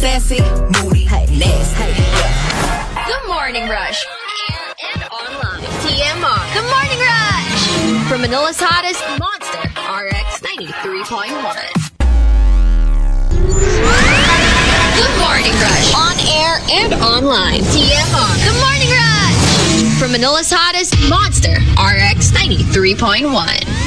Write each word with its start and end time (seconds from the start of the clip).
Yeah. 0.00 0.18
Sassy, 0.18 0.40
moody, 0.82 1.04
nasty. 1.04 1.84
Yeah. 1.84 3.04
The 3.06 3.28
Morning 3.28 3.68
Rush. 3.68 4.06
On 4.06 4.12
air 4.48 4.74
and 4.94 5.02
online. 5.12 5.60
TMR. 5.84 6.40
The 6.54 6.62
Morning 6.72 7.00
Rush. 7.04 8.08
From 8.08 8.20
Manila's 8.22 8.58
hottest, 8.58 9.04
Monster 9.18 9.60
RX 9.76 10.40
93.1. 10.40 11.90
The 14.96 15.08
Morning 15.20 15.56
Rush. 15.60 15.92
On 15.94 16.16
air 16.32 16.64
and 16.70 16.94
online. 16.94 17.60
TMR. 17.60 18.32
The 18.46 18.54
Morning 18.56 18.90
Rush. 18.96 19.98
From 19.98 20.12
Manila's 20.12 20.50
hottest, 20.50 20.96
Monster 21.10 21.60
RX 21.76 22.30
93.1. 22.32 23.79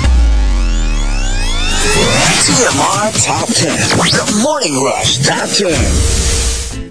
TMR 2.17 3.25
Top 3.25 3.47
10. 3.47 3.97
The 3.97 4.41
Morning 4.43 4.83
Rush 4.83 5.17
Top 5.25 5.49
10. 5.49 6.83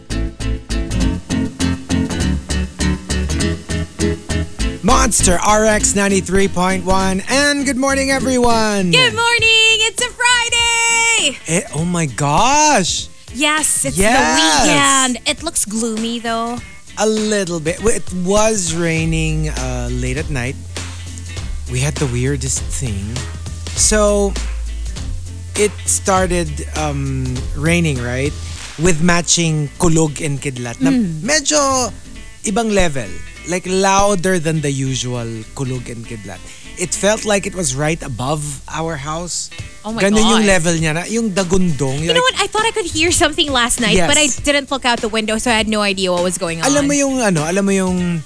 Monster 4.82 5.34
RX 5.36 5.92
93.1. 5.94 7.24
And 7.30 7.64
good 7.64 7.76
morning, 7.76 8.10
everyone. 8.10 8.90
Good 8.90 9.14
morning! 9.14 9.78
It's 9.86 10.02
a 10.04 10.10
Friday! 10.10 11.38
Eh, 11.46 11.62
oh 11.76 11.84
my 11.84 12.06
gosh. 12.06 13.08
Yes, 13.32 13.84
it's 13.84 13.96
Yes. 13.96 14.18
the 14.18 14.66
weekend. 14.66 15.28
It 15.28 15.42
looks 15.44 15.64
gloomy 15.64 16.18
though. 16.18 16.58
A 16.98 17.06
little 17.06 17.60
bit. 17.60 17.78
It 17.84 18.12
was 18.24 18.74
raining 18.74 19.50
uh, 19.50 19.88
late 19.92 20.16
at 20.16 20.30
night. 20.30 20.56
We 21.70 21.78
had 21.80 21.94
the 21.94 22.06
weirdest 22.06 22.60
thing. 22.62 23.14
So, 23.76 24.32
it 25.56 25.72
started 25.84 26.48
um, 26.76 27.24
raining, 27.56 28.00
right? 28.02 28.32
With 28.80 29.02
matching 29.02 29.68
kulog 29.78 30.24
and 30.24 30.40
kidlat. 30.40 30.80
Na 30.80 30.90
medyo 31.20 31.92
ibang 32.44 32.72
level. 32.72 33.08
Like 33.50 33.66
louder 33.66 34.38
than 34.38 34.62
the 34.62 34.70
usual 34.70 35.26
kulog 35.58 35.90
and 35.90 36.06
kidlat. 36.06 36.38
It 36.80 36.94
felt 36.94 37.26
like 37.28 37.44
it 37.44 37.54
was 37.54 37.76
right 37.76 38.00
above 38.00 38.62
our 38.70 38.96
house. 38.96 39.50
Oh 39.84 39.92
my 39.92 40.00
Ganun 40.00 40.24
yung 40.24 40.46
God. 40.46 40.52
level 40.56 40.74
niya 40.78 40.94
na. 40.94 41.02
Yung 41.04 41.30
dagundong. 41.34 42.00
You 42.00 42.14
know 42.14 42.22
what? 42.22 42.38
I 42.40 42.46
thought 42.46 42.64
I 42.64 42.70
could 42.72 42.86
hear 42.88 43.12
something 43.12 43.50
last 43.50 43.76
night, 43.82 43.98
Yes. 43.98 44.08
but 44.08 44.16
I 44.16 44.30
didn't 44.42 44.70
look 44.70 44.86
out 44.86 45.02
the 45.02 45.10
window, 45.12 45.36
so 45.36 45.50
I 45.50 45.58
had 45.58 45.68
no 45.68 45.82
idea 45.82 46.10
what 46.14 46.22
was 46.22 46.38
going 46.38 46.62
on. 46.62 46.70
Alam 46.70 46.86
mo 46.88 46.94
yung 46.94 47.20
ano, 47.20 47.44
alam 47.44 47.66
mo 47.66 47.74
yung 47.74 48.22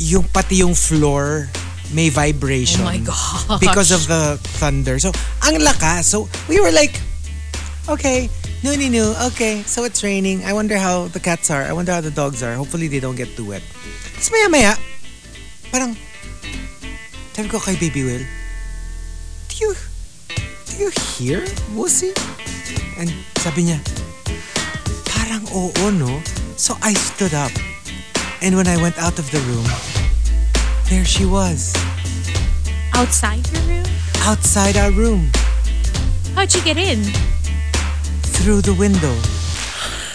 yung 0.00 0.24
pati 0.32 0.64
yung 0.64 0.74
floor 0.74 1.46
may 1.92 2.08
vibration. 2.08 2.82
Oh 2.82 2.84
my 2.84 2.98
gosh. 2.98 3.60
Because 3.60 3.90
of 3.90 4.06
the 4.06 4.38
thunder. 4.58 4.98
So, 4.98 5.12
ang 5.42 5.58
lakas. 5.60 6.04
So, 6.04 6.28
we 6.48 6.60
were 6.60 6.72
like, 6.72 7.00
okay, 7.88 8.30
no, 8.62 8.74
no, 8.76 8.88
no, 8.88 9.16
okay, 9.32 9.62
so 9.62 9.84
it's 9.84 10.04
raining. 10.04 10.44
I 10.44 10.52
wonder 10.52 10.76
how 10.76 11.08
the 11.08 11.20
cats 11.20 11.50
are. 11.50 11.62
I 11.62 11.72
wonder 11.72 11.92
how 11.92 12.00
the 12.00 12.10
dogs 12.10 12.42
are. 12.42 12.54
Hopefully, 12.54 12.88
they 12.88 13.00
don't 13.00 13.16
get 13.16 13.34
too 13.36 13.48
wet. 13.48 13.62
Tapos 14.20 14.30
maya 14.30 14.48
maya, 14.52 14.72
parang, 15.72 15.96
sabi 17.32 17.48
ko 17.48 17.58
kay 17.58 17.74
Baby 17.80 18.04
Will, 18.04 18.24
do 19.48 19.54
you, 19.64 19.72
do 20.68 20.74
you 20.76 20.90
hear, 21.16 21.40
Wussy? 21.72 22.12
And 23.00 23.08
sabi 23.40 23.64
niya, 23.64 23.80
parang 25.08 25.48
oo, 25.56 25.90
no? 25.90 26.20
So 26.60 26.76
I 26.84 26.92
stood 26.92 27.32
up. 27.32 27.52
And 28.44 28.56
when 28.56 28.68
I 28.68 28.76
went 28.76 29.00
out 29.00 29.18
of 29.18 29.24
the 29.32 29.40
room, 29.48 29.64
there 30.90 31.04
she 31.04 31.24
was, 31.24 31.72
outside 32.94 33.46
your 33.54 33.62
room? 33.62 33.86
outside 34.26 34.76
our 34.76 34.90
room, 34.90 35.30
How'd 36.34 36.52
you 36.54 36.62
get 36.62 36.76
in? 36.76 37.02
through 38.34 38.60
the 38.62 38.74
window, 38.74 39.12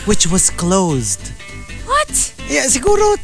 which 0.06 0.28
was 0.28 0.50
closed. 0.50 1.32
What? 1.86 2.12
Yeah, 2.50 2.66
siguro, 2.66 3.16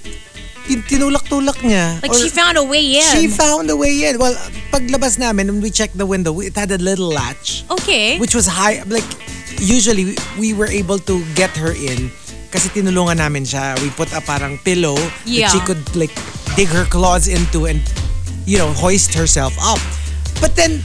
tin- 0.67 0.84
tinulak-tulak 0.85 1.57
niya. 1.66 2.01
Like 2.01 2.13
she 2.13 2.29
found 2.29 2.57
a 2.57 2.63
way 2.63 3.01
in. 3.01 3.06
She 3.11 3.28
found 3.28 3.69
a 3.69 3.75
way 3.75 4.06
in. 4.06 4.19
Well, 4.19 4.34
paglabas 4.72 5.17
namin, 5.17 5.47
when 5.47 5.61
we 5.61 5.69
checked 5.72 5.97
the 5.97 6.06
window, 6.06 6.40
it 6.40 6.56
had 6.56 6.72
a 6.72 6.78
little 6.78 7.09
latch. 7.09 7.66
okay. 7.69 8.19
which 8.19 8.35
was 8.35 8.45
high 8.45 8.84
like 8.88 9.06
usually 9.59 10.16
we 10.40 10.53
were 10.53 10.69
able 10.69 10.97
to 10.97 11.25
get 11.34 11.50
her 11.57 11.73
in 11.73 12.09
kasi 12.51 12.67
tinulungan 12.69 13.17
namin 13.17 13.47
siya. 13.47 13.79
We 13.79 13.89
put 13.95 14.12
a 14.12 14.19
parang 14.19 14.59
pillow. 14.59 15.00
Yeah. 15.23 15.47
that 15.47 15.56
she 15.56 15.59
could 15.63 15.81
like 15.95 16.12
dig 16.59 16.67
her 16.67 16.84
claws 16.84 17.31
into 17.31 17.66
and 17.66 17.79
you 18.44 18.59
know 18.59 18.75
hoist 18.75 19.16
herself 19.16 19.56
up. 19.63 19.79
But 20.44 20.59
then 20.59 20.84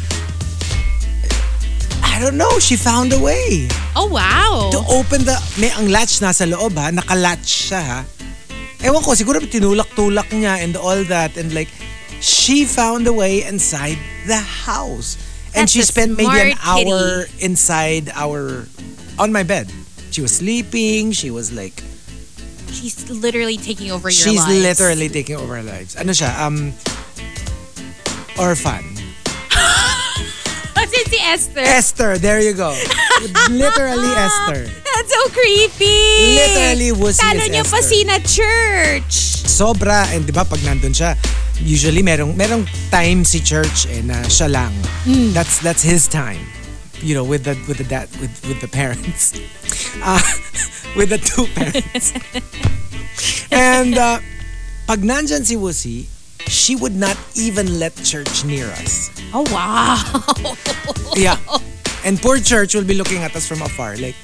I 2.07 2.23
don't 2.23 2.39
know. 2.39 2.63
She 2.63 2.79
found 2.79 3.13
a 3.13 3.21
way. 3.21 3.67
Oh 3.99 4.07
wow. 4.07 4.71
to 4.73 4.81
open 4.89 5.27
the 5.27 5.37
may 5.59 5.75
ang 5.75 5.91
latch 5.91 6.23
nasa 6.23 6.47
loob 6.47 6.79
ha? 6.79 6.95
Nakalatch 6.95 7.69
siya 7.69 7.83
ha? 7.83 8.01
Ewan 8.87 9.03
ko 9.03 9.19
siguro 9.19 9.43
tinulak-tulak 9.43 10.31
niya 10.31 10.63
and 10.63 10.79
all 10.79 11.03
that. 11.11 11.35
And 11.35 11.51
like 11.51 11.69
she 12.23 12.63
found 12.65 13.11
a 13.11 13.13
way 13.13 13.43
inside 13.43 13.99
the 14.31 14.39
house. 14.39 15.19
And 15.57 15.67
That's 15.67 15.73
she 15.73 15.81
a 15.83 15.89
spent 15.89 16.15
maybe 16.15 16.53
an 16.53 16.57
hour 16.63 17.27
inside 17.41 18.13
our 18.15 18.69
on 19.19 19.33
my 19.33 19.43
bed 19.43 19.73
she 20.17 20.25
was 20.25 20.33
sleeping 20.41 21.13
she 21.13 21.29
was 21.29 21.53
like 21.53 21.85
She's 22.73 23.05
literally 23.13 23.61
taking 23.61 23.93
over 23.93 24.09
your 24.09 24.17
she's 24.17 24.41
lives. 24.41 24.81
literally 24.81 25.13
taking 25.13 25.37
over 25.37 25.61
our 25.61 25.63
lives 25.63 25.93
ano 25.93 26.17
siya 26.17 26.33
um 26.41 26.73
orphan 28.41 28.81
What's 30.77 30.93
it 30.97 31.09
si 31.13 31.21
Esther? 31.21 31.61
Esther 31.69 32.11
there 32.17 32.41
you 32.41 32.57
go 32.57 32.73
literally 33.53 34.09
Esther 34.17 34.65
That's 34.97 35.13
so 35.13 35.29
creepy. 35.37 36.41
Literally, 36.41 36.97
Paano 36.97 37.45
is 37.45 37.53
niya 37.53 37.65
pa 37.69 37.77
Esther. 37.85 37.93
sina 37.93 38.17
church? 38.25 39.13
sobra 39.45 40.09
and 40.17 40.25
'di 40.25 40.33
ba 40.33 40.49
pag 40.49 40.65
nandun 40.65 40.97
siya 40.97 41.13
usually 41.61 42.01
merong 42.01 42.33
merong 42.33 42.65
time 42.89 43.21
si 43.21 43.37
church 43.45 43.85
eh 43.93 44.01
na 44.01 44.17
siya 44.33 44.49
lang 44.49 44.73
that's 45.37 45.61
that's 45.61 45.85
his 45.85 46.09
time 46.09 46.41
you 47.01 47.15
know 47.15 47.25
with 47.25 47.45
the 47.45 47.55
with 47.69 47.79
the 47.79 47.85
dad 47.85 48.09
with 48.21 48.33
with 48.49 48.61
the 48.61 48.69
parents 48.69 49.35
uh, 50.03 50.21
with 50.97 51.11
the 51.11 51.19
two 51.19 51.47
parents 51.53 52.13
and 53.53 53.99
uh, 53.99 54.19
pag 54.87 55.01
nandyan 55.01 55.45
si 55.45 55.57
Wussy 55.57 56.07
she 56.47 56.77
would 56.77 56.95
not 56.95 57.19
even 57.35 57.79
let 57.79 57.95
church 58.07 58.45
near 58.47 58.71
us 58.79 59.11
Oh 59.35 59.43
wow. 59.51 59.99
yeah 61.19 61.37
and 62.07 62.23
poor 62.23 62.39
church 62.39 62.75
will 62.75 62.87
be 62.87 62.95
looking 62.95 63.27
at 63.27 63.35
us 63.35 63.47
from 63.49 63.61
afar 63.63 63.97
like 63.99 64.15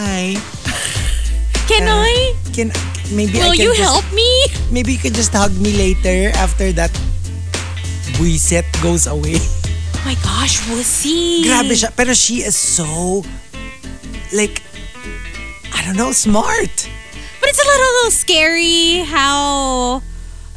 hi 0.00 0.34
Can 1.66 1.82
I? 1.90 2.32
can 2.54 2.70
maybe 3.10 3.42
Will 3.42 3.50
I 3.50 3.56
can 3.58 3.66
you 3.66 3.74
just, 3.74 3.82
help 3.82 4.06
me? 4.14 4.30
Maybe 4.70 4.94
you 4.94 5.02
can 5.02 5.12
just 5.12 5.34
hug 5.34 5.50
me 5.58 5.74
later 5.74 6.30
after 6.38 6.70
that 6.78 6.94
buiset 8.16 8.64
goes 8.82 9.10
away. 9.10 9.42
Oh 10.06 10.14
my 10.14 10.22
gosh, 10.22 10.60
wussy. 10.70 11.42
Grabe 11.42 11.74
siya. 11.74 11.90
Pero 11.90 12.14
she 12.14 12.46
is 12.46 12.54
so, 12.54 13.26
like, 14.30 14.62
I 15.74 15.82
don't 15.82 15.96
know, 15.98 16.12
smart. 16.12 16.70
But 17.42 17.48
it's 17.50 17.58
a 17.58 17.66
little 17.66 18.10
scary 18.14 19.02
how 19.02 20.02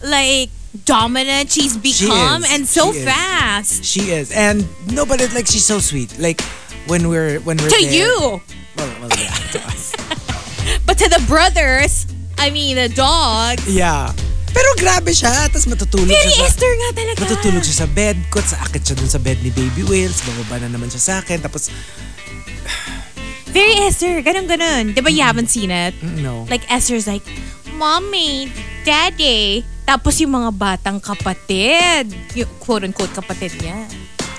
like 0.05 0.51
dominant 0.85 1.49
she's 1.49 1.75
become 1.81 2.43
is. 2.45 2.53
and 2.53 2.67
so 2.67 2.93
She 2.93 3.01
fast. 3.01 3.83
She 3.83 4.01
is. 4.13 4.29
And 4.31 4.69
no, 4.93 5.03
but 5.03 5.19
it's 5.19 5.33
like 5.33 5.47
she's 5.47 5.65
so 5.65 5.79
sweet. 5.79 6.13
Like, 6.19 6.41
when 6.85 7.09
we're, 7.09 7.39
when 7.41 7.57
we're 7.57 7.73
To 7.73 7.81
there- 7.81 7.89
you. 7.91 8.41
Well, 8.77 8.93
well, 9.01 9.09
yeah, 9.17 9.33
to. 9.33 9.59
But 10.85 10.99
to 11.01 11.09
the 11.09 11.25
brothers, 11.25 12.05
I 12.37 12.51
mean 12.51 12.75
the 12.77 12.89
dog. 12.89 13.57
Yeah. 13.65 14.13
Pero 14.49 14.69
grabe 14.77 15.11
siya. 15.13 15.47
Tapos 15.47 15.67
matutulog 15.67 16.09
Very 16.09 16.33
siya. 16.33 16.47
Esther 16.49 16.73
nga 16.73 16.89
talaga. 16.97 17.17
Matutulog 17.23 17.63
siya 17.63 17.77
sa 17.83 17.87
bed 17.89 18.17
ko. 18.29 18.37
Sa 18.41 18.57
akit 18.61 18.81
siya 18.83 18.95
dun 18.97 19.09
sa 19.09 19.21
bed 19.21 19.39
ni 19.41 19.51
Baby 19.53 19.83
Whales. 19.85 20.21
Bababa 20.25 20.61
na 20.63 20.69
naman 20.71 20.89
siya 20.89 21.01
sa 21.01 21.13
akin. 21.21 21.39
Tapos, 21.39 21.69
Very 23.49 23.81
Esther. 23.85 24.21
Ganun 24.21 24.45
ganun. 24.45 24.93
Di 24.93 25.01
ba 25.01 25.09
you 25.09 25.25
haven't 25.25 25.49
seen 25.49 25.73
it? 25.73 25.97
no. 26.21 26.45
Like 26.49 26.65
Esther's 26.69 27.09
like, 27.09 27.25
Mommy, 27.73 28.51
Daddy. 28.85 29.65
Tapos 29.87 30.21
yung 30.21 30.37
mga 30.37 30.53
batang 30.53 31.01
kapatid, 31.01 32.13
yung 32.37 32.49
quote-unquote 32.61 33.09
kapatid 33.15 33.55
niya. 33.57 33.89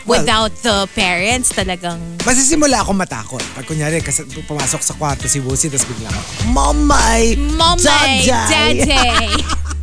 without 0.07 0.51
the 0.67 0.87
parents, 0.95 1.55
talagang 1.55 1.99
Masisimula 2.27 2.83
ako 2.83 2.93
matakot. 2.95 3.43
Pag 3.55 3.63
kunyari, 3.67 4.03
kasi 4.03 4.27
pumasok 4.27 4.83
sa 4.83 4.95
kwarto 4.95 5.31
si 5.31 5.39
Wusi, 5.39 5.71
tapos 5.71 5.87
biglang, 5.87 6.15
Mamay! 6.51 7.39
Momay, 7.39 8.27
Daday!" 8.27 8.83
daddy. 8.87 9.43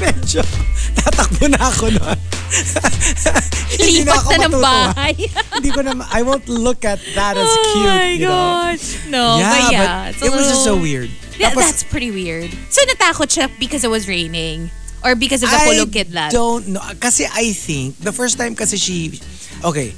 Medyo, 0.00 0.42
tatakbo 0.98 1.46
na 1.50 1.60
ako. 1.70 1.86
Hindi 3.74 4.06
Lipat 4.06 4.18
ako 4.22 4.30
na 4.30 4.46
ng 4.46 4.54
bahay. 4.62 5.14
Hindi 5.58 5.70
ko 5.74 5.80
na, 5.82 5.92
I 6.10 6.22
won't 6.22 6.46
look 6.48 6.84
at 6.84 7.00
that 7.14 7.34
as 7.36 7.46
oh 7.50 7.62
cute, 7.74 7.86
my 7.86 8.06
you 8.14 8.26
know? 8.26 8.30
God. 8.30 8.78
No, 9.10 9.24
yeah, 9.38 9.50
but 9.50 9.72
yeah. 9.72 10.12
but 10.14 10.26
it 10.26 10.30
was 10.30 10.46
just 10.46 10.62
so 10.62 10.74
little- 10.74 10.82
weird. 10.82 11.10
Yeah, 11.34 11.50
Tapos, 11.50 11.66
that's 11.66 11.82
pretty 11.82 12.14
weird. 12.14 12.50
So 12.70 12.78
natakot 12.86 13.26
siya 13.26 13.50
because 13.58 13.82
it 13.82 13.90
was 13.90 14.06
raining? 14.06 14.70
Or 15.02 15.18
because 15.18 15.42
of 15.42 15.50
the 15.50 15.58
I 15.58 15.66
Kulog 15.66 15.90
Kidlat? 15.90 16.30
don't 16.30 16.68
know. 16.68 16.80
Kasi 17.02 17.26
I 17.26 17.52
think, 17.52 17.98
the 17.98 18.12
first 18.14 18.38
time 18.38 18.54
kasi 18.54 18.78
she, 18.78 19.20
okay, 19.66 19.92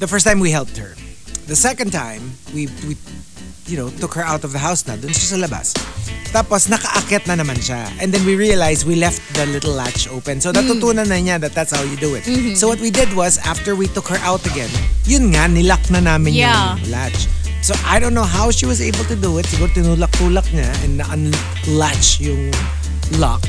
the 0.00 0.08
first 0.08 0.26
time 0.26 0.40
we 0.40 0.50
helped 0.50 0.76
her. 0.80 0.96
The 1.46 1.54
second 1.54 1.92
time, 1.92 2.32
we, 2.54 2.66
we 2.88 2.96
you 3.70 3.78
know, 3.78 3.88
took 4.02 4.14
her 4.14 4.26
out 4.26 4.42
of 4.42 4.50
the 4.50 4.58
house 4.58 4.82
na, 4.86 4.98
dun 4.98 5.14
siya 5.14 5.26
sa 5.32 5.38
labas. 5.38 5.72
Tapos, 6.34 6.66
nakaakyat 6.66 7.26
na 7.26 7.38
naman 7.38 7.58
siya. 7.58 7.90
And 8.02 8.10
then 8.10 8.26
we 8.26 8.34
realized 8.34 8.86
we 8.86 8.94
left 8.98 9.22
the 9.34 9.46
little 9.46 9.74
latch 9.74 10.10
open. 10.10 10.42
So, 10.42 10.50
natutunan 10.50 11.06
na 11.06 11.18
niya 11.18 11.40
that 11.40 11.54
that's 11.54 11.70
how 11.70 11.82
you 11.82 11.94
do 11.96 12.14
it. 12.14 12.22
Mm-hmm. 12.26 12.54
So, 12.54 12.66
what 12.66 12.78
we 12.82 12.90
did 12.90 13.14
was, 13.14 13.38
after 13.42 13.74
we 13.74 13.86
took 13.86 14.06
her 14.10 14.18
out 14.26 14.42
again, 14.46 14.70
yun 15.06 15.30
nga, 15.30 15.46
nilock 15.46 15.86
na 15.90 16.02
namin 16.02 16.34
Yeah. 16.34 16.74
yung 16.78 16.90
latch. 16.90 17.26
So, 17.62 17.74
I 17.86 17.98
don't 17.98 18.14
know 18.14 18.26
how 18.26 18.50
she 18.50 18.66
was 18.66 18.80
able 18.82 19.04
to 19.06 19.14
do 19.14 19.38
it. 19.38 19.46
Siguro 19.46 19.70
tinulak-tulak 19.74 20.46
niya 20.50 20.70
and 20.82 20.98
na-unlatch 20.98 22.18
yung 22.22 22.50
lock. 23.18 23.42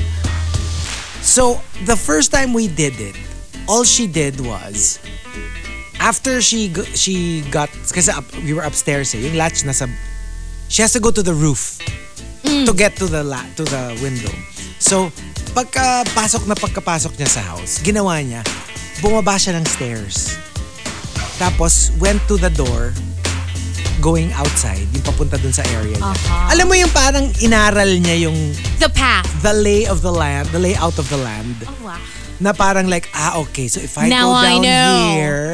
So, 1.21 1.61
the 1.85 1.95
first 1.95 2.33
time 2.33 2.53
we 2.53 2.65
did 2.67 2.97
it, 2.97 3.13
all 3.69 3.85
she 3.85 4.09
did 4.09 4.41
was, 4.41 4.97
after 6.01 6.41
she 6.41 6.73
she 6.97 7.45
got, 7.47 7.69
kasi 7.85 8.09
up, 8.09 8.25
we 8.41 8.51
were 8.51 8.65
upstairs 8.65 9.13
eh, 9.13 9.21
yung 9.21 9.37
latch 9.37 9.61
nasa, 9.61 9.85
she 10.67 10.81
has 10.81 10.91
to 10.91 10.99
go 10.99 11.13
to 11.13 11.21
the 11.21 11.33
roof 11.33 11.77
to 12.43 12.73
get 12.73 12.97
to 12.97 13.05
the 13.05 13.21
la, 13.21 13.39
to 13.55 13.63
the 13.63 13.93
window. 14.01 14.33
So, 14.81 15.13
pagkapasok 15.53 16.49
na 16.49 16.57
pagkapasok 16.57 17.13
niya 17.15 17.29
sa 17.29 17.41
house, 17.45 17.77
ginawa 17.79 18.17
niya, 18.19 18.41
bumaba 18.99 19.37
siya 19.37 19.55
ng 19.55 19.65
stairs. 19.65 20.35
Tapos, 21.37 21.93
went 21.97 22.21
to 22.25 22.37
the 22.37 22.49
door, 22.49 22.93
going 23.99 24.33
outside, 24.33 24.85
yung 24.91 25.05
papunta 25.05 25.37
dun 25.37 25.53
sa 25.53 25.61
area 25.71 25.93
niya. 25.93 26.13
Alam 26.49 26.65
mo 26.65 26.75
yung 26.75 26.89
parang 26.89 27.29
inaral 27.39 27.89
niya 27.97 28.25
yung 28.25 28.37
The 28.81 28.89
path. 28.89 29.29
the 29.41 29.53
lay 29.53 29.85
of 29.85 30.01
the 30.01 30.09
land, 30.09 30.49
the 30.49 30.57
layout 30.57 30.97
of 30.97 31.05
the 31.09 31.17
land, 31.17 31.53
Oh, 31.65 31.73
wow. 31.85 31.97
na 32.41 32.53
parang 32.53 32.89
like, 32.89 33.05
ah, 33.13 33.37
okay, 33.45 33.69
so 33.69 33.77
if 33.77 33.97
I 33.97 34.09
Now 34.09 34.29
go 34.29 34.37
I 34.37 34.45
down 34.49 34.61
know. 34.61 34.93
here, 35.13 35.49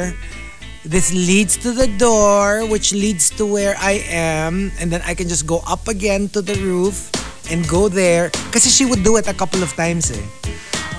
this 0.84 1.12
leads 1.12 1.56
to 1.58 1.72
the 1.72 1.86
door, 1.98 2.66
which 2.66 2.92
leads 2.92 3.30
to 3.36 3.46
where 3.46 3.74
I 3.78 4.04
am, 4.08 4.70
and 4.78 4.90
then 4.90 5.02
I 5.06 5.14
can 5.14 5.28
just 5.28 5.46
go 5.46 5.62
up 5.66 5.88
again 5.88 6.28
to 6.30 6.42
the 6.42 6.54
roof 6.62 7.10
and 7.50 7.66
go 7.68 7.88
there. 7.88 8.30
Kasi 8.52 8.68
she 8.68 8.84
would 8.84 9.02
do 9.02 9.16
it 9.16 9.26
a 9.26 9.34
couple 9.34 9.62
of 9.62 9.72
times 9.74 10.10
eh. 10.10 10.26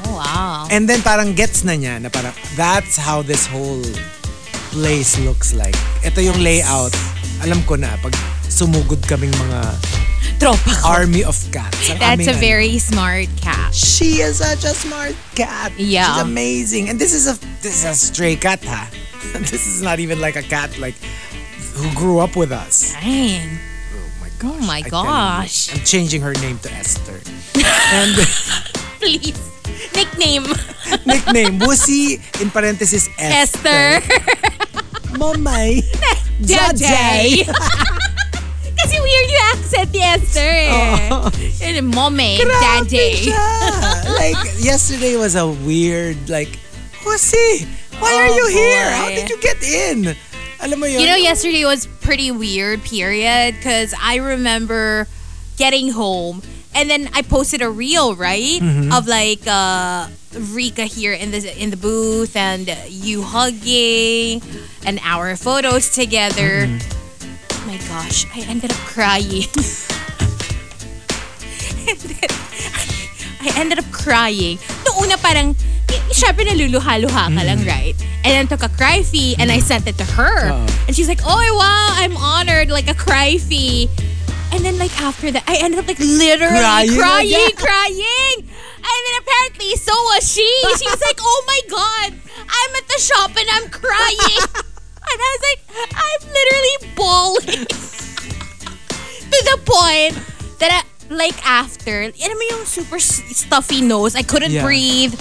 Oh, 0.06 0.18
wow. 0.18 0.68
And 0.72 0.90
then 0.90 1.02
parang 1.02 1.36
gets 1.36 1.64
na 1.64 1.74
niya 1.74 2.02
na 2.02 2.10
parang, 2.10 2.34
that's 2.58 2.98
how 2.98 3.22
this 3.22 3.46
whole 3.46 3.86
place 4.74 5.18
looks 5.22 5.54
like. 5.54 5.76
Ito 6.06 6.22
yung 6.22 6.42
layout. 6.42 6.94
Alam 7.42 7.64
ko 7.64 7.76
na, 7.76 7.96
pag 8.02 8.14
sumugod 8.50 9.02
kaming 9.08 9.34
mga 9.34 9.60
Tropa 10.40 10.72
ko. 10.82 10.88
army 10.88 11.24
of 11.24 11.36
cats. 11.52 11.90
ang 11.92 12.00
That's 12.00 12.16
aming 12.16 12.28
a 12.32 12.32
ano. 12.32 12.40
very 12.40 12.80
smart 12.80 13.28
cat. 13.44 13.76
She 13.76 14.24
is 14.24 14.40
such 14.40 14.64
a 14.64 14.72
smart 14.72 15.16
cat. 15.36 15.76
Yeah. 15.76 16.16
She's 16.16 16.24
amazing. 16.24 16.88
And 16.90 16.96
this 16.98 17.12
is 17.14 17.28
a 17.28 17.36
this 17.60 17.84
is 17.84 17.86
a 17.86 17.94
stray 17.94 18.36
cat, 18.40 18.64
ha? 18.64 18.88
this 19.52 19.68
is 19.68 19.82
not 19.84 20.00
even 20.00 20.24
like 20.24 20.40
a 20.40 20.44
cat 20.44 20.72
like 20.80 20.96
who 21.76 21.92
grew 21.92 22.20
up 22.24 22.36
with 22.40 22.52
us. 22.56 22.96
Dang. 22.96 23.60
Oh 23.92 24.10
my 24.24 24.32
gosh. 24.40 24.56
Oh 24.56 24.60
my 24.64 24.80
I 24.80 24.88
tell 24.88 25.04
you. 25.04 25.12
gosh. 25.12 25.76
I'm 25.76 25.84
changing 25.84 26.22
her 26.24 26.32
name 26.40 26.56
to 26.64 26.72
Esther. 26.72 27.20
and 27.92 28.16
Please. 29.04 29.36
Nickname. 29.96 30.48
nickname, 31.06 31.60
Wusi, 31.60 32.20
in 32.42 32.50
parenthesis, 32.52 33.08
Esther. 33.20 34.00
Mamay. 35.20 35.84
Daday. 36.40 37.44
Kasi 38.84 38.96
weird 39.00 39.28
yung 39.30 39.46
accent 39.54 39.90
ni 39.92 40.02
Esther 40.02 40.52
eh. 40.56 40.72
Yun, 41.76 41.92
Mommy, 41.92 42.40
daddy. 42.40 43.28
Siya. 43.28 43.46
like, 44.16 44.40
yesterday 44.60 45.16
was 45.18 45.36
a 45.36 45.48
weird, 45.48 46.30
like, 46.30 46.50
Wusi, 47.04 47.68
why 48.00 48.12
are 48.16 48.28
Oh, 48.32 48.36
you 48.36 48.48
here? 48.48 48.92
How 48.92 49.10
did 49.10 49.30
you 49.30 49.40
get 49.40 49.60
in? 49.64 50.16
Alam 50.62 50.80
mo 50.80 50.86
yun? 50.88 51.00
You 51.02 51.08
know, 51.08 51.16
yesterday 51.16 51.64
was 51.64 51.88
pretty 52.04 52.32
weird 52.32 52.84
period 52.84 53.56
because 53.56 53.94
I 54.00 54.18
remember 54.18 55.08
getting 55.58 55.92
home 55.92 56.42
and 56.76 56.90
then 56.90 57.10
I 57.14 57.22
posted 57.24 57.62
a 57.62 57.70
reel, 57.70 58.16
right? 58.16 58.60
Of 58.92 59.08
like 59.08 59.44
uh 59.48 60.08
Rika 60.52 60.84
here 60.84 61.14
in 61.14 61.32
the 61.32 61.40
in 61.56 61.72
the 61.72 61.78
booth 61.80 62.36
and 62.36 62.68
you 62.88 63.24
hugging 63.24 64.44
and 64.86 65.00
our 65.02 65.36
photos 65.40 65.90
together. 65.96 66.68
Oh 66.68 66.99
my 67.70 67.78
gosh, 67.86 68.26
I 68.34 68.42
ended 68.50 68.72
up 68.72 68.82
crying. 68.90 69.46
Then, 71.86 72.30
I 73.46 73.54
ended 73.62 73.78
up 73.78 73.86
crying. 73.94 74.58
Noong 74.90 75.06
una 75.06 75.18
parang, 75.22 75.54
syempre 76.10 76.50
naluluha-luha 76.50 77.30
ka 77.30 77.42
lang, 77.46 77.62
mm. 77.62 77.70
right? 77.70 77.94
And 78.26 78.34
then 78.34 78.48
took 78.50 78.66
a 78.66 78.74
cry 78.74 79.06
fee 79.06 79.38
and 79.38 79.54
I 79.54 79.62
mm. 79.62 79.70
sent 79.70 79.86
it 79.86 80.02
to 80.02 80.08
her. 80.18 80.50
Uh-huh. 80.50 80.86
And 80.90 80.96
she's 80.98 81.08
like, 81.08 81.22
oh 81.22 81.38
wow, 81.54 81.94
I'm 81.94 82.18
honored, 82.18 82.74
like 82.74 82.90
a 82.90 82.98
cry 82.98 83.38
fee. 83.38 83.86
And 84.50 84.66
then 84.66 84.82
like 84.82 84.98
after 84.98 85.30
that, 85.30 85.46
I 85.46 85.62
ended 85.62 85.78
up 85.78 85.86
like 85.86 86.02
literally 86.02 86.58
Crying 86.58 86.90
crying, 86.98 87.54
crying. 87.54 88.38
And 88.82 89.00
then 89.06 89.16
apparently 89.22 89.78
so 89.78 89.94
was 90.10 90.26
she. 90.26 90.50
She 90.82 90.90
was 90.90 91.02
like, 91.06 91.22
oh 91.22 91.42
my 91.46 91.62
God, 91.70 92.10
I'm 92.50 92.72
at 92.82 92.86
the 92.90 92.98
shop 92.98 93.30
and 93.38 93.46
I'm 93.46 93.70
crying. 93.70 94.66
and 95.12 95.20
I 95.20 95.30
was 95.34 95.44
like, 95.50 95.62
I'm 95.96 96.22
literally 96.30 96.78
bawling. 96.96 97.66
to 99.32 99.40
the 99.46 99.58
point 99.66 100.14
that 100.60 100.72
I, 100.84 101.14
like 101.14 101.38
after, 101.46 102.02
alam 102.02 102.38
mo 102.38 102.46
yung 102.52 102.66
super 102.66 103.00
stuffy 103.00 103.82
nose, 103.82 104.16
I 104.16 104.22
couldn't 104.24 104.52
Yeah. 104.52 104.64
breathe. 104.66 105.14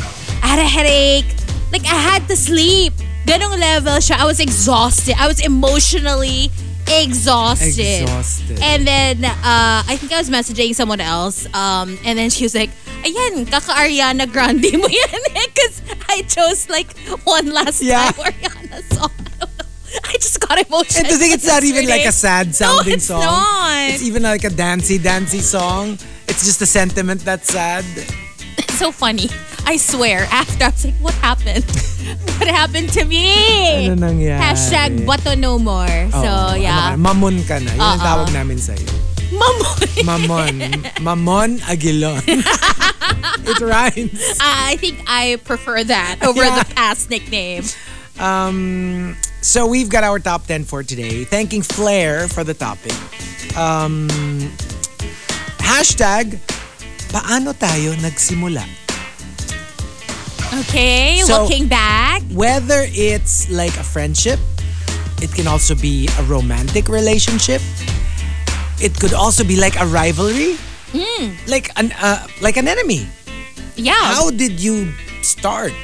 I 0.42 0.46
had 0.48 0.58
a 0.60 0.68
headache. 0.68 1.26
Like 1.72 1.84
I 1.84 1.96
had 1.96 2.28
to 2.28 2.36
sleep. 2.36 2.92
Ganong 3.26 3.58
level 3.60 3.96
siya. 4.00 4.16
I 4.20 4.24
was 4.24 4.40
exhausted. 4.40 5.14
I 5.18 5.28
was 5.28 5.40
emotionally 5.40 6.48
exhausted. 6.88 8.08
Exhausted. 8.08 8.58
And 8.62 8.86
then 8.88 9.24
uh, 9.24 9.84
I 9.84 9.96
think 10.00 10.12
I 10.12 10.18
was 10.18 10.30
messaging 10.30 10.74
someone 10.74 11.00
else. 11.00 11.44
Um, 11.54 11.98
and 12.04 12.18
then 12.18 12.30
she 12.30 12.44
was 12.44 12.54
like, 12.54 12.70
Ayan, 13.04 13.44
kaka 13.50 13.72
Ariana 13.72 14.24
Grande 14.30 14.72
mo 14.80 14.88
yan 14.88 15.20
eh. 15.36 15.46
Because 15.52 15.82
I 16.08 16.22
chose 16.24 16.68
like 16.72 16.88
one 17.24 17.52
last 17.52 17.82
Yeah. 17.82 18.10
time 18.12 18.32
Ariana 18.32 18.80
song. 18.96 19.12
I 19.88 19.96
don't 19.96 20.02
know. 20.04 20.10
I 20.10 20.12
just 20.20 20.40
got 20.40 20.58
emotional. 20.60 21.00
And 21.00 21.08
to 21.08 21.16
think 21.16 21.34
it's 21.34 21.46
not 21.46 21.64
even 21.64 21.88
like 21.88 22.04
a 22.04 22.12
sad 22.12 22.54
sounding 22.58 22.92
no, 22.92 22.94
it's 22.96 23.04
song. 23.08 23.20
Not. 23.20 23.90
It's 23.90 24.02
even 24.02 24.22
like 24.22 24.44
a 24.44 24.50
dancey, 24.50 24.98
dancey 24.98 25.40
song. 25.40 25.98
It's 26.28 26.44
just 26.44 26.60
a 26.62 26.66
sentiment 26.66 27.24
that's 27.24 27.48
sad. 27.48 27.84
so 28.76 28.92
funny. 28.92 29.28
I 29.66 29.76
swear. 29.76 30.28
After 30.30 30.64
I 30.64 30.68
was 30.70 30.84
like, 30.84 30.94
what 31.00 31.14
happened? 31.24 31.64
what 32.38 32.48
happened 32.48 32.88
to 32.94 33.04
me? 33.04 33.88
Ano 33.88 33.96
nangyari? 34.12 34.38
Hashtag 34.40 35.04
bato 35.04 35.36
no 35.38 35.58
more. 35.58 35.88
So 36.12 36.54
yeah. 36.56 36.94
Ano 36.94 37.04
ka, 37.04 37.12
mamon 37.12 37.36
ka 37.48 37.56
na. 37.58 37.72
Yun 37.72 37.80
ang 37.80 38.00
Oo. 38.00 38.04
tawag 38.04 38.28
namin 38.32 38.56
sa'yo. 38.60 38.86
Mamoy. 39.28 39.88
Mamon. 40.08 40.54
Mamon 41.04 41.50
Aguilon. 41.68 42.24
It 42.24 43.60
rhymes. 43.60 44.16
I 44.40 44.76
think 44.80 45.04
I 45.06 45.36
prefer 45.44 45.84
that 45.84 46.24
over 46.24 46.44
Yeah. 46.44 46.64
the 46.64 46.74
past 46.74 47.10
nickname. 47.10 47.64
Um, 48.16 49.16
so 49.40 49.66
we've 49.66 49.88
got 49.88 50.04
our 50.04 50.18
top 50.18 50.46
10 50.46 50.64
for 50.64 50.82
today. 50.82 51.24
Thanking 51.24 51.62
Flair 51.62 52.28
for 52.28 52.44
the 52.44 52.54
topic. 52.54 52.92
Um, 53.56 54.08
hashtag, 55.58 56.38
paano 57.10 57.54
tayo 57.54 57.94
nagsimula? 58.02 58.64
Okay, 60.64 61.20
So- 61.24 61.42
looking 61.44 61.68
back. 61.68 62.22
Whether 62.32 62.86
it's 62.88 63.48
like 63.50 63.76
a 63.78 63.84
friendship, 63.84 64.40
it 65.20 65.32
can 65.32 65.46
also 65.46 65.74
be 65.74 66.08
a 66.18 66.22
romantic 66.24 66.88
relationship. 66.88 67.60
It 68.80 68.94
could 68.98 69.12
also 69.12 69.42
be 69.44 69.56
like 69.58 69.74
a 69.80 69.86
rivalry, 69.86 70.56
like 71.50 71.70
an 71.76 71.90
uh, 71.98 72.22
like 72.40 72.56
an 72.56 72.68
enemy. 72.68 73.06
Yeah. 73.74 73.98
How 73.98 74.30
did 74.30 74.60
you 74.62 74.94
start? 75.22 75.74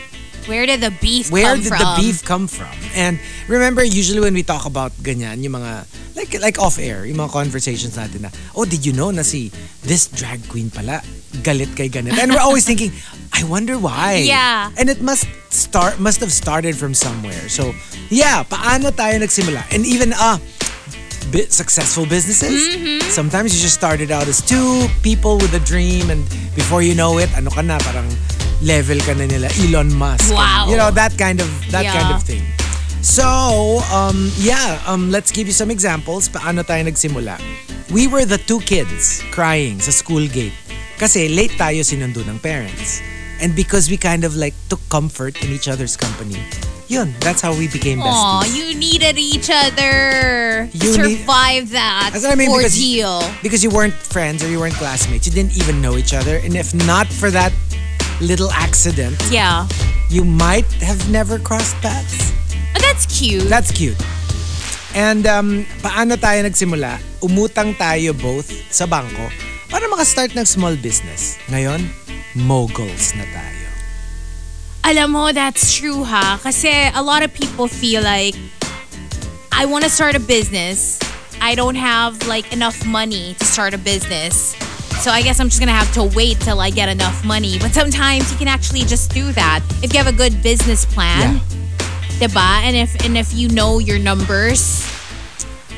Where 0.46 0.66
did 0.66 0.80
the 0.80 0.92
beef 1.00 1.30
Where 1.30 1.44
come 1.56 1.60
did 1.60 1.68
from? 1.68 1.78
the 1.78 1.90
beef 1.96 2.24
come 2.24 2.46
from? 2.46 2.72
And 2.94 3.18
remember, 3.48 3.82
usually 3.84 4.20
when 4.20 4.34
we 4.34 4.42
talk 4.42 4.66
about 4.66 4.92
ganyan, 5.00 5.42
yung 5.42 5.56
mga, 5.56 5.86
like, 6.16 6.36
like 6.40 6.58
off-air, 6.58 7.06
yung 7.06 7.16
mga 7.16 7.32
conversations 7.32 7.96
natin 7.96 8.28
na, 8.28 8.30
oh, 8.54 8.64
did 8.64 8.84
you 8.84 8.92
know 8.92 9.10
na 9.10 9.22
si 9.22 9.50
this 9.82 10.06
drag 10.08 10.46
queen 10.48 10.68
pala, 10.68 11.00
galit 11.42 11.72
kay 11.76 11.88
ganito? 11.88 12.20
And 12.20 12.32
we're 12.32 12.44
always 12.44 12.64
thinking, 12.64 12.92
I 13.32 13.42
wonder 13.44 13.78
why. 13.78 14.22
Yeah. 14.22 14.70
And 14.76 14.88
it 14.88 15.00
must 15.02 15.26
start 15.50 15.98
must 15.98 16.20
have 16.20 16.30
started 16.30 16.76
from 16.76 16.94
somewhere. 16.94 17.48
So, 17.48 17.74
yeah, 18.10 18.44
paano 18.46 18.94
tayo 18.94 19.18
nagsimula? 19.18 19.74
And 19.74 19.82
even 19.82 20.14
uh 20.14 20.38
bi- 21.34 21.50
successful 21.50 22.06
businesses. 22.06 22.62
Sometimes 23.10 23.50
you 23.54 23.58
just 23.60 23.74
started 23.74 24.14
out 24.14 24.28
as 24.30 24.38
two 24.38 24.86
people 25.02 25.38
with 25.42 25.54
a 25.54 25.62
dream 25.66 26.10
and 26.14 26.22
before 26.54 26.82
you 26.82 26.94
know 26.94 27.18
it, 27.18 27.26
ano 27.34 27.50
ka 27.50 27.62
na, 27.62 27.78
parang 27.82 28.06
level 28.64 28.98
ka 29.04 29.12
na 29.14 29.28
nila 29.28 29.48
Elon 29.60 29.92
Musk. 29.94 30.32
Wow. 30.32 30.66
You 30.68 30.76
know, 30.76 30.90
that 30.90 31.16
kind 31.20 31.40
of 31.40 31.48
that 31.70 31.84
kind 31.84 32.10
of 32.16 32.24
thing. 32.24 32.42
So, 33.04 33.84
um, 33.92 34.32
yeah, 34.40 34.80
um, 34.88 35.10
let's 35.12 35.30
give 35.30 35.46
you 35.46 35.52
some 35.52 35.70
examples. 35.70 36.28
Paano 36.32 36.64
tayo 36.64 36.88
nagsimula? 36.88 37.36
We 37.92 38.08
were 38.08 38.24
the 38.24 38.40
two 38.40 38.60
kids 38.64 39.20
crying 39.30 39.76
sa 39.78 39.92
school 39.92 40.24
gate. 40.26 40.56
Kasi 40.96 41.28
late 41.28 41.52
tayo 41.60 41.84
sinundo 41.84 42.24
ng 42.24 42.40
parents. 42.40 43.04
And 43.44 43.52
because 43.52 43.90
we 43.92 44.00
kind 44.00 44.24
of 44.24 44.36
like 44.40 44.54
took 44.72 44.80
comfort 44.88 45.36
in 45.44 45.52
each 45.52 45.68
other's 45.68 45.98
company, 46.00 46.40
yun, 46.88 47.12
that's 47.20 47.42
how 47.44 47.52
we 47.52 47.68
became 47.68 47.98
besties. 48.00 48.40
Aw, 48.40 48.44
you 48.56 48.72
needed 48.78 49.18
each 49.20 49.50
other 49.52 50.64
to 50.64 50.78
You 50.78 50.96
need- 50.96 51.26
survive 51.28 51.76
that 51.76 52.16
That's 52.16 52.24
what 52.24 52.32
I 52.32 52.38
mean, 52.40 52.48
because- 52.48 52.78
because 53.42 53.60
you 53.60 53.68
weren't 53.68 53.92
friends 54.00 54.40
or 54.40 54.48
you 54.48 54.56
weren't 54.62 54.78
classmates. 54.80 55.26
You 55.28 55.34
didn't 55.34 55.58
even 55.60 55.82
know 55.84 55.98
each 56.00 56.14
other. 56.14 56.40
And 56.40 56.56
if 56.56 56.72
not 56.72 57.04
for 57.10 57.28
that 57.34 57.52
little 58.24 58.50
accident, 58.50 59.20
Yeah. 59.30 59.68
you 60.08 60.24
might 60.24 60.66
have 60.80 60.98
never 61.12 61.38
crossed 61.38 61.76
paths. 61.84 62.32
But 62.72 62.82
that's 62.82 63.06
cute. 63.06 63.46
That's 63.46 63.70
cute. 63.70 63.96
And 64.94 65.26
um, 65.26 65.66
paano 65.82 66.14
tayo 66.16 66.42
nagsimula? 66.46 66.98
Umutang 67.20 67.74
tayo 67.76 68.14
both 68.14 68.50
sa 68.70 68.86
bangko 68.86 69.26
para 69.68 69.90
makastart 69.90 70.32
ng 70.38 70.46
small 70.46 70.78
business. 70.78 71.34
Ngayon, 71.50 71.82
moguls 72.38 73.10
na 73.18 73.26
tayo. 73.30 73.66
Alam 74.84 75.08
mo, 75.16 75.24
that's 75.32 75.74
true 75.74 76.04
ha. 76.04 76.38
Kasi 76.38 76.70
a 76.94 77.02
lot 77.02 77.24
of 77.24 77.32
people 77.34 77.66
feel 77.66 78.02
like, 78.04 78.36
I 79.50 79.64
want 79.66 79.82
to 79.82 79.90
start 79.90 80.14
a 80.14 80.22
business. 80.22 81.00
I 81.40 81.54
don't 81.54 81.74
have 81.76 82.26
like 82.30 82.52
enough 82.52 82.84
money 82.86 83.34
to 83.38 83.44
start 83.44 83.74
a 83.74 83.80
business. 83.80 84.54
So 85.00 85.10
I 85.10 85.22
guess 85.22 85.40
I'm 85.40 85.48
just 85.48 85.60
gonna 85.60 85.72
have 85.72 85.92
to 85.94 86.04
wait 86.16 86.40
till 86.40 86.60
I 86.60 86.70
get 86.70 86.88
enough 86.88 87.24
money. 87.24 87.58
But 87.58 87.72
sometimes 87.72 88.30
you 88.32 88.38
can 88.38 88.48
actually 88.48 88.82
just 88.82 89.12
do 89.12 89.32
that. 89.32 89.60
If 89.82 89.92
you 89.92 89.98
have 89.98 90.08
a 90.08 90.16
good 90.16 90.42
business 90.42 90.84
plan, 90.84 91.40
diba? 92.20 92.62
And 92.64 92.76
if 92.76 92.94
and 93.04 93.18
if 93.18 93.34
you 93.34 93.48
know 93.48 93.78
your 93.78 93.98
numbers, 93.98 94.86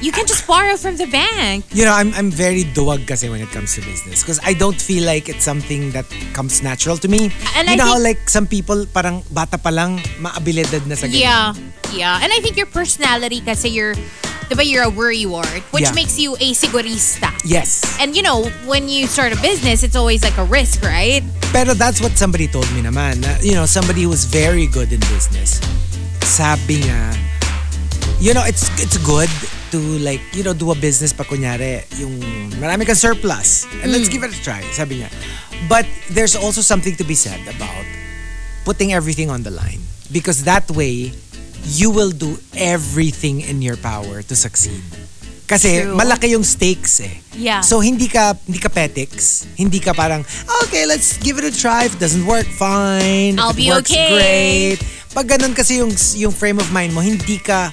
you 0.00 0.12
can 0.12 0.26
just 0.26 0.46
borrow 0.46 0.76
from 0.76 0.96
the 0.96 1.06
bank. 1.06 1.64
You 1.72 1.84
know, 1.84 1.92
I'm, 1.92 2.12
I'm 2.14 2.30
very 2.30 2.64
duwag 2.64 3.06
kasi 3.06 3.28
when 3.28 3.40
it 3.40 3.48
comes 3.48 3.74
to 3.76 3.80
business 3.80 4.22
because 4.22 4.40
I 4.44 4.52
don't 4.52 4.78
feel 4.80 5.04
like 5.04 5.28
it's 5.28 5.44
something 5.44 5.90
that 5.92 6.04
comes 6.32 6.62
natural 6.62 6.96
to 6.98 7.08
me. 7.08 7.32
And 7.56 7.66
you 7.68 7.74
I 7.74 7.76
know, 7.76 7.96
how, 7.96 8.02
like 8.02 8.28
some 8.28 8.46
people 8.46 8.86
parang 8.86 9.24
bata 9.32 9.58
pa 9.58 9.70
lang 9.70 9.98
maabilidad 10.20 10.86
na 10.86 10.94
sa 10.94 11.06
ganyan. 11.06 11.20
Yeah, 11.20 11.46
yeah. 11.92 12.20
And 12.22 12.32
I 12.32 12.40
think 12.40 12.56
your 12.56 12.68
personality 12.68 13.40
kasi 13.40 13.70
you're, 13.70 13.96
diba 14.48 14.64
you're 14.64 14.84
a 14.86 14.90
worrywart, 14.90 15.62
which 15.70 15.90
Yeah. 15.90 15.98
makes 15.98 16.18
you 16.18 16.36
a 16.38 16.54
sigurista. 16.54 17.32
Yes. 17.44 17.82
And 17.98 18.14
you 18.14 18.22
know, 18.22 18.46
when 18.66 18.88
you 18.88 19.06
start 19.06 19.32
a 19.32 19.40
business, 19.40 19.82
it's 19.82 19.96
always 19.96 20.22
like 20.22 20.36
a 20.38 20.44
risk, 20.46 20.82
right? 20.82 21.22
Pero 21.52 21.74
that's 21.74 22.00
what 22.00 22.16
somebody 22.18 22.46
told 22.46 22.68
me 22.72 22.82
naman. 22.82 23.22
Na, 23.22 23.38
you 23.42 23.54
know, 23.54 23.66
somebody 23.66 24.02
who 24.02 24.10
was 24.10 24.24
very 24.24 24.66
good 24.66 24.92
in 24.92 25.00
business. 25.10 25.58
Sabi 26.22 26.82
niya, 26.82 27.16
you 28.20 28.34
know, 28.34 28.44
it's 28.44 28.66
it's 28.82 28.98
good 29.02 29.30
to 29.70 29.78
like, 30.02 30.22
you 30.32 30.42
know, 30.42 30.54
do 30.54 30.70
a 30.70 30.78
business 30.78 31.12
pa 31.12 31.24
kunyari, 31.24 31.82
yung 31.98 32.18
marami 32.62 32.86
kang 32.86 32.98
surplus. 32.98 33.66
And 33.82 33.90
let's 33.90 34.08
mm. 34.08 34.14
give 34.18 34.22
it 34.22 34.32
a 34.34 34.40
try, 34.42 34.62
sabi 34.74 35.02
niya. 35.02 35.10
But 35.68 35.86
there's 36.10 36.36
also 36.36 36.60
something 36.60 36.94
to 36.96 37.04
be 37.04 37.14
said 37.14 37.40
about 37.48 37.86
putting 38.64 38.92
everything 38.92 39.30
on 39.30 39.42
the 39.42 39.50
line. 39.50 39.82
Because 40.12 40.44
that 40.46 40.70
way, 40.70 41.10
you 41.66 41.90
will 41.90 42.14
do 42.14 42.38
everything 42.54 43.42
in 43.42 43.60
your 43.60 43.76
power 43.76 44.22
to 44.22 44.34
succeed. 44.38 44.82
Kasi 45.46 45.86
True. 45.86 45.94
malaki 45.94 46.34
yung 46.34 46.42
stakes 46.42 46.98
eh. 47.02 47.22
Yeah. 47.38 47.62
So 47.62 47.78
hindi 47.78 48.10
ka 48.10 48.34
hindi 48.46 48.58
ka 48.58 48.66
petix, 48.66 49.46
hindi 49.54 49.78
ka 49.78 49.94
parang 49.94 50.26
okay, 50.66 50.86
let's 50.90 51.18
give 51.22 51.38
it 51.38 51.46
a 51.46 51.54
try. 51.54 51.86
If 51.86 51.98
it 51.98 52.02
doesn't 52.02 52.26
work, 52.26 52.46
fine. 52.50 53.38
If 53.38 53.42
I'll 53.42 53.54
it 53.54 53.62
be 53.62 53.70
works, 53.70 53.90
okay. 53.90 54.10
great. 54.10 54.78
Pag 55.14 55.38
ganun 55.38 55.54
kasi 55.54 55.78
yung 55.78 55.94
yung 56.18 56.34
frame 56.34 56.58
of 56.58 56.66
mind 56.74 56.90
mo, 56.90 56.98
hindi 56.98 57.38
ka 57.38 57.70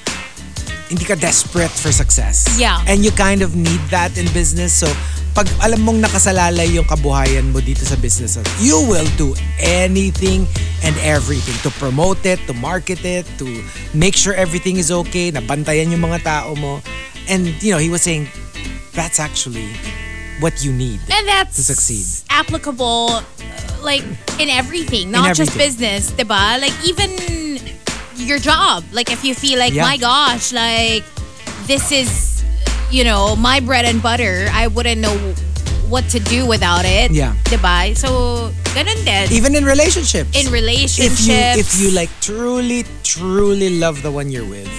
hindi 0.90 1.06
ka 1.06 1.16
desperate 1.16 1.72
for 1.72 1.92
success. 1.92 2.46
Yeah. 2.60 2.84
And 2.88 3.04
you 3.04 3.12
kind 3.12 3.42
of 3.42 3.56
need 3.56 3.80
that 3.90 4.18
in 4.18 4.28
business. 4.34 4.74
So 4.74 4.88
pag 5.34 5.50
alam 5.66 5.82
mong 5.82 6.06
nakasalalay 6.06 6.78
yung 6.78 6.86
kabuhayan 6.86 7.50
mo 7.50 7.58
dito 7.58 7.82
sa 7.82 7.98
business, 7.98 8.38
you 8.62 8.78
will 8.86 9.08
do 9.18 9.34
anything 9.58 10.46
and 10.86 10.94
everything 11.02 11.58
to 11.66 11.74
promote 11.82 12.22
it, 12.28 12.38
to 12.46 12.54
market 12.54 13.02
it, 13.02 13.26
to 13.42 13.50
make 13.98 14.14
sure 14.14 14.38
everything 14.38 14.78
is 14.78 14.94
okay, 14.94 15.34
nabantayan 15.34 15.90
yung 15.90 16.06
mga 16.06 16.22
tao 16.22 16.54
mo. 16.54 16.78
And, 17.26 17.50
you 17.64 17.72
know, 17.74 17.82
he 17.82 17.90
was 17.90 18.04
saying, 18.06 18.28
that's 18.94 19.18
actually 19.18 19.66
what 20.38 20.62
you 20.62 20.70
need. 20.70 21.00
And 21.10 21.26
that's 21.26 21.56
To 21.58 21.64
succeed. 21.66 22.06
applicable, 22.30 23.24
uh, 23.24 23.24
like 23.82 24.04
in 24.38 24.54
everything, 24.54 25.10
not 25.10 25.34
just 25.34 25.56
everything. 25.58 25.58
business, 25.82 26.12
diba? 26.14 26.62
Like 26.62 26.76
even 26.86 27.10
your 28.18 28.40
job. 28.40 28.84
Like 28.92 29.12
if 29.12 29.24
you 29.24 29.34
feel 29.36 29.60
like, 29.60 29.74
Yeah. 29.74 29.84
my 29.84 29.98
gosh, 29.98 30.52
like 30.54 31.04
this 31.68 31.92
is, 31.92 32.44
you 32.92 33.04
know, 33.04 33.36
my 33.36 33.60
bread 33.60 33.86
and 33.86 34.02
butter. 34.02 34.48
I 34.52 34.68
wouldn't 34.68 35.02
know 35.02 35.16
what 35.90 36.10
to 36.10 36.20
do 36.20 36.46
without 36.48 36.86
it. 36.86 37.12
Yeah. 37.12 37.36
Diba? 37.46 37.96
So, 37.96 38.50
ganun 38.74 38.98
din. 39.06 39.30
Even 39.32 39.54
in 39.56 39.64
relationships. 39.66 40.34
in 40.34 40.52
relationships. 40.52 41.22
if 41.22 41.28
you 41.30 41.62
if 41.62 41.70
you 41.82 41.90
like 41.94 42.10
truly 42.22 42.84
truly 43.04 43.78
love 43.78 44.02
the 44.02 44.10
one 44.12 44.32
you're 44.32 44.48
with 44.48 44.70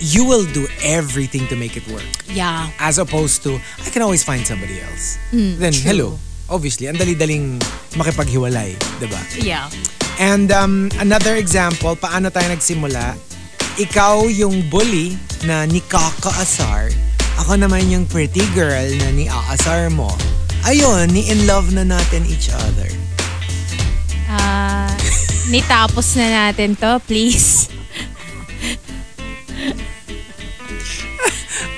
you 0.00 0.24
will 0.24 0.44
do 0.52 0.66
everything 0.84 1.46
to 1.48 1.56
make 1.56 1.76
it 1.76 1.86
work 1.88 2.04
yeah. 2.28 2.68
as 2.78 2.98
opposed 2.98 3.42
to 3.42 3.58
I 3.80 3.88
can 3.90 4.02
always 4.02 4.22
find 4.22 4.44
somebody 4.46 4.80
else 4.80 5.16
Hmm, 5.30 5.56
then 5.58 5.72
hello 5.72 6.18
obviously 6.46 6.86
ang 6.86 6.96
dali-daling 6.96 7.58
makipaghiwalay 7.94 8.72
diba 8.98 9.20
Yeah. 9.36 9.66
and 10.16 10.50
um, 10.50 10.88
another 10.98 11.36
example 11.36 11.94
paano 11.94 12.30
tayo 12.30 12.48
nagsimula 12.48 13.14
ikaw 13.76 14.24
yung 14.26 14.64
bully 14.66 15.14
na 15.44 15.64
ni 15.64 15.82
kakaasar 15.84 16.88
ako 17.36 17.52
naman 17.54 17.84
yung 17.86 18.06
pretty 18.06 18.46
girl 18.52 18.88
na 18.96 19.08
ni 19.10 19.28
aasar 19.28 19.90
mo 19.90 20.08
ayun 20.64 21.10
ni 21.10 21.28
in 21.28 21.44
love 21.44 21.70
na 21.70 21.82
natin 21.82 22.24
each 22.26 22.48
other 22.50 22.88
Ah, 24.26 24.90
nitapos 25.46 26.18
na 26.18 26.50
natin 26.50 26.74
to, 26.74 26.98
please. 27.06 27.70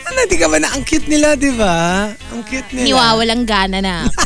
Ano, 0.08 0.25
di 0.25 0.40
ka 0.40 0.48
ba 0.48 0.56
na? 0.56 0.72
Ang 0.72 0.82
cute 0.82 1.06
nila, 1.06 1.37
di 1.37 1.52
ba? 1.52 2.08
Ang 2.32 2.42
cute 2.42 2.72
nila. 2.72 2.84
Niwawalang 2.88 3.44
gana 3.44 3.78
na 3.78 4.08
ako. 4.08 4.16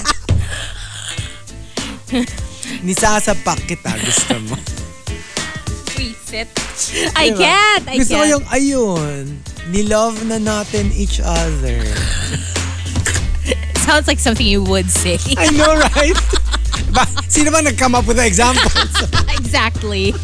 Nisasapak 2.87 3.67
kita, 3.67 3.93
gusto 3.99 4.35
mo. 4.47 4.57
Reset. 5.95 6.49
I 7.15 7.31
Diba? 7.31 7.39
can't. 7.39 7.85
I 7.89 7.97
gusto 7.99 8.13
ko 8.13 8.21
can't. 8.21 8.33
yung, 8.33 8.45
ayun, 8.49 9.23
nilove 9.69 10.19
na 10.25 10.37
natin 10.37 10.91
each 10.93 11.21
other. 11.21 11.81
Sounds 13.83 14.07
like 14.07 14.19
something 14.19 14.47
you 14.47 14.63
would 14.63 14.89
say. 14.89 15.19
I 15.37 15.51
know, 15.51 15.75
right? 15.75 16.15
ba, 16.95 17.03
sino 17.27 17.51
ba 17.51 17.61
nag-come 17.61 17.95
up 17.95 18.07
with 18.07 18.17
the 18.17 18.27
examples? 18.27 18.73
exactly. 19.35 20.15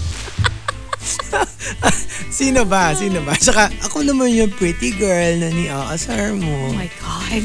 Sino 2.29 2.63
ba? 2.65 2.95
Sino 2.95 3.19
ba? 3.25 3.35
Saka, 3.35 3.67
ako 3.83 4.07
naman 4.07 4.31
yung 4.31 4.53
pretty 4.53 4.95
girl 4.95 5.35
na 5.37 5.51
ni 5.51 5.67
aasar 5.67 6.33
Oh 6.33 6.39
mo. 6.39 6.71
my 6.73 6.87
God. 7.03 7.43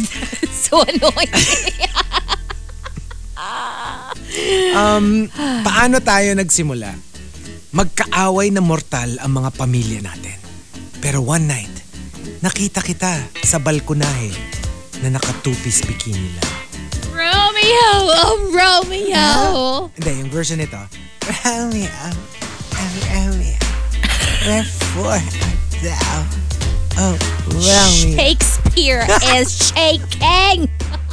so 0.54 0.84
annoying. 0.86 1.34
Um, 4.74 5.30
paano 5.62 6.02
tayo 6.02 6.34
nagsimula? 6.34 6.90
Magkaaway 7.70 8.50
na 8.50 8.62
mortal 8.66 9.22
ang 9.22 9.38
mga 9.38 9.50
pamilya 9.54 10.02
natin. 10.02 10.38
Pero 10.98 11.22
one 11.22 11.46
night, 11.46 11.74
nakita 12.42 12.82
kita 12.82 13.22
sa 13.46 13.62
balkonahe 13.62 14.34
na 15.06 15.14
naka-two-piece 15.14 15.86
bikini 15.86 16.34
lang. 16.34 16.52
Romeo! 17.14 17.90
Oh, 18.10 18.36
Romeo! 18.50 19.26
Hindi, 19.94 20.12
yung 20.26 20.32
version 20.34 20.58
nito. 20.58 20.82
Romeo, 21.46 22.10
Romeo, 22.74 23.58
wherefore 24.50 25.22
art 25.22 25.34
thou? 25.86 26.18
Oh, 26.98 27.16
Romeo. 27.54 28.18
Shakespeare 28.18 29.06
is 29.38 29.54
shaking. 29.70 30.66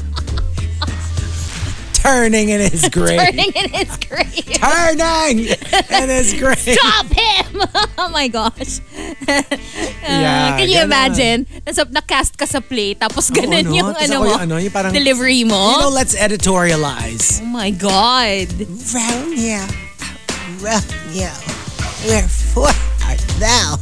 Turning 2.00 2.49
in 2.49 2.61
his 2.61 2.88
grave. 2.88 3.21
Turning 3.21 3.52
in 3.54 3.69
his 3.71 3.92
grave. 4.00 4.57
Turning 4.57 5.38
in 5.47 6.09
his 6.09 6.33
grave. 6.35 6.59
Stop 6.59 7.07
him! 7.12 7.61
oh 7.99 8.09
my 8.11 8.28
gosh. 8.28 8.80
Uh, 10.00 10.16
yeah, 10.16 10.57
Can 10.59 10.69
you 10.69 10.80
imagine? 10.80 11.45
Nasa, 11.62 11.85
na-cast 11.92 12.35
ka 12.37 12.47
sa 12.49 12.59
play, 12.59 12.97
tapos 12.97 13.30
ganun 13.30 13.62
Oo, 13.62 13.71
no? 13.71 13.76
yung 13.76 13.88
Tas 13.95 14.09
ano 14.11 14.16
ako 14.16 14.25
mo, 14.25 14.30
yung 14.33 14.40
ano, 14.40 14.54
yung 14.59 14.73
parang- 14.73 14.92
delivery 14.97 15.45
mo. 15.45 15.54
You 15.76 15.80
know, 15.87 15.92
let's 15.92 16.16
editorialize. 16.16 17.38
oh 17.45 17.47
my 17.47 17.71
God. 17.71 18.49
Romeo, 18.90 19.62
Romeo, 20.64 21.30
wherefore 22.09 22.73
art 23.07 23.23
thou? 23.38 23.76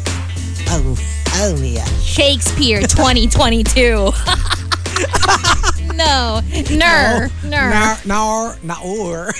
Oh, 0.75 0.99
Romeo. 1.39 1.87
Shakespeare 2.03 2.83
2022. 2.83 4.11
no. 5.95 6.40
Ner. 6.75 7.30
Ner. 7.45 7.68
Na, 7.71 7.97
naor, 8.04 8.57
naor. 8.64 9.33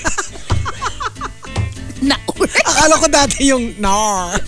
Na. 1.99 2.15
Akala 2.63 2.95
ko 2.95 3.07
dati 3.11 3.51
yung 3.51 3.75
nar. 3.75 4.39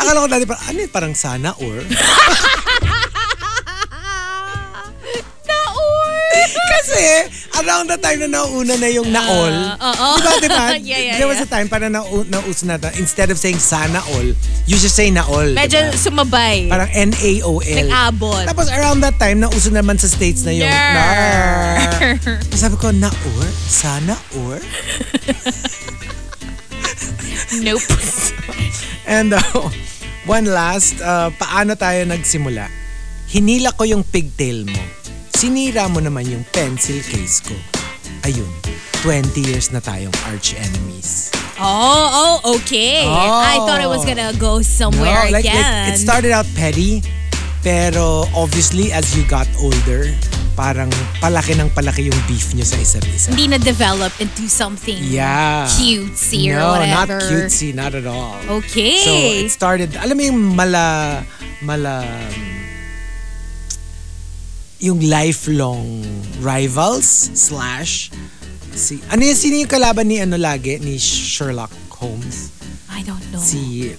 Akala 0.00 0.24
ko 0.24 0.28
dati 0.28 0.44
parang, 0.48 0.64
ano 0.72 0.78
yun, 0.80 0.88
parang 0.88 1.12
sana 1.12 1.52
or? 1.60 1.84
Kasi, 6.74 7.02
around 7.60 7.86
the 7.90 7.98
time 7.98 8.20
na 8.26 8.28
nauna 8.40 8.74
na 8.76 8.88
yung 8.90 9.08
naol. 9.08 9.54
oo. 9.78 10.08
Diba, 10.18 10.32
diba? 10.42 10.64
Yeah, 10.84 11.00
yeah, 11.00 11.16
There 11.16 11.28
was 11.30 11.40
a 11.40 11.48
time 11.48 11.70
para 11.70 11.88
na 11.88 12.04
nauso 12.04 12.66
na, 12.68 12.76
instead 13.00 13.30
of 13.30 13.38
saying 13.40 13.58
sana 13.62 14.04
all, 14.12 14.28
you 14.68 14.76
just 14.76 14.94
say 14.94 15.08
naol. 15.08 15.54
Medyo 15.54 15.90
diba? 15.90 15.96
sumabay. 15.96 16.68
Parang 16.68 16.90
N-A-O-L. 16.92 17.86
Nag-abot. 17.88 18.44
Tapos 18.44 18.68
around 18.68 19.00
that 19.00 19.16
time, 19.16 19.40
nauso 19.40 19.70
naman 19.72 19.96
sa 19.96 20.10
States 20.10 20.44
na 20.44 20.52
yung 20.52 20.68
Nar. 20.68 22.18
sabi 22.52 22.76
ko, 22.76 22.92
naor? 22.92 23.48
Sana 23.66 24.18
or? 24.44 24.60
Nope. 27.62 27.86
And 29.06 29.36
uh, 29.36 29.42
one 30.26 30.48
last, 30.48 30.98
uh, 31.00 31.30
paano 31.36 31.76
tayo 31.76 32.02
nagsimula? 32.08 32.68
Hinila 33.30 33.74
ko 33.76 33.84
yung 33.84 34.02
pigtail 34.04 34.64
mo. 34.64 34.82
Sinira 35.34 35.90
mo 35.90 35.98
naman 35.98 36.30
yung 36.30 36.46
pencil 36.54 37.02
case 37.02 37.42
ko. 37.42 37.54
Ayun, 38.22 38.48
20 39.02 39.34
years 39.42 39.68
na 39.74 39.82
tayong 39.82 40.14
arch 40.30 40.54
enemies. 40.56 41.28
Oh, 41.60 42.40
oh, 42.42 42.56
okay. 42.58 43.04
Oh. 43.04 43.42
I 43.42 43.58
thought 43.66 43.82
it 43.82 43.90
was 43.90 44.06
gonna 44.06 44.32
go 44.38 44.62
somewhere 44.62 45.28
like, 45.30 45.44
again. 45.44 45.58
like, 45.58 45.94
it 45.94 45.98
started 45.98 46.32
out 46.32 46.46
petty, 46.54 47.02
pero 47.62 48.24
obviously 48.32 48.94
as 48.94 49.12
you 49.12 49.26
got 49.28 49.46
older, 49.60 50.08
parang 50.54 50.88
palaki 51.18 51.58
ng 51.58 51.68
palaki 51.74 52.06
yung 52.08 52.20
beef 52.30 52.54
nyo 52.54 52.62
sa 52.62 52.78
isa't 52.78 53.04
isa. 53.10 53.34
Hindi 53.34 53.50
na 53.50 53.58
develop 53.58 54.14
into 54.22 54.46
something 54.46 55.02
Yeah. 55.02 55.66
cutesy 55.66 56.54
or 56.54 56.62
no, 56.62 56.78
not 56.78 57.10
whatever. 57.10 57.18
cutesy, 57.26 57.74
not 57.74 57.92
at 57.92 58.06
all. 58.06 58.38
Okay. 58.62 59.02
So 59.02 59.12
it 59.12 59.50
started, 59.50 59.98
alam 59.98 60.14
mo 60.14 60.22
yung 60.22 60.40
mala, 60.54 61.22
mala, 61.60 62.06
yung 64.84 65.00
lifelong 65.00 66.04
rivals 66.44 67.08
slash 67.32 68.12
si 68.76 69.00
ano 69.08 69.24
yung 69.24 69.38
sino 69.38 69.56
yung 69.56 69.72
kalaban 69.72 70.04
ni 70.04 70.20
ano 70.20 70.36
lagi 70.36 70.76
ni 70.76 71.00
Sherlock 71.00 71.72
Holmes 71.88 72.52
I 72.92 73.00
don't 73.00 73.24
know. 73.32 73.40
si 73.40 73.96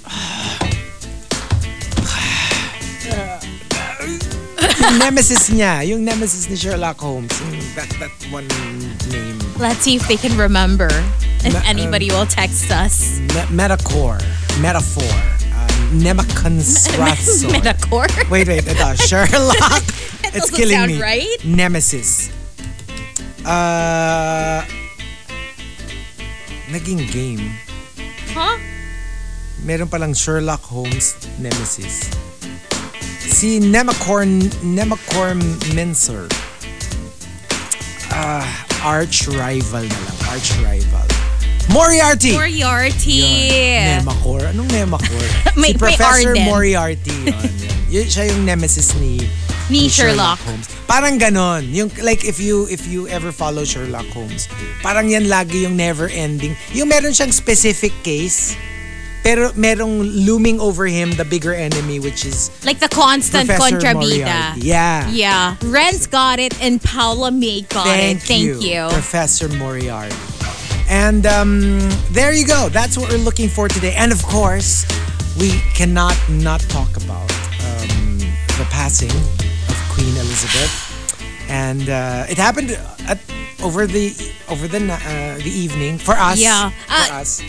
yung 4.86 4.98
nemesis 5.01 5.50
niya 5.50 5.82
yung 5.89 6.06
nemesis 6.06 6.46
ni 6.46 6.54
Sherlock 6.54 7.01
Holmes 7.01 7.34
yung 7.34 7.58
that, 7.74 7.89
that 7.98 8.13
one 8.30 8.46
name 8.46 9.36
Let's 9.56 9.88
see 9.88 9.96
if 9.96 10.06
they 10.10 10.18
can 10.18 10.36
remember. 10.38 10.89
If 11.48 11.54
Ma- 11.54 11.63
anybody 11.63 12.12
will 12.12 12.25
text 12.25 12.72
us. 12.72 13.20
Me- 13.32 13.48
metacore 13.56 14.20
metaphor 14.60 15.08
um, 15.08 15.44
Nemeconstrasso 15.95 17.47
Metacore. 17.55 18.11
Wait, 18.29 18.47
wait, 18.47 18.67
ito. 18.67 18.89
Sherlock. 18.99 19.83
it's 20.35 20.51
killing 20.51 20.87
me. 20.87 21.01
right. 21.01 21.39
Nemesis. 21.43 22.29
Uh, 23.45 24.65
naging 26.67 27.05
game. 27.11 27.43
Huh? 28.33 28.57
Meron 29.63 29.87
palang 29.87 30.13
Sherlock 30.13 30.61
Holmes 30.67 31.15
Nemesis. 31.39 32.11
Si 33.25 33.59
Nemacorn, 33.59 34.41
Nemacorn 34.61 35.41
Mincer. 35.73 36.27
Ah, 38.11 38.45
arch 38.85 39.27
rival 39.27 39.84
na 39.84 39.99
lang. 40.05 40.17
Arch 40.29 40.49
rival. 40.62 41.08
Moriarty! 41.71 42.34
Moriarty. 42.34 43.21
Nemacor. 43.99 44.54
Anong 44.54 44.69
Nemacor? 44.69 45.25
May- 45.60 45.73
si 45.73 45.73
may 45.73 45.80
Professor 45.80 46.30
Arden. 46.36 46.45
Moriarty. 46.45 47.12
Yun, 47.25 47.34
yun. 47.36 47.75
Yun, 47.89 48.06
siya 48.06 48.23
yung 48.32 48.45
nemesis 48.45 48.93
ni, 48.97 49.21
Ni 49.69 49.89
Sherlock. 49.89 50.38
Holmes. 50.45 50.69
Parang 50.86 51.17
ganon. 51.17 51.65
Yung, 51.73 51.89
like, 52.06 52.21
if 52.23 52.38
you 52.38 52.69
if 52.69 52.86
you 52.86 53.08
ever 53.10 53.32
follow 53.34 53.65
Sherlock 53.65 54.06
Holmes, 54.13 54.45
parang 54.86 55.10
yan 55.10 55.25
lagi 55.25 55.65
yung 55.65 55.73
never 55.73 56.06
ending. 56.10 56.54
Yung 56.71 56.86
meron 56.88 57.12
siyang 57.17 57.34
specific 57.34 57.89
case, 58.06 58.54
pero 59.25 59.49
merong 59.58 60.06
looming 60.06 60.62
over 60.62 60.86
him 60.86 61.10
the 61.17 61.25
bigger 61.25 61.49
enemy 61.58 61.97
which 61.97 62.30
is 62.30 62.54
Like 62.62 62.78
the 62.78 62.89
constant 62.93 63.49
Professor 63.49 63.82
contrabida. 63.82 64.54
Moriarty. 64.54 64.62
Yeah. 64.69 65.10
Yeah. 65.10 65.58
Renz 65.65 66.06
got 66.06 66.38
it 66.38 66.54
and 66.62 66.78
Paula 66.78 67.34
May 67.34 67.65
got 67.65 67.89
Thank, 67.89 68.21
it. 68.21 68.30
Thank 68.30 68.62
you. 68.62 68.86
Professor 68.93 69.49
Moriarty. 69.49 70.13
And 70.88 71.26
um, 71.26 71.80
there 72.12 72.32
you 72.34 72.45
go. 72.45 72.69
That's 72.69 72.98
what 72.98 73.10
we're 73.12 73.17
looking 73.17 73.50
for 73.50 73.67
today. 73.67 73.93
And 73.98 74.12
of 74.12 74.21
course, 74.24 74.86
we 75.39 75.52
cannot 75.74 76.15
not 76.30 76.62
talk 76.62 76.95
about 76.98 77.30
um, 77.65 78.19
the 78.60 78.67
passing 78.69 79.10
of 79.12 79.78
Queen 79.89 80.15
Elizabeth. 80.15 80.71
And 81.50 81.89
uh, 81.89 82.26
it 82.30 82.38
happened 82.38 82.71
at, 83.08 83.19
over 83.63 83.86
the 83.88 84.13
over 84.50 84.67
the 84.67 84.78
uh, 84.91 85.38
the 85.38 85.50
evening 85.50 85.98
for 85.98 86.13
us. 86.13 86.39
Yeah. 86.39 86.69
for 86.69 86.76
Uh, 86.89 87.21
us. 87.21 87.41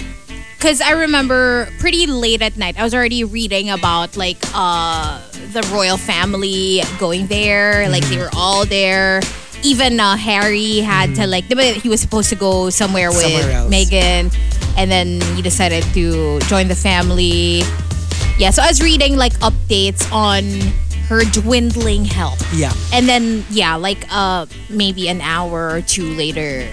Because 0.56 0.80
I 0.80 0.92
remember 0.92 1.68
pretty 1.78 2.06
late 2.06 2.40
at 2.40 2.56
night, 2.56 2.78
I 2.80 2.82
was 2.82 2.94
already 2.94 3.24
reading 3.24 3.68
about 3.70 4.16
like 4.16 4.38
uh, 4.54 5.20
the 5.52 5.60
royal 5.72 5.98
family 5.98 6.80
going 6.98 7.26
there. 7.26 7.88
Like 7.90 8.04
they 8.08 8.16
were 8.16 8.30
all 8.34 8.64
there. 8.64 9.20
Even 9.62 9.98
uh, 9.98 10.16
Harry 10.16 10.78
had 10.78 11.14
to 11.16 11.26
like, 11.26 11.46
diba, 11.46 11.74
he 11.74 11.88
was 11.88 12.00
supposed 12.00 12.28
to 12.30 12.36
go 12.36 12.70
somewhere 12.70 13.10
with 13.10 13.22
Somewhere. 13.22 13.68
Meghan, 13.68 14.34
and 14.76 14.90
then 14.90 15.20
he 15.34 15.42
decided 15.42 15.82
to 15.94 16.38
join 16.40 16.68
the 16.68 16.76
family. 16.76 17.62
Yeah, 18.38 18.50
so 18.50 18.62
I 18.62 18.68
was 18.68 18.82
reading 18.82 19.16
like 19.16 19.32
updates 19.40 20.10
on 20.12 20.44
her 21.08 21.22
dwindling 21.24 22.04
health. 22.04 22.42
Yeah. 22.52 22.72
And 22.92 23.08
then 23.08 23.44
yeah, 23.50 23.76
like 23.76 24.04
uh 24.10 24.46
maybe 24.68 25.08
an 25.08 25.20
hour 25.20 25.70
or 25.70 25.80
two 25.80 26.14
later, 26.14 26.68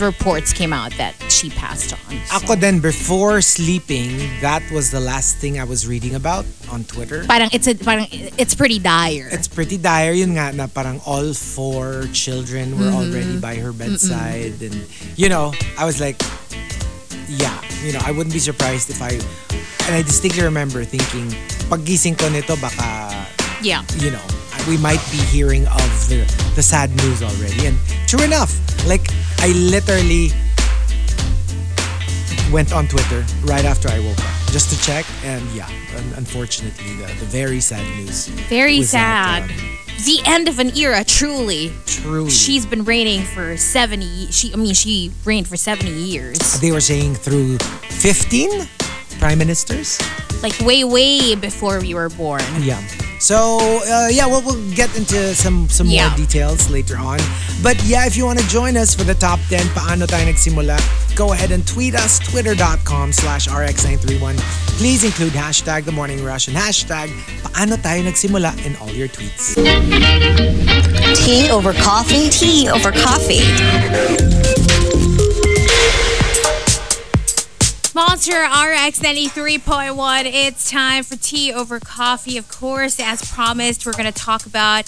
reports 0.00 0.52
came 0.52 0.72
out 0.72 0.92
that 0.98 1.14
she 1.30 1.50
passed 1.50 1.92
on. 1.92 1.98
So, 2.26 2.36
Ako 2.42 2.54
then 2.56 2.80
before 2.80 3.40
sleeping, 3.40 4.16
that 4.40 4.62
was 4.70 4.90
the 4.90 5.00
last 5.00 5.36
thing 5.38 5.58
I 5.58 5.64
was 5.64 5.86
reading 5.86 6.14
about 6.14 6.44
on 6.70 6.84
Twitter. 6.84 7.24
parang 7.24 7.48
it's 7.52 7.66
a 7.66 7.74
parang 7.74 8.06
it's 8.10 8.54
pretty 8.54 8.78
dire. 8.78 9.28
It's 9.30 9.48
pretty 9.48 9.76
dire 9.78 10.12
yun 10.12 10.34
nga 10.36 10.52
na 10.52 10.66
parang 10.66 11.00
all 11.06 11.32
four 11.32 12.04
children 12.12 12.76
were 12.78 12.86
Mm-hmm. 12.86 13.10
already 13.10 13.36
by 13.40 13.54
her 13.58 13.72
bedside 13.74 14.62
and 14.62 14.76
you 15.18 15.26
know 15.28 15.50
I 15.74 15.82
was 15.84 15.98
like 15.98 16.20
yeah 17.26 17.58
you 17.82 17.90
know 17.90 18.00
I 18.06 18.14
wouldn't 18.14 18.32
be 18.32 18.38
surprised 18.38 18.90
if 18.90 19.02
I 19.02 19.18
and 19.86 19.92
I 19.94 20.02
distinctly 20.06 20.42
remember 20.46 20.84
thinking 20.86 21.26
paggising 21.66 22.14
ko 22.14 22.30
nito 22.30 22.54
baka 22.62 23.10
yeah. 23.58 23.82
you 23.98 24.14
know 24.14 24.22
we 24.66 24.76
might 24.78 25.00
be 25.10 25.18
hearing 25.18 25.66
of 25.68 26.08
the, 26.08 26.24
the 26.54 26.62
sad 26.62 26.90
news 26.96 27.22
already 27.22 27.66
and 27.66 27.76
true 28.06 28.22
enough 28.24 28.52
like 28.86 29.06
I 29.38 29.48
literally 29.52 30.30
went 32.52 32.72
on 32.72 32.86
Twitter 32.86 33.24
right 33.44 33.64
after 33.64 33.88
I 33.88 33.98
woke 34.00 34.18
up 34.18 34.24
just 34.52 34.70
to 34.70 34.80
check 34.86 35.04
and 35.24 35.42
yeah 35.50 35.68
un- 35.96 36.12
unfortunately 36.16 36.94
the, 36.96 37.06
the 37.06 37.26
very 37.26 37.60
sad 37.60 37.84
news 37.96 38.28
Very 38.48 38.78
was 38.78 38.92
that, 38.92 39.48
sad. 39.48 39.50
um, 39.50 39.56
the 40.04 40.20
end 40.26 40.46
of 40.48 40.58
an 40.58 40.76
era, 40.76 41.02
truly. 41.04 41.72
truly 41.86 42.30
She's 42.30 42.66
been 42.66 42.84
reigning 42.84 43.22
for 43.24 43.56
70 43.56 44.30
she 44.30 44.52
I 44.52 44.56
mean 44.56 44.74
she 44.74 45.10
reigned 45.24 45.48
for 45.48 45.56
70 45.56 45.90
years. 45.90 46.38
they 46.60 46.70
were 46.72 46.80
saying 46.80 47.14
through 47.16 47.58
15 47.58 48.68
prime 49.18 49.38
ministers. 49.38 49.98
Like 50.42 50.58
way 50.60 50.84
way 50.84 51.34
before 51.34 51.80
we 51.80 51.94
were 51.94 52.10
born. 52.10 52.42
Yeah. 52.60 52.80
So 53.18 53.58
uh, 53.88 54.08
yeah, 54.10 54.26
well, 54.26 54.42
we'll 54.44 54.60
get 54.74 54.94
into 54.96 55.34
some 55.34 55.68
some 55.68 55.88
Yeah. 55.88 56.08
more 56.08 56.16
details 56.16 56.68
later 56.70 56.96
on. 56.98 57.18
But 57.62 57.80
yeah, 57.84 58.06
if 58.06 58.16
you 58.16 58.24
want 58.26 58.38
to 58.38 58.46
join 58.48 58.76
us 58.76 58.94
for 58.94 59.04
the 59.04 59.14
top 59.14 59.40
10, 59.48 59.66
paano 59.72 60.06
tayo 60.06 60.26
nagsimula? 60.28 60.76
Go 61.16 61.32
ahead 61.32 61.50
and 61.50 61.66
tweet 61.66 61.94
us, 61.96 62.18
twitter.com 62.20 63.12
slash 63.12 63.48
rx931. 63.48 64.36
Please 64.76 65.02
include 65.04 65.32
hashtag 65.32 65.84
the 65.84 65.92
morning 65.92 66.22
rush 66.22 66.48
and 66.48 66.56
hashtag 66.56 67.08
paano 67.40 67.76
tayo 67.80 68.04
nagsimula 68.04 68.52
in 68.66 68.76
all 68.76 68.92
your 68.92 69.08
tweets. 69.08 69.56
Tea 71.24 71.48
over 71.50 71.72
coffee? 71.80 72.28
Tea 72.28 72.68
over 72.68 72.92
coffee. 72.92 73.40
Monster 77.96 78.42
RX 78.42 79.00
93.1. 79.00 80.24
It's 80.26 80.70
time 80.70 81.02
for 81.02 81.16
tea 81.16 81.50
over 81.50 81.80
coffee. 81.80 82.36
Of 82.36 82.46
course, 82.46 83.00
as 83.00 83.32
promised, 83.32 83.86
we're 83.86 83.92
going 83.94 84.04
to 84.04 84.12
talk 84.12 84.44
about 84.44 84.84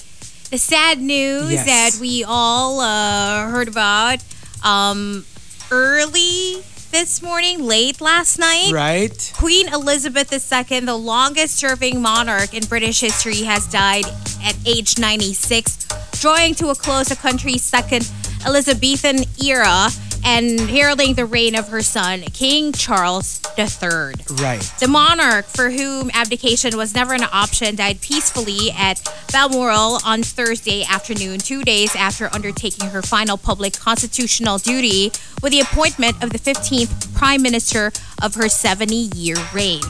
the 0.51 0.59
sad 0.59 1.01
news 1.01 1.53
Yes. 1.53 1.65
that 1.65 2.01
we 2.03 2.23
all 2.23 2.81
uh, 2.81 3.49
heard 3.49 3.67
about 3.67 4.23
um, 4.63 5.25
early 5.71 6.63
this 6.91 7.23
morning, 7.23 7.63
late 7.63 8.03
last 8.03 8.39
night. 8.39 8.73
Right? 8.75 9.33
Queen 9.39 9.69
Elizabeth 9.73 10.31
II, 10.31 10.81
the 10.81 10.95
longest 10.95 11.57
serving 11.57 12.03
monarch 12.03 12.53
in 12.53 12.67
British 12.67 13.01
history, 13.01 13.43
has 13.45 13.67
died 13.69 14.05
at 14.45 14.55
age 14.67 14.99
96, 14.99 15.87
drawing 16.21 16.55
to 16.57 16.69
a 16.69 16.75
close 16.75 17.09
the 17.09 17.17
country's 17.17 17.63
second 17.63 18.07
Elizabethan 18.45 19.21
era 19.43 19.89
and 20.29 20.61
heralding 20.61 21.15
the 21.15 21.25
reign 21.25 21.55
of 21.55 21.69
her 21.69 21.81
son, 21.81 22.21
King 22.21 22.71
Charles 22.71 23.41
III. 23.57 24.13
Right. 24.37 24.61
The 24.79 24.87
monarch, 24.87 25.47
for 25.47 25.71
whom 25.71 26.11
abdication 26.13 26.77
was 26.77 26.95
never 26.95 27.15
an 27.15 27.25
option, 27.33 27.77
died 27.77 28.03
peacefully 28.03 28.71
at 28.77 29.01
Balmoral 29.33 30.01
on 30.05 30.23
Thursday 30.23 30.85
afternoon, 30.85 31.39
two 31.39 31.63
days 31.63 31.97
after 31.97 32.29
undertaking 32.35 32.91
her 32.91 33.01
final 33.01 33.39
public 33.39 33.79
constitutional 33.79 34.59
duty 34.59 35.11
with 35.43 35.53
the 35.53 35.61
appointment 35.61 36.23
of 36.23 36.29
the 36.29 36.39
15th 36.39 37.15
Prime 37.15 37.41
Minister 37.41 37.91
of 38.23 38.35
her 38.35 38.51
70 38.51 38.95
year 38.95 39.37
reign. 39.55 39.81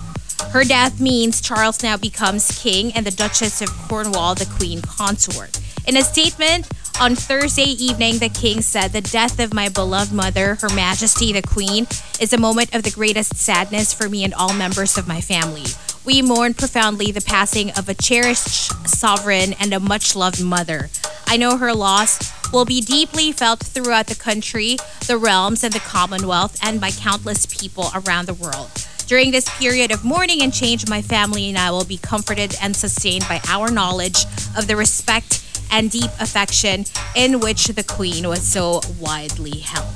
Her 0.52 0.62
death 0.62 1.00
means 1.00 1.40
Charles 1.40 1.82
now 1.82 1.96
becomes 1.96 2.62
king 2.62 2.92
and 2.92 3.04
the 3.04 3.10
Duchess 3.10 3.60
of 3.60 3.70
Cornwall 3.88 4.36
the 4.36 4.46
queen 4.46 4.82
consort. 4.82 5.58
In 5.88 5.96
a 5.96 6.02
statement 6.02 6.68
on 7.00 7.14
Thursday 7.14 7.62
evening, 7.62 8.18
the 8.18 8.28
king 8.28 8.60
said, 8.60 8.92
The 8.92 9.00
death 9.00 9.38
of 9.38 9.54
my 9.54 9.68
beloved 9.68 10.12
mother, 10.12 10.56
Her 10.56 10.68
Majesty 10.74 11.32
the 11.32 11.42
Queen, 11.42 11.86
is 12.20 12.32
a 12.32 12.38
moment 12.38 12.74
of 12.74 12.82
the 12.82 12.90
greatest 12.90 13.36
sadness 13.36 13.92
for 13.94 14.08
me 14.08 14.24
and 14.24 14.34
all 14.34 14.52
members 14.52 14.98
of 14.98 15.06
my 15.06 15.20
family. 15.20 15.64
We 16.04 16.22
mourn 16.22 16.54
profoundly 16.54 17.12
the 17.12 17.20
passing 17.20 17.70
of 17.72 17.88
a 17.88 17.94
cherished 17.94 18.88
sovereign 18.88 19.54
and 19.60 19.72
a 19.72 19.80
much 19.80 20.16
loved 20.16 20.42
mother. 20.42 20.90
I 21.26 21.36
know 21.36 21.56
her 21.56 21.72
loss 21.72 22.32
will 22.52 22.64
be 22.64 22.80
deeply 22.80 23.30
felt 23.30 23.60
throughout 23.60 24.06
the 24.06 24.14
country, 24.14 24.76
the 25.06 25.18
realms, 25.18 25.62
and 25.62 25.72
the 25.72 25.80
Commonwealth, 25.80 26.58
and 26.62 26.80
by 26.80 26.90
countless 26.90 27.46
people 27.46 27.90
around 27.94 28.26
the 28.26 28.34
world. 28.34 28.70
During 29.06 29.30
this 29.30 29.48
period 29.58 29.92
of 29.92 30.04
mourning 30.04 30.42
and 30.42 30.52
change, 30.52 30.88
my 30.88 31.00
family 31.00 31.48
and 31.48 31.58
I 31.58 31.70
will 31.70 31.84
be 31.84 31.96
comforted 31.96 32.56
and 32.60 32.74
sustained 32.74 33.26
by 33.28 33.40
our 33.46 33.70
knowledge 33.70 34.24
of 34.56 34.66
the 34.66 34.76
respect 34.76 35.47
and 35.70 35.90
deep 35.90 36.10
affection 36.20 36.84
in 37.14 37.40
which 37.40 37.66
the 37.68 37.82
Queen 37.82 38.28
was 38.28 38.42
so 38.42 38.80
widely 38.98 39.58
held. 39.60 39.94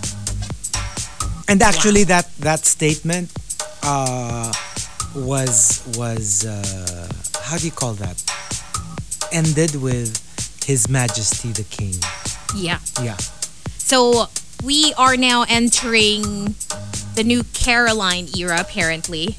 And 1.48 1.62
actually, 1.62 2.04
that 2.04 2.34
that 2.38 2.64
statement 2.64 3.32
uh, 3.82 4.52
was 5.14 5.82
was 5.96 6.46
uh, 6.46 7.08
how 7.42 7.58
do 7.58 7.66
you 7.66 7.72
call 7.72 7.94
that? 7.94 8.16
Ended 9.32 9.76
with 9.76 10.16
His 10.64 10.88
Majesty 10.88 11.52
the 11.52 11.64
King. 11.64 11.94
Yeah. 12.56 12.78
Yeah. 13.02 13.16
So 13.78 14.28
we 14.64 14.94
are 14.96 15.16
now 15.16 15.44
entering 15.48 16.54
the 17.14 17.24
new 17.24 17.44
Caroline 17.52 18.28
era, 18.36 18.60
apparently, 18.60 19.36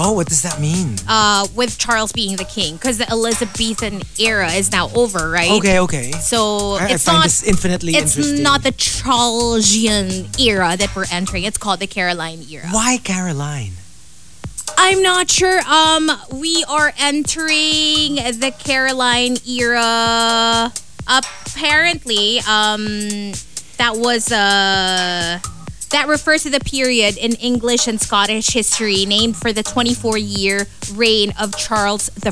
Oh, 0.00 0.12
what 0.12 0.28
does 0.28 0.42
that 0.42 0.60
mean? 0.60 0.96
uh, 1.08 1.46
with 1.56 1.76
Charles 1.76 2.12
being 2.12 2.36
the 2.36 2.44
king, 2.44 2.74
because 2.76 2.98
the 2.98 3.10
Elizabethan 3.10 4.02
era 4.18 4.52
is 4.52 4.70
now 4.70 4.90
over, 4.94 5.28
right? 5.28 5.50
Okay, 5.50 5.80
okay. 5.80 6.12
So 6.12 6.76
I, 6.80 6.86
I 6.86 6.92
it's 6.92 7.06
not. 7.06 7.26
infinitely 7.46 7.94
It's 7.96 8.16
not 8.16 8.62
the 8.62 8.70
Charlesian 8.70 10.38
era 10.38 10.76
that 10.76 10.94
we're 10.94 11.06
entering. 11.10 11.42
It's 11.44 11.58
called 11.58 11.80
the 11.80 11.88
Caroline 11.88 12.44
era. 12.48 12.68
Why 12.70 12.98
Caroline? 13.02 13.72
I'm 14.76 15.02
not 15.02 15.30
sure. 15.30 15.60
Um, 15.66 16.10
we 16.32 16.64
are 16.68 16.92
entering 16.98 18.14
the 18.16 18.54
Caroline 18.56 19.36
era. 19.48 20.72
Apparently, 21.08 22.38
um, 22.40 23.32
that 23.78 23.94
was 23.96 24.30
uh, 24.30 25.40
that 25.90 26.06
refers 26.08 26.42
to 26.44 26.50
the 26.50 26.60
period 26.60 27.16
in 27.16 27.32
English 27.34 27.86
and 27.88 28.00
Scottish 28.00 28.48
history 28.48 29.06
named 29.06 29.36
for 29.36 29.52
the 29.52 29.62
24-year 29.62 30.66
reign 30.94 31.32
of 31.40 31.56
Charles 31.56 32.10
I. 32.24 32.30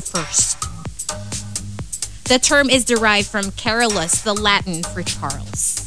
The 2.25 2.39
term 2.39 2.69
is 2.69 2.83
derived 2.85 3.27
from 3.27 3.51
Carolus, 3.51 4.21
the 4.23 4.33
Latin 4.33 4.83
for 4.83 5.01
Charles. 5.01 5.83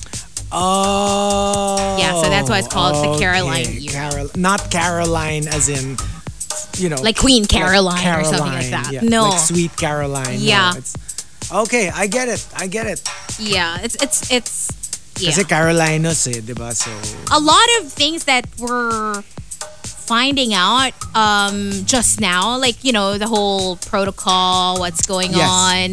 Oh. 0.52 1.96
Yeah, 1.98 2.20
so 2.20 2.28
that's 2.28 2.48
why 2.50 2.58
it's 2.58 2.68
called 2.68 2.96
the. 3.14 3.18
Caroline 3.20 3.66
era. 3.66 4.10
Carol- 4.10 4.30
not 4.36 4.70
Caroline 4.70 5.46
as 5.46 5.68
in, 5.68 5.96
you 6.78 6.88
know. 6.88 7.00
Like 7.00 7.18
Queen 7.18 7.44
Caroline 7.44 8.02
like 8.04 8.20
or 8.20 8.24
something 8.24 8.52
like 8.52 8.70
that. 8.70 8.90
yeah. 8.92 9.00
No. 9.02 9.28
Like 9.28 9.38
Sweet 9.38 9.76
Caroline. 9.76 10.24
No, 10.24 10.32
Yeah. 10.40 10.72
it's, 10.76 10.96
okay, 11.52 11.90
I 11.94 12.06
get 12.08 12.28
it. 12.28 12.44
I 12.56 12.66
get 12.66 12.86
it. 12.86 13.02
Yeah, 13.38 13.78
it's 13.82 13.94
it's 14.02 14.32
it's 14.32 14.68
yeah. 15.20 15.30
Kasi 15.30 15.44
Carolinos 15.44 16.26
eh, 16.26 16.40
di 16.40 16.52
ba? 16.52 16.74
So, 16.74 16.90
a 17.30 17.38
lot 17.40 17.68
of 17.80 17.92
things 17.92 18.24
that 18.24 18.46
we're 18.58 19.22
finding 19.84 20.54
out 20.54 20.90
um, 21.14 21.70
just 21.86 22.20
now, 22.20 22.58
like 22.58 22.82
you 22.82 22.92
know 22.92 23.18
the 23.18 23.26
whole 23.28 23.76
protocol, 23.88 24.78
what's 24.80 25.06
going 25.06 25.30
Yes. 25.32 25.46
on, 25.48 25.84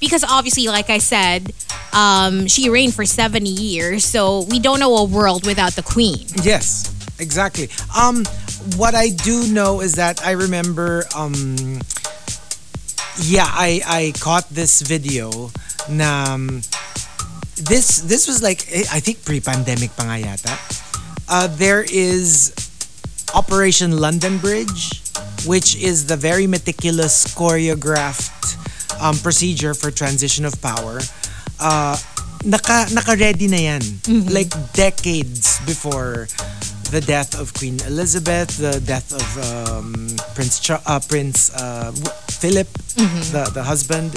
because 0.00 0.24
obviously, 0.24 0.66
like 0.68 0.88
I 0.88 0.98
said, 0.98 1.52
um, 1.92 2.46
she 2.46 2.68
reigned 2.70 2.94
for 2.94 3.04
seventy 3.04 3.52
years, 3.52 4.04
so 4.04 4.44
we 4.48 4.58
don't 4.58 4.80
know 4.80 4.96
a 4.96 5.04
world 5.04 5.44
without 5.46 5.76
the 5.76 5.82
queen. 5.84 6.24
yes, 6.42 6.88
exactly. 7.18 7.68
Um, 7.96 8.24
what 8.80 8.94
I 8.94 9.10
do 9.10 9.46
know 9.52 9.80
is 9.80 9.94
that 10.00 10.24
I 10.24 10.32
remember, 10.32 11.04
um, 11.14 11.78
yeah, 13.22 13.46
I, 13.48 13.80
I 13.86 14.12
caught 14.18 14.48
this 14.50 14.82
video 14.82 15.50
na 15.88 16.34
um, 16.34 16.62
this 17.56 18.04
this 18.04 18.28
was 18.28 18.42
like 18.42 18.68
eh, 18.70 18.84
I 18.92 19.00
think 19.00 19.24
pre-pandemic 19.24 19.96
pa 19.96 20.04
nga 20.04 20.16
yata. 20.20 20.54
Uh, 21.28 21.48
there 21.48 21.82
is 21.82 22.54
Operation 23.34 23.98
London 23.98 24.38
Bridge, 24.38 25.02
which 25.44 25.74
is 25.76 26.06
the 26.06 26.16
very 26.16 26.46
meticulous 26.46 27.26
choreographed 27.34 28.54
um, 29.00 29.16
procedure 29.18 29.74
for 29.74 29.90
transition 29.90 30.44
of 30.44 30.60
power. 30.62 31.00
Uh, 31.58 31.96
naka 32.44 32.86
naka-ready 32.92 33.48
na 33.48 33.56
yan. 33.74 33.82
Like 34.30 34.52
decades 34.72 35.58
before 35.66 36.28
the 36.94 37.00
death 37.00 37.34
of 37.34 37.52
Queen 37.54 37.80
Elizabeth, 37.88 38.56
the 38.58 38.78
death 38.84 39.10
of 39.10 39.26
um, 39.42 40.14
Prince 40.34 40.60
Cha- 40.60 40.82
uh, 40.86 41.00
Prince 41.00 41.50
uh, 41.56 41.90
Philip, 42.30 42.70
the 43.34 43.50
the 43.52 43.64
husband. 43.64 44.14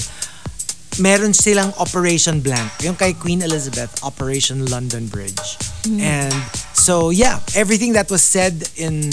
Meron 0.99 1.33
silang 1.33 1.71
Operation 1.79 2.43
Blank. 2.43 2.83
Yung 2.83 2.95
kay 2.95 3.13
Queen 3.15 3.41
Elizabeth, 3.41 4.03
Operation 4.03 4.67
London 4.67 5.07
Bridge. 5.07 5.57
And 5.87 6.35
so 6.75 7.09
yeah, 7.09 7.39
everything 7.55 7.93
that 7.93 8.11
was 8.11 8.21
said 8.21 8.67
in 8.75 9.09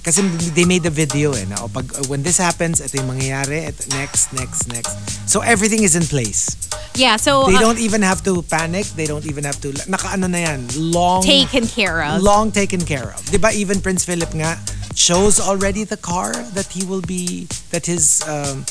kasi 0.00 0.24
they 0.56 0.64
made 0.64 0.82
the 0.82 0.90
video 0.90 1.32
eh. 1.36 1.44
Na, 1.44 1.60
o 1.60 1.68
pag, 1.68 1.84
when 2.08 2.22
this 2.22 2.40
happens, 2.40 2.80
ito 2.80 2.96
yung 2.96 3.12
mangyayari. 3.12 3.68
Ito, 3.68 3.84
next, 3.92 4.32
next, 4.32 4.68
next. 4.72 4.96
So 5.28 5.44
everything 5.44 5.84
is 5.84 5.92
in 5.92 6.08
place. 6.08 6.56
Yeah, 6.96 7.16
so 7.16 7.46
They 7.46 7.60
uh, 7.60 7.60
don't 7.60 7.78
even 7.78 8.02
have 8.02 8.24
to 8.24 8.42
panic. 8.42 8.86
They 8.96 9.06
don't 9.06 9.26
even 9.26 9.44
have 9.44 9.60
to, 9.60 9.76
nakaano 9.86 10.30
na 10.30 10.40
yan, 10.40 10.66
long, 10.76 11.22
taken 11.22 11.68
care 11.68 12.02
of. 12.02 12.22
long 12.22 12.50
taken 12.50 12.80
care 12.80 13.12
of. 13.12 13.20
Diba 13.28 13.52
even 13.52 13.80
Prince 13.80 14.04
Philip 14.04 14.32
nga 14.34 14.56
shows 14.96 15.38
already 15.38 15.84
the 15.84 16.00
car 16.00 16.32
that 16.56 16.66
he 16.72 16.84
will 16.84 17.04
be, 17.04 17.46
that 17.70 17.86
his 17.86 18.24
um, 18.26 18.64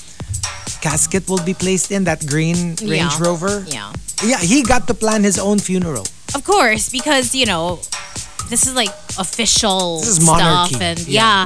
casket 0.81 1.27
will 1.29 1.43
be 1.43 1.53
placed 1.53 1.91
in, 1.91 2.03
that 2.05 2.25
green 2.25 2.75
Range 2.81 3.13
Yeah. 3.13 3.19
Rover. 3.23 3.65
yeah. 3.67 3.91
Yeah, 4.23 4.39
he 4.39 4.63
got 4.63 4.87
to 4.87 4.93
plan 4.93 5.23
his 5.23 5.39
own 5.39 5.59
funeral. 5.59 6.05
Of 6.35 6.43
course, 6.43 6.89
because 6.89 7.33
you 7.33 7.45
know, 7.45 7.79
this 8.49 8.67
is 8.67 8.75
like 8.75 8.89
official 9.17 9.99
This 9.99 10.17
is 10.19 10.25
stuff, 10.25 10.73
and 10.81 10.99
yeah. 11.07 11.45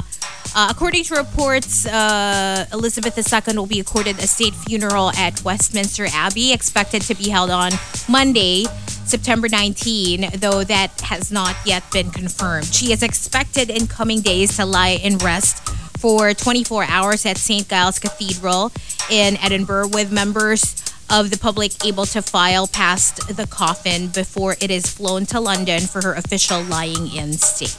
Uh, 0.56 0.68
according 0.70 1.02
to 1.04 1.14
reports, 1.16 1.84
uh, 1.86 2.64
Elizabeth 2.72 3.16
II 3.18 3.56
will 3.56 3.66
be 3.66 3.80
accorded 3.80 4.18
a 4.18 4.26
state 4.26 4.54
funeral 4.54 5.10
at 5.18 5.42
Westminster 5.42 6.06
Abbey, 6.12 6.52
expected 6.52 7.02
to 7.02 7.14
be 7.14 7.28
held 7.28 7.50
on 7.50 7.72
Monday, 8.08 8.64
September 9.04 9.48
19, 9.48 10.30
though 10.38 10.62
that 10.62 11.00
has 11.00 11.32
not 11.32 11.56
yet 11.66 11.82
been 11.90 12.10
confirmed. 12.10 12.66
She 12.66 12.92
is 12.92 13.02
expected 13.02 13.68
in 13.68 13.86
coming 13.88 14.20
days 14.20 14.56
to 14.56 14.64
lie 14.64 14.98
in 15.02 15.18
rest 15.18 15.58
for 16.04 16.34
24 16.34 16.84
hours 16.84 17.24
at 17.24 17.38
St. 17.38 17.66
Giles 17.66 17.98
Cathedral 17.98 18.70
in 19.10 19.38
Edinburgh, 19.38 19.88
with 19.88 20.12
members 20.12 20.76
of 21.08 21.30
the 21.30 21.38
public 21.38 21.82
able 21.82 22.04
to 22.04 22.20
file 22.20 22.66
past 22.66 23.26
the 23.34 23.46
coffin 23.46 24.08
before 24.08 24.54
it 24.60 24.70
is 24.70 24.84
flown 24.84 25.24
to 25.24 25.40
London 25.40 25.80
for 25.80 26.02
her 26.02 26.12
official 26.12 26.62
lying 26.64 27.08
in 27.16 27.32
state. 27.32 27.78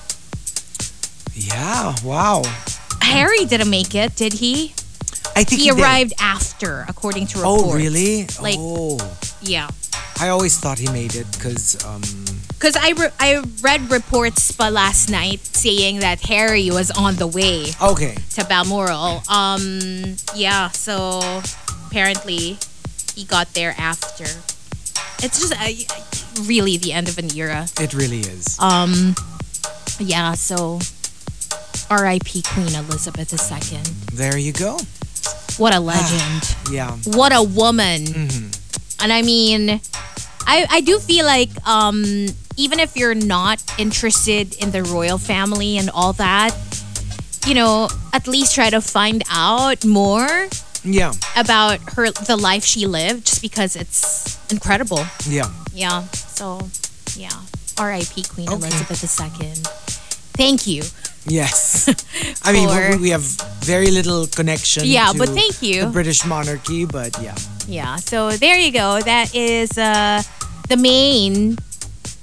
Yeah, 1.36 1.94
wow. 2.04 2.42
Harry 3.04 3.46
didn't 3.46 3.70
make 3.70 3.94
it, 3.94 4.16
did 4.16 4.34
he? 4.34 4.74
I 5.36 5.44
think 5.44 5.62
He 5.62 5.66
he, 5.68 5.70
did. 5.70 5.80
arrived 5.80 6.14
after, 6.20 6.84
according 6.88 7.28
to 7.28 7.38
reports. 7.38 7.64
Oh, 7.64 7.74
really? 7.76 8.26
Like- 8.42 8.56
oh, 8.58 8.98
Yeah. 9.44 9.70
I 10.20 10.30
always 10.30 10.58
thought 10.58 10.80
he 10.80 10.90
made 10.92 11.14
it 11.14 11.28
because 11.34 11.78
um, 11.86 12.02
Because 12.58 12.76
I, 12.76 12.92
re- 12.92 13.16
I 13.20 13.44
read 13.62 13.92
reports 13.92 14.52
pa 14.52 14.70
last 14.70 15.10
night 15.10 15.40
saying 15.46 16.00
that 16.00 16.22
Harry 16.22 16.70
was 16.72 16.90
on 16.92 17.16
the 17.16 17.28
way 17.28 17.68
okay. 17.82 18.16
to 18.36 18.46
Balmoral. 18.46 19.22
Um, 19.30 20.16
yeah, 20.36 20.70
so 20.70 21.20
apparently 21.88 22.58
he 23.14 23.26
got 23.26 23.54
there 23.54 23.76
after. 23.78 24.24
It's 25.24 25.40
just 25.40 25.54
uh, 25.54 26.44
really 26.44 26.78
the 26.78 26.94
end 26.94 27.08
of 27.08 27.18
an 27.18 27.36
era. 27.36 27.68
It 27.80 27.94
really 27.94 28.20
is. 28.22 28.58
Um, 28.60 29.16
Yeah, 30.00 30.34
so 30.34 30.80
R.I.P. 31.90 32.42
Queen 32.44 32.76
Elizabeth 32.76 33.32
II. 33.32 33.80
There 34.14 34.38
you 34.38 34.52
go. 34.52 34.78
What 35.58 35.74
a 35.74 35.80
legend. 35.80 36.56
Yeah. 36.72 36.98
what 37.16 37.32
a 37.32 37.44
woman. 37.44 38.04
And 39.00 39.14
I 39.14 39.22
mean, 39.22 39.80
I 40.48 40.66
I 40.70 40.82
do 40.82 41.00
feel 41.00 41.26
like 41.26 41.50
um 41.68 42.04
even 42.58 42.80
if 42.80 42.96
you're 42.96 43.16
not 43.16 43.62
interested 43.78 44.56
in 44.62 44.72
the 44.72 44.84
royal 44.84 45.18
family 45.18 45.78
and 45.78 45.90
all 45.90 46.14
that, 46.14 46.52
you 47.46 47.54
know, 47.54 47.90
at 48.14 48.28
least 48.28 48.56
try 48.56 48.70
to 48.70 48.80
find 48.82 49.24
out 49.30 49.84
more 49.86 50.48
Yeah. 50.84 51.14
about 51.36 51.80
her 51.96 52.12
the 52.12 52.38
life 52.38 52.64
she 52.64 52.86
lived 52.88 53.26
just 53.28 53.42
because 53.42 53.76
it's 53.76 54.38
incredible. 54.52 55.04
Yeah. 55.28 55.50
Yeah. 55.74 56.04
So, 56.14 56.60
yeah. 57.18 57.34
R.I.P. 57.78 58.24
Queen 58.24 58.48
Okay. 58.48 58.68
Elizabeth 58.68 59.04
II. 59.20 59.52
Thank 60.38 60.66
you. 60.68 60.84
Yes. 61.28 61.90
I 62.44 62.52
mean, 62.54 62.68
we, 62.70 62.98
we 63.04 63.10
have 63.10 63.24
very 63.62 63.90
little 63.92 64.28
connection 64.28 64.84
Yeah, 64.86 65.12
to 65.12 65.18
but 65.18 65.30
thank 65.30 65.62
you. 65.62 65.86
the 65.86 65.92
British 65.92 66.26
monarchy, 66.26 66.86
but 66.86 67.18
yeah. 67.22 67.36
Yeah, 67.68 67.96
so 67.98 68.32
there 68.32 68.58
you 68.58 68.72
go. 68.72 69.02
That 69.02 69.34
is 69.34 69.78
uh, 69.78 70.22
the 70.70 70.78
main 70.78 71.58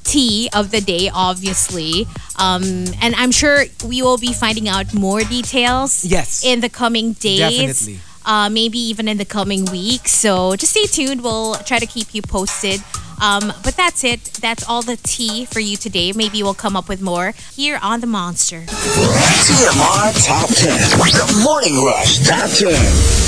tea 0.05 0.49
of 0.55 0.71
the 0.71 0.81
day, 0.81 1.11
obviously. 1.13 2.07
Um, 2.39 2.63
and 3.03 3.15
I'm 3.17 3.31
sure 3.33 3.65
we 3.87 4.03
will 4.03 4.19
be 4.19 4.33
finding 4.33 4.69
out 4.69 4.95
more 4.95 5.21
details 5.23 6.05
Yes. 6.05 6.45
in 6.45 6.61
the 6.61 6.69
coming 6.69 7.13
days. 7.15 7.41
Definitely. 7.51 7.99
Uh, 8.25 8.49
maybe 8.49 8.79
even 8.79 9.09
in 9.09 9.19
the 9.19 9.25
coming 9.25 9.65
weeks. 9.67 10.13
So 10.13 10.55
just 10.57 10.73
stay 10.73 10.87
tuned. 10.87 11.23
We'll 11.23 11.55
try 11.57 11.79
to 11.79 11.87
keep 11.87 12.15
you 12.15 12.23
posted. 12.23 12.81
Um, 13.21 13.53
but 13.63 13.77
that's 13.77 14.03
it. 14.03 14.25
That's 14.41 14.69
all 14.69 14.83
the 14.83 14.97
tea 14.97 15.45
for 15.45 15.61
you 15.61 15.77
today. 15.77 16.13
Maybe 16.13 16.43
we'll 16.43 16.55
come 16.55 16.77
up 16.77 16.89
with 16.89 17.01
more 17.01 17.35
here 17.55 17.79
on 17.81 18.01
The 18.01 18.07
Monster. 18.09 18.63
TMR 18.63 20.27
Top 20.27 20.49
10. 20.49 20.99
The 20.99 21.41
Morning 21.45 21.85
Rush 21.85 22.27
Top 22.27 22.51
10. 22.51 23.22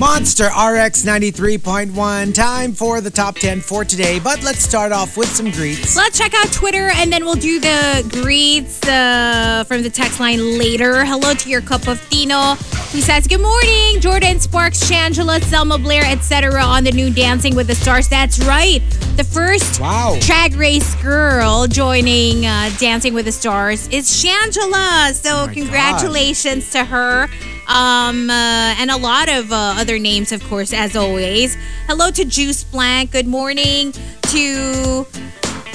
Monster 0.00 0.46
RX 0.46 1.04
93.1. 1.04 2.32
Time 2.32 2.72
for 2.72 3.02
the 3.02 3.10
top 3.10 3.34
10 3.34 3.60
for 3.60 3.84
today, 3.84 4.18
but 4.18 4.42
let's 4.42 4.60
start 4.60 4.92
off 4.92 5.18
with 5.18 5.28
some 5.28 5.50
greets. 5.50 5.94
Let's 5.94 6.16
check 6.18 6.32
out 6.32 6.50
Twitter 6.54 6.88
and 6.94 7.12
then 7.12 7.22
we'll 7.26 7.34
do 7.34 7.60
the 7.60 8.08
greets 8.10 8.82
uh, 8.88 9.62
from 9.68 9.82
the 9.82 9.90
text 9.90 10.18
line 10.18 10.58
later. 10.58 11.04
Hello 11.04 11.34
to 11.34 11.50
your 11.50 11.60
cup 11.60 11.86
of 11.86 12.00
Tino 12.08 12.54
who 12.92 13.00
says, 13.02 13.26
Good 13.26 13.42
morning, 13.42 14.00
Jordan 14.00 14.40
Sparks, 14.40 14.82
Shangela, 14.90 15.42
Selma 15.42 15.76
Blair, 15.76 16.02
etc. 16.06 16.62
on 16.62 16.82
the 16.82 16.92
new 16.92 17.12
Dancing 17.12 17.54
with 17.54 17.66
the 17.66 17.74
Stars. 17.74 18.08
That's 18.08 18.40
right. 18.46 18.80
The 19.16 19.24
first 19.24 19.80
Wow. 19.80 20.16
drag 20.22 20.54
race 20.54 20.94
girl 21.02 21.66
joining 21.66 22.46
uh, 22.46 22.70
Dancing 22.78 23.12
with 23.12 23.26
the 23.26 23.32
Stars 23.32 23.86
is 23.88 24.08
Shangela. 24.10 25.12
So, 25.12 25.46
my 25.46 25.52
congratulations 25.52 26.70
to 26.70 26.84
her. 26.84 27.28
Um, 27.68 28.30
uh, 28.30 28.74
and 28.78 28.90
a 28.90 28.96
lot 28.96 29.28
of 29.28 29.52
uh, 29.52 29.74
other 29.78 29.98
names, 29.98 30.32
of 30.32 30.42
course, 30.44 30.72
as 30.72 30.96
always. 30.96 31.56
Hello 31.86 32.10
to 32.10 32.24
Juice 32.24 32.64
Blank. 32.64 33.12
Good 33.12 33.26
morning 33.26 33.92
to 33.92 35.06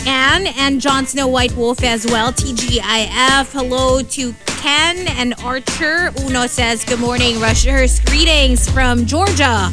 Anne 0.06 0.48
and 0.48 0.82
Jon 0.82 1.06
Snow 1.06 1.28
White 1.28 1.56
Wolf 1.56 1.84
as 1.84 2.06
well. 2.06 2.32
TGIF. 2.32 3.52
Hello 3.52 4.02
to 4.02 4.34
Ken 4.46 5.08
and 5.18 5.34
Archer. 5.44 6.12
Uno 6.22 6.48
says, 6.48 6.84
Good 6.84 7.00
morning, 7.00 7.40
Rushers. 7.40 8.00
Greetings 8.02 8.70
from 8.70 9.06
Georgia 9.06 9.72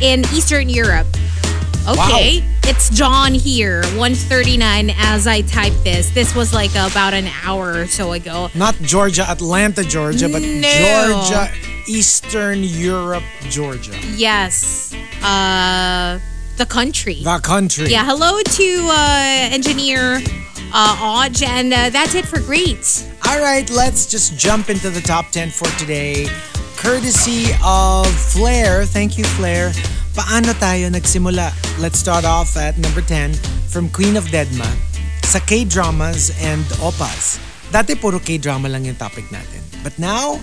in 0.00 0.20
Eastern 0.34 0.68
Europe. 0.68 1.06
Okay, 1.88 2.44
it's 2.62 2.90
John 2.90 3.34
here, 3.34 3.82
139 3.96 4.90
as 4.96 5.26
I 5.26 5.40
type 5.42 5.72
this. 5.82 6.10
This 6.10 6.32
was 6.32 6.54
like 6.54 6.70
about 6.70 7.12
an 7.12 7.26
hour 7.44 7.72
or 7.72 7.86
so 7.88 8.12
ago. 8.12 8.50
Not 8.54 8.76
Georgia, 8.82 9.28
Atlanta, 9.28 9.82
Georgia, 9.82 10.28
but 10.28 10.42
No. 10.42 11.24
Georgia, 11.28 11.50
Eastern 11.88 12.62
Europe, 12.62 13.24
Georgia. 13.50 13.98
Yes, 14.14 14.94
uh, 15.24 16.20
the 16.56 16.66
country. 16.66 17.24
The 17.24 17.40
country. 17.42 17.88
Yeah, 17.88 18.04
hello 18.04 18.40
to 18.40 18.88
uh, 18.88 19.48
engineer 19.52 20.20
uh, 20.72 20.96
Odge, 21.26 21.42
and 21.44 21.72
uh, 21.72 21.90
that's 21.90 22.14
it 22.14 22.26
for 22.26 22.38
greets. 22.38 23.10
All 23.26 23.40
right, 23.40 23.68
let's 23.70 24.06
just 24.06 24.38
jump 24.38 24.70
into 24.70 24.88
the 24.88 25.00
top 25.00 25.30
10 25.30 25.50
for 25.50 25.66
today. 25.80 26.28
Courtesy 26.76 27.46
of 27.64 28.06
Flair. 28.06 28.84
Thank 28.84 29.18
you, 29.18 29.24
Flair. 29.24 29.72
Paano 30.12 30.52
tayo 30.60 30.92
nagsimula? 30.92 31.56
Let's 31.80 31.96
start 31.96 32.28
off 32.28 32.52
at 32.60 32.76
number 32.76 33.00
10 33.00 33.32
from 33.72 33.88
Queen 33.88 34.20
of 34.20 34.28
Deadma 34.28 34.68
sa 35.24 35.40
K-dramas 35.40 36.36
and 36.44 36.60
opas. 36.84 37.40
Dati 37.72 37.96
puro 37.96 38.20
K-drama 38.20 38.68
lang 38.68 38.84
yung 38.84 39.00
topic 39.00 39.24
natin. 39.32 39.64
But 39.80 39.96
now, 39.96 40.36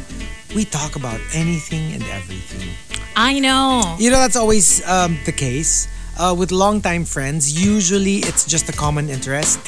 we 0.58 0.66
talk 0.66 0.98
about 0.98 1.22
anything 1.38 1.94
and 1.94 2.02
everything. 2.10 2.74
I 3.14 3.38
know. 3.38 3.86
You 4.02 4.10
know, 4.10 4.18
that's 4.18 4.34
always 4.34 4.82
um, 4.90 5.22
the 5.30 5.36
case. 5.38 5.86
Uh, 6.18 6.34
with 6.34 6.50
longtime 6.50 7.06
friends, 7.06 7.54
usually 7.54 8.26
it's 8.26 8.50
just 8.50 8.74
a 8.74 8.76
common 8.76 9.06
interest. 9.06 9.62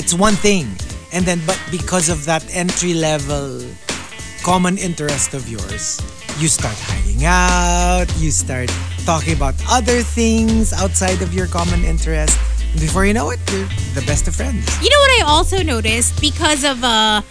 It's 0.00 0.16
one 0.16 0.34
thing. 0.40 0.64
And 1.12 1.28
then, 1.28 1.44
but 1.44 1.60
because 1.68 2.08
of 2.08 2.24
that 2.24 2.40
entry 2.56 2.96
level 2.96 3.60
common 4.40 4.80
interest 4.80 5.36
of 5.36 5.44
yours, 5.44 6.00
you 6.40 6.48
start 6.48 6.74
hanging 6.88 7.28
out, 7.28 8.08
you 8.16 8.32
start 8.32 8.72
talking 9.06 9.34
about 9.38 9.54
other 9.70 10.02
things 10.02 10.72
outside 10.72 11.22
of 11.22 11.32
your 11.32 11.46
common 11.46 11.84
interest. 11.84 12.36
Before 12.74 13.06
you 13.06 13.14
know 13.14 13.30
it, 13.30 13.38
you're 13.52 13.70
the 13.94 14.02
best 14.04 14.26
of 14.26 14.34
friends. 14.34 14.66
You 14.82 14.90
know 14.90 14.98
what 14.98 15.22
I 15.22 15.24
also 15.24 15.62
noticed 15.62 16.20
because 16.20 16.64
of 16.64 16.82
uh, 16.82 17.22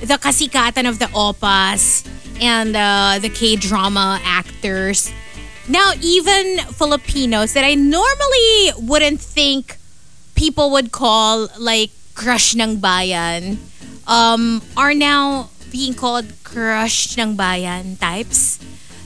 the 0.00 0.14
kasikatan 0.14 0.88
of 0.88 1.02
the 1.02 1.10
opas 1.10 2.06
and 2.40 2.76
uh, 2.76 3.18
the 3.18 3.28
K 3.28 3.56
drama 3.56 4.20
actors. 4.22 5.12
Now, 5.68 5.92
even 6.00 6.58
Filipinos 6.70 7.52
that 7.54 7.64
I 7.64 7.74
normally 7.74 8.70
wouldn't 8.78 9.20
think 9.20 9.76
people 10.36 10.70
would 10.70 10.92
call 10.92 11.48
like 11.58 11.90
crush 12.14 12.54
ng 12.54 12.78
bayan 12.78 13.58
um, 14.06 14.62
are 14.76 14.94
now 14.94 15.50
being 15.72 15.94
called 15.94 16.30
crush 16.44 17.18
ng 17.18 17.34
bayan 17.34 17.96
types. 17.96 18.62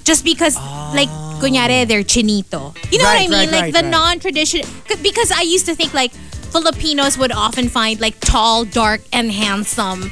Just 0.09 0.25
because, 0.25 0.57
like, 0.97 1.13
kunyari, 1.37 1.85
they're 1.87 2.01
chinito. 2.03 2.73
You 2.91 2.97
know 2.99 3.05
Right, 3.05 3.29
what 3.29 3.37
I 3.37 3.45
right, 3.45 3.45
mean? 3.45 3.51
like 3.53 3.63
right, 3.69 3.75
the 3.77 3.85
right. 3.85 3.91
non-traditional. 3.93 4.65
Because 5.05 5.31
I 5.31 5.43
used 5.43 5.67
to 5.67 5.75
think 5.77 5.93
like 5.93 6.13
Filipinos 6.49 7.19
would 7.21 7.31
often 7.31 7.69
find 7.69 8.01
like 8.01 8.17
tall, 8.21 8.65
dark, 8.65 9.03
and 9.13 9.31
handsome 9.31 10.11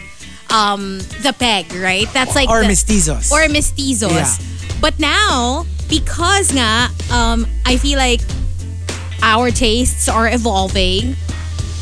um, 0.53 0.99
the 1.25 1.35
peg, 1.39 1.73
right? 1.75 2.07
That's 2.13 2.35
like 2.37 2.49
or 2.49 2.61
the, 2.61 2.69
mestizos. 2.69 3.33
or 3.33 3.49
mestizos. 3.49 4.13
Yeah. 4.13 4.37
But 4.85 4.99
now, 5.01 5.65
because 5.89 6.53
nga, 6.53 6.93
um, 7.11 7.47
I 7.65 7.79
feel 7.79 7.97
like 7.99 8.21
our 9.23 9.51
tastes 9.51 10.09
are 10.13 10.29
evolving. 10.29 11.17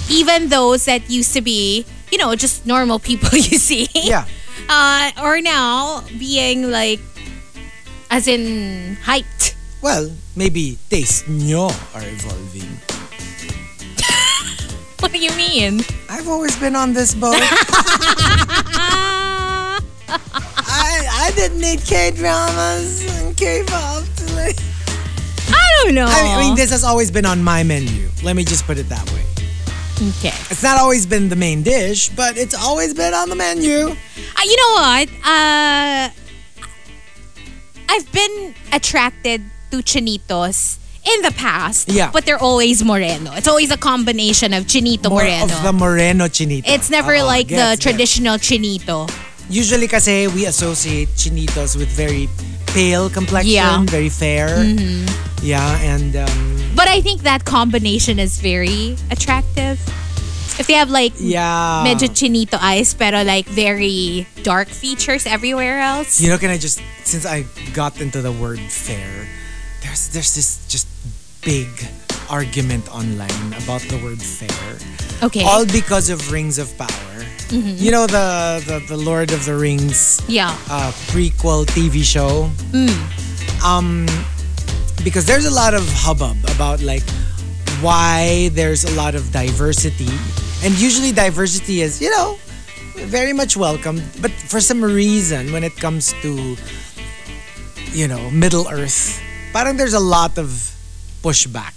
Even 0.09 0.49
those 0.55 0.85
that 0.85 1.11
used 1.11 1.33
to 1.35 1.41
be, 1.43 1.85
you 2.13 2.19
know, 2.19 2.35
just 2.37 2.65
normal 2.65 2.99
people 2.99 3.29
you 3.51 3.59
see, 3.59 3.89
yeah. 3.93 4.25
uh, 4.69 5.11
are 5.17 5.41
now 5.41 6.05
being 6.19 6.71
like, 6.71 7.01
as 8.15 8.29
in 8.29 8.95
height. 9.03 9.57
Well, 9.83 10.09
maybe 10.37 10.79
taste 10.89 11.27
nyo 11.27 11.67
are 11.95 12.07
evolving. 12.07 12.79
What 15.03 15.11
do 15.13 15.19
you 15.19 15.33
mean? 15.37 15.81
I've 16.09 16.29
always 16.29 16.57
been 16.57 16.75
on 16.77 16.95
this 16.95 17.15
boat. 17.15 17.35
I, 17.37 17.41
I 21.27 21.33
didn't 21.35 21.61
need 21.61 21.85
K 21.85 22.11
dramas 22.13 23.03
and 23.19 23.37
K 23.37 23.65
pop 23.67 24.03
to 24.17 24.25
like. 24.33 24.57
I 25.51 25.83
don't 25.83 25.95
know. 25.95 26.07
I 26.09 26.23
mean, 26.23 26.39
I 26.39 26.41
mean, 26.41 26.55
this 26.57 26.71
has 26.71 26.85
always 26.85 27.11
been 27.11 27.27
on 27.27 27.43
my 27.43 27.63
menu. 27.65 28.09
Let 28.23 28.35
me 28.37 28.45
just 28.45 28.65
put 28.65 28.79
it 28.79 28.89
that 28.89 29.05
way. 29.13 29.25
okay. 30.17 30.33
It's 30.49 30.63
not 30.63 30.79
always 30.79 31.05
been 31.05 31.29
the 31.29 31.37
main 31.37 31.63
dish, 31.63 32.09
but 32.09 32.39
it's 32.39 32.55
always 32.55 32.95
been 32.95 33.13
on 33.13 33.29
the 33.29 33.37
menu. 33.37 33.91
Uh, 33.91 33.95
you 34.47 34.57
know 34.57 34.73
what? 34.81 35.09
Uh, 35.21 36.09
I've 37.89 38.11
been 38.13 38.55
attracted 38.73 39.43
to 39.71 39.79
chinitos 39.79 40.79
in 41.05 41.23
the 41.23 41.33
past. 41.33 41.89
Yeah. 41.91 42.11
But 42.11 42.25
they're 42.27 42.39
always 42.41 42.83
moreno. 42.83 43.33
It's 43.35 43.49
always 43.49 43.71
a 43.71 43.77
combination 43.77 44.53
of 44.55 44.65
chinito 44.65 45.11
More 45.11 45.23
moreno. 45.23 45.45
of 45.55 45.63
the 45.63 45.73
moreno 45.73 46.25
chinito. 46.29 46.65
it's 46.67 46.89
never 46.91 47.15
Oo, 47.17 47.25
like 47.27 47.49
gets, 47.49 47.61
the 47.61 47.71
gets. 47.77 47.83
traditional 47.83 48.37
chinito. 48.39 49.11
Usually 49.51 49.87
kasi 49.89 50.27
we 50.29 50.47
associate 50.47 51.09
chinitos 51.21 51.77
with 51.77 51.89
very 51.89 52.29
pale 52.73 53.11
complexion, 53.11 53.53
Yeah. 53.53 53.77
Mm-hmm. 53.77 53.93
very 53.93 54.09
fair. 54.09 54.49
Yeah, 55.43 55.77
and 55.85 56.17
um, 56.17 56.73
But 56.75 56.89
I 56.89 57.01
think 57.03 57.23
that 57.23 57.45
combination 57.45 58.19
is 58.19 58.41
very 58.41 58.97
attractive. 59.11 59.79
If 60.59 60.67
they 60.67 60.75
have 60.75 60.91
like 60.91 61.13
yeah. 61.19 61.83
medyo 61.87 62.07
chinito 62.09 62.59
eyes 62.61 62.95
pero 62.95 63.23
like 63.23 63.47
very 63.47 64.27
dark 64.43 64.69
features 64.69 65.27
everywhere 65.27 65.81
else. 65.81 66.21
You 66.21 66.31
know, 66.31 66.39
can 66.39 66.51
I 66.51 66.59
just 66.59 66.81
since 67.03 67.27
I 67.27 67.45
got 67.73 68.01
into 68.01 68.23
the 68.23 68.33
word 68.33 68.61
fair, 68.61 69.27
there's 69.83 70.09
there's 70.15 70.35
this 70.35 70.63
just 70.69 70.87
big 71.43 71.69
argument 72.31 72.89
online 72.95 73.53
about 73.63 73.83
the 73.91 73.99
word 74.03 74.23
fair. 74.23 74.79
Okay. 75.23 75.43
All 75.45 75.67
because 75.67 76.09
of 76.09 76.31
Rings 76.31 76.59
of 76.59 76.71
Power. 76.79 76.91
You 77.51 77.91
know 77.93 78.07
the, 78.07 78.63
the 78.67 78.79
the 78.89 78.97
Lord 78.97 79.31
of 79.31 79.45
the 79.45 79.55
Rings 79.55 80.23
yeah. 80.27 80.57
uh, 80.71 80.91
prequel 81.13 81.67
TV 81.67 82.03
show. 82.03 82.51
Um, 83.65 84.07
because 85.05 85.27
there's 85.27 85.45
a 85.45 85.51
lot 85.51 85.75
of 85.75 85.85
hubbub 85.93 86.37
about 86.55 86.81
like 86.81 87.05
why 87.85 88.49
there's 88.57 88.85
a 88.85 88.93
lot 88.97 89.15
of 89.15 89.31
diversity, 89.31 90.09
and 90.65 90.73
usually 90.81 91.13
diversity 91.13 91.83
is 91.83 92.01
you 92.01 92.11
know 92.11 92.39
very 92.97 93.33
much 93.33 93.57
welcome, 93.57 94.01
but 94.23 94.31
for 94.33 94.61
some 94.61 94.83
reason 94.83 95.53
when 95.53 95.63
it 95.63 95.77
comes 95.77 96.15
to 96.23 96.57
you 97.93 98.09
know 98.09 98.31
Middle 98.31 98.67
Earth, 98.69 99.21
parang 99.53 99.77
there's 99.77 99.95
a 99.95 100.01
lot 100.01 100.39
of 100.39 100.49
pushback. 101.23 101.75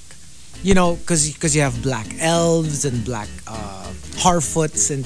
You 0.63 0.73
know, 0.73 0.95
because 0.95 1.55
you 1.55 1.61
have 1.61 1.83
black 1.83 2.07
elves 2.19 2.83
and 2.83 3.05
black 3.05 3.29
uh, 3.45 3.85
Harfoots. 4.17 4.89
And 4.89 5.05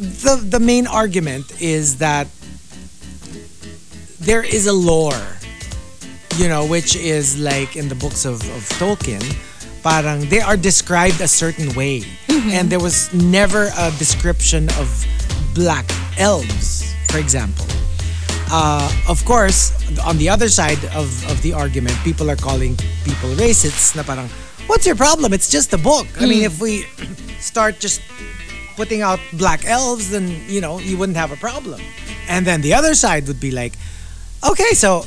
the 0.00 0.36
the 0.36 0.60
main 0.60 0.86
argument 0.86 1.60
is 1.60 1.98
that 1.98 2.28
there 4.20 4.42
is 4.42 4.66
a 4.66 4.72
lore, 4.72 5.26
you 6.36 6.48
know, 6.48 6.64
which 6.66 6.96
is 6.96 7.38
like 7.38 7.76
in 7.76 7.88
the 7.88 7.94
books 7.94 8.24
of, 8.24 8.40
of 8.56 8.62
Tolkien, 8.80 9.22
parang 9.86 10.26
they 10.26 10.42
are 10.42 10.58
described 10.58 11.22
a 11.22 11.30
certain 11.30 11.70
way. 11.78 12.02
And 12.50 12.66
there 12.66 12.82
was 12.82 13.14
never 13.14 13.70
a 13.78 13.94
description 14.02 14.66
of 14.82 14.90
black 15.54 15.86
elves, 16.18 16.90
for 17.06 17.18
example. 17.22 17.64
Uh, 18.50 18.90
of 19.08 19.24
course, 19.24 19.70
on 20.02 20.18
the 20.18 20.28
other 20.28 20.48
side 20.48 20.82
of, 20.90 21.06
of 21.30 21.40
the 21.42 21.52
argument, 21.54 21.94
people 22.02 22.26
are 22.30 22.36
calling 22.36 22.74
people 23.06 23.30
racists 23.38 23.94
na 23.94 24.02
parang, 24.02 24.28
what's 24.66 24.86
your 24.86 24.98
problem? 24.98 25.32
It's 25.32 25.50
just 25.50 25.72
a 25.72 25.78
book. 25.78 26.06
I 26.18 26.26
mean, 26.26 26.42
if 26.42 26.60
we 26.60 26.82
start 27.38 27.78
just 27.78 28.02
putting 28.74 29.02
out 29.02 29.18
black 29.34 29.64
elves, 29.64 30.10
then, 30.10 30.34
you 30.46 30.60
know, 30.60 30.78
you 30.78 30.98
wouldn't 30.98 31.16
have 31.16 31.30
a 31.30 31.38
problem. 31.38 31.80
And 32.28 32.46
then 32.46 32.60
the 32.60 32.74
other 32.74 32.94
side 32.94 33.26
would 33.26 33.40
be 33.40 33.50
like, 33.50 33.74
okay, 34.42 34.74
so 34.74 35.06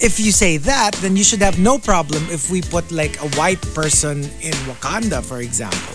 if 0.00 0.20
you 0.20 0.32
say 0.32 0.56
that, 0.58 0.94
then 0.96 1.16
you 1.16 1.24
should 1.24 1.42
have 1.42 1.58
no 1.58 1.78
problem 1.78 2.22
if 2.30 2.50
we 2.50 2.62
put 2.62 2.90
like 2.92 3.20
a 3.20 3.28
white 3.36 3.60
person 3.74 4.24
in 4.40 4.54
Wakanda, 4.68 5.24
for 5.24 5.40
example. 5.40 5.94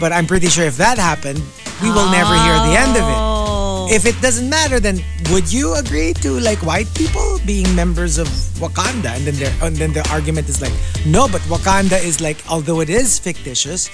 But 0.00 0.12
I'm 0.12 0.26
pretty 0.26 0.48
sure 0.48 0.64
if 0.64 0.76
that 0.78 0.98
happened, 0.98 1.40
we 1.82 1.90
will 1.90 2.10
never 2.10 2.34
hear 2.34 2.54
the 2.68 2.76
end 2.78 2.96
of 2.96 3.04
it. 3.04 3.18
Oh. 3.18 3.88
If 3.90 4.06
it 4.06 4.20
doesn't 4.22 4.48
matter, 4.48 4.80
then 4.80 5.00
would 5.30 5.52
you 5.52 5.74
agree 5.74 6.12
to 6.14 6.40
like 6.40 6.58
white 6.64 6.92
people 6.94 7.38
being 7.44 7.72
members 7.74 8.18
of 8.18 8.28
Wakanda? 8.58 9.16
And 9.16 9.26
then 9.26 9.34
there, 9.34 9.54
and 9.62 9.76
then 9.76 9.92
the 9.92 10.08
argument 10.10 10.48
is 10.48 10.62
like, 10.62 10.72
no, 11.06 11.28
but 11.28 11.40
Wakanda 11.42 12.02
is 12.02 12.20
like, 12.20 12.38
although 12.48 12.80
it 12.80 12.88
is 12.88 13.18
fictitious, 13.18 13.90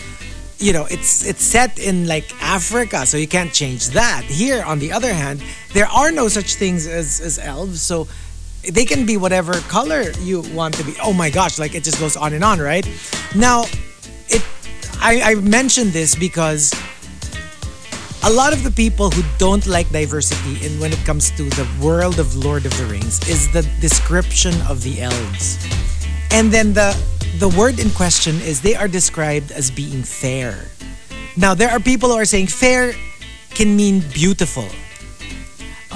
you 0.58 0.72
know, 0.72 0.86
it's 0.90 1.24
it's 1.24 1.42
set 1.42 1.78
in 1.78 2.06
like 2.06 2.26
Africa, 2.42 3.06
so 3.06 3.16
you 3.16 3.28
can't 3.28 3.52
change 3.52 3.88
that. 3.90 4.22
Here, 4.24 4.62
on 4.64 4.78
the 4.78 4.92
other 4.92 5.14
hand, 5.14 5.42
there 5.72 5.86
are 5.86 6.10
no 6.10 6.28
such 6.28 6.54
things 6.54 6.86
as 6.86 7.20
as 7.20 7.38
elves, 7.38 7.80
so 7.80 8.08
they 8.70 8.84
can 8.84 9.06
be 9.06 9.16
whatever 9.16 9.54
color 9.68 10.10
you 10.20 10.42
want 10.52 10.74
to 10.74 10.84
be. 10.84 10.94
Oh 11.02 11.12
my 11.12 11.30
gosh, 11.30 11.58
like 11.58 11.74
it 11.74 11.84
just 11.84 11.98
goes 11.98 12.16
on 12.16 12.32
and 12.32 12.44
on, 12.44 12.58
right? 12.58 12.86
Now, 13.34 13.64
it 14.28 14.44
I, 15.00 15.32
I 15.32 15.34
mentioned 15.36 15.92
this 15.92 16.14
because 16.14 16.74
a 18.24 18.30
lot 18.30 18.52
of 18.52 18.64
the 18.64 18.70
people 18.70 19.10
who 19.10 19.22
don't 19.38 19.66
like 19.66 19.88
diversity 19.90 20.64
in 20.66 20.80
when 20.80 20.92
it 20.92 20.98
comes 21.04 21.30
to 21.32 21.44
the 21.44 21.66
world 21.80 22.18
of 22.18 22.34
Lord 22.36 22.66
of 22.66 22.76
the 22.76 22.84
Rings 22.86 23.26
is 23.28 23.50
the 23.52 23.62
description 23.80 24.54
of 24.68 24.82
the 24.82 25.02
elves. 25.02 25.56
And 26.30 26.50
then 26.50 26.72
the 26.72 26.96
the 27.38 27.48
word 27.48 27.78
in 27.78 27.90
question 27.90 28.34
is 28.40 28.60
they 28.60 28.74
are 28.74 28.88
described 28.88 29.52
as 29.52 29.70
being 29.70 30.02
fair. 30.02 30.66
Now 31.36 31.54
there 31.54 31.70
are 31.70 31.80
people 31.80 32.10
who 32.10 32.16
are 32.16 32.24
saying 32.24 32.48
fair 32.48 32.92
can 33.50 33.76
mean 33.76 34.02
beautiful. 34.12 34.68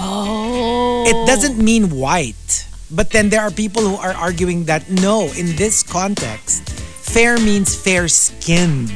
Oh. 0.05 1.05
It 1.07 1.27
doesn't 1.27 1.59
mean 1.63 1.91
white. 1.91 2.67
But 2.91 3.11
then 3.11 3.31
there 3.31 3.41
are 3.41 3.51
people 3.51 3.83
who 3.83 3.97
are 3.97 4.13
arguing 4.13 4.65
that 4.65 4.91
no, 4.91 5.31
in 5.39 5.57
this 5.57 5.83
context, 5.83 6.69
fair 6.69 7.39
means 7.39 7.75
fair 7.75 8.09
skinned 8.09 8.93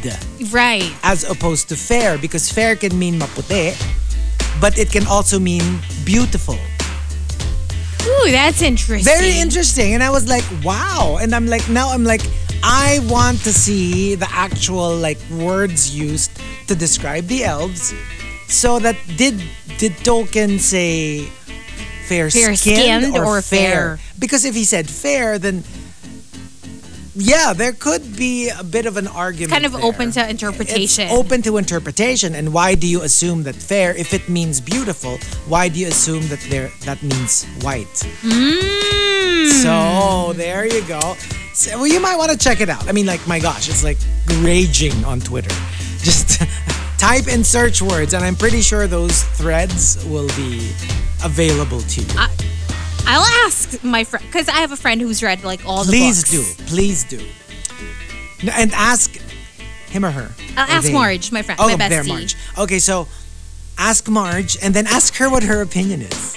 Right. 0.53 0.93
as 1.03 1.25
opposed 1.25 1.69
to 1.71 1.77
fair 1.77 2.19
because 2.19 2.51
fair 2.53 2.77
can 2.77 2.99
mean 2.99 3.19
maputi, 3.19 3.73
but 4.61 4.77
it 4.79 4.91
can 4.91 5.07
also 5.07 5.39
mean 5.39 5.81
beautiful. 6.05 6.59
Ooh, 8.07 8.31
that's 8.31 8.63
interesting. 8.63 9.05
Very 9.05 9.39
interesting. 9.39 9.95
And 9.95 10.03
I 10.03 10.11
was 10.11 10.29
like, 10.29 10.45
wow. 10.63 11.19
And 11.21 11.35
I'm 11.35 11.47
like, 11.47 11.67
now 11.69 11.89
I'm 11.91 12.05
like, 12.05 12.23
I 12.63 13.01
want 13.09 13.39
to 13.45 13.53
see 13.53 14.15
the 14.15 14.29
actual 14.31 14.95
like 14.97 15.19
words 15.31 15.97
used 15.97 16.31
to 16.69 16.75
describe 16.75 17.27
the 17.27 17.45
elves. 17.45 17.95
So 18.49 18.79
that 18.79 18.97
did 19.17 19.43
did 19.79 19.93
Tolkien 20.05 20.59
say 20.61 21.25
fair, 22.07 22.31
Fair-skinned 22.31 22.57
skinned 22.57 23.17
or 23.17 23.43
fair? 23.43 23.99
Because 24.19 24.45
if 24.45 24.55
he 24.55 24.65
said 24.65 24.89
fair, 24.89 25.39
then 25.39 25.65
yeah, 27.19 27.55
there 27.55 27.73
could 27.73 28.17
be 28.17 28.51
a 28.51 28.63
bit 28.63 28.85
of 28.85 28.99
an 28.99 29.07
argument. 29.07 29.53
Kind 29.53 29.65
of 29.65 29.73
there. 29.73 29.83
open 29.83 30.11
to 30.13 30.29
interpretation. 30.29 31.05
It's 31.05 31.13
open 31.13 31.41
to 31.43 31.57
interpretation. 31.57 32.35
And 32.35 32.53
why 32.53 32.75
do 32.75 32.87
you 32.87 33.03
assume 33.03 33.45
that 33.45 33.55
fair, 33.55 33.95
if 33.97 34.13
it 34.13 34.29
means 34.29 34.61
beautiful, 34.61 35.17
why 35.49 35.69
do 35.69 35.81
you 35.81 35.89
assume 35.89 36.29
that 36.29 36.41
there 36.51 36.71
that 36.85 37.03
means 37.03 37.45
white? 37.63 37.87
Mm. 38.21 39.51
So 39.63 40.35
there 40.35 40.67
you 40.67 40.87
go. 40.87 41.17
So, 41.55 41.79
well, 41.79 41.87
you 41.87 42.01
might 42.01 42.17
want 42.17 42.33
to 42.33 42.37
check 42.39 42.61
it 42.61 42.69
out. 42.69 42.87
I 42.87 42.93
mean, 42.93 43.07
like, 43.07 43.27
my 43.27 43.39
gosh, 43.39 43.71
it's 43.71 43.83
like 43.83 43.99
raging 44.41 45.05
on 45.07 45.21
Twitter. 45.21 45.55
Just 46.03 46.43
type 47.07 47.29
in 47.29 47.45
search 47.45 47.81
words, 47.81 48.15
and 48.15 48.25
I'm 48.25 48.35
pretty 48.35 48.61
sure 48.61 48.89
those 48.89 49.23
threads 49.39 50.05
will 50.07 50.27
be 50.29 50.73
available 51.25 51.81
to 51.81 52.01
you. 52.01 52.09
I'll 53.09 53.47
ask 53.47 53.83
my 53.85 54.03
friend 54.03 54.25
because 54.27 54.49
I 54.49 54.59
have 54.65 54.73
a 54.73 54.77
friend 54.77 55.01
who's 55.01 55.23
read 55.23 55.45
like 55.45 55.65
all 55.65 55.85
the 55.85 55.93
books. 55.93 56.25
Please 56.29 56.57
do. 56.57 56.65
Please 56.67 57.05
do. 57.05 57.21
And 58.53 58.73
ask 58.73 59.15
him 59.87 60.05
or 60.05 60.11
her. 60.11 60.33
I'll 60.57 60.67
Or 60.67 60.71
ask 60.71 60.87
they. 60.89 60.93
Marge, 60.93 61.31
my 61.31 61.43
friend, 61.43 61.61
Oh, 61.63 61.69
my 61.69 61.75
bestie. 61.77 61.89
there, 61.91 62.05
Marge. 62.05 62.35
Okay, 62.59 62.81
so 62.81 63.07
ask 63.79 64.09
Marge 64.09 64.57
and 64.61 64.75
then 64.75 64.87
ask 64.89 65.15
her 65.17 65.31
what 65.31 65.45
her 65.45 65.63
opinion 65.63 66.03
is. 66.03 66.37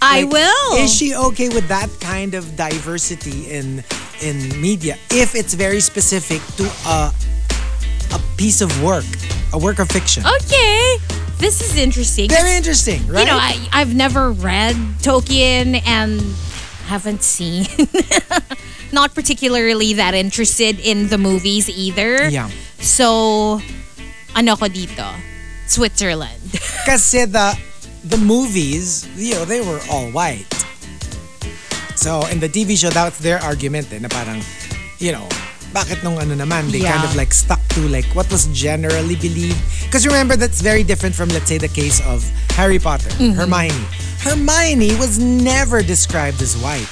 I 0.00 0.22
Like, 0.22 0.32
will. 0.32 0.76
Is 0.84 0.94
she 0.94 1.16
okay 1.16 1.48
with 1.48 1.66
that 1.66 1.90
kind 2.00 2.34
of 2.34 2.54
diversity 2.56 3.50
in 3.50 3.82
in 4.22 4.36
media 4.60 4.96
if 5.10 5.34
it's 5.34 5.54
very 5.54 5.80
specific 5.80 6.40
to 6.58 6.64
a 6.86 7.12
a 8.14 8.20
piece 8.36 8.60
of 8.60 8.70
work, 8.82 9.04
a 9.56 9.58
work 9.58 9.80
of 9.80 9.88
fiction? 9.88 10.22
okay. 10.22 11.00
This 11.38 11.60
is 11.60 11.76
interesting. 11.76 12.28
Very 12.28 12.56
interesting, 12.56 13.06
right? 13.08 13.20
You 13.20 13.26
know, 13.26 13.36
I, 13.36 13.68
I've 13.72 13.94
never 13.94 14.32
read 14.32 14.74
Tolkien 15.04 15.82
and 15.84 16.20
haven't 16.88 17.22
seen. 17.22 17.66
Not 18.92 19.14
particularly 19.14 19.92
that 19.94 20.14
interested 20.14 20.80
in 20.80 21.08
the 21.08 21.18
movies 21.18 21.68
either. 21.68 22.28
yeah. 22.28 22.48
So, 22.80 23.60
ano 24.34 24.56
ko 24.56 24.68
dito? 24.68 25.04
Switzerland. 25.66 26.40
Kasi 26.88 27.24
the 27.26 27.52
the 28.04 28.16
movies, 28.16 29.04
you 29.16 29.34
know, 29.34 29.44
they 29.44 29.60
were 29.60 29.80
all 29.90 30.08
white. 30.12 30.48
So 31.96 32.24
in 32.28 32.38
the 32.40 32.48
TV 32.48 32.78
show, 32.78 32.88
that's 32.90 33.18
their 33.18 33.40
argument 33.42 33.92
eh, 33.92 33.98
na 33.98 34.08
parang, 34.08 34.40
you 35.00 35.10
know, 35.12 35.26
bakit 35.76 36.00
nung 36.00 36.16
ano 36.16 36.32
naman, 36.32 36.72
they 36.72 36.80
kind 36.80 37.04
of 37.04 37.12
like 37.12 37.36
stuck 37.36 37.60
to 37.76 37.84
like 37.92 38.08
what 38.16 38.24
was 38.32 38.48
generally 38.56 39.12
believed. 39.20 39.60
Because 39.84 40.08
remember, 40.08 40.32
that's 40.32 40.64
very 40.64 40.80
different 40.80 41.12
from, 41.12 41.28
let's 41.36 41.52
say, 41.52 41.60
the 41.60 41.68
case 41.68 42.00
of 42.08 42.24
Harry 42.56 42.80
Potter, 42.80 43.12
Hermione. 43.20 43.76
Hermione 44.24 44.96
was 44.96 45.20
never 45.20 45.84
described 45.84 46.40
as 46.40 46.56
white. 46.64 46.88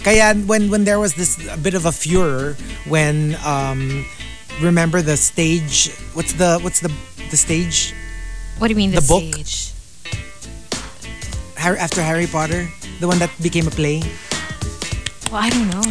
Kaya 0.00 0.32
when 0.48 0.70
when 0.72 0.88
there 0.88 0.96
was 1.02 1.12
this 1.18 1.36
a 1.50 1.58
bit 1.60 1.74
of 1.74 1.84
a 1.84 1.90
furor 1.92 2.54
when 2.86 3.34
um 3.42 4.06
remember 4.62 5.02
the 5.02 5.18
stage 5.18 5.90
what's 6.14 6.30
the 6.38 6.62
what's 6.62 6.78
the 6.78 6.88
the 7.28 7.36
stage 7.36 7.90
What 8.62 8.70
do 8.70 8.72
you 8.72 8.78
mean 8.80 8.94
the, 8.94 9.02
The 9.02 9.08
book? 9.10 9.26
stage? 9.34 9.74
Harry, 11.58 11.76
after 11.76 12.00
Harry 12.00 12.30
Potter, 12.30 12.70
the 13.02 13.10
one 13.10 13.18
that 13.18 13.28
became 13.42 13.66
a 13.66 13.74
play. 13.74 14.00
Well, 15.28 15.42
I 15.42 15.50
don't 15.50 15.68
know. 15.74 15.84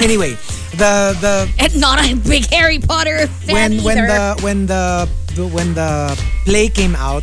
Anyway, 0.00 0.32
the 0.72 1.16
the 1.20 1.48
And 1.58 1.80
not 1.80 1.98
a 2.04 2.14
big 2.14 2.46
Harry 2.46 2.78
Potter 2.78 3.26
fan 3.26 3.54
when 3.54 3.84
when 3.84 3.98
either. 3.98 4.06
the 4.36 4.42
when 4.42 4.66
the, 4.66 5.08
when 5.52 5.74
the 5.74 6.20
play 6.44 6.68
came 6.68 6.94
out, 6.96 7.22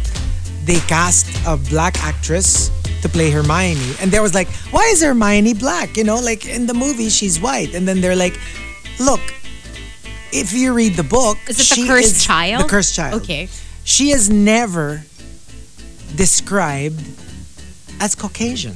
they 0.66 0.80
cast 0.88 1.28
a 1.46 1.58
black 1.58 2.02
actress 2.04 2.72
to 3.02 3.10
play 3.10 3.30
Hermione, 3.32 3.96
and 4.00 4.12
there 4.12 4.22
was 4.22 4.34
like, 4.34 4.48
why 4.72 4.84
is 4.94 5.02
Hermione 5.02 5.54
black? 5.56 5.98
You 5.98 6.04
know, 6.04 6.20
like 6.20 6.46
in 6.46 6.66
the 6.68 6.74
movie 6.74 7.10
she's 7.10 7.40
white, 7.42 7.74
and 7.74 7.88
then 7.88 8.00
they're 8.00 8.16
like, 8.16 8.38
look, 9.00 9.22
if 10.32 10.54
you 10.54 10.74
read 10.74 10.96
the 10.96 11.04
book, 11.04 11.38
Is 11.50 11.60
it 11.60 11.76
the 11.82 11.88
cursed 11.88 12.16
is- 12.18 12.24
child? 12.26 12.64
The 12.66 12.70
cursed 12.70 12.96
child. 12.96 13.22
Okay. 13.24 13.50
She 13.84 14.12
is 14.12 14.30
never 14.30 15.02
described 16.16 17.02
as 18.00 18.16
Caucasian. 18.16 18.76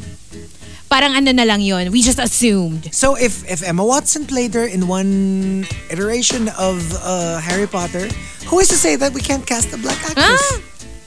Parang 0.96 1.12
ano 1.12 1.36
na 1.36 1.44
lang 1.44 1.60
yun. 1.60 1.92
We 1.92 2.00
just 2.00 2.24
assumed. 2.24 2.88
So 2.96 3.20
if 3.20 3.44
if 3.52 3.60
Emma 3.60 3.84
Watson 3.84 4.24
played 4.24 4.56
her 4.56 4.64
in 4.64 4.88
one 4.88 5.68
iteration 5.92 6.48
of 6.56 6.80
uh, 7.04 7.44
Harry 7.44 7.68
Potter, 7.68 8.08
who 8.48 8.64
is 8.64 8.72
to 8.72 8.80
say 8.80 8.96
that 8.96 9.12
we 9.12 9.20
can't 9.20 9.44
cast 9.44 9.76
a 9.76 9.80
black 9.84 10.00
actress? 10.08 10.40
Ah, 10.40 10.56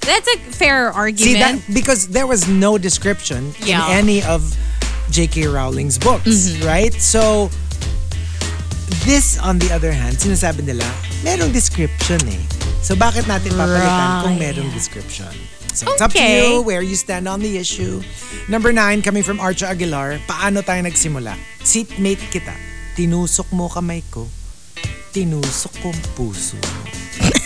that's 0.05 0.29
a 0.29 0.37
fair 0.53 0.93
argument. 0.93 1.25
See 1.25 1.41
that 1.41 1.57
because 1.73 2.13
there 2.13 2.29
was 2.29 2.45
no 2.45 2.77
description 2.77 3.57
Yeah. 3.65 3.89
in 3.89 4.05
any 4.05 4.21
of 4.29 4.45
J.K. 5.09 5.49
Rowling's 5.49 5.97
books, 5.97 6.29
Mm-hmm. 6.29 6.69
right? 6.69 6.93
So 6.93 7.49
this 9.09 9.41
on 9.41 9.57
the 9.57 9.73
other 9.73 9.93
hand, 9.93 10.21
sinasabi 10.21 10.69
nila, 10.69 10.85
merong 11.25 11.49
description 11.53 12.21
eh. 12.29 12.45
So 12.85 12.93
bakit 12.93 13.25
natin 13.25 13.57
papalitan 13.57 14.09
kung 14.29 14.37
Right. 14.37 14.53
merong 14.53 14.69
description? 14.77 15.33
So 15.75 15.87
it's 15.93 16.03
up 16.03 16.13
to 16.13 16.23
you 16.23 16.63
where 16.63 16.83
you 16.83 16.97
stand 16.97 17.29
on 17.29 17.41
the 17.41 17.57
issue. 17.59 18.03
Number 18.49 18.73
nine, 18.73 19.03
coming 19.03 19.23
from 19.23 19.39
Archa 19.39 19.71
Aguilar, 19.71 20.19
paano 20.27 20.63
tayo 20.63 20.83
nagsimula? 20.83 21.37
Seatmate 21.63 22.19
kita. 22.35 22.55
Tinusok 22.97 23.53
mo 23.55 23.69
kamay 23.69 24.03
ko. 24.11 24.27
Tinusok 25.15 25.73
kong 25.83 25.99
puso 26.19 26.59
mo. 26.59 26.83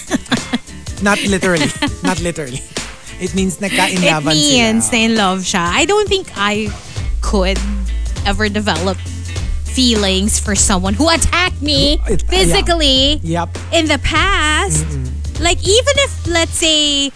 Not 1.06 1.20
literally. 1.28 1.68
Not 2.02 2.20
literally. 2.22 2.62
It 3.20 3.34
means 3.34 3.60
It 3.60 3.68
nagkainlaban 3.68 4.32
means 4.32 4.88
sila. 4.88 4.96
na 4.96 5.04
in 5.04 5.12
love 5.16 5.40
siya. 5.44 5.64
I 5.74 5.84
don't 5.84 6.08
think 6.08 6.30
I 6.34 6.70
could 7.20 7.58
ever 8.24 8.48
develop 8.48 8.96
feelings 9.66 10.38
for 10.38 10.54
someone 10.54 10.94
who 10.94 11.08
attacked 11.08 11.60
me 11.60 12.00
It- 12.08 12.22
physically 12.28 13.20
Yep. 13.22 13.50
in 13.72 13.86
the 13.92 13.98
past. 14.00 14.86
Like 15.40 15.58
even 15.66 15.94
if 16.06 16.12
let's 16.28 16.54
say 16.54 17.10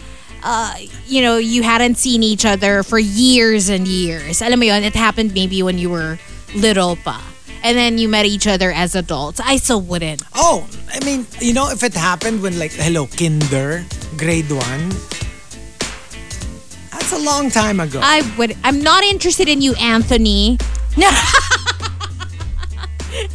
uh, 0.46 0.78
you 1.06 1.22
know, 1.22 1.38
you 1.38 1.64
hadn't 1.64 1.96
seen 1.98 2.22
each 2.22 2.46
other 2.46 2.84
for 2.84 3.00
years 3.00 3.68
and 3.68 3.88
years. 3.88 4.40
Alam 4.40 4.60
mo 4.60 4.66
yun, 4.66 4.84
it 4.84 4.94
happened 4.94 5.34
maybe 5.34 5.60
when 5.60 5.76
you 5.76 5.90
were 5.90 6.18
little 6.54 6.94
pa. 6.94 7.18
And 7.66 7.76
then 7.76 7.98
you 7.98 8.06
met 8.08 8.26
each 8.26 8.46
other 8.46 8.70
as 8.70 8.94
adults. 8.94 9.40
I 9.42 9.56
still 9.56 9.80
wouldn't. 9.82 10.22
Oh, 10.36 10.62
I 10.94 11.04
mean, 11.04 11.26
you 11.40 11.52
know, 11.52 11.68
if 11.70 11.82
it 11.82 11.94
happened 11.94 12.42
when 12.42 12.60
like, 12.60 12.70
hello, 12.70 13.08
kinder, 13.10 13.84
grade 14.16 14.46
one, 14.46 14.94
that's 16.94 17.10
a 17.10 17.18
long 17.18 17.50
time 17.50 17.80
ago. 17.80 17.98
I 18.00 18.22
would. 18.38 18.56
I'm 18.62 18.80
not 18.80 19.02
interested 19.02 19.48
in 19.48 19.60
you, 19.60 19.74
Anthony. 19.74 20.58
No. 20.96 21.10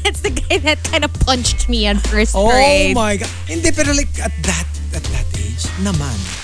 it's 0.08 0.22
the 0.22 0.32
guy 0.32 0.60
that 0.60 0.82
kind 0.86 1.04
of 1.04 1.12
punched 1.28 1.68
me 1.68 1.88
in 1.88 2.00
first 2.00 2.36
oh 2.38 2.48
grade. 2.50 2.96
my 2.96 3.18
God. 3.18 3.28
Hindi, 3.48 3.72
pero 3.76 3.92
like, 3.92 4.16
at 4.24 4.32
that, 4.44 4.68
at 4.96 5.04
that 5.04 5.28
age, 5.36 5.68
naman. 5.84 6.41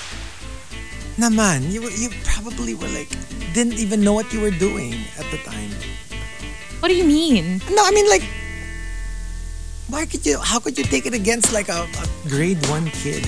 Naman, 1.18 1.74
you, 1.74 1.82
you 1.98 2.10
probably 2.22 2.78
were 2.78 2.86
like, 2.94 3.10
didn't 3.52 3.74
even 3.74 4.06
know 4.06 4.12
what 4.12 4.32
you 4.32 4.40
were 4.40 4.54
doing 4.54 4.94
at 5.18 5.26
the 5.34 5.38
time. 5.42 5.70
What 6.78 6.88
do 6.88 6.94
you 6.94 7.02
mean? 7.02 7.60
No, 7.74 7.82
I 7.82 7.90
mean 7.90 8.08
like, 8.08 8.22
why 9.88 10.06
could 10.06 10.24
you, 10.24 10.38
how 10.38 10.60
could 10.60 10.78
you 10.78 10.84
take 10.84 11.06
it 11.06 11.14
against 11.14 11.52
like 11.52 11.68
a, 11.68 11.90
a 11.90 12.28
grade 12.28 12.64
one 12.68 12.86
kid? 12.90 13.26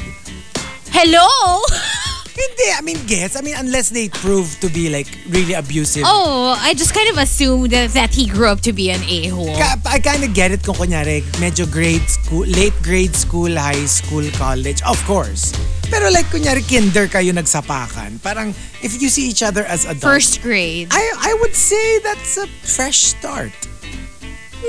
Hello. 0.94 1.26
Hindi, 2.30 2.66
I 2.76 2.80
mean, 2.82 2.98
guess. 3.06 3.34
I 3.36 3.42
mean, 3.42 3.54
unless 3.58 3.90
they 3.90 4.08
prove 4.08 4.54
to 4.60 4.68
be 4.70 4.88
like 4.88 5.08
really 5.28 5.54
abusive. 5.54 6.04
oh, 6.06 6.54
I 6.58 6.74
just 6.74 6.94
kind 6.94 7.08
of 7.10 7.18
assumed 7.18 7.70
that, 7.70 7.90
that 7.90 8.14
he 8.14 8.26
grew 8.26 8.46
up 8.48 8.60
to 8.62 8.72
be 8.72 8.90
an 8.90 9.02
a-hole. 9.02 9.50
Ka- 9.56 9.82
I 9.86 9.98
kind 9.98 10.22
of 10.24 10.32
get 10.32 10.52
it 10.52 10.62
kung 10.62 10.74
kunyari, 10.76 11.22
medyo 11.42 11.66
grade 11.70 12.06
school, 12.08 12.46
late 12.46 12.74
grade 12.82 13.14
school, 13.16 13.50
high 13.56 13.84
school, 13.86 14.24
college. 14.38 14.80
Of 14.86 15.02
course. 15.06 15.52
Pero 15.90 16.08
like, 16.10 16.26
kunyari, 16.30 16.62
kinder 16.62 17.08
kayo 17.10 17.34
nagsapakan. 17.34 18.22
Parang, 18.22 18.54
if 18.80 19.02
you 19.02 19.08
see 19.10 19.26
each 19.28 19.42
other 19.42 19.64
as 19.66 19.84
adults. 19.84 20.04
First 20.06 20.42
grade. 20.42 20.88
I, 20.92 21.02
I 21.18 21.34
would 21.42 21.54
say 21.54 21.98
that's 22.00 22.38
a 22.38 22.46
fresh 22.46 23.10
start. 23.10 23.50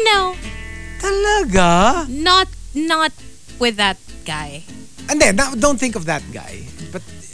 no, 0.08 0.36
Talaga? 1.00 2.08
not 2.10 2.48
not 2.74 3.12
with 3.60 3.76
that 3.78 3.98
guy. 4.26 4.64
And 5.10 5.20
then, 5.22 5.36
don't 5.60 5.78
think 5.78 5.96
of 5.96 6.06
that 6.06 6.24
guy. 6.32 6.66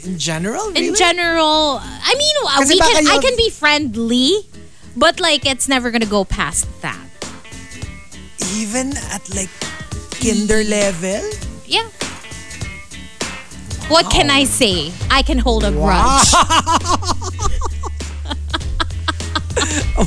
In 0.07 0.17
general, 0.17 0.71
really? 0.71 0.87
In 0.87 0.95
general, 0.95 1.83
I 1.83 2.15
mean, 2.15 2.35
uh, 2.47 2.63
Kasi 2.63 2.75
we 2.75 2.79
can 2.79 3.03
I 3.11 3.19
can 3.19 3.35
be 3.35 3.51
friendly, 3.51 4.47
but 4.95 5.19
like 5.19 5.43
it's 5.43 5.67
never 5.67 5.91
gonna 5.91 6.07
go 6.07 6.23
past 6.23 6.63
that. 6.79 7.03
Even 8.55 8.95
at 9.11 9.27
like 9.35 9.51
kinder 10.15 10.63
level? 10.63 11.19
Yeah. 11.67 11.91
What 13.91 14.07
can 14.07 14.31
I 14.31 14.47
say? 14.47 14.95
I 15.11 15.23
can 15.27 15.39
hold 15.39 15.67
a 15.67 15.71
grudge. 15.75 16.31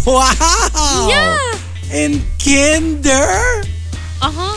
Wow! 0.06 1.08
Yeah. 1.10 1.36
In 1.92 2.22
kinder? 2.38 3.66
Uh-huh. 4.22 4.54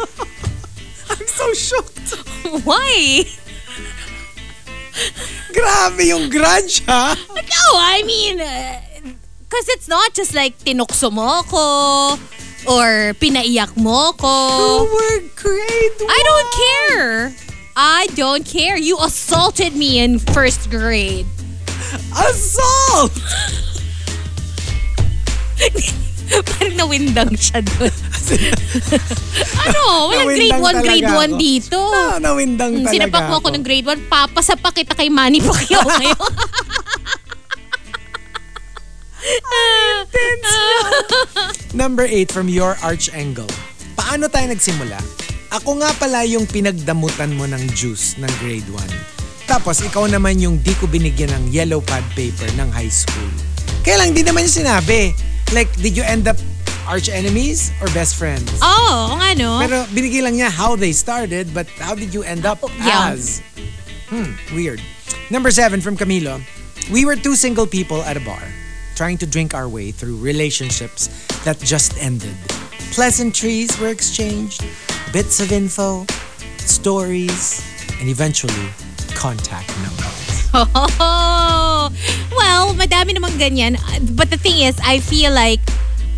I'm 1.10 1.26
so 1.28 1.52
shocked. 1.52 2.16
Why? 2.64 3.24
Grabe 5.56 6.06
yung 6.06 6.30
grudge, 6.30 6.82
ha? 6.86 7.14
No, 7.14 7.42
oh, 7.42 7.76
I 7.78 8.02
mean, 8.02 8.40
uh, 8.40 8.80
because 9.42 9.68
it's 9.68 9.88
not 9.88 10.14
just 10.14 10.34
like 10.34 10.58
tinukso 10.58 11.12
mo 11.12 11.42
ko 11.46 12.18
or 12.66 13.14
pinaiyak 13.18 13.76
mo 13.76 14.12
ko. 14.18 14.86
We're 14.86 15.20
grade 15.36 15.92
I 16.08 16.20
don't 16.24 16.50
care. 16.54 17.34
I 17.76 18.06
don't 18.14 18.46
care. 18.46 18.76
You 18.76 18.98
assaulted 18.98 19.74
me 19.74 19.98
in 19.98 20.18
first 20.18 20.70
grade. 20.70 21.26
Assault! 22.14 23.12
Parang 26.48 26.76
nawindang 26.76 27.32
siya 27.34 27.60
doon. 27.60 27.92
ano? 29.64 29.82
Walang 30.08 30.28
grade 30.30 30.50
Nawindang 30.50 30.62
1, 30.74 30.80
grade 30.80 31.04
talaga 31.04 31.20
1 31.20 31.28
ako. 31.28 31.38
dito. 31.38 31.78
Ah, 31.90 32.16
nawindang 32.18 32.72
Hmm, 32.72 32.82
talaga 32.82 32.94
Sinapak 32.94 33.24
mo 33.26 33.34
ako 33.38 33.48
ng 33.50 33.62
grade 33.62 33.86
1, 33.86 34.08
papasapa 34.08 34.68
kita 34.72 34.92
kay 34.92 35.08
Manny 35.08 35.38
Pacquiao 35.38 35.84
ngayon. 35.92 36.30
Number 41.72 42.04
8 42.04 42.30
from 42.30 42.46
your 42.46 42.78
arch 42.80 43.10
angle. 43.12 43.50
Paano 43.94 44.26
tayo 44.26 44.46
nagsimula? 44.48 44.98
Ako 45.52 45.78
nga 45.78 45.90
pala 45.94 46.22
yung 46.24 46.46
pinagdamutan 46.46 47.30
mo 47.30 47.46
ng 47.46 47.62
juice 47.72 48.18
ng 48.18 48.30
grade 48.40 48.66
1. 48.66 49.46
Tapos 49.46 49.78
ikaw 49.80 50.08
naman 50.08 50.40
yung 50.40 50.58
di 50.58 50.72
ko 50.74 50.86
binigyan 50.86 51.30
ng 51.30 51.44
yellow 51.52 51.78
pad 51.80 52.02
paper 52.14 52.48
ng 52.56 52.70
high 52.70 52.90
school. 52.90 53.28
Kaya 53.84 54.00
lang, 54.00 54.16
di 54.16 54.24
naman 54.24 54.48
yung 54.48 54.56
sinabi. 54.56 55.12
Like, 55.52 55.70
did 55.76 55.96
you 55.96 56.02
end 56.02 56.26
up 56.28 56.36
arch 56.86 57.08
enemies 57.08 57.72
or 57.80 57.86
best 57.94 58.16
friends? 58.16 58.48
Oo, 58.62 58.64
oh, 58.64 59.16
nga 59.18 59.34
no? 59.36 59.60
Pero 59.60 59.84
binigay 59.92 60.22
lang 60.22 60.34
niya 60.36 60.50
how 60.50 60.76
they 60.76 60.92
started, 60.92 61.52
but 61.54 61.68
how 61.80 61.94
did 61.94 62.12
you 62.12 62.22
end 62.22 62.44
up 62.46 62.60
Yeah. 62.80 63.12
as? 63.12 63.40
Hmm, 64.08 64.34
weird. 64.54 64.80
Number 65.30 65.50
seven 65.50 65.80
from 65.80 65.96
Camilo. 65.96 66.40
We 66.92 67.04
were 67.04 67.16
two 67.16 67.34
single 67.36 67.66
people 67.66 68.02
at 68.04 68.16
a 68.16 68.20
bar, 68.20 68.42
trying 68.94 69.16
to 69.24 69.26
drink 69.26 69.54
our 69.54 69.68
way 69.68 69.90
through 69.90 70.20
relationships 70.20 71.08
that 71.48 71.56
just 71.60 71.96
ended. 71.96 72.36
Pleasantries 72.92 73.72
were 73.80 73.88
exchanged, 73.88 74.60
bits 75.12 75.40
of 75.40 75.50
info, 75.50 76.04
stories, 76.60 77.64
and 78.00 78.08
eventually 78.12 78.68
contact 79.16 79.72
numbers. 79.80 80.33
Oh, 80.54 81.90
well, 82.36 82.74
madami 82.74 83.10
namang 83.18 83.34
ganyan. 83.42 83.74
But 84.14 84.30
the 84.30 84.38
thing 84.38 84.62
is, 84.62 84.78
I 84.84 85.00
feel 85.00 85.32
like 85.34 85.60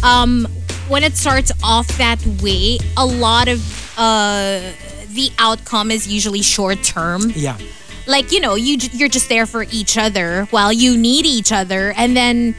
um, 0.05 0.47
when 0.89 1.03
it 1.03 1.17
starts 1.17 1.51
off 1.65 1.89
that 1.97 2.21
way, 2.43 2.79
a 2.97 3.07
lot 3.07 3.49
of 3.49 3.65
uh, 3.97 4.61
the 5.09 5.31
outcome 5.39 5.91
is 5.91 6.07
usually 6.07 6.43
short 6.43 6.83
term. 6.85 7.33
Yeah. 7.35 7.57
Like 8.07 8.31
you 8.31 8.41
know, 8.41 8.55
you 8.55 8.77
you're 8.93 9.09
just 9.09 9.29
there 9.29 9.47
for 9.47 9.65
each 9.73 9.99
other 9.99 10.45
while 10.53 10.73
you 10.73 10.97
need 10.97 11.27
each 11.27 11.51
other, 11.51 11.93
and 11.97 12.17
then 12.17 12.55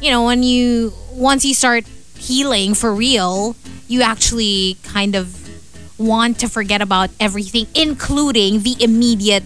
you 0.00 0.10
know 0.10 0.24
when 0.24 0.42
you 0.44 0.92
once 1.10 1.44
you 1.44 1.54
start 1.54 1.84
healing 2.14 2.74
for 2.74 2.94
real, 2.94 3.56
you 3.88 4.02
actually 4.02 4.76
kind 4.84 5.16
of 5.16 5.42
want 5.98 6.38
to 6.40 6.48
forget 6.48 6.82
about 6.82 7.10
everything, 7.18 7.66
including 7.74 8.62
the 8.62 8.76
immediate, 8.78 9.42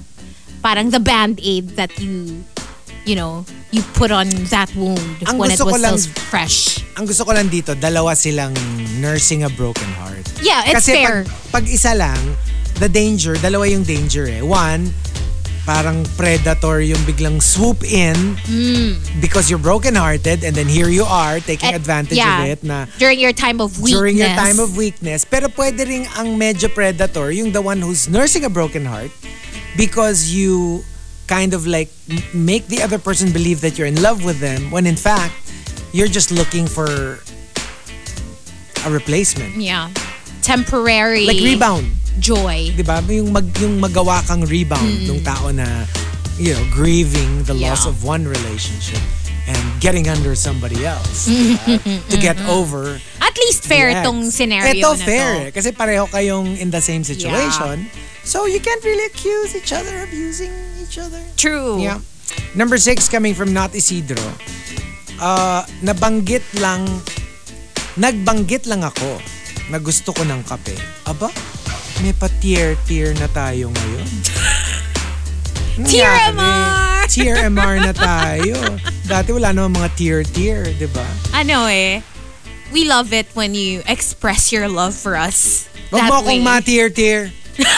parang 0.67 0.91
the 0.91 0.99
band 0.99 1.39
aid 1.39 1.79
that 1.79 1.95
you, 2.03 2.43
you 3.07 3.15
know, 3.15 3.47
you 3.71 3.87
put 3.95 4.11
on 4.11 4.27
that 4.51 4.67
wound 4.75 4.99
Ang 5.23 5.39
when 5.39 5.55
it 5.55 5.63
was 5.63 5.79
lang- 5.79 5.95
still 5.95 6.11
fresh. 6.27 6.83
Ang 6.99 7.07
gusto 7.07 7.23
ko 7.23 7.31
lang 7.31 7.47
dito, 7.47 7.79
dalawa 7.79 8.19
silang 8.19 8.51
nursing 8.99 9.47
a 9.47 9.51
broken 9.55 9.87
heart. 9.95 10.27
Yeah, 10.43 10.67
it's 10.67 10.83
Kasi 10.83 10.99
fair. 10.99 11.23
Pag, 11.23 11.63
pag 11.63 11.65
isa 11.71 11.95
lang, 11.95 12.19
the 12.83 12.91
danger, 12.91 13.39
dalawa 13.39 13.71
yung 13.71 13.87
danger 13.87 14.27
eh. 14.27 14.43
One, 14.43 14.91
parang 15.63 16.03
predator 16.15 16.79
yung 16.79 16.99
biglang 17.03 17.39
swoop 17.39 17.83
in 17.83 18.15
because 19.19 19.47
you're 19.47 19.63
brokenhearted 19.63 20.43
and 20.43 20.55
then 20.55 20.67
here 20.67 20.91
you 20.91 21.03
are 21.03 21.39
taking 21.39 21.71
Mm. 21.71 21.75
At- 21.75 21.83
advantage 21.83 22.19
yeah, 22.19 22.43
of 22.43 22.51
it 22.51 22.61
na 22.63 22.87
during 22.99 23.19
your 23.19 23.35
time 23.35 23.59
of 23.59 23.75
weakness. 23.79 23.99
during 23.99 24.17
your 24.19 24.35
time 24.35 24.59
of 24.59 24.75
weakness. 24.75 25.23
Pero 25.23 25.47
pwede 25.55 25.83
ring 25.83 26.07
ang 26.15 26.35
medyo 26.35 26.67
predator, 26.67 27.31
yung 27.31 27.51
the 27.51 27.63
one 27.63 27.79
who's 27.79 28.07
nursing 28.07 28.43
a 28.43 28.51
broken 28.51 28.83
heart 28.83 29.11
because 29.77 30.33
you 30.33 30.83
kind 31.27 31.55
of 31.55 31.67
like 31.67 31.91
make 32.33 32.67
the 32.69 32.83
other 32.83 32.99
person 32.99 33.33
believe 33.33 33.61
that 33.61 33.77
you're 33.79 33.87
in 33.91 34.01
love 34.01 34.25
with 34.25 34.39
them 34.41 34.71
when 34.71 34.87
in 34.87 34.97
fact, 34.97 35.35
you're 35.93 36.09
just 36.09 36.31
looking 36.31 36.67
for 36.67 37.19
a 38.85 38.91
replacement. 38.91 39.55
Yeah. 39.57 39.91
Temporary 40.43 41.27
Like 41.27 41.43
rebound. 41.43 41.91
joy. 42.23 42.73
'di 42.73 42.81
ba? 42.87 43.03
Yung 43.11 43.29
mag 43.35 43.45
yung 43.61 43.77
magawa 43.77 44.23
kang 44.25 44.41
rebound 44.47 45.05
ng 45.05 45.21
tao 45.21 45.51
na 45.53 45.85
you 46.39 46.53
know, 46.55 46.65
grieving 46.73 47.43
the 47.45 47.53
loss 47.57 47.85
Yeah. 47.85 47.91
of 47.93 48.05
one 48.05 48.25
relationship 48.29 49.01
and 49.47 49.59
getting 49.79 50.07
under 50.07 50.35
somebody 50.35 50.83
else. 50.83 51.27
diba? 51.27 51.87
to 52.11 52.17
get 52.19 52.35
over 52.47 52.99
At 53.23 53.35
least 53.39 53.63
fair 53.65 53.95
the 53.95 54.03
ex. 54.03 54.07
tong 54.07 54.21
scenario 54.31 54.75
Ito 54.75 54.91
na 54.93 55.05
fair 55.05 55.29
to. 55.31 55.41
eh, 55.41 55.51
kasi 55.51 55.71
pareho 55.71 56.07
kayong 56.07 56.59
in 56.59 56.71
the 56.71 56.83
same 56.83 57.03
situation. 57.03 57.87
So 58.27 58.51
you 58.51 58.59
can't 58.59 58.83
really 58.83 59.07
accuse 59.07 59.55
each 59.55 59.71
other 59.71 60.03
of 60.03 60.11
using 60.11 60.51
each 60.83 60.99
other. 60.99 61.23
True. 61.39 61.79
Yeah. 61.79 62.03
Number 62.59 62.75
six 62.77 63.07
coming 63.07 63.39
from 63.39 63.55
Not 63.55 63.71
Isidro. 63.71 64.19
Uh, 65.17 65.63
nabanggit 65.81 66.43
lang, 66.59 66.83
nagbanggit 67.95 68.67
lang 68.67 68.83
ako 68.83 69.23
na 69.71 69.79
gusto 69.79 70.11
ko 70.11 70.27
ng 70.27 70.43
kape. 70.43 70.75
Aba, 71.07 71.31
may 72.03 72.13
pa-tier-tier 72.13 73.15
na 73.17 73.31
tayo 73.31 73.71
ngayon. 73.71 74.09
TRMR! 75.87 76.86
Nangyari. 77.07 77.55
TRMR 77.55 77.77
na 77.87 77.93
tayo. 77.95 78.59
Dati 79.07 79.31
wala 79.31 79.55
namang 79.55 79.79
mga 79.79 79.91
tier-tier, 79.95 80.67
di 80.75 80.91
ba? 80.91 81.07
Ano 81.31 81.71
eh, 81.71 82.03
we 82.75 82.83
love 82.85 83.15
it 83.15 83.31
when 83.39 83.55
you 83.55 83.83
express 83.87 84.51
your 84.51 84.67
love 84.67 84.95
for 84.95 85.15
us. 85.15 85.71
That 85.95 86.11
mo 86.11 86.19
akong 86.19 86.43
ma-tier-tier. 86.43 87.31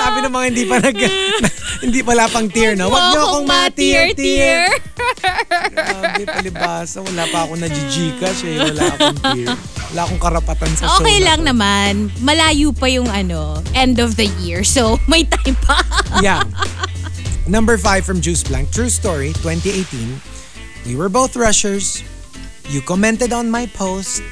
Sabi 0.00 0.24
ng 0.24 0.32
mga 0.32 0.46
hindi 0.48 0.64
pa 0.64 0.76
nag... 0.80 0.96
hindi 1.84 2.00
pala 2.00 2.24
pang 2.32 2.48
tier, 2.48 2.72
no? 2.72 2.88
Huwag 2.88 3.12
niyo 3.12 3.20
akong 3.20 3.46
ma-tier-tier. 3.46 4.72
Grabe, 5.76 6.24
palibasa. 6.24 7.04
Wala 7.04 7.28
pa 7.28 7.44
ako 7.44 7.60
na 7.60 7.68
Gcash 7.68 8.48
eh. 8.48 8.56
Wala 8.64 8.96
akong 8.96 9.20
tier. 9.36 9.75
Wala 9.92 10.00
akong 10.04 10.18
karapatan 10.18 10.70
sa 10.74 10.86
show 10.88 11.00
Okay 11.00 11.20
na 11.20 11.26
lang 11.28 11.40
to. 11.42 11.46
naman. 11.52 11.92
Malayo 12.20 12.74
pa 12.74 12.86
yung 12.86 13.06
ano, 13.06 13.62
end 13.74 13.98
of 13.98 14.16
the 14.16 14.26
year. 14.42 14.64
So, 14.64 14.98
may 15.10 15.24
time 15.24 15.54
pa. 15.62 15.78
Yeah. 16.20 16.42
Number 17.46 17.78
five 17.78 18.02
from 18.04 18.20
Juice 18.20 18.42
Blank. 18.42 18.74
True 18.74 18.90
story, 18.90 19.30
2018. 19.38 20.18
We 20.86 20.96
were 20.98 21.08
both 21.08 21.36
rushers. 21.36 22.02
You 22.66 22.82
commented 22.82 23.32
on 23.32 23.50
my 23.50 23.66
post. 23.70 24.22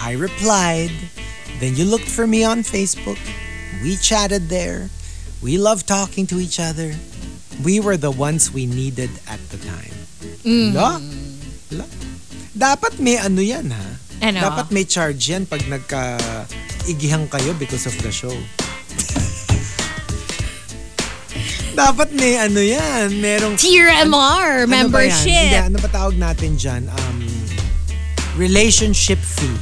I 0.00 0.12
replied. 0.12 0.92
Then 1.58 1.74
you 1.74 1.84
looked 1.84 2.06
for 2.08 2.26
me 2.26 2.44
on 2.44 2.60
Facebook. 2.60 3.18
We 3.82 3.96
chatted 3.96 4.52
there. 4.52 4.92
We 5.40 5.56
loved 5.56 5.88
talking 5.88 6.26
to 6.28 6.38
each 6.38 6.60
other. 6.60 6.92
We 7.64 7.80
were 7.80 7.96
the 7.96 8.10
ones 8.12 8.52
we 8.52 8.66
needed 8.66 9.10
at 9.26 9.40
the 9.48 9.58
time. 9.58 9.94
La? 10.74 11.00
La? 11.72 11.86
Dapat 12.54 12.98
may 13.00 13.18
ano 13.18 13.40
yan 13.40 13.70
ha? 13.70 13.86
Ano? 14.18 14.42
Dapat 14.42 14.74
may 14.74 14.82
charge 14.82 15.30
yan 15.30 15.46
pag 15.46 15.62
nagka-igihang 15.70 17.30
kayo 17.30 17.54
because 17.54 17.86
of 17.86 17.94
the 18.02 18.10
show. 18.10 18.34
Dapat 21.78 22.10
may 22.10 22.34
ano 22.34 22.58
yan, 22.58 23.22
merong... 23.22 23.54
TRMR 23.54 24.66
Ano 24.66 24.90
ba 24.90 25.06
yan? 25.06 25.14
Hindi, 25.14 25.14
membership. 25.22 25.62
ano 25.62 25.78
ba 25.78 25.86
tawag 25.86 26.18
natin 26.18 26.58
dyan? 26.58 26.90
Um, 26.90 27.22
relationship 28.34 29.22
fee. 29.22 29.46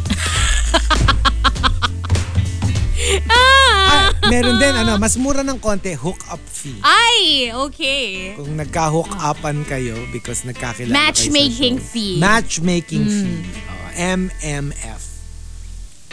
ah, 3.28 4.08
meron 4.32 4.56
din, 4.56 4.72
ano, 4.72 4.96
mas 4.96 5.20
mura 5.20 5.44
ng 5.44 5.60
konti, 5.60 5.92
hook-up 5.92 6.40
fee. 6.48 6.80
Ay, 6.80 7.52
okay. 7.52 8.32
Kung 8.32 8.56
nagka-hook-upan 8.56 9.68
kayo 9.68 10.00
because 10.08 10.48
nagkakilala 10.48 10.96
Matchmaking 10.96 11.76
kayo 11.76 11.92
fee. 11.92 12.16
Matchmaking 12.16 13.04
fee. 13.04 13.44
Oh, 13.68 13.85
MMF. 13.96 15.02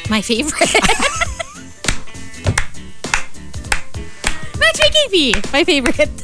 My 0.09 0.21
favorite. 0.23 0.73
Matchmaking 4.59 5.07
fee. 5.11 5.36
My 5.51 5.63
favorite. 5.63 6.15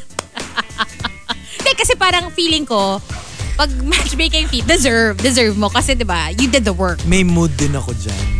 Hindi, 1.59 1.71
kasi 1.75 1.95
parang 1.99 2.31
feeling 2.31 2.65
ko, 2.65 3.03
pag 3.59 3.67
matchmaking 3.83 4.47
fee, 4.47 4.63
deserve, 4.63 5.19
deserve 5.19 5.59
mo. 5.59 5.67
Kasi 5.67 5.91
'di 5.91 6.07
ba 6.07 6.31
you 6.31 6.47
did 6.47 6.63
the 6.63 6.71
work. 6.71 7.03
May 7.03 7.27
mood 7.27 7.51
din 7.59 7.75
ako 7.75 7.91
dyan. 7.99 8.25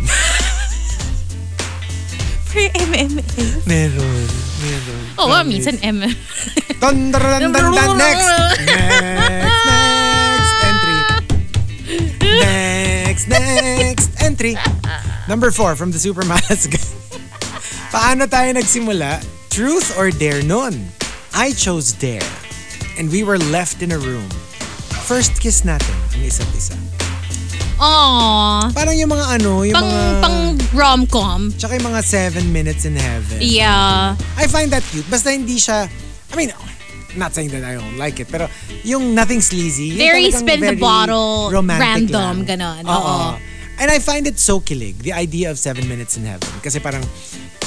For 2.50 2.66
MMA. 2.74 3.22
meron. 3.68 4.26
Meron. 4.58 5.02
Oo, 5.22 5.38
oh, 5.38 5.42
minsan 5.46 5.78
M. 5.86 6.02
Dun, 6.82 7.14
dun, 7.14 7.22
dun, 7.22 7.52
dun, 7.54 7.70
dun, 7.70 7.94
next! 7.94 8.26
Next, 8.66 8.66
next. 8.66 9.99
Next, 12.40 13.28
next 13.28 14.08
entry. 14.22 14.56
Number 15.28 15.50
four 15.50 15.76
from 15.76 15.92
the 15.92 15.98
Super 15.98 16.22
guy. 16.22 16.40
Paano 17.94 18.30
tayo 18.30 18.54
nagsimula? 18.54 19.20
Truth 19.50 19.98
or 19.98 20.10
dare 20.10 20.42
nun? 20.42 20.90
I 21.34 21.52
chose 21.52 21.92
dare. 21.92 22.24
And 22.98 23.10
we 23.10 23.22
were 23.22 23.38
left 23.50 23.82
in 23.82 23.92
a 23.92 23.98
room. 23.98 24.26
First 25.06 25.42
kiss 25.42 25.66
natin 25.66 25.90
ang 26.14 26.22
isa't 26.22 26.50
isa. 26.54 26.78
Aww. 27.80 28.70
Parang 28.76 28.92
yung 28.94 29.10
mga 29.10 29.40
ano, 29.40 29.64
yung 29.64 29.74
Pang, 29.74 29.88
mga... 29.88 30.20
pang 30.22 30.38
rom-com. 30.76 31.40
Tsaka 31.56 31.80
yung 31.80 31.88
mga 31.90 32.02
seven 32.04 32.44
minutes 32.52 32.84
in 32.84 32.94
heaven. 32.94 33.40
Yeah. 33.40 34.14
I 34.36 34.44
find 34.46 34.70
that 34.70 34.84
cute. 34.92 35.08
Basta 35.08 35.32
hindi 35.32 35.56
siya, 35.56 35.88
I 36.30 36.34
mean, 36.36 36.52
not 37.16 37.34
saying 37.34 37.50
that 37.50 37.64
I 37.64 37.74
don't 37.74 37.96
like 37.96 38.20
it, 38.20 38.28
pero 38.28 38.48
yung 38.84 39.14
nothing 39.14 39.40
sleazy. 39.40 39.96
Very 39.96 40.30
spin 40.30 40.60
the 40.60 40.76
bottle, 40.76 41.50
romantic 41.50 42.12
random, 42.12 42.46
lang. 42.46 42.58
ganon. 42.58 42.82
Oo. 42.86 43.38
And 43.80 43.88
I 43.88 43.98
find 43.98 44.28
it 44.28 44.38
so 44.38 44.60
kilig, 44.60 45.00
the 45.00 45.16
idea 45.16 45.50
of 45.50 45.58
seven 45.58 45.88
minutes 45.88 46.20
in 46.20 46.28
heaven. 46.28 46.48
Kasi 46.60 46.84
parang, 46.84 47.00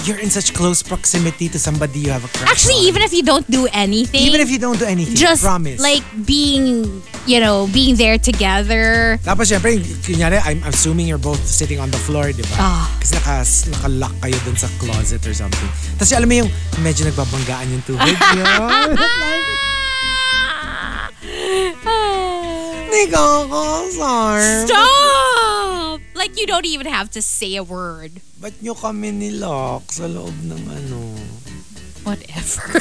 you're 0.04 0.20
in 0.20 0.30
such 0.30 0.54
close 0.54 0.84
proximity 0.84 1.48
to 1.50 1.60
somebody 1.60 2.00
you 2.00 2.12
have 2.12 2.26
a 2.26 2.32
crush 2.38 2.50
Actually, 2.50 2.84
on. 2.84 2.90
even 2.92 3.02
if 3.02 3.14
you 3.14 3.24
don't 3.24 3.50
do 3.50 3.68
anything, 3.72 4.22
Even 4.22 4.42
if 4.42 4.50
you 4.50 4.60
don't 4.60 4.78
do 4.78 4.86
anything, 4.86 5.16
just 5.16 5.44
promise. 5.44 5.80
like 5.82 6.04
being, 6.26 7.02
you 7.26 7.40
know, 7.40 7.70
being 7.72 7.96
there 7.96 8.18
together. 8.18 9.18
Tapos 9.24 9.48
syempre, 9.48 9.80
kunyari, 10.04 10.42
I'm 10.44 10.62
assuming 10.68 11.08
you're 11.08 11.22
both 11.22 11.46
sitting 11.46 11.80
on 11.80 11.90
the 11.90 12.02
floor, 12.02 12.32
di 12.36 12.44
ba? 12.44 12.58
Ah. 12.60 12.86
Kasi 13.00 13.16
naka, 13.16 13.46
naka-lock 13.72 14.14
kayo 14.20 14.38
dun 14.44 14.58
sa 14.60 14.68
closet 14.82 15.24
or 15.24 15.34
something. 15.34 15.70
Tapos 15.96 16.12
alam 16.12 16.28
mo 16.28 16.36
yung 16.44 16.52
medyo 16.84 17.08
nagbabanggaan 17.08 17.68
yung 17.72 17.84
niyo. 17.88 18.46
Hindi 22.94 23.10
ko 23.10 23.24
sorry. 23.92 24.68
Stop! 24.68 26.00
Like 26.14 26.40
you 26.40 26.46
don't 26.48 26.66
even 26.66 26.88
have 26.88 27.10
to 27.12 27.22
say 27.22 27.56
a 27.56 27.64
word. 27.64 28.22
Ba't 28.44 28.60
nyo 28.60 28.76
kami 28.76 29.16
nilock 29.16 29.88
sa 29.88 30.04
loob 30.04 30.36
ng 30.44 30.64
ano? 30.68 31.16
Whatever. 32.04 32.76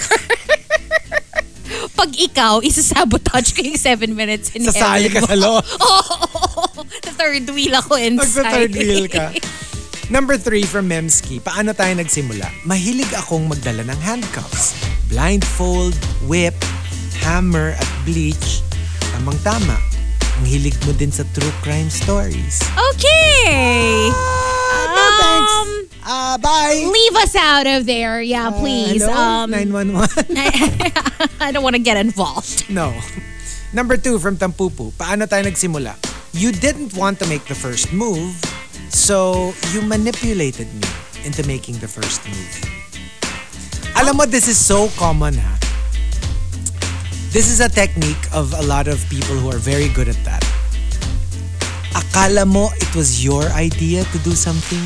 Pag 2.02 2.10
ikaw, 2.18 2.58
isasabotage 2.66 3.54
ko 3.54 3.62
yung 3.62 3.78
seven 3.78 4.18
minutes 4.18 4.50
in 4.58 4.66
Sasali 4.66 5.06
ka 5.06 5.22
sa 5.22 5.38
mo. 5.38 5.62
loob. 5.62 5.64
Oh, 6.82 6.82
the 7.06 7.14
third 7.14 7.46
wheel 7.54 7.78
ako 7.78 7.94
inside. 7.94 8.26
Magsa-third 8.26 8.74
wheel 8.74 9.06
ka. 9.06 9.30
Number 10.14 10.34
three 10.34 10.66
from 10.66 10.90
Memski. 10.90 11.38
Paano 11.38 11.70
tayo 11.78 11.94
nagsimula? 11.94 12.50
Mahilig 12.66 13.14
akong 13.14 13.46
magdala 13.46 13.86
ng 13.86 14.00
handcuffs. 14.02 14.74
Blindfold, 15.06 15.94
whip, 16.26 16.58
hammer, 17.22 17.78
at 17.78 17.90
bleach. 18.02 18.66
Tamang-tama. 19.14 19.78
Ang 20.42 20.46
hilig 20.50 20.74
mo 20.82 20.92
din 20.98 21.14
sa 21.14 21.22
true 21.30 21.54
crime 21.62 21.86
stories. 21.86 22.58
Okay. 22.74 24.10
Ah, 24.10 24.61
no 24.94 25.04
thanks. 25.20 25.52
Um, 25.52 25.68
Ah, 26.04 26.34
bye. 26.42 26.82
Leave 26.82 27.14
us 27.22 27.34
out 27.36 27.66
of 27.66 27.86
there. 27.86 28.20
Yeah, 28.20 28.50
please. 28.50 29.02
Hello? 29.04 29.14
Um, 29.46 29.50
911? 29.54 30.34
I 31.40 31.52
don't 31.52 31.62
want 31.62 31.76
to 31.76 31.82
get 31.82 31.96
involved. 31.96 32.66
No. 32.68 32.90
Number 33.72 33.96
two 33.96 34.18
from 34.18 34.36
Tampupu. 34.36 34.90
Paano 34.98 35.30
tayo 35.30 35.46
nagsimula? 35.46 35.94
You 36.34 36.50
didn't 36.50 36.94
want 36.98 37.20
to 37.20 37.26
make 37.30 37.44
the 37.46 37.54
first 37.54 37.92
move, 37.92 38.34
so 38.90 39.54
you 39.70 39.80
manipulated 39.82 40.66
me 40.74 40.88
into 41.24 41.46
making 41.46 41.78
the 41.78 41.86
first 41.88 42.26
move. 42.26 42.52
Alam 43.94 44.16
mo, 44.16 44.24
this 44.26 44.48
is 44.48 44.58
so 44.58 44.88
common 44.98 45.38
ha. 45.38 45.54
This 47.30 47.48
is 47.48 47.60
a 47.60 47.68
technique 47.70 48.20
of 48.34 48.52
a 48.58 48.64
lot 48.66 48.88
of 48.88 48.98
people 49.08 49.36
who 49.38 49.48
are 49.54 49.60
very 49.62 49.88
good 49.94 50.08
at 50.08 50.18
that. 50.24 50.42
Akala 51.94 52.46
mo 52.46 52.70
it 52.76 52.94
was 52.94 53.24
your 53.24 53.44
idea 53.52 54.04
to 54.04 54.18
do 54.20 54.32
something. 54.32 54.82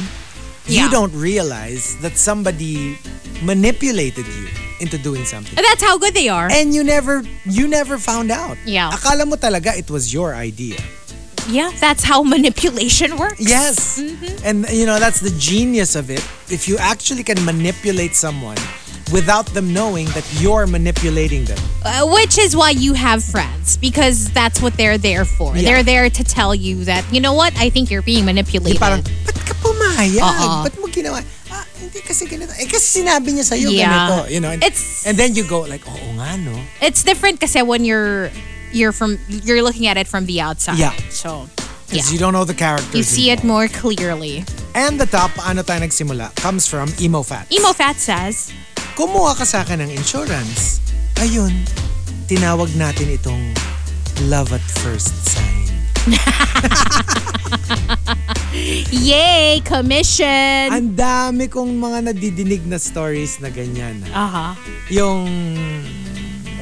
You 0.66 0.90
don't 0.90 1.14
realize 1.14 1.96
that 2.02 2.18
somebody 2.18 2.98
manipulated 3.42 4.26
you 4.26 4.48
into 4.80 4.98
doing 4.98 5.24
something. 5.24 5.54
That's 5.54 5.82
how 5.82 5.96
good 5.98 6.14
they 6.14 6.28
are. 6.28 6.50
And 6.50 6.74
you 6.74 6.82
never 6.82 7.22
you 7.44 7.68
never 7.68 7.98
found 7.98 8.30
out. 8.30 8.58
Yeah. 8.66 8.90
Akala 8.90 9.26
mo 9.26 9.36
talaga 9.36 9.76
it 9.78 9.90
was 9.90 10.12
your 10.12 10.34
idea. 10.34 10.76
Yeah, 11.48 11.70
that's 11.78 12.02
how 12.02 12.22
manipulation 12.26 13.16
works. 13.16 13.38
Yes. 13.38 14.00
Mm-hmm. 14.00 14.42
And 14.42 14.68
you 14.70 14.86
know, 14.86 14.98
that's 14.98 15.20
the 15.20 15.30
genius 15.38 15.94
of 15.94 16.10
it. 16.10 16.24
If 16.50 16.66
you 16.66 16.76
actually 16.78 17.22
can 17.22 17.38
manipulate 17.44 18.14
someone 18.14 18.58
without 19.12 19.46
them 19.54 19.72
knowing 19.72 20.06
that 20.16 20.24
you're 20.40 20.66
manipulating 20.66 21.44
them. 21.44 21.58
Uh, 21.84 22.06
which 22.10 22.38
is 22.38 22.56
why 22.56 22.70
you 22.70 22.92
have 22.94 23.22
friends 23.22 23.76
because 23.76 24.30
that's 24.32 24.60
what 24.60 24.76
they're 24.76 24.98
there 24.98 25.24
for. 25.24 25.56
Yeah. 25.56 25.62
They're 25.62 25.82
there 25.82 26.10
to 26.10 26.24
tell 26.24 26.54
you 26.54 26.84
that 26.84 27.04
you 27.12 27.20
know 27.20 27.34
what 27.34 27.54
I 27.56 27.70
think 27.70 27.90
you're 27.90 28.02
being 28.02 28.24
Di 28.26 28.32
manipulated. 28.32 28.80
parang, 28.80 29.02
ba't 29.24 29.38
ka 29.46 29.54
pumayag? 29.62 30.22
Oo. 30.22 30.64
Ba't 30.66 30.74
mo 30.80 30.86
ginawa? 30.90 31.22
Ah, 31.50 31.64
hindi 31.78 32.00
kasi 32.02 32.26
ganito. 32.26 32.50
Eh, 32.58 32.66
kasi 32.66 33.02
sinabi 33.02 33.30
niya 33.38 33.44
sa'yo 33.46 33.70
Yeah. 33.70 33.86
ganito. 33.94 34.30
You 34.30 34.40
know? 34.40 34.50
And, 34.50 34.62
It's- 34.64 35.06
and 35.06 35.16
then 35.16 35.34
you 35.38 35.44
go 35.46 35.60
like, 35.62 35.86
oo 35.86 36.08
nga, 36.18 36.36
no? 36.42 36.58
it's 36.82 37.02
different 37.06 37.38
kasi 37.38 37.62
when 37.62 37.84
you're 37.84 38.30
you're 38.74 38.90
from 38.92 39.16
you're 39.30 39.62
looking 39.62 39.86
at 39.86 39.96
it 39.96 40.08
from 40.10 40.26
the 40.26 40.40
outside. 40.42 40.78
Yeah. 40.78 40.92
So 41.08 41.46
yeah. 41.46 42.02
Because 42.02 42.10
you 42.12 42.18
don't 42.18 42.34
know 42.34 42.42
the 42.44 42.58
characters. 42.58 42.90
You 42.98 43.04
see 43.06 43.30
it 43.30 43.44
more 43.46 43.68
clearly. 43.70 44.42
And 44.74 44.98
the 45.00 45.06
top, 45.06 45.30
paano 45.38 45.62
tayo 45.62 45.80
nagsimula, 45.86 46.34
comes 46.34 46.66
from 46.66 46.90
Emo 47.00 47.22
Fats. 47.22 47.48
Emo 47.54 47.72
Fat 47.72 47.94
says, 47.96 48.50
Kumuha 48.96 49.36
ka 49.36 49.44
sa 49.44 49.60
akin 49.60 49.84
ng 49.84 49.92
insurance. 49.92 50.80
Ayun, 51.20 51.52
tinawag 52.24 52.72
natin 52.80 53.12
itong 53.12 53.52
love 54.32 54.48
at 54.56 54.64
first 54.80 55.12
sign. 55.20 55.68
Yay! 59.12 59.60
Commission! 59.68 60.72
Ang 60.72 60.96
dami 60.96 61.44
kong 61.44 61.76
mga 61.76 62.08
nadidinig 62.08 62.64
na 62.64 62.80
stories 62.80 63.36
na 63.36 63.52
ganyan. 63.52 64.00
ha. 64.08 64.16
uh-huh. 64.16 64.52
Yung, 64.88 65.28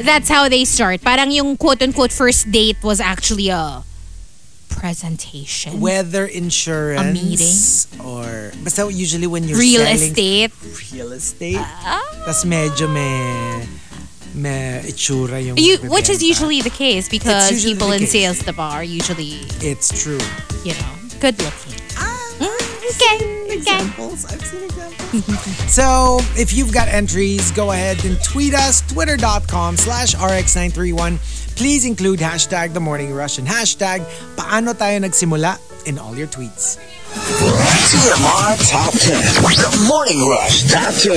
That's 0.03 0.27
how 0.27 0.51
they 0.51 0.67
start. 0.67 1.07
Parang 1.07 1.31
yung 1.31 1.55
quote-unquote 1.55 2.11
first 2.11 2.51
date 2.51 2.83
was 2.83 2.99
actually 2.99 3.47
a 3.47 3.87
presentation. 4.77 5.81
whether 5.81 6.27
insurance 6.27 7.01
A 7.01 7.13
meeting? 7.13 7.57
or 8.05 8.53
basta 8.63 8.91
usually 8.93 9.27
when 9.27 9.45
you're 9.45 9.59
Real 9.59 9.83
selling 9.87 10.11
estate. 10.13 10.53
real 10.93 11.13
estate 11.13 11.63
tas 12.27 12.45
medyo 12.45 12.87
may 12.91 13.65
may 14.35 14.83
itsura 14.85 15.39
yung 15.39 15.57
You, 15.57 15.79
which 15.89 16.11
is 16.11 16.23
usually 16.23 16.61
the 16.61 16.71
case 16.75 17.09
because 17.09 17.51
usually 17.53 17.75
people 17.75 17.93
in 17.95 18.01
case. 18.03 18.13
sales 18.13 18.39
the 18.43 18.53
bar 18.53 18.83
usually, 18.83 19.39
it's 19.63 19.89
true 19.95 20.21
you 20.67 20.75
know, 20.75 20.93
good 21.21 21.39
looking. 21.41 21.79
Ah, 21.97 22.11
Okay. 22.85 23.17
Okay. 23.55 23.55
examples 23.55 24.25
I've 24.27 24.43
seen 24.45 24.65
examples 24.67 25.47
so 25.71 26.19
if 26.37 26.53
you've 26.53 26.73
got 26.75 26.89
entries 26.91 27.51
go 27.55 27.71
ahead 27.71 28.03
and 28.05 28.19
tweet 28.23 28.53
us 28.55 28.83
twitter.com 28.91 29.77
slash 29.79 30.15
rx931 30.19 31.19
please 31.55 31.85
include 31.85 32.19
hashtag 32.21 32.75
the 32.75 32.81
morning 32.81 33.15
rush 33.15 33.39
and 33.39 33.49
hashtag 33.49 34.03
paano 34.37 34.75
tayo 34.75 35.01
nagsimula 35.01 35.59
in 35.87 35.99
all 35.99 36.15
your 36.17 36.29
tweets 36.29 36.79
TMR 37.15 38.59
Top 38.71 38.93
10. 38.93 39.23
The 39.55 39.87
Morning 39.87 40.29
Rush 40.29 40.65
Top 40.69 40.93
10. 40.95 41.15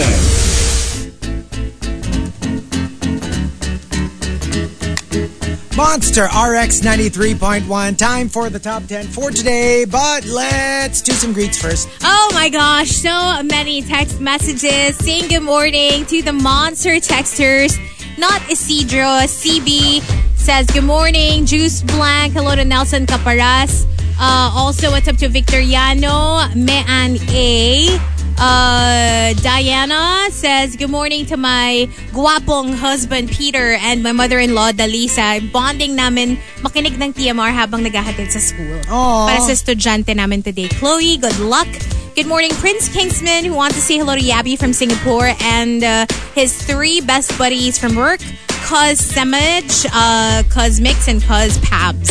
Monster 5.75 6.25
RX 6.25 6.81
93.1. 6.81 7.97
Time 7.97 8.29
for 8.29 8.49
the 8.49 8.59
top 8.59 8.85
10 8.85 9.07
for 9.07 9.31
today, 9.31 9.85
but 9.85 10.25
let's 10.25 11.01
do 11.01 11.13
some 11.13 11.33
greets 11.33 11.59
first. 11.61 11.89
Oh 12.03 12.29
my 12.33 12.49
gosh, 12.49 12.91
so 12.91 13.41
many 13.43 13.81
text 13.81 14.19
messages 14.21 14.97
saying 14.97 15.29
good 15.29 15.43
morning 15.43 16.05
to 16.05 16.21
the 16.21 16.33
monster 16.33 16.95
texters. 16.97 17.77
Not 18.17 18.41
Isidro, 18.49 19.27
CB 19.29 20.01
says 20.35 20.65
good 20.67 20.83
morning. 20.83 21.45
Juice 21.45 21.83
Blank, 21.83 22.33
hello 22.33 22.55
to 22.55 22.65
Nelson 22.65 23.05
Caparas. 23.05 23.85
Uh, 24.19 24.51
also, 24.55 24.89
what's 24.89 25.07
up 25.07 25.17
to 25.17 25.29
Victoriano, 25.29 26.47
Mean 26.55 27.19
A. 27.29 28.16
Uh, 28.37 29.33
Diana 29.41 30.27
says, 30.29 30.75
Good 30.75 30.91
morning 30.91 31.25
to 31.25 31.37
my 31.37 31.89
guwapong 32.13 32.75
husband 32.75 33.29
Peter 33.31 33.73
and 33.81 34.03
my 34.03 34.11
mother-in-law 34.11 34.73
Dalisa. 34.73 35.41
Bonding 35.51 35.95
namin 35.95 36.37
makinig 36.61 37.01
ng 37.01 37.13
TMR 37.13 37.49
habang 37.49 37.81
naghahatid 37.81 38.29
sa 38.29 38.37
school. 38.37 38.77
Aw. 38.93 39.25
Para 39.25 39.41
sa 39.41 39.57
estudyante 39.57 40.13
namin 40.15 40.43
today. 40.43 40.69
Chloe, 40.77 41.17
good 41.17 41.39
luck. 41.39 41.67
Good 42.13 42.29
morning, 42.29 42.53
Prince 42.61 42.89
Kingsman, 42.89 43.45
who 43.45 43.53
wants 43.53 43.75
to 43.75 43.81
say 43.81 43.97
hello 43.97 44.13
to 44.13 44.21
Yabby 44.21 44.57
from 44.57 44.73
Singapore 44.73 45.33
and 45.41 45.83
uh, 45.83 46.05
his 46.33 46.53
three 46.53 47.01
best 47.01 47.33
buddies 47.37 47.77
from 47.77 47.95
work, 47.95 48.21
Cuz 48.69 49.01
Semage, 49.01 49.85
uh, 49.93 50.41
Cuz 50.49 50.77
Mix, 50.81 51.07
and 51.09 51.21
Cuz 51.21 51.57
Pabs. 51.65 52.09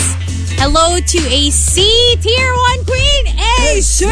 Hello 0.59 0.99
to 0.99 1.19
AC, 1.29 2.17
Tier 2.21 2.53
1 2.55 2.85
Queen, 2.85 3.27
AC! 3.61 4.07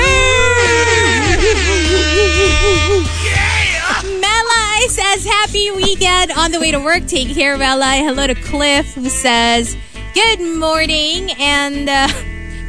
Melai 4.20 4.88
says, 4.88 5.24
Happy 5.24 5.70
weekend 5.70 6.32
on 6.32 6.52
the 6.52 6.60
way 6.60 6.70
to 6.70 6.78
work. 6.78 7.06
Take 7.06 7.34
care, 7.34 7.56
Melai. 7.56 8.06
Hello 8.06 8.26
to 8.26 8.34
Cliff, 8.34 8.94
who 8.94 9.08
says, 9.08 9.76
Good 10.14 10.40
morning. 10.40 11.30
And 11.38 11.88
uh, 11.88 12.08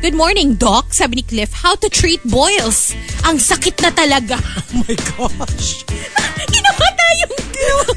good 0.06 0.14
morning, 0.14 0.54
Doc. 0.54 0.94
Sabi 0.94 1.18
ni 1.18 1.24
Cliff, 1.26 1.50
how 1.50 1.74
to 1.82 1.90
treat 1.90 2.22
boils. 2.30 2.94
Ang 3.26 3.42
sakit 3.42 3.82
na 3.82 3.90
talaga. 3.90 4.38
Oh 4.76 4.86
my 4.86 4.94
gosh. 5.18 5.82
Ginawa 6.54 6.88
tayong 6.94 7.34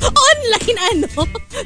online 0.08 0.78
ano, 0.88 1.08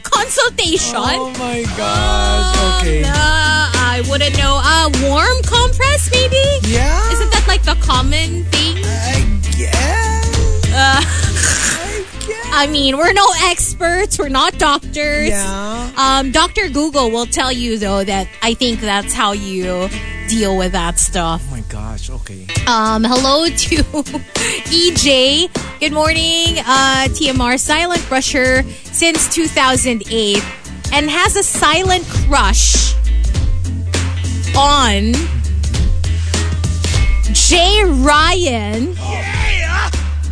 consultation. 0.02 1.14
Oh 1.14 1.30
my 1.38 1.62
gosh. 1.78 2.82
Okay. 2.82 3.06
Uh, 3.06 3.70
I 3.70 4.02
wouldn't 4.10 4.34
know. 4.34 4.58
Uh, 4.58 4.90
warm 5.06 5.38
compress, 5.46 6.10
maybe? 6.10 6.42
Yeah. 6.66 6.98
Isn't 7.14 7.30
that 7.30 7.46
like 7.46 7.62
the 7.62 7.78
common 7.78 8.42
thing? 8.50 8.82
I 8.82 9.22
guess. 9.54 10.26
Uh, 10.74 11.02
I 11.06 12.02
guess. 12.26 12.50
I 12.50 12.66
mean, 12.66 12.98
we're 12.98 13.14
no 13.14 13.28
experts. 13.46 14.18
We're 14.18 14.32
not 14.32 14.58
doctors. 14.58 15.30
Yeah. 15.30 15.92
Um, 15.94 16.32
Dr. 16.32 16.66
Google 16.66 17.14
will 17.14 17.30
tell 17.30 17.52
you 17.52 17.78
though 17.78 18.02
that 18.02 18.26
I 18.42 18.58
think 18.58 18.80
that's 18.80 19.14
how 19.14 19.36
you 19.36 19.86
deal 20.32 20.56
with 20.56 20.72
that 20.72 20.98
stuff. 20.98 21.44
Oh 21.46 21.50
my 21.50 21.60
gosh. 21.68 22.08
Okay. 22.08 22.46
Um, 22.66 23.04
hello 23.04 23.44
to 23.44 23.76
EJ. 24.72 25.52
Good 25.78 25.92
morning, 25.92 26.58
uh, 26.60 27.04
TMR 27.12 27.60
silent 27.60 28.00
brusher 28.08 28.64
since 28.94 29.28
2008 29.28 30.42
and 30.94 31.10
has 31.10 31.36
a 31.36 31.42
silent 31.42 32.06
crush 32.08 32.94
on 34.56 35.12
Jay 37.34 37.84
Ryan 37.84 38.96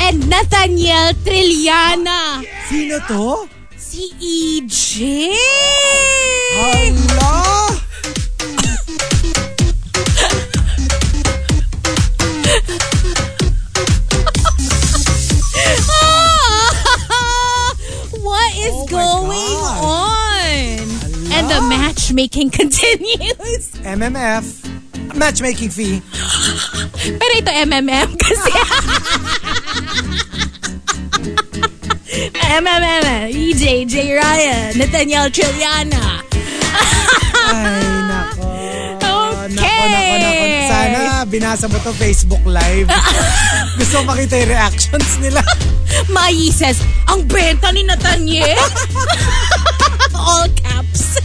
and 0.01 0.29
Nathaniel 0.31 1.13
Trilliana. 1.25 2.43
Sino 2.69 2.99
to? 3.01 3.49
Si 3.77 4.09
EJ. 4.17 5.35
Hala! 6.57 7.70
Matchmaking 22.11 22.51
continues. 22.59 23.71
MMF. 23.87 24.45
Matchmaking 25.15 25.71
fee. 25.71 26.03
Pero 27.03 27.33
ito 27.39 27.51
MMM 27.51 28.11
kasi. 28.19 28.51
MMM, 32.51 33.31
EJ, 33.31 33.87
J. 33.87 33.95
Ryan, 34.19 34.75
Nathaniel 34.75 35.31
Trilliana. 35.31 36.23
Ay, 37.47 37.87
nako. 38.07 38.43
Okay. 38.43 39.55
Nako, 39.55 39.83
nako, 39.87 40.15
nako. 40.19 40.47
Sana 40.71 41.01
binasa 41.27 41.67
mo 41.71 41.79
to 41.83 41.95
Facebook 41.95 42.43
Live. 42.47 42.91
Gusto 43.79 44.03
ko 44.03 44.05
makita 44.07 44.35
yung 44.35 44.51
reactions 44.51 45.11
nila. 45.23 45.43
Mai 46.11 46.51
says, 46.51 46.83
ang 47.07 47.23
benta 47.27 47.71
ni 47.71 47.87
Nathaniel. 47.87 48.59
All 50.15 50.47
caps. 50.59 51.19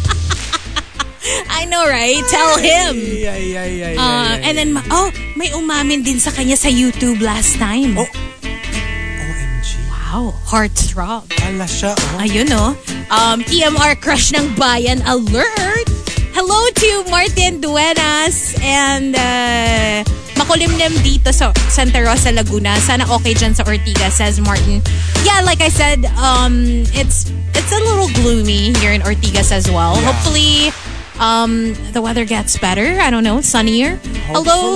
I 1.49 1.65
know, 1.65 1.81
right? 1.85 2.21
Tell 2.29 2.57
him. 2.57 2.95
Ay, 2.95 3.25
ay, 3.25 3.45
ay, 3.57 3.73
ay, 3.81 3.95
Uh, 3.97 4.37
ay, 4.37 4.45
and 4.45 4.53
then, 4.57 4.71
oh, 4.91 5.09
may 5.35 5.49
umamin 5.51 6.05
din 6.05 6.19
sa 6.19 6.29
kanya 6.29 6.55
sa 6.55 6.69
YouTube 6.69 7.21
last 7.21 7.57
time. 7.57 7.97
Oh. 7.97 8.05
OMG. 8.05 9.67
Wow, 9.89 10.33
heartthrob. 10.45 11.25
Ala 11.41 11.65
siya, 11.65 11.97
oh. 11.97 12.21
Ayun, 12.21 12.45
no? 12.49 12.77
Um, 13.09 13.41
TMR 13.41 13.97
Crush 13.97 14.33
ng 14.33 14.53
Bayan 14.53 15.01
Alert! 15.05 15.89
Hello 16.35 16.59
to 16.75 16.91
Martin 17.07 17.63
Duenas 17.63 18.59
and 18.59 19.15
uh, 19.15 20.03
makulimlim 20.35 20.91
dito 20.99 21.31
sa 21.31 21.55
Santa 21.71 22.03
Rosa, 22.03 22.27
Laguna. 22.35 22.75
Sana 22.83 23.07
okay 23.07 23.31
dyan 23.31 23.55
sa 23.55 23.63
Ortigas, 23.63 24.19
says 24.19 24.37
Martin. 24.43 24.83
Yeah, 25.23 25.41
like 25.47 25.63
I 25.63 25.71
said, 25.71 26.03
um, 26.19 26.83
it's 26.91 27.31
it's 27.55 27.71
a 27.71 27.79
little 27.79 28.11
gloomy 28.19 28.75
here 28.83 28.91
in 28.91 28.99
Ortigas 28.99 29.55
as 29.55 29.71
well. 29.71 29.95
Yeah. 29.95 30.11
Hopefully, 30.11 30.75
um, 31.19 31.73
the 31.91 32.01
weather 32.01 32.25
gets 32.25 32.57
better. 32.57 32.99
I 32.99 33.09
don't 33.09 33.23
know, 33.23 33.41
sunnier. 33.41 33.97
Hello. 34.27 34.75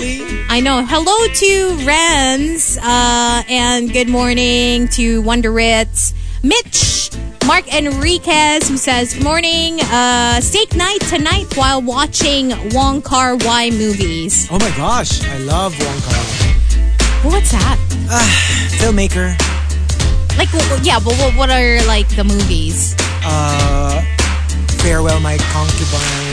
I 0.49 0.61
know. 0.61 0.83
Hello 0.85 1.27
to 1.27 1.85
Renz, 1.85 2.77
uh, 2.77 3.43
and 3.49 3.91
good 3.91 4.09
morning 4.09 4.87
to 4.89 5.21
Wonder 5.21 5.51
Ritz. 5.51 6.13
Mitch 6.41 7.11
Mark 7.49 7.67
Enriquez 7.73 8.69
who 8.69 8.77
says, 8.77 9.15
Good 9.15 9.23
morning. 9.23 9.79
Uh, 9.81 10.39
steak 10.39 10.75
night 10.75 11.01
tonight 11.01 11.57
while 11.57 11.81
watching 11.81 12.53
Wong 12.71 13.01
Kar 13.01 13.35
Wai 13.37 13.71
movies. 13.71 14.47
Oh 14.51 14.59
my 14.59 14.69
gosh, 14.77 15.23
I 15.25 15.37
love 15.39 15.73
Wong 15.79 15.99
Kar. 16.01 17.31
What's 17.31 17.51
that? 17.51 17.77
Filmmaker. 18.79 19.35
Like, 20.37 20.49
yeah, 20.85 20.99
but 21.03 21.15
what, 21.17 21.35
what 21.35 21.49
are 21.49 21.85
like 21.87 22.07
the 22.15 22.23
movies? 22.23 22.95
Uh, 23.25 23.99
Farewell 24.83 25.19
My 25.19 25.37
Concubine. 25.51 26.28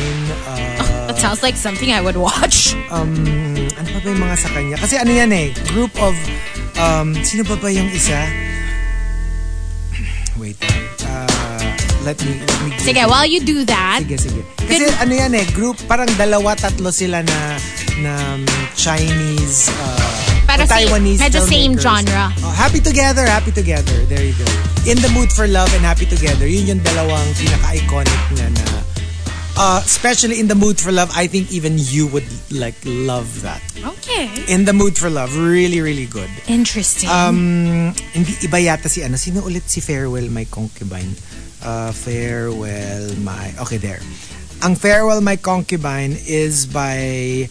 That 1.17 1.33
sounds 1.33 1.41
like 1.43 1.57
something 1.57 1.89
I 1.97 2.05
would 2.05 2.21
watch. 2.21 2.77
ano 2.93 3.89
pa 3.89 3.99
ba 4.05 4.09
yung 4.13 4.21
mga 4.21 4.37
sa 4.37 4.53
kanya? 4.53 4.77
Kasi 4.77 5.01
ano 5.01 5.17
yan 5.17 5.33
eh, 5.33 5.49
group 5.73 5.97
of, 5.97 6.13
um, 6.77 7.17
sino 7.25 7.41
pa 7.41 7.57
ba 7.57 7.73
yung 7.73 7.89
isa? 7.89 8.21
Wait, 10.41 10.61
uh, 11.09 11.65
let 12.05 12.21
me, 12.21 12.37
let 12.37 12.59
me 12.61 12.77
Sige, 12.77 13.01
while 13.09 13.25
you 13.25 13.41
do 13.41 13.65
that, 13.65 14.05
Sige, 14.05 14.21
sige. 14.21 14.45
Kasi 14.61 14.85
Good- 14.85 15.01
ano 15.01 15.13
yan 15.17 15.33
eh, 15.33 15.49
group, 15.57 15.81
parang 15.89 16.05
dalawa, 16.21 16.53
tatlo 16.53 16.93
sila 16.93 17.25
na, 17.25 17.57
na 18.05 18.13
um, 18.37 18.45
Chinese, 18.77 19.73
uh, 19.73 20.13
si- 20.69 20.69
Taiwanese 20.69 21.25
medyo 21.25 21.41
same 21.49 21.81
genre. 21.81 22.29
Oh, 22.45 22.53
happy 22.53 22.85
Together, 22.85 23.25
Happy 23.25 23.57
Together. 23.57 24.05
There 24.05 24.21
you 24.21 24.37
go. 24.37 24.45
In 24.85 25.01
the 25.01 25.09
Mood 25.17 25.33
for 25.33 25.49
Love 25.49 25.73
and 25.73 25.81
Happy 25.81 26.05
Together, 26.05 26.45
yun 26.45 26.77
yung 26.77 26.85
dalawang 26.85 27.25
pinaka-iconic 27.41 28.21
niya 28.37 28.53
na 28.53 28.85
uh, 29.57 29.81
especially 29.85 30.41
in 30.41 30.49
the 30.49 30.55
mood 30.55 30.79
for 30.81 30.93
love, 30.93 31.11
I 31.17 31.27
think 31.27 31.51
even 31.53 31.75
you 31.77 32.07
would 32.09 32.27
like 32.53 32.77
love 32.85 33.43
that. 33.43 33.63
okay. 33.85 34.31
In 34.49 34.65
the 34.65 34.73
mood 34.73 34.97
for 34.97 35.11
love, 35.11 35.37
really, 35.37 35.81
really 35.81 36.07
good. 36.07 36.31
Interesting. 36.47 37.09
Um, 37.09 37.95
hindi 38.13 38.33
iba 38.45 38.61
yata 38.61 38.89
si 38.89 39.03
ano. 39.03 39.17
Sino 39.17 39.43
ulit 39.43 39.65
si 39.67 39.81
Farewell 39.81 40.29
My 40.31 40.45
Concubine? 40.45 41.13
Uh, 41.65 41.91
Farewell 41.93 43.17
My... 43.25 43.53
Okay, 43.67 43.77
there. 43.77 44.01
Ang 44.63 44.77
Farewell 44.77 45.21
My 45.21 45.37
Concubine 45.37 46.17
is 46.27 46.67
by 46.67 47.49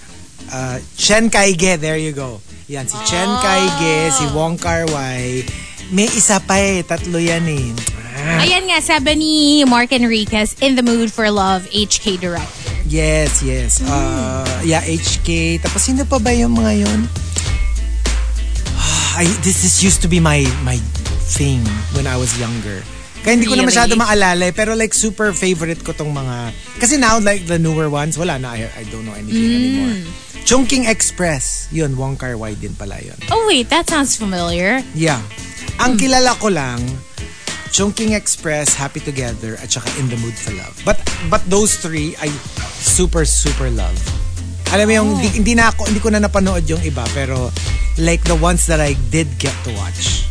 uh, 0.52 0.80
Chen 0.98 1.30
Kaige. 1.30 1.78
There 1.78 1.98
you 1.98 2.14
go. 2.14 2.42
Yan, 2.68 2.88
si 2.88 2.98
Chen 3.06 3.30
Kaige, 3.44 4.10
si 4.10 4.26
Wong 4.34 4.58
Kar 4.58 4.90
Wai. 4.90 5.46
May 5.94 6.10
isa 6.10 6.42
pa 6.42 6.58
eh. 6.58 6.82
Tatlo 6.82 7.22
yan 7.22 7.46
eh. 7.46 7.95
Ah, 8.16 8.48
Ayan 8.48 8.72
nga, 8.72 8.80
sabi 8.80 9.20
ni 9.20 9.34
Mark 9.68 9.92
Enriquez, 9.92 10.56
In 10.64 10.80
the 10.80 10.84
Mood 10.84 11.12
for 11.12 11.28
Love, 11.28 11.68
HK 11.68 12.16
director. 12.16 12.72
yes, 12.88 13.44
yes. 13.44 13.84
Uh, 13.84 14.48
yeah, 14.64 14.80
HK. 14.80 15.60
Tapos 15.60 15.84
sino 15.84 16.08
pa 16.08 16.16
ba 16.18 16.32
yung 16.32 16.56
mga 16.56 16.88
yun? 16.88 17.02
I, 19.16 19.24
this, 19.44 19.64
this 19.64 19.80
used 19.80 20.04
to 20.04 20.12
be 20.12 20.20
my 20.20 20.44
my 20.64 20.76
thing 21.32 21.64
when 21.96 22.04
I 22.04 22.16
was 22.16 22.36
younger. 22.36 22.84
Kaya 23.24 23.40
hindi 23.40 23.48
ko 23.48 23.56
na 23.58 23.64
masyado 23.66 23.96
maalala 23.98 24.48
eh, 24.48 24.54
pero 24.54 24.76
like 24.76 24.94
super 24.94 25.32
favorite 25.34 25.82
ko 25.82 25.96
tong 25.96 26.12
mga 26.14 26.52
kasi 26.78 27.00
now 27.00 27.18
like 27.18 27.48
the 27.48 27.58
newer 27.58 27.90
ones 27.90 28.20
wala 28.20 28.38
na 28.38 28.54
I, 28.54 28.68
I 28.76 28.84
don't 28.92 29.08
know 29.08 29.16
anything 29.16 29.50
anymore. 29.50 29.96
Chungking 30.46 30.86
Express, 30.86 31.66
yun 31.74 31.98
Wong 31.98 32.20
Kar 32.22 32.38
Wai 32.38 32.54
din 32.54 32.76
pala 32.78 33.02
yun. 33.02 33.18
Oh 33.34 33.48
wait, 33.50 33.72
that 33.74 33.90
sounds 33.90 34.14
familiar. 34.14 34.84
Yeah. 34.94 35.24
Ang 35.82 35.98
kilala 35.98 36.38
ko 36.38 36.54
lang 36.54 36.84
Chungking 37.76 38.16
Express, 38.16 38.72
Happy 38.72 39.04
Together, 39.04 39.60
at 39.60 39.68
saka 39.68 39.92
In 40.00 40.08
the 40.08 40.16
Mood 40.24 40.32
for 40.32 40.56
Love. 40.56 40.80
But 40.88 40.96
but 41.28 41.44
those 41.52 41.76
three, 41.76 42.16
I 42.24 42.32
super, 42.80 43.28
super 43.28 43.68
love. 43.68 44.00
Alam 44.72 44.88
mo 44.88 44.94
yung, 44.96 45.10
hindi, 45.20 45.44
hindi 45.44 45.54
na 45.60 45.76
ako, 45.76 45.92
hindi 45.92 46.00
ko 46.00 46.08
na 46.08 46.24
napanood 46.24 46.64
yung 46.72 46.80
iba, 46.88 47.04
pero 47.12 47.52
like 48.00 48.24
the 48.32 48.40
ones 48.40 48.64
that 48.72 48.80
I 48.80 48.96
did 49.12 49.28
get 49.44 49.52
to 49.68 49.76
watch. 49.76 50.24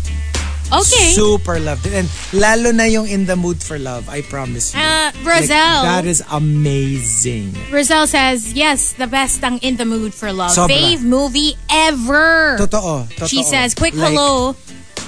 Okay. 0.72 1.12
Super 1.12 1.60
loved 1.60 1.84
it. 1.84 1.92
And 1.92 2.08
lalo 2.32 2.72
na 2.72 2.88
yung 2.88 3.12
In 3.12 3.28
the 3.28 3.36
Mood 3.36 3.60
for 3.60 3.76
Love, 3.76 4.08
I 4.08 4.24
promise 4.24 4.72
you. 4.72 4.80
Uh, 4.80 5.12
Like, 5.12 5.44
Roselle. 5.44 5.84
that 5.84 6.08
is 6.08 6.24
amazing. 6.32 7.52
Roselle 7.68 8.08
says, 8.08 8.56
yes, 8.56 8.96
the 8.96 9.06
best 9.06 9.44
ang 9.44 9.60
In 9.60 9.76
the 9.76 9.84
Mood 9.84 10.16
for 10.16 10.32
Love. 10.32 10.56
Sobra. 10.56 10.72
Fave 10.72 11.04
movie 11.04 11.60
ever. 11.68 12.56
Totoo, 12.56 13.04
totoo. 13.20 13.28
She 13.28 13.44
says, 13.44 13.76
quick 13.76 13.92
Like, 13.92 14.16
hello 14.16 14.56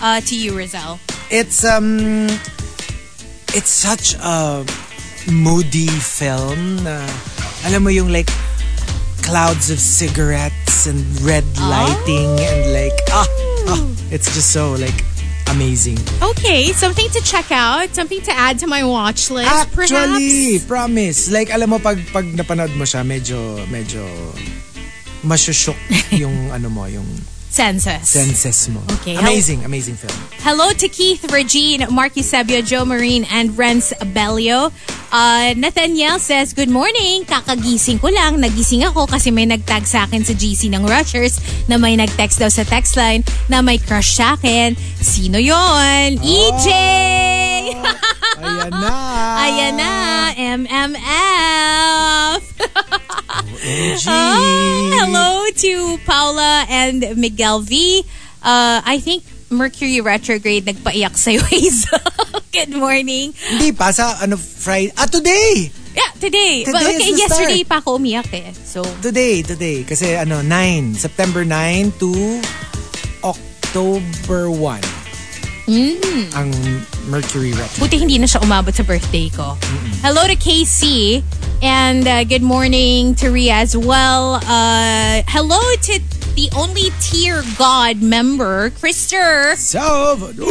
uh, 0.05 0.21
to 0.21 0.35
you, 0.37 0.53
Roselle. 0.53 1.01
It's 1.31 1.65
um 1.65 2.27
it's 3.55 3.71
such 3.71 4.15
a 4.23 4.65
moody 5.31 5.91
film 5.91 6.83
na 6.87 7.03
alam 7.67 7.83
mo 7.83 7.91
yung 7.91 8.13
like 8.13 8.31
clouds 9.27 9.71
of 9.71 9.79
cigarettes 9.83 10.87
and 10.87 11.03
red 11.27 11.43
lighting 11.59 12.31
and 12.39 12.61
like 12.71 12.95
ah, 13.11 13.27
ah 13.67 13.83
it's 14.15 14.31
just 14.35 14.55
so 14.55 14.73
like 14.79 15.03
amazing. 15.51 15.99
Okay, 16.23 16.73
something 16.73 17.09
to 17.11 17.21
check 17.23 17.51
out, 17.51 17.95
something 17.95 18.21
to 18.23 18.33
add 18.33 18.59
to 18.61 18.67
my 18.67 18.85
watch 18.85 19.31
list, 19.31 19.49
actually 19.49 20.59
perhaps. 20.59 20.67
promise. 20.67 21.31
Like 21.31 21.51
alam 21.51 21.71
mo 21.71 21.79
pag 21.79 21.99
pag 22.13 22.27
napanood 22.35 22.75
mo 22.77 22.85
siya 22.85 23.07
medyo 23.07 23.63
medyo 23.71 24.03
masyushok 25.27 25.79
yung 26.23 26.53
ano 26.55 26.69
mo 26.71 26.87
yung 26.87 27.07
Census. 27.57 28.05
senses 28.05 28.69
mo 28.69 28.85
Okay, 29.01 29.17
amazing 29.17 29.65
amazing 29.65 29.97
film 29.97 30.13
Hello 30.47 30.71
to 30.71 30.87
Keith, 30.87 31.27
Regine, 31.35 31.91
Mark 31.91 32.15
Eusebio, 32.15 32.63
Joe 32.63 32.87
Marine, 32.87 33.27
and 33.35 33.51
Renz 33.59 33.91
Bellio. 34.15 34.71
Uh, 35.11 35.59
Nathaniel 35.59 36.23
says, 36.23 36.55
Good 36.55 36.71
morning. 36.71 37.27
Kakagising 37.27 37.99
ko 37.99 38.15
lang. 38.15 38.39
Nagising 38.39 38.87
ako 38.87 39.11
kasi 39.11 39.35
may 39.35 39.43
nagtag 39.43 39.91
sa 39.91 40.07
akin 40.07 40.23
sa 40.23 40.39
GC 40.39 40.71
ng 40.71 40.87
Rushers 40.87 41.43
na 41.67 41.83
may 41.83 41.99
nagtext 41.99 42.39
daw 42.39 42.47
sa 42.47 42.63
text 42.63 42.95
line 42.95 43.27
na 43.51 43.59
may 43.59 43.83
crush 43.83 44.15
sa 44.15 44.39
akin. 44.39 44.79
Sino 45.03 45.43
yon? 45.43 46.23
EJ! 46.23 46.67
ayan 48.39 48.71
na 48.71 48.95
Ayan 49.43 49.75
na, 49.75 49.91
MMF! 50.63 52.43
Ah, 53.29 53.43
hello 54.95 55.47
to 55.57 55.99
Paula 56.07 56.65
and 56.71 57.03
Miguel 57.17 57.61
V. 57.61 58.05
Uh, 58.43 58.79
I 58.85 58.99
think 59.03 59.25
Mercury 59.51 60.01
retrograde 60.01 60.65
nagpaiyak 60.67 61.15
sa'yo, 61.19 61.43
Hazel. 61.51 61.99
Good 62.55 62.71
morning. 62.71 63.35
Hindi 63.35 63.75
pa 63.75 63.91
sa 63.91 64.19
ano 64.23 64.39
Friday. 64.39 64.95
Ah 64.95 65.07
today. 65.07 65.71
Yeah, 65.97 66.13
today. 66.21 66.63
Today 66.63 66.73
But, 66.73 66.83
okay, 66.87 67.13
yesterday 67.17 67.63
start. 67.65 67.71
pa 67.73 67.77
ako 67.83 67.97
umiyak 67.99 68.29
eh. 68.31 68.53
So, 68.53 68.85
Today, 69.01 69.41
today 69.43 69.81
kasi 69.83 70.13
ano 70.15 70.45
9, 70.45 70.93
September 70.95 71.43
9 71.43 71.97
to 71.99 72.13
October 73.25 74.53
1. 74.53 74.96
Ang 75.67 76.55
Mercury 77.11 77.51
retrograde. 77.51 77.83
buti 77.83 77.97
hindi 77.99 78.17
na 78.23 78.27
siya 78.31 78.39
umabot 78.39 78.71
sa 78.71 78.87
birthday 78.87 79.27
ko. 79.35 79.59
Hello 79.99 80.23
to 80.27 80.39
KC. 80.39 81.23
And 81.59 82.07
uh, 82.07 82.23
good 82.23 82.43
morning 82.43 83.17
to 83.19 83.35
Ria 83.35 83.65
as 83.67 83.75
well. 83.75 84.39
Uh, 84.47 85.27
hello 85.27 85.59
to 85.59 85.95
the 86.37 86.47
only 86.55 86.95
tier 87.01 87.43
God 87.59 87.99
member, 87.99 88.71
Krister. 88.79 89.57
Salvador. 89.57 90.47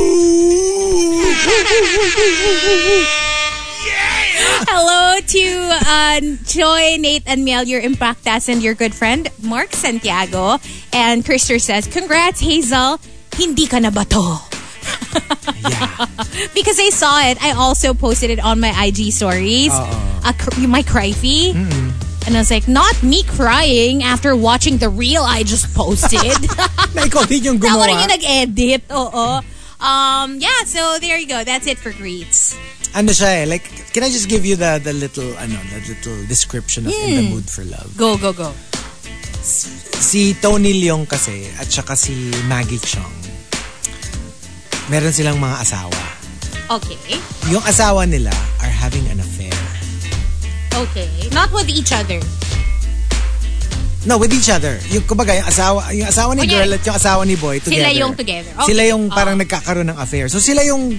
Hello 4.67 5.21
to 5.21 5.45
uh, 5.85 6.19
Joy, 6.43 6.97
Nate, 6.99 7.23
and 7.27 7.45
Mel, 7.45 7.63
your 7.63 7.81
Impactas, 7.81 8.49
and 8.49 8.61
your 8.63 8.73
good 8.73 8.93
friend, 8.93 9.29
Mark 9.43 9.71
Santiago. 9.71 10.57
And 10.91 11.23
Krister 11.23 11.61
says, 11.61 11.87
Congrats, 11.87 12.41
Hazel. 12.41 12.99
Hindi 13.35 13.67
ka 13.67 13.79
na 13.79 13.91
ba 13.91 14.03
to? 14.09 14.54
Yeah. 15.65 16.05
Because 16.53 16.79
I 16.79 16.89
saw 16.91 17.21
it, 17.31 17.41
I 17.41 17.51
also 17.55 17.93
posted 17.93 18.29
it 18.29 18.39
on 18.43 18.59
my 18.59 18.69
IG 18.85 19.11
stories. 19.11 19.71
Uh, 19.71 20.33
cr- 20.37 20.67
my 20.67 20.83
cryfee. 20.83 21.55
And 22.25 22.35
I 22.35 22.39
was 22.41 22.49
like, 22.49 22.67
not 22.67 22.91
me 23.03 23.23
crying 23.23 24.01
after 24.03 24.35
watching 24.35 24.77
the 24.77 24.89
reel 24.89 25.21
I 25.21 25.43
just 25.43 25.73
posted. 25.77 26.25
Na 26.97 27.05
ikaw 27.05 27.23
din 27.29 27.43
yung 27.45 27.57
Ako 27.61 27.85
rin 27.85 27.93
gumawa. 27.95 28.01
yung 28.01 28.11
nag-edit. 28.11 28.81
Oo. 28.89 29.45
Um, 29.77 30.39
yeah, 30.41 30.65
so 30.65 30.97
there 30.99 31.17
you 31.21 31.27
go. 31.29 31.43
That's 31.45 31.67
it 31.67 31.77
for 31.77 31.93
greets. 31.93 32.57
Ano 32.97 33.11
siya 33.13 33.43
eh, 33.43 33.45
like, 33.45 33.67
can 33.93 34.01
I 34.03 34.09
just 34.09 34.25
give 34.31 34.41
you 34.47 34.55
the 34.55 34.79
the 34.81 34.95
little, 34.95 35.37
ano, 35.37 35.59
the 35.69 35.79
little 35.85 36.17
description 36.25 36.87
of 36.87 36.95
In 36.95 37.15
the 37.15 37.25
Mood 37.29 37.45
for 37.45 37.61
Love? 37.67 37.93
Go, 37.93 38.17
go, 38.17 38.33
go. 38.33 38.49
Si 39.45 40.33
Tony 40.41 40.73
Leong 40.81 41.05
kasi, 41.05 41.45
at 41.61 41.69
saka 41.69 41.93
si 41.95 42.31
Maggie 42.49 42.81
Chong, 42.81 43.13
meron 44.87 45.13
silang 45.13 45.37
mga 45.37 45.61
asawa. 45.61 46.01
Okay. 46.65 46.97
Yung 47.53 47.61
asawa 47.61 48.09
nila 48.09 48.33
are 48.61 48.73
having 48.73 49.05
an 49.09 49.21
affair. 49.21 49.53
Okay. 50.73 51.09
Not 51.31 51.53
with 51.53 51.69
each 51.69 51.93
other. 51.93 52.19
No, 54.05 54.21
with 54.21 54.33
each 54.33 54.53
other. 54.53 54.77
Yung, 54.93 55.01
kumbaga, 55.09 55.33
yung 55.33 55.47
asawa, 55.49 55.89
yung 55.89 56.05
asawa 56.05 56.37
ni 56.37 56.45
Kunyari, 56.45 56.69
girl 56.69 56.71
at 56.77 56.83
yung 56.85 56.97
asawa 56.97 57.21
ni 57.25 57.35
boy 57.37 57.57
together. 57.57 57.89
sila 57.89 57.89
yung 57.93 58.13
together. 58.13 58.53
Okay. 58.53 58.67
Sila 58.69 58.81
yung 58.85 59.03
parang 59.09 59.35
Oo. 59.37 59.41
nagkakaroon 59.41 59.87
ng 59.89 59.97
affair. 59.97 60.29
So 60.29 60.37
sila 60.37 60.61
yung 60.61 60.93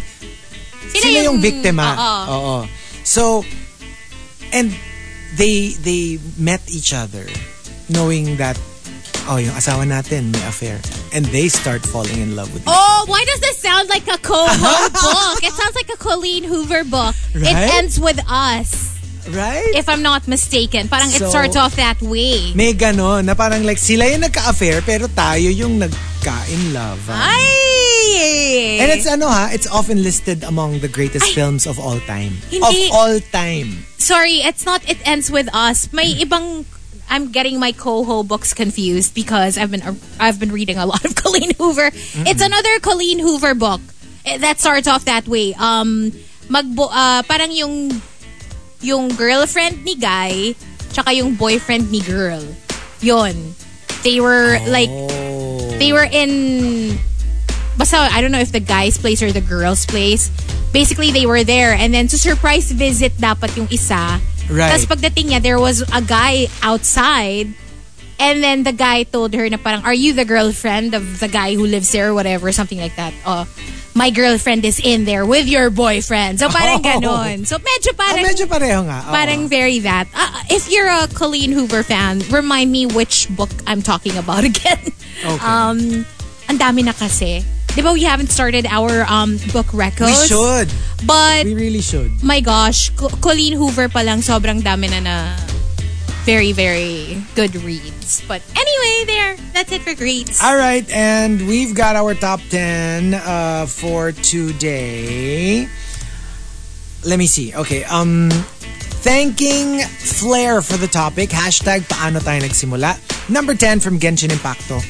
Sila, 0.91 1.03
sila 1.03 1.19
yung 1.31 1.39
biktima. 1.39 1.87
Oo. 1.95 2.27
Oo. 2.35 2.57
So, 3.07 3.47
and 4.51 4.75
they 5.39 5.79
they 5.79 6.19
met 6.39 6.63
each 6.67 6.91
other 6.91 7.23
knowing 7.87 8.39
that 8.43 8.59
oh, 9.29 9.37
yung 9.37 9.53
asawa 9.53 9.83
natin 9.83 10.31
may 10.31 10.43
affair. 10.47 10.79
And 11.13 11.25
they 11.27 11.49
start 11.49 11.83
falling 11.83 12.19
in 12.19 12.35
love 12.35 12.53
with 12.53 12.63
you. 12.63 12.73
Oh, 12.73 13.05
why 13.07 13.25
does 13.25 13.41
this 13.41 13.59
sound 13.59 13.89
like 13.89 14.07
a 14.07 14.19
Coho 14.19 14.47
book? 14.93 15.39
It 15.43 15.53
sounds 15.53 15.75
like 15.75 15.91
a 15.91 15.99
Colleen 15.99 16.45
Hoover 16.45 16.85
book. 16.85 17.15
It 17.35 17.43
Right? 17.47 17.75
ends 17.79 17.99
with 17.99 18.21
us, 18.29 18.95
Right? 19.29 19.75
if 19.75 19.89
I'm 19.89 20.03
not 20.03 20.29
mistaken. 20.29 20.87
Parang 20.89 21.11
it 21.11 21.19
So- 21.19 21.31
starts 21.31 21.57
off 21.57 21.75
that 21.77 21.99
way. 22.01 22.53
may 22.55 22.73
ganon 22.73 23.27
na 23.27 23.35
parang 23.35 23.65
like 23.65 23.79
sila 23.79 24.07
yung 24.07 24.23
nagka-affair 24.23 24.83
pero 24.83 25.07
tayo 25.11 25.51
yung 25.51 25.79
nagka-in 25.83 26.73
love. 26.73 27.01
Ay! 27.11 28.79
And 28.81 28.89
it's 28.93 29.07
ano 29.07 29.27
ha, 29.27 29.49
it's 29.51 29.67
often 29.67 30.03
listed 30.03 30.45
among 30.45 30.81
the 30.81 30.89
greatest 30.89 31.33
films 31.35 31.67
of 31.67 31.79
all 31.79 31.99
time. 32.07 32.37
Hindi. 32.51 32.89
Of 32.89 32.95
all 32.95 33.17
time. 33.33 33.83
Sorry, 33.99 34.45
it's 34.45 34.65
not 34.65 34.85
It 34.87 34.99
Ends 35.03 35.31
With 35.31 35.49
Us. 35.53 35.91
May 35.93 36.15
ibang 36.15 36.65
I'm 37.09 37.31
getting 37.31 37.59
my 37.61 37.73
Coho 37.73 38.23
books 38.23 38.53
confused 38.55 39.15
because 39.15 39.57
I've 39.59 39.71
been 39.71 39.83
I've 40.19 40.39
been 40.41 40.51
reading 40.53 40.77
a 40.79 40.87
lot 40.87 41.05
of 41.05 41.15
Colleen 41.23 41.55
Hoover. 41.55 41.91
It's 42.27 42.43
another 42.43 42.79
Colleen 42.81 43.19
Hoover 43.19 43.55
book 43.55 43.81
eh, 44.25 44.39
that 44.39 44.59
starts 44.59 44.89
off 44.89 45.05
that 45.07 45.27
way. 45.29 45.55
Um 45.55 46.13
magbo 46.51 46.89
ah, 46.91 47.23
parang 47.27 47.51
yung 47.55 47.91
yung 48.83 49.09
girlfriend 49.15 49.83
ni 49.83 49.97
guy 49.97 50.55
tsaka 50.91 51.13
yung 51.15 51.35
boyfriend 51.35 51.91
ni 51.91 52.01
girl. 52.03 52.43
Yon. 53.01 53.55
They 54.03 54.21
were 54.21 54.59
like 54.67 54.91
Oh. 54.91 55.79
they 55.79 55.93
were 55.93 56.07
in 56.07 56.97
basta 57.77 57.97
I 58.11 58.21
don't 58.23 58.33
know 58.33 58.41
if 58.41 58.51
the 58.53 58.63
guy's 58.63 58.97
place 58.99 59.23
or 59.23 59.31
the 59.31 59.45
girl's 59.45 59.87
place. 59.87 60.31
Basically, 60.73 61.11
they 61.11 61.25
were 61.25 61.43
there 61.45 61.73
and 61.73 61.95
then 61.95 62.07
to 62.09 62.19
surprise 62.19 62.71
visit 62.73 63.17
dapat 63.17 63.57
yung 63.57 63.69
isa. 63.73 64.21
Right. 64.51 64.71
Tapos 64.73 64.87
pagdating 64.87 65.35
niya, 65.35 65.43
there 65.43 65.59
was 65.59 65.83
a 65.93 66.01
guy 66.01 66.47
outside 66.63 67.51
and 68.19 68.43
then 68.43 68.63
the 68.63 68.73
guy 68.73 69.03
told 69.03 69.35
her 69.35 69.49
na 69.49 69.57
parang, 69.59 69.83
are 69.85 69.93
you 69.95 70.13
the 70.13 70.25
girlfriend 70.25 70.95
of 70.95 71.21
the 71.21 71.29
guy 71.29 71.55
who 71.55 71.67
lives 71.67 71.93
there 71.93 72.11
or 72.11 72.15
whatever, 72.15 72.51
something 72.53 72.79
like 72.79 72.97
that. 72.97 73.13
Oh, 73.27 73.45
my 73.97 74.11
girlfriend 74.11 74.65
is 74.65 74.79
in 74.79 75.05
there 75.05 75.25
with 75.25 75.49
your 75.49 75.69
boyfriend. 75.71 76.39
So 76.39 76.49
parang 76.49 76.81
Oh. 76.85 76.89
ganon. 76.89 77.47
So 77.47 77.57
medyo 77.59 77.93
Ah, 77.97 78.13
parang, 78.13 78.25
medyo 78.25 78.45
pareho 78.47 78.81
nga. 78.85 79.09
Oo. 79.09 79.13
parang 79.13 79.49
very 79.49 79.81
that. 79.81 80.07
Uh, 80.15 80.29
if 80.49 80.71
you're 80.71 80.89
a 80.89 81.09
Colleen 81.09 81.53
Hoover 81.53 81.83
fan, 81.83 82.21
remind 82.29 82.71
me 82.71 82.85
which 82.87 83.27
book 83.33 83.49
I'm 83.67 83.81
talking 83.83 84.17
about 84.17 84.45
again. 84.53 84.81
Okay. 85.25 85.41
Um, 85.45 86.05
ang 86.49 86.57
dami 86.61 86.85
na 86.85 86.93
kasi. 86.93 87.41
Di 87.77 87.85
ba 87.85 87.93
we 87.93 88.09
haven't 88.09 88.33
started 88.33 88.65
our 88.65 89.05
um, 89.05 89.37
book 89.53 89.77
we 89.77 89.85
records? 89.85 90.25
should. 90.27 90.73
But, 91.05 91.45
We 91.45 91.53
really 91.53 91.85
should. 91.85 92.25
my 92.25 92.41
gosh, 92.41 92.89
Co- 92.97 93.13
Colleen 93.21 93.53
Hoover 93.53 93.93
pa 93.93 94.01
lang 94.01 94.25
sobrang 94.25 94.65
dami 94.65 94.89
na 94.89 95.01
na 95.05 95.17
very, 96.25 96.51
very 96.57 97.21
good 97.37 97.55
reads. 97.63 98.25
But 98.27 98.41
anyway, 98.57 99.05
there. 99.07 99.37
That's 99.53 99.71
it 99.77 99.83
for 99.85 99.95
greats. 99.95 100.43
All 100.43 100.57
right, 100.57 100.89
and 100.91 101.47
we've 101.47 101.77
got 101.77 101.95
our 101.95 102.17
top 102.17 102.41
10 102.49 103.13
uh, 103.15 103.67
for 103.69 104.11
today. 104.11 105.69
Let 107.05 107.21
me 107.21 107.29
see. 107.29 107.55
Okay, 107.55 107.85
um 107.85 108.33
thanking 109.05 109.79
Flair 109.87 110.65
for 110.65 110.81
the 110.81 110.89
topic. 110.89 111.31
Hashtag 111.31 111.87
paano 111.87 112.19
tayo 112.19 112.41
nagsimula. 112.43 112.99
Number 113.31 113.55
10 113.55 113.79
from 113.79 114.01
Genshin 114.01 114.33
Impacto. 114.33 114.81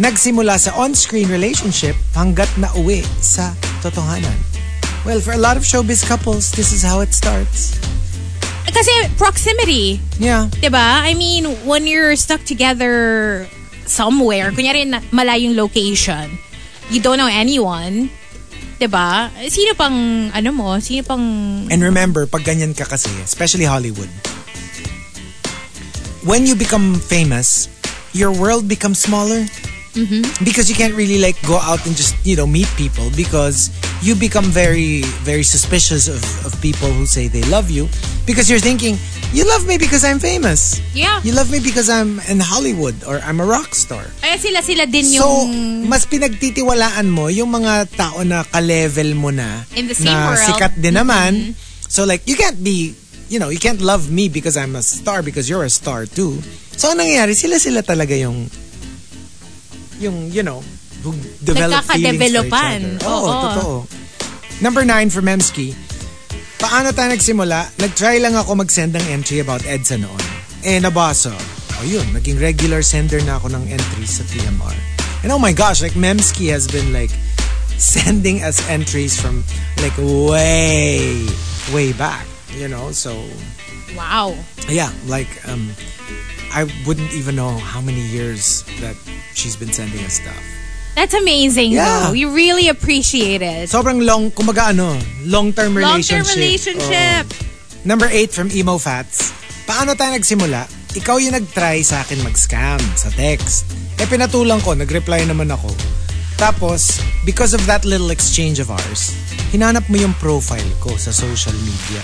Nagsimula 0.00 0.56
sa 0.56 0.72
on-screen 0.80 1.28
relationship 1.28 1.92
hanggat 2.16 2.48
na 2.56 2.72
uwi 2.72 3.04
sa 3.20 3.52
totohanan. 3.84 4.32
Well, 5.04 5.20
for 5.20 5.36
a 5.36 5.40
lot 5.40 5.60
of 5.60 5.62
showbiz 5.68 6.00
couples, 6.00 6.48
this 6.56 6.72
is 6.72 6.80
how 6.80 7.04
it 7.04 7.12
starts. 7.12 7.76
Kasi 8.64 9.12
proximity. 9.20 10.00
Yeah. 10.16 10.48
Diba? 10.56 11.04
I 11.04 11.12
mean, 11.12 11.52
when 11.68 11.84
you're 11.84 12.16
stuck 12.16 12.48
together 12.48 13.44
somewhere, 13.84 14.56
kunyari 14.56 14.88
malayong 15.12 15.52
location, 15.52 16.32
you 16.88 17.04
don't 17.04 17.20
know 17.20 17.28
anyone, 17.28 18.08
diba? 18.80 19.28
Sino 19.52 19.76
pang, 19.76 20.32
ano 20.32 20.48
mo, 20.48 20.80
sino 20.80 21.04
pang 21.04 21.20
And 21.68 21.84
remember, 21.84 22.24
pag 22.24 22.48
ganyan 22.48 22.72
ka 22.72 22.88
kasi, 22.88 23.12
especially 23.20 23.68
Hollywood, 23.68 24.08
when 26.24 26.48
you 26.48 26.56
become 26.56 26.96
famous, 26.96 27.68
your 28.16 28.32
world 28.32 28.64
becomes 28.64 28.96
smaller. 28.96 29.44
Because 30.44 30.70
you 30.70 30.76
can't 30.76 30.94
really 30.94 31.18
like 31.18 31.34
go 31.42 31.58
out 31.58 31.84
and 31.86 31.96
just, 31.96 32.14
you 32.24 32.36
know, 32.36 32.46
meet 32.46 32.68
people 32.76 33.10
because 33.16 33.70
you 34.02 34.14
become 34.14 34.44
very, 34.44 35.02
very 35.26 35.42
suspicious 35.42 36.08
of, 36.08 36.22
of 36.46 36.54
people 36.62 36.88
who 36.88 37.06
say 37.06 37.28
they 37.28 37.42
love 37.50 37.70
you 37.70 37.88
because 38.26 38.48
you're 38.48 38.62
thinking, 38.62 38.96
you 39.32 39.46
love 39.46 39.66
me 39.66 39.78
because 39.78 40.04
I'm 40.04 40.18
famous. 40.18 40.80
Yeah. 40.94 41.20
You 41.22 41.32
love 41.34 41.50
me 41.50 41.58
because 41.58 41.88
I'm 41.88 42.20
in 42.30 42.40
Hollywood 42.40 43.02
or 43.04 43.18
I'm 43.18 43.40
a 43.40 43.46
rock 43.46 43.74
star. 43.74 44.06
Kaya 44.22 44.38
sila-sila 44.38 44.86
din 44.86 45.04
So, 45.10 45.26
yung... 45.46 45.88
mas 45.88 46.06
pinagtitiwalaan 46.06 47.10
mo 47.10 47.26
yung 47.26 47.50
mga 47.50 47.90
tao 47.94 48.22
na 48.22 48.42
ka-level 48.46 49.14
mo 49.14 49.30
na 49.30 49.66
In 49.74 49.86
the 49.86 49.94
same 49.94 50.14
na 50.14 50.34
world. 50.34 50.46
Sikat 50.46 50.78
din 50.78 50.94
naman. 50.94 51.54
So 51.90 52.06
like, 52.06 52.22
you 52.26 52.38
can't 52.38 52.62
be, 52.62 52.94
you 53.28 53.38
know, 53.38 53.50
you 53.50 53.58
can't 53.58 53.82
love 53.82 54.10
me 54.10 54.28
because 54.28 54.56
I'm 54.56 54.74
a 54.74 54.82
star 54.82 55.22
because 55.22 55.50
you're 55.50 55.66
a 55.66 55.70
star 55.70 56.06
too. 56.06 56.38
So, 56.80 56.90
ang 56.90 56.98
nangyayari, 57.04 57.36
sila-sila 57.36 57.84
talaga 57.84 58.16
yung, 58.16 58.48
yung, 60.00 60.32
you 60.32 60.42
know, 60.42 60.64
who 61.04 61.12
develop 61.40 61.84
feelings 61.84 62.16
for 62.16 62.24
each 62.24 62.32
Nagkakadevelopan. 62.50 62.80
other. 63.00 63.06
Oo, 63.06 63.20
Oo. 63.20 63.40
totoo. 63.44 63.74
Number 64.60 64.84
nine 64.84 65.08
for 65.08 65.20
Memski. 65.20 65.72
Paano 66.60 66.92
tayo 66.92 67.08
nagsimula? 67.08 67.72
Nag-try 67.80 68.20
lang 68.20 68.36
ako 68.36 68.60
mag-send 68.60 68.92
ng 68.92 69.04
entry 69.08 69.40
about 69.40 69.64
EDSA 69.64 69.96
noon. 69.96 70.20
Eh, 70.60 70.76
nabasa. 70.76 71.32
O 71.80 71.84
yun, 71.88 72.04
naging 72.12 72.36
regular 72.36 72.84
sender 72.84 73.24
na 73.24 73.40
ako 73.40 73.48
ng 73.48 73.64
entries 73.72 74.20
sa 74.20 74.24
TMR. 74.28 74.76
And 75.24 75.32
oh 75.32 75.40
my 75.40 75.56
gosh, 75.56 75.80
like 75.80 75.96
Memski 75.96 76.52
has 76.52 76.68
been 76.68 76.92
like 76.92 77.08
sending 77.80 78.44
us 78.44 78.60
entries 78.68 79.16
from 79.16 79.40
like 79.80 79.96
way, 79.96 81.24
way 81.72 81.96
back. 81.96 82.28
You 82.52 82.68
know, 82.68 82.92
so 82.92 83.16
Wow. 83.96 84.36
yeah, 84.68 84.92
like 85.08 85.28
um, 85.48 85.72
I 86.50 86.66
wouldn't 86.86 87.14
even 87.14 87.38
know 87.38 87.54
how 87.58 87.80
many 87.80 88.02
years 88.02 88.66
that 88.82 88.98
she's 89.34 89.54
been 89.54 89.72
sending 89.72 90.02
us 90.02 90.18
stuff. 90.18 90.42
That's 90.98 91.14
amazing 91.14 91.72
Yeah. 91.72 92.10
though. 92.10 92.12
We 92.12 92.26
really 92.26 92.66
appreciate 92.66 93.42
it. 93.42 93.70
Sobrang 93.70 94.02
long, 94.02 94.34
kumaga 94.34 94.74
ano, 94.74 94.98
long-term 95.24 95.78
relationship. 95.78 96.26
Long-term 96.26 96.42
relationship. 96.42 97.24
Oo. 97.30 97.86
Number 97.86 98.10
8 98.10 98.34
from 98.34 98.50
Emo 98.50 98.76
Fats. 98.76 99.30
Paano 99.64 99.94
tayo 99.94 100.12
nagsimula? 100.18 100.66
Ikaw 100.90 101.16
yung 101.22 101.38
nag-try 101.38 101.86
sa 101.86 102.02
akin 102.02 102.18
mag-scam 102.26 102.82
sa 102.98 103.08
text. 103.14 103.70
Eh 104.02 104.10
pinatulang 104.10 104.58
ko, 104.66 104.74
nag-reply 104.74 105.22
naman 105.22 105.54
ako. 105.54 105.70
Tapos, 106.34 106.98
because 107.22 107.54
of 107.54 107.62
that 107.70 107.86
little 107.86 108.10
exchange 108.10 108.58
of 108.58 108.72
ours, 108.74 109.14
hinanap 109.54 109.86
mo 109.86 110.02
yung 110.02 110.16
profile 110.18 110.66
ko 110.82 110.90
sa 110.98 111.14
social 111.14 111.54
media. 111.62 112.02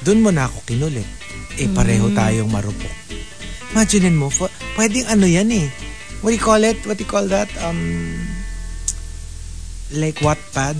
Doon 0.00 0.24
mo 0.24 0.30
na 0.32 0.48
ako 0.48 0.64
kinulit. 0.64 1.06
Eh 1.60 1.68
pareho 1.68 2.08
tayong 2.16 2.48
marupok. 2.48 2.94
Imaginein 3.72 4.16
mo, 4.16 4.28
fu- 4.28 4.52
pwedeng 4.76 5.08
ano 5.08 5.24
yan 5.24 5.48
eh. 5.50 5.68
What 6.20 6.30
do 6.30 6.36
you 6.36 6.44
call 6.44 6.62
it? 6.62 6.78
What 6.86 7.00
do 7.00 7.04
you 7.04 7.10
call 7.10 7.26
that? 7.32 7.48
Um, 7.64 8.20
like 9.90 10.20
Wattpad? 10.22 10.78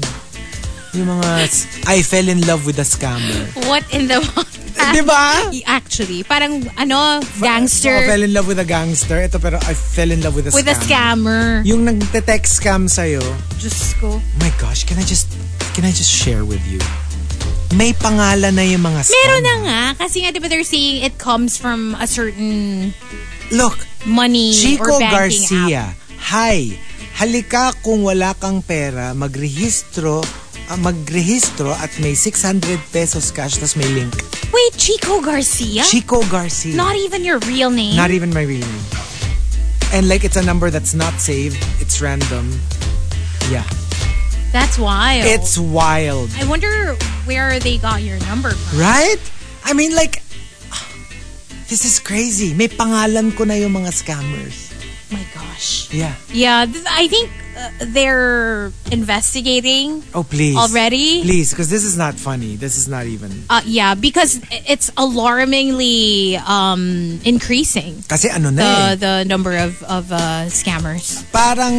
Yung 0.93 1.09
mga, 1.09 1.49
I 1.89 2.05
fell 2.05 2.29
in 2.29 2.45
love 2.47 2.69
with 2.69 2.79
a 2.79 2.85
scammer. 2.85 3.49
What 3.67 3.83
in 3.93 4.09
the 4.09 4.21
Di 4.93 5.01
ba? 5.01 5.49
Actually, 5.65 6.21
parang 6.27 6.69
ano, 6.77 7.23
I 7.23 7.41
gangster 7.41 8.05
fell 8.05 8.21
in 8.21 8.35
love 8.37 8.45
with 8.45 8.59
a 8.61 8.67
gangster. 8.69 9.17
Ito 9.25 9.41
pero 9.41 9.57
I 9.65 9.73
fell 9.73 10.11
in 10.13 10.21
love 10.21 10.37
with 10.37 10.49
a 10.49 10.53
with 10.53 10.69
a 10.69 10.77
scammer. 10.77 11.65
scammer. 11.65 11.65
Yung 11.65 11.89
nagte-text 11.89 12.61
scam 12.61 12.91
sa'yo, 12.91 13.23
Diyos 13.57 13.97
ko. 14.03 14.21
oh 14.21 14.37
my 14.37 14.53
gosh, 14.61 14.85
can 14.85 14.99
I 15.01 15.07
just, 15.07 15.33
can 15.73 15.89
I 15.89 15.93
just 15.97 16.13
share 16.13 16.45
with 16.45 16.61
you? 16.69 16.83
May 17.73 17.97
pangalan 17.97 18.53
na 18.53 18.65
yung 18.69 18.85
mga 18.85 19.01
scam. 19.09 19.17
Meron 19.17 19.45
na 19.45 19.57
nga. 19.65 19.83
Kasi 20.05 20.23
nga, 20.23 20.31
di 20.31 20.39
ba 20.45 20.49
they're 20.53 20.67
saying 20.67 21.01
it 21.01 21.17
comes 21.17 21.57
from 21.57 21.97
a 21.97 22.05
certain 22.05 22.93
Look, 23.49 23.81
money 24.05 24.53
Chico 24.53 24.97
or 24.97 25.01
banking 25.01 25.09
app. 25.09 25.13
Garcia. 25.17 25.85
Hi. 26.33 26.77
Halika 27.17 27.73
kung 27.81 28.05
wala 28.05 28.37
kang 28.37 28.61
pera, 28.65 29.13
magrehistro, 29.17 30.25
ah, 30.69 30.79
magrehistro 30.81 31.73
at 31.77 31.93
may 32.01 32.17
600 32.17 32.81
pesos 32.93 33.33
cash 33.33 33.57
tas 33.57 33.77
may 33.77 33.89
link. 33.93 34.13
Wait, 34.53 34.73
Chico 34.77 35.21
Garcia? 35.21 35.85
Chico 35.85 36.25
Garcia. 36.29 36.77
Not 36.77 36.97
even 36.97 37.25
your 37.25 37.41
real 37.49 37.73
name? 37.73 37.97
Not 37.97 38.13
even 38.13 38.33
my 38.33 38.45
real 38.45 38.65
name. 38.65 38.87
And 39.93 40.09
like 40.09 40.25
it's 40.25 40.37
a 40.37 40.45
number 40.45 40.69
that's 40.69 40.93
not 40.93 41.21
saved. 41.21 41.61
It's 41.81 42.01
random. 42.01 42.49
Yeah. 43.53 43.65
That's 44.53 44.79
wild. 44.79 45.25
It's 45.25 45.57
wild. 45.57 46.29
I 46.37 46.45
wonder 46.47 46.95
where 47.25 47.59
they 47.59 47.79
got 47.79 48.03
your 48.03 48.21
number 48.29 48.51
from. 48.53 48.79
Right? 48.79 49.21
I 49.65 49.73
mean 49.73 49.97
like 49.97 50.23
this 51.73 51.89
is 51.89 51.99
crazy. 51.99 52.53
May 52.53 52.69
pangalan 52.69 53.33
ko 53.33 53.45
na 53.49 53.57
yung 53.57 53.73
mga 53.73 53.97
scammers. 53.97 54.72
My 55.13 55.25
gosh. 55.31 55.93
Yeah. 55.93 56.15
Yeah, 56.33 56.65
th- 56.65 56.85
I 56.89 57.05
think 57.07 57.29
uh, 57.53 57.69
they're 57.93 58.73
investigating 58.91 60.03
Oh, 60.17 60.25
please. 60.25 60.57
Already? 60.57 61.21
Please, 61.23 61.53
because 61.53 61.69
this 61.69 61.85
is 61.85 61.97
not 61.97 62.17
funny. 62.17 62.57
This 62.57 62.77
is 62.81 62.89
not 62.89 63.05
even. 63.07 63.31
uh, 63.51 63.61
yeah 63.69 63.93
because 63.95 64.41
it's 64.67 64.89
alarmingly 64.97 66.37
um 66.49 67.21
increasing 67.29 68.01
Kasi 68.09 68.33
ano 68.33 68.49
na 68.49 68.61
the 68.63 68.73
eh. 68.73 68.95
the 68.97 69.15
number 69.29 69.53
of 69.57 69.77
of 69.85 70.09
uh, 70.11 70.49
scammers 70.49 71.23
Parang 71.29 71.75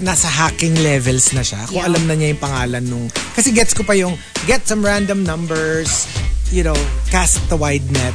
nasa 0.00 0.26
hacking 0.26 0.74
levels 0.82 1.30
na 1.32 1.42
siya. 1.42 1.66
Kung 1.68 1.76
Yeah. 1.78 1.88
alam 1.88 2.02
na 2.08 2.14
niya 2.16 2.34
yung 2.34 2.42
pangalan 2.42 2.84
nung... 2.88 3.06
Kasi 3.36 3.52
gets 3.52 3.72
ko 3.72 3.84
pa 3.84 3.92
yung 3.92 4.16
get 4.48 4.64
some 4.66 4.80
random 4.80 5.22
numbers, 5.22 6.08
you 6.50 6.62
know, 6.62 6.76
cast 7.10 7.38
the 7.48 7.56
wide 7.56 7.86
net. 7.90 8.14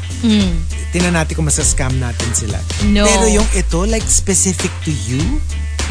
Tingnan 0.91 1.15
natin 1.15 1.35
kung 1.35 1.47
masascam 1.47 1.91
natin 1.99 2.29
sila. 2.31 2.59
No. 2.87 3.03
Pero 3.03 3.27
yung 3.27 3.47
ito, 3.51 3.83
like 3.83 4.03
specific 4.03 4.71
to 4.83 4.91
you, 5.07 5.19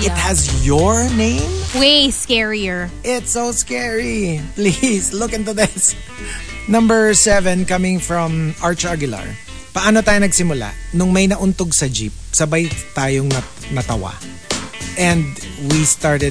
it 0.01 0.11
Yeah. 0.11 0.17
has 0.17 0.45
your 0.67 1.07
name? 1.15 1.45
way 1.79 2.11
scarier 2.11 2.91
It's 3.07 3.31
so 3.33 3.53
scary. 3.53 4.41
Please, 4.59 5.13
look 5.13 5.33
into 5.33 5.55
this. 5.55 5.95
Number 6.67 7.13
seven, 7.15 7.65
coming 7.65 8.01
from 8.01 8.55
Arch 8.65 8.85
Aguilar. 8.89 9.25
Paano 9.75 10.01
tayo 10.01 10.23
nagsimula? 10.23 10.71
Nung 10.95 11.13
may 11.13 11.27
nauntog 11.27 11.75
sa 11.75 11.91
jeep, 11.91 12.15
sabay 12.31 12.71
tayong 12.95 13.29
nat- 13.29 13.59
natawa. 13.75 14.15
And 14.97 15.27
we 15.75 15.83
started, 15.83 16.31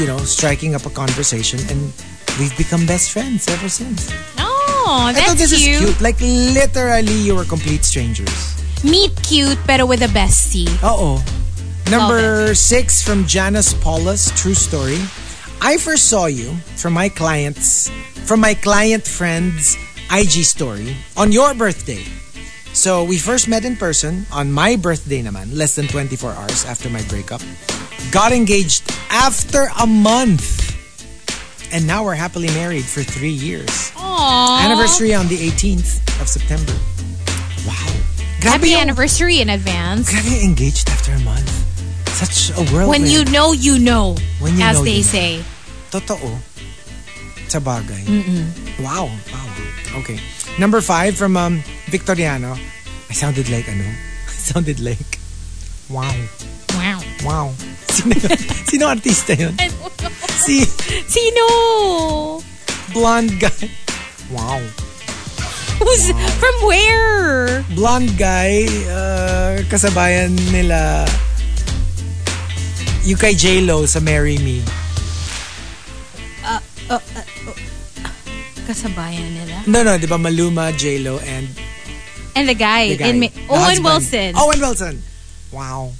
you 0.00 0.08
know, 0.08 0.18
striking 0.24 0.74
up 0.74 0.88
a 0.88 0.90
conversation 0.90 1.60
and 1.68 1.92
we've 2.40 2.56
become 2.56 2.88
best 2.88 3.12
friends 3.12 3.44
ever 3.52 3.68
since. 3.68 4.08
Oh 4.84 5.06
I 5.08 5.12
thought 5.14 5.36
this 5.38 5.54
cute 5.54 5.82
is 5.82 5.96
cute. 5.96 6.00
Like 6.00 6.20
literally, 6.20 7.14
you 7.14 7.34
were 7.34 7.44
complete 7.44 7.84
strangers. 7.84 8.30
meet 8.82 9.14
cute 9.22 9.58
pero 9.66 9.86
with 9.86 10.02
a 10.02 10.10
bestie 10.10 10.66
Uh 10.82 10.90
oh. 10.94 11.16
Number 11.90 12.54
six 12.54 13.02
from 13.02 13.26
Janice 13.26 13.74
Paulus, 13.78 14.30
true 14.34 14.54
story. 14.54 14.98
I 15.60 15.76
first 15.76 16.08
saw 16.08 16.26
you 16.26 16.50
from 16.74 16.94
my 16.94 17.08
clients, 17.08 17.90
from 18.24 18.40
my 18.40 18.54
client 18.54 19.06
friend's 19.06 19.76
IG 20.10 20.42
story 20.42 20.96
on 21.16 21.30
your 21.30 21.52
birthday. 21.54 22.02
So 22.72 23.04
we 23.04 23.18
first 23.18 23.46
met 23.46 23.64
in 23.68 23.76
person 23.76 24.24
on 24.32 24.50
my 24.50 24.74
birthday 24.76 25.20
naman, 25.22 25.52
less 25.54 25.76
than 25.76 25.86
24 25.86 26.32
hours 26.32 26.64
after 26.64 26.88
my 26.88 27.02
breakup. 27.12 27.42
Got 28.10 28.32
engaged 28.32 28.88
after 29.12 29.68
a 29.78 29.86
month. 29.86 30.71
And 31.72 31.86
now 31.86 32.04
we're 32.04 32.14
happily 32.14 32.48
married 32.52 32.84
for 32.84 33.02
three 33.02 33.32
years. 33.32 33.68
Aww. 33.96 34.60
Anniversary 34.60 35.14
on 35.14 35.26
the 35.28 35.38
18th 35.48 36.04
of 36.20 36.28
September. 36.28 36.72
Wow. 37.66 37.72
Grabe 38.40 38.60
happy 38.60 38.70
yung- 38.76 38.80
anniversary 38.82 39.40
in 39.40 39.48
advance 39.48 40.10
Grabe 40.12 40.42
engaged 40.42 40.88
after 40.90 41.12
a 41.12 41.20
month. 41.20 41.48
Such 42.12 42.50
a 42.50 42.62
whirlwind. 42.74 42.90
when 42.90 43.06
you 43.10 43.24
know 43.32 43.52
you 43.52 43.78
know 43.78 44.16
When 44.38 44.58
you 44.58 44.62
as 44.66 44.78
know, 44.78 44.84
they 44.84 45.00
you 45.00 45.06
know. 45.06 45.16
say 45.16 45.30
Totoo. 45.90 46.38
Sa 47.48 47.58
bagay. 47.60 48.02
Wow. 48.80 49.08
Wow. 49.32 49.48
Okay. 50.02 50.18
Number 50.58 50.80
five 50.80 51.16
from 51.16 51.36
um, 51.36 51.62
Victoriano. 51.92 52.56
I 53.08 53.12
sounded 53.14 53.48
like 53.48 53.68
ano? 53.68 53.84
I 54.28 54.32
sounded 54.32 54.80
like 54.80 55.20
wow. 55.88 56.08
Wow 56.76 57.00
Wow. 57.22 57.54
Sino, 57.86 58.14
sino 58.70 58.84
artista 58.90 59.36
yun? 59.38 59.54
Si 60.42 60.66
sino 61.06 61.46
blonde 62.90 63.38
guy. 63.38 63.70
Wow. 64.32 64.58
who's 65.82 66.10
from 66.38 66.54
where 66.66 67.62
Blonde 67.74 68.14
guy, 68.18 68.66
uh, 68.90 69.62
kasabayan 69.66 70.34
nila 70.54 71.06
yung 73.02 73.18
kay 73.18 73.34
J-Lo 73.34 73.82
sa 73.86 73.98
Marry 73.98 74.38
Me. 74.38 74.62
Uh, 76.46 76.62
uh, 76.90 76.98
uh, 77.02 77.26
kasabayan 78.66 79.26
nila 79.34 79.62
No, 79.66 79.82
no, 79.82 79.98
di 79.98 80.06
ba 80.06 80.18
Maluma, 80.18 80.70
J-Lo, 80.74 81.18
and 81.22 81.50
and 82.34 82.48
the 82.48 82.54
guy, 82.56 82.94
the 82.94 83.02
guy. 83.02 83.08
in 83.10 83.20
the 83.20 83.30
Owen 83.50 83.78
husband. 83.78 83.84
Wilson 83.84 84.32
Owen 84.38 84.58
Wilson. 84.62 84.94
Wow. 85.52 85.92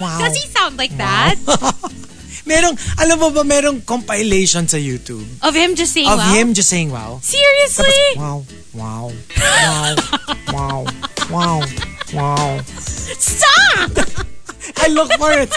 Wow. 0.00 0.18
does 0.18 0.36
he 0.36 0.48
sound 0.48 0.80
like 0.80 0.96
that 0.96 1.36
merong, 2.48 2.74
alam 2.98 3.20
mo 3.20 3.28
ba, 3.30 3.44
merong 3.44 3.84
compilation 3.84 4.64
sa 4.66 4.80
YouTube 4.80 5.28
of 5.44 5.52
him 5.54 5.76
just 5.76 5.92
saying 5.92 6.08
of 6.08 6.18
wow 6.18 6.32
him 6.32 6.56
just 6.56 6.72
saying 6.72 6.88
wow. 6.90 7.20
seriously 7.20 7.92
Tapos, 8.16 8.48
wow, 8.74 9.06
wow, 9.06 9.12
wow, 9.36 9.92
wow, 10.56 10.80
wow, 11.30 11.58
wow. 12.16 12.50
stop 12.66 13.92
I 14.82 14.88
look 14.88 15.12
for 15.20 15.32
it. 15.32 15.52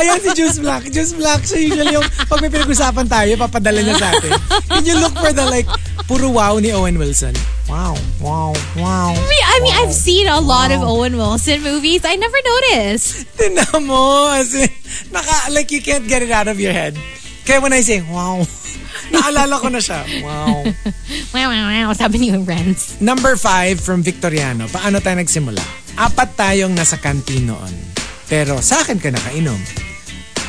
Ayan 0.00 0.16
si 0.22 0.30
Juice 0.32 0.58
Black. 0.64 0.88
Juice 0.88 1.12
Black 1.12 1.44
siya 1.44 1.60
usually 1.60 1.92
yung 1.92 2.06
pag 2.24 2.40
may 2.40 2.48
pinag-usapan 2.48 3.04
tayo, 3.04 3.36
papadala 3.36 3.84
niya 3.84 4.00
sa 4.00 4.08
atin. 4.16 4.32
Can 4.72 4.84
you 4.88 4.96
look 4.96 5.12
for 5.12 5.34
the 5.36 5.44
like, 5.44 5.68
puro 6.08 6.32
wow 6.32 6.56
ni 6.56 6.72
Owen 6.72 6.96
Wilson? 6.96 7.36
Wow, 7.68 7.94
wow, 8.18 8.56
wow. 8.80 9.12
I 9.12 9.24
mean, 9.28 9.44
I 9.44 9.56
mean 9.60 9.74
wow. 9.76 9.80
I've 9.84 9.94
seen 9.94 10.26
a 10.26 10.40
lot 10.40 10.72
of 10.72 10.80
Wow. 10.80 11.04
Owen 11.04 11.20
Wilson 11.20 11.60
movies. 11.60 12.02
I 12.08 12.16
never 12.16 12.38
noticed. 12.40 13.28
Tinan 13.36 13.84
mo, 13.84 14.32
as 14.32 14.56
in, 14.56 14.72
naka, 15.12 15.52
like 15.52 15.68
you 15.70 15.84
can't 15.84 16.08
get 16.08 16.24
it 16.24 16.32
out 16.32 16.48
of 16.48 16.56
your 16.58 16.72
head. 16.72 16.96
Kaya 17.44 17.60
when 17.60 17.76
I 17.76 17.84
say, 17.84 18.00
wow, 18.00 18.40
naalala 19.12 19.60
ko 19.60 19.68
na 19.68 19.84
siya. 19.84 20.00
Wow. 20.24 20.64
Wow, 21.30 21.46
wow, 21.46 21.86
wow. 21.86 21.92
Sabi 21.94 22.18
ni 22.18 22.34
Renz. 22.34 22.98
Number 22.98 23.38
five 23.38 23.78
from 23.78 24.02
Victoriano. 24.02 24.66
Paano 24.66 24.98
tayo 24.98 25.14
nagsimula? 25.22 25.62
Apat 25.94 26.34
tayong 26.34 26.74
nasa 26.74 26.98
canteen 26.98 27.46
noon. 27.46 27.89
Pero 28.30 28.62
sa 28.62 28.86
akin 28.86 29.02
ka 29.02 29.10
nakainom. 29.10 29.58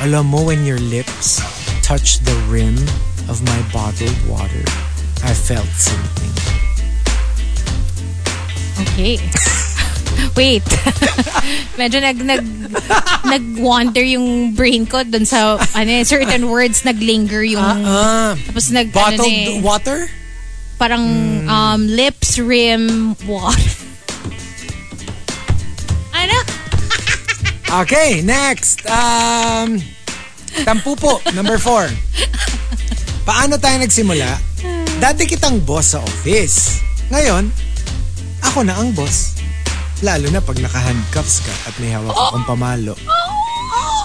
Alam 0.05 0.29
mo 0.29 0.45
when 0.45 0.61
your 0.61 0.77
lips 0.77 1.41
touched 1.81 2.21
the 2.25 2.37
rim 2.45 2.77
of 3.25 3.41
my 3.41 3.59
bottled 3.73 4.13
water, 4.29 4.61
I 5.25 5.33
felt 5.33 5.69
something. 5.73 6.29
Okay. 8.85 9.17
Wait. 10.37 10.65
Medyo 11.81 11.97
nag 12.01 12.17
nag 12.21 12.43
nag-wander 13.25 14.05
yung 14.05 14.53
brain 14.53 14.85
ko 14.85 15.01
dun 15.01 15.25
sa 15.25 15.57
ano 15.73 15.89
eh, 15.91 16.05
certain 16.05 16.49
words 16.49 16.85
naglinger 16.85 17.41
yung 17.41 17.61
Ah, 17.61 18.37
tapos 18.37 18.69
nag 18.69 18.89
ano 18.89 18.95
bottled 18.95 19.33
na 19.33 19.53
eh, 19.57 19.61
water? 19.61 19.99
parang 20.77 21.05
um 21.45 21.81
lips 21.85 22.41
rim 22.41 23.13
water. 23.29 23.61
Okay, 27.71 28.19
next. 28.21 28.83
Um, 28.83 29.79
tampupo, 30.67 31.23
number 31.31 31.55
four. 31.57 31.87
Paano 33.23 33.55
tayo 33.55 33.79
nagsimula? 33.79 34.27
Dati 34.99 35.23
kitang 35.23 35.63
boss 35.63 35.95
sa 35.95 36.03
office. 36.03 36.83
Ngayon, 37.07 37.47
ako 38.43 38.67
na 38.67 38.75
ang 38.75 38.91
boss. 38.91 39.39
Lalo 40.03 40.27
na 40.33 40.43
pag 40.43 40.59
naka-handcuffs 40.59 41.45
ka 41.47 41.53
at 41.69 41.75
may 41.79 41.95
hawak 41.95 42.11
akong 42.11 42.43
pamalo. 42.43 42.97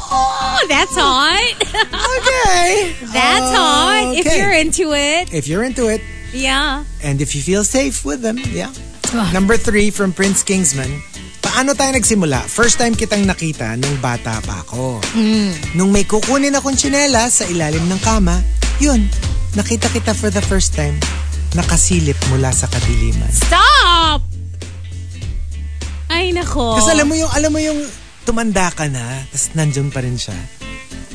Oh, 0.06 0.60
that's 0.70 0.94
hot. 0.94 1.56
Okay. 1.90 2.94
That's 3.10 3.50
hot. 3.50 4.14
If 4.14 4.24
Okay. 4.24 4.36
you're 4.38 4.54
into 4.56 4.94
it. 4.94 5.32
If 5.34 5.48
you're 5.50 5.64
into 5.66 5.88
it, 5.90 6.00
Yeah. 6.30 6.84
and 7.02 7.18
if 7.18 7.34
you 7.34 7.42
feel 7.42 7.64
safe 7.64 8.04
with 8.06 8.22
them, 8.22 8.38
yeah. 8.54 8.70
Number 9.34 9.56
three 9.58 9.90
from 9.90 10.12
Prince 10.12 10.44
Kingsman. 10.46 11.02
Paano 11.56 11.72
tayo 11.72 11.88
nagsimula? 11.96 12.44
First 12.52 12.76
time 12.76 12.92
kitang 12.92 13.24
nakita 13.24 13.80
nung 13.80 13.96
bata 13.96 14.44
pa 14.44 14.60
ako. 14.60 15.00
Nung 15.72 15.88
may 15.88 16.04
kukunin 16.04 16.52
akong 16.52 16.76
tsinelas 16.76 17.40
sa 17.40 17.48
ilalim 17.48 17.80
ng 17.88 17.96
kama, 18.04 18.44
yun, 18.76 19.08
nakita 19.56 19.88
kita 19.88 20.12
for 20.12 20.28
the 20.28 20.44
first 20.52 20.76
time. 20.76 21.00
Nakasilip 21.56 22.20
mula 22.28 22.52
sa 22.52 22.68
kadiliman. 22.68 23.32
Stop! 23.32 24.20
Ay, 26.12 26.36
nako. 26.36 26.76
Kasi 26.76 26.92
alam 26.92 27.08
mo 27.08 27.16
yung, 27.16 27.32
alam 27.32 27.48
mo 27.48 27.56
yung 27.56 27.80
tumanda 28.28 28.68
ka 28.76 28.84
na, 28.92 29.24
tapos 29.32 29.56
nandun 29.56 29.88
pa 29.88 30.04
rin 30.04 30.20
siya. 30.20 30.36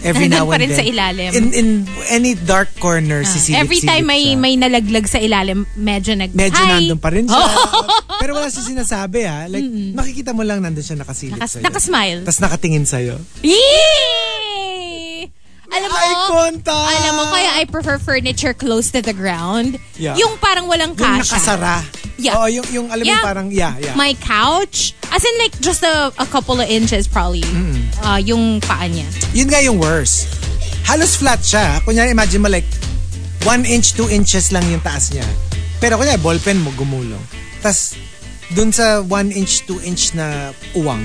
Every 0.01 0.27
now 0.27 0.45
pa 0.45 0.57
and 0.57 0.61
rin 0.61 0.69
then. 0.69 0.79
sa 0.79 0.85
ilalim. 0.85 1.31
In, 1.31 1.45
in 1.51 1.67
any 2.09 2.33
dark 2.33 2.73
corner, 2.77 3.21
sisilip 3.21 3.61
Every 3.61 3.79
time 3.79 4.05
may 4.05 4.33
may 4.33 4.57
nalaglag 4.57 5.05
sa 5.05 5.17
ilalim, 5.17 5.69
medyo 5.73 6.13
nag 6.13 6.33
Medyo 6.33 6.57
Hi! 6.57 6.69
nandun 6.81 6.97
pa 6.97 7.09
rin 7.09 7.25
siya. 7.25 7.45
Pero 8.21 8.33
wala 8.33 8.47
siya 8.47 8.63
sinasabi 8.63 9.19
ha. 9.23 9.45
Like, 9.45 9.65
makikita 9.93 10.31
mo 10.31 10.41
lang 10.41 10.59
nandun 10.59 10.81
siya 10.81 10.97
nakasilip 10.97 11.37
Nakas- 11.37 11.57
sa'yo. 11.57 11.63
nakasmile. 11.63 12.21
Tapos 12.25 12.39
nakatingin 12.39 12.85
sa'yo. 12.85 13.21
Yay! 13.41 15.29
Alam 15.71 15.87
mo, 15.87 15.97
Eye 15.97 16.15
contact! 16.27 16.87
alam 16.91 17.11
mo, 17.15 17.23
kaya 17.31 17.49
I 17.55 17.63
prefer 17.63 17.95
furniture 17.95 18.51
close 18.51 18.91
to 18.91 18.99
the 18.99 19.15
ground. 19.15 19.79
Yeah. 19.95 20.19
Yung 20.19 20.35
parang 20.37 20.67
walang 20.67 20.93
Yung 20.93 20.99
kasha. 20.99 21.39
nakasara. 21.39 21.75
Yeah. 22.19 22.35
Oo, 22.37 22.45
yung, 22.45 22.67
yung 22.69 22.87
alam 22.91 23.01
mo 23.01 23.09
Yeah. 23.09 23.23
parang, 23.23 23.47
yeah, 23.49 23.73
yeah. 23.79 23.95
My 23.95 24.13
couch, 24.19 24.91
as 25.09 25.23
in 25.23 25.35
like 25.39 25.55
just 25.59 25.81
a, 25.81 26.11
a 26.19 26.27
couple 26.27 26.59
of 26.59 26.67
inches 26.67 27.07
probably, 27.07 27.41
uh, 28.03 28.19
yung 28.19 28.59
paa 28.59 28.85
niya. 28.85 29.07
Yun 29.31 29.47
nga 29.47 29.59
yung 29.59 29.79
worst. 29.79 30.27
Halos 30.83 31.15
flat 31.15 31.39
siya. 31.39 31.79
Kunyari, 31.81 32.11
imagine 32.11 32.43
mo 32.43 32.49
like, 32.49 32.67
one 33.41 33.63
inch, 33.63 33.95
two 33.95 34.05
inches 34.05 34.51
lang 34.51 34.61
yung 34.67 34.81
taas 34.81 35.09
niya. 35.09 35.25
Pero 35.79 35.97
kunyari, 35.97 36.19
ballpen 36.19 36.59
mo 36.59 36.69
gumulong. 36.75 37.21
Tapos, 37.63 37.95
dun 38.51 38.69
sa 38.69 38.99
one 39.01 39.31
inch, 39.31 39.63
two 39.63 39.79
inch 39.81 40.11
na 40.13 40.51
uwang, 40.75 41.01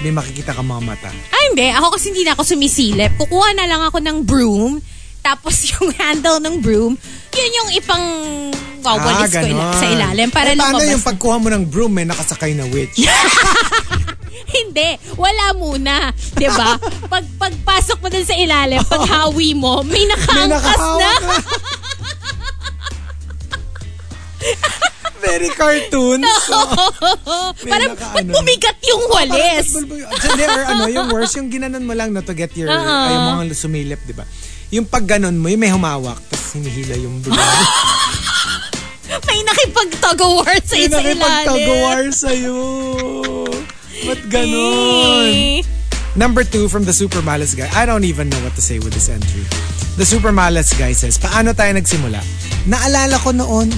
may 0.00 0.12
makikita 0.12 0.56
ka 0.56 0.64
mga 0.64 0.82
mata. 0.82 1.10
Ay, 1.12 1.52
hindi. 1.52 1.68
Ako 1.68 1.92
kasi 1.92 2.12
hindi 2.12 2.24
na 2.24 2.32
ako 2.32 2.42
sumisilip. 2.44 3.12
Kukuha 3.20 3.52
na 3.52 3.68
lang 3.68 3.82
ako 3.84 4.00
ng 4.00 4.18
broom. 4.24 4.80
Tapos 5.20 5.60
yung 5.76 5.92
handle 6.00 6.40
ng 6.40 6.64
broom, 6.64 6.96
yun 7.36 7.50
yung 7.60 7.70
ipang 7.76 8.06
wawalis 8.80 9.28
ko 9.36 9.44
ila- 9.44 9.76
sa 9.76 9.86
ilalim 9.92 10.32
para 10.32 10.52
eh, 10.52 10.56
paano 10.56 10.80
lumabas. 10.80 10.92
yung 10.96 11.04
pagkuha 11.04 11.36
mo 11.36 11.48
ng 11.52 11.64
broom, 11.68 11.92
may 11.92 12.08
nakasakay 12.08 12.56
na 12.56 12.64
witch? 12.72 12.96
Hindi. 14.50 14.98
Wala 15.14 15.54
muna. 15.54 16.10
ba? 16.50 16.74
Pag 17.06 17.24
pagpasok 17.38 18.02
mo 18.02 18.08
dun 18.08 18.26
sa 18.26 18.34
ilalim, 18.34 18.82
paghawi 18.82 19.54
mo, 19.62 19.84
may 19.84 20.02
may 20.02 20.04
nakaangkas 20.08 20.80
na. 20.96 21.10
Nakahawak 25.20 25.28
na. 25.28 25.36
Very 25.36 25.48
cartoon. 25.52 26.20
Parang 27.72 27.92
naka- 27.94 28.12
ba't 28.16 28.24
ano. 28.24 28.32
bumigat 28.34 28.78
yung 28.82 29.02
walis? 29.12 29.68
Hindi, 29.76 30.42
or 30.44 30.62
ano, 30.64 30.84
yung 30.88 31.08
worst, 31.12 31.36
yung 31.36 31.52
ginanon 31.52 31.84
mo 31.84 31.92
lang 31.92 32.10
na 32.10 32.24
to 32.24 32.32
get 32.32 32.50
your, 32.56 32.68
Oo. 32.68 32.76
ayaw 32.80 33.20
mo 33.20 33.30
nga 33.44 33.54
sumilip, 33.54 34.00
di 34.08 34.14
ba? 34.16 34.24
Yung 34.70 34.86
pag 34.86 35.04
ganon 35.04 35.36
mo, 35.36 35.50
yung 35.50 35.60
may 35.60 35.70
humawak, 35.70 36.18
tapos 36.30 36.56
hinihila 36.56 36.96
yung 36.96 37.20
broom. 37.20 37.36
May 39.10 39.42
nakipag-tug-of-war 39.42 40.54
sa 40.62 40.74
May 40.74 40.86
isa 40.86 40.98
ilalim. 41.02 41.18
nakipagtagawar 41.18 42.02
sa'yo. 42.14 42.58
Ba't 44.06 44.22
ganon? 44.30 45.62
Number 46.14 46.42
two 46.42 46.66
from 46.66 46.82
the 46.82 46.94
Super 46.94 47.22
Malas 47.22 47.54
guy. 47.54 47.70
I 47.70 47.86
don't 47.86 48.02
even 48.06 48.30
know 48.30 48.38
what 48.42 48.54
to 48.58 48.62
say 48.62 48.78
with 48.78 48.94
this 48.94 49.06
entry. 49.10 49.42
The 49.94 50.06
Super 50.06 50.30
Malas 50.30 50.74
guy 50.74 50.94
says, 50.94 51.18
paano 51.18 51.54
tayo 51.54 51.74
nagsimula? 51.74 52.18
Naalala 52.66 53.18
ko 53.18 53.30
noon, 53.30 53.70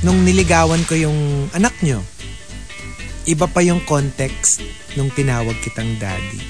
nung 0.00 0.22
niligawan 0.22 0.82
ko 0.84 0.94
yung 0.94 1.18
anak 1.52 1.74
nyo. 1.82 2.00
Iba 3.24 3.44
pa 3.44 3.60
yung 3.60 3.84
context 3.84 4.64
nung 4.94 5.10
tinawag 5.10 5.58
kitang 5.60 5.98
daddy. 5.98 6.40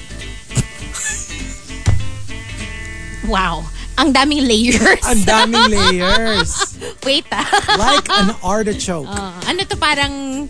Wow. 3.27 3.67
Ang 3.99 4.15
daming 4.15 4.47
layers. 4.47 5.03
Ang 5.03 5.21
daming 5.27 5.67
layers. 5.75 6.79
Wait 7.03 7.27
ah. 7.29 7.43
Like 7.75 8.07
an 8.09 8.31
artichoke. 8.39 9.05
Ah, 9.05 9.35
ano 9.43 9.59
to 9.67 9.75
parang 9.75 10.47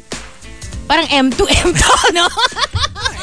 parang 0.86 1.10
M2M 1.10 1.70
to, 1.74 1.94
no? 2.14 2.30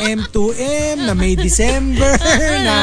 M2M 0.03 1.07
na 1.07 1.15
may 1.15 1.39
December 1.39 2.11
na 2.59 2.77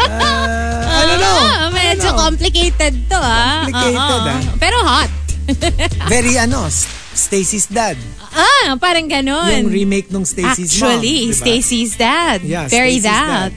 uh, 0.00 0.80
I 0.96 1.00
don't 1.06 1.20
know. 1.20 1.38
Ah, 1.44 1.68
medyo 1.68 1.76
I 1.76 2.08
don't 2.08 2.08
know. 2.08 2.24
complicated 2.24 2.94
to 3.06 3.18
ah. 3.20 3.68
Complicated, 3.68 4.00
Oo. 4.00 4.32
ah. 4.32 4.40
Pero 4.56 4.76
hot. 4.80 5.10
Very 6.12 6.38
ano, 6.38 6.66
Stacy's 7.14 7.66
dad. 7.66 7.98
Ah, 8.30 8.78
parang 8.78 9.10
ganun. 9.10 9.50
Yung 9.50 9.72
remake 9.72 10.08
nung 10.10 10.24
Stacy's 10.24 10.78
mom. 10.78 10.98
Actually, 10.98 11.30
diba? 11.30 11.38
Stacy's 11.38 11.92
dad. 11.98 12.38
Yeah, 12.42 12.68
Very 12.70 12.98
Stacy's 12.98 13.10
that. 13.10 13.50
dad. 13.50 13.52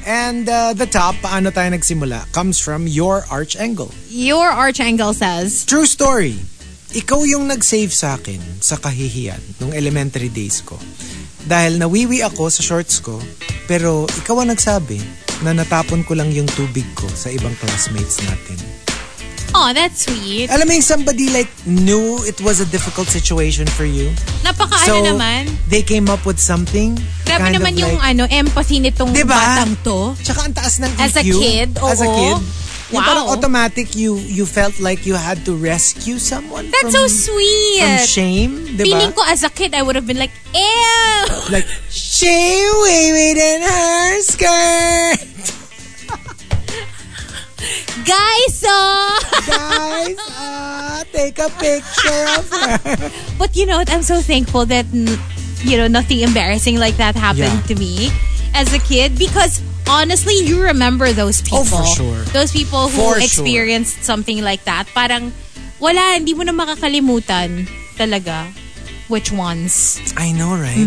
And 0.00 0.48
uh, 0.48 0.72
the 0.72 0.88
top, 0.88 1.20
paano 1.20 1.52
tayo 1.52 1.68
nagsimula, 1.76 2.32
comes 2.32 2.56
from 2.56 2.88
your 2.88 3.28
arch 3.28 3.56
angle. 3.60 3.92
Your 4.08 4.48
archangle 4.48 5.12
says, 5.12 5.68
True 5.68 5.84
story. 5.84 6.40
Ikaw 6.90 7.20
yung 7.28 7.46
nag-save 7.46 7.92
sa 7.94 8.18
akin 8.18 8.40
sa 8.58 8.80
kahihiyan 8.80 9.60
nung 9.62 9.70
elementary 9.76 10.32
days 10.32 10.64
ko. 10.64 10.74
Dahil 11.46 11.78
nawiwi 11.78 12.24
ako 12.26 12.50
sa 12.50 12.64
shorts 12.64 12.98
ko, 12.98 13.20
pero 13.70 14.08
ikaw 14.10 14.42
ang 14.42 14.50
nagsabi 14.50 14.98
na 15.46 15.54
natapon 15.54 16.02
ko 16.02 16.18
lang 16.18 16.34
yung 16.34 16.48
tubig 16.50 16.84
ko 16.98 17.06
sa 17.14 17.30
ibang 17.30 17.54
classmates 17.62 18.18
natin. 18.26 18.58
Oh, 19.54 19.70
that's 19.72 20.06
sweet. 20.06 20.50
Alam 20.50 20.66
mo 20.66 20.72
yung 20.74 20.86
somebody 20.86 21.28
like 21.30 21.48
knew 21.64 22.18
it 22.24 22.40
was 22.40 22.60
a 22.60 22.66
difficult 22.66 23.08
situation 23.08 23.66
for 23.66 23.84
you. 23.84 24.10
Napaka 24.42 24.76
So, 24.84 24.98
ano 24.98 25.16
naman. 25.16 25.50
they 25.68 25.82
came 25.82 26.08
up 26.08 26.24
with 26.24 26.38
something. 26.38 26.96
Grabe 27.24 27.54
naman 27.54 27.76
yung 27.76 27.94
like, 27.96 28.10
ano, 28.10 28.26
empathy 28.26 28.80
nitong 28.80 29.12
Diba? 29.12 29.34
batang 29.34 29.76
to. 29.82 30.14
Tsaka 30.22 30.46
ang 30.46 30.54
taas 30.54 30.78
ng 30.78 30.90
As 30.98 31.14
a 31.14 31.22
EQ. 31.22 31.34
kid, 31.36 31.68
As 31.78 32.00
a 32.00 32.06
oo. 32.06 32.14
kid. 32.14 32.38
Yung 32.90 32.98
Wow. 32.98 33.06
parang 33.06 33.26
automatic, 33.30 33.94
you 33.94 34.18
you 34.18 34.42
felt 34.42 34.82
like 34.82 35.06
you 35.06 35.14
had 35.14 35.46
to 35.46 35.54
rescue 35.54 36.18
someone 36.18 36.66
That's 36.74 36.90
from, 36.90 37.06
so 37.06 37.30
sweet. 37.30 37.78
from 37.78 38.02
shame, 38.02 38.52
di 38.74 38.82
ba? 38.82 38.98
Feeling 38.98 39.14
ko 39.14 39.22
as 39.30 39.46
a 39.46 39.50
kid, 39.50 39.78
I 39.78 39.82
would 39.86 39.94
have 39.94 40.10
been 40.10 40.18
like, 40.18 40.34
ew! 40.50 41.22
Like, 41.54 41.70
she 41.86 42.34
waved 42.82 43.38
in 43.38 43.60
her 43.62 44.10
skirt. 44.26 45.22
Guys, 48.04 48.64
oh! 48.66 49.12
Guys, 49.46 50.16
uh, 50.32 51.04
take 51.12 51.38
a 51.38 51.48
picture 51.60 52.24
of 52.38 52.44
her. 52.48 53.10
But 53.40 53.56
you 53.56 53.66
know 53.66 53.78
what? 53.78 53.90
I'm 53.92 54.02
so 54.02 54.20
thankful 54.20 54.66
that 54.66 54.86
you 55.62 55.76
know 55.76 55.88
nothing 55.88 56.20
embarrassing 56.20 56.78
like 56.78 56.96
that 56.96 57.14
happened 57.16 57.60
Yeah. 57.64 57.70
to 57.70 57.74
me 57.76 58.08
as 58.54 58.72
a 58.72 58.80
kid 58.80 59.18
because 59.18 59.60
honestly, 59.88 60.34
you 60.40 60.62
remember 60.62 61.12
those 61.12 61.42
people. 61.42 61.60
Oh, 61.60 61.84
for 61.84 61.84
sure. 61.86 62.20
Those 62.32 62.52
people 62.52 62.88
who 62.88 62.96
For 63.00 63.20
sure. 63.20 63.22
experienced 63.22 64.02
something 64.04 64.40
like 64.42 64.64
that. 64.64 64.88
Parang 64.94 65.32
wala, 65.78 66.16
hindi 66.16 66.32
mo 66.34 66.42
na 66.44 66.52
makakalimutan 66.52 67.68
talaga. 67.96 68.48
Which 69.10 69.34
ones? 69.34 69.98
I 70.14 70.30
know, 70.30 70.54
right? 70.54 70.86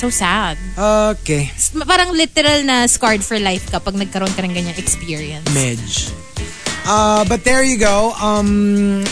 So 0.00 0.08
sad. 0.08 0.56
Okay. 0.72 1.52
Parang 1.84 2.16
literal 2.16 2.64
na 2.64 2.88
scarred 2.88 3.20
for 3.20 3.36
life 3.36 3.68
kapag 3.68 3.92
nagkaroon 3.92 4.32
ka 4.32 4.40
ng 4.40 4.56
ganyang 4.56 4.78
experience. 4.80 5.44
Medj. 5.52 6.08
Uh, 6.88 7.24
but 7.28 7.44
there 7.44 7.62
you 7.62 7.78
go. 7.78 8.12
Um, 8.12 9.04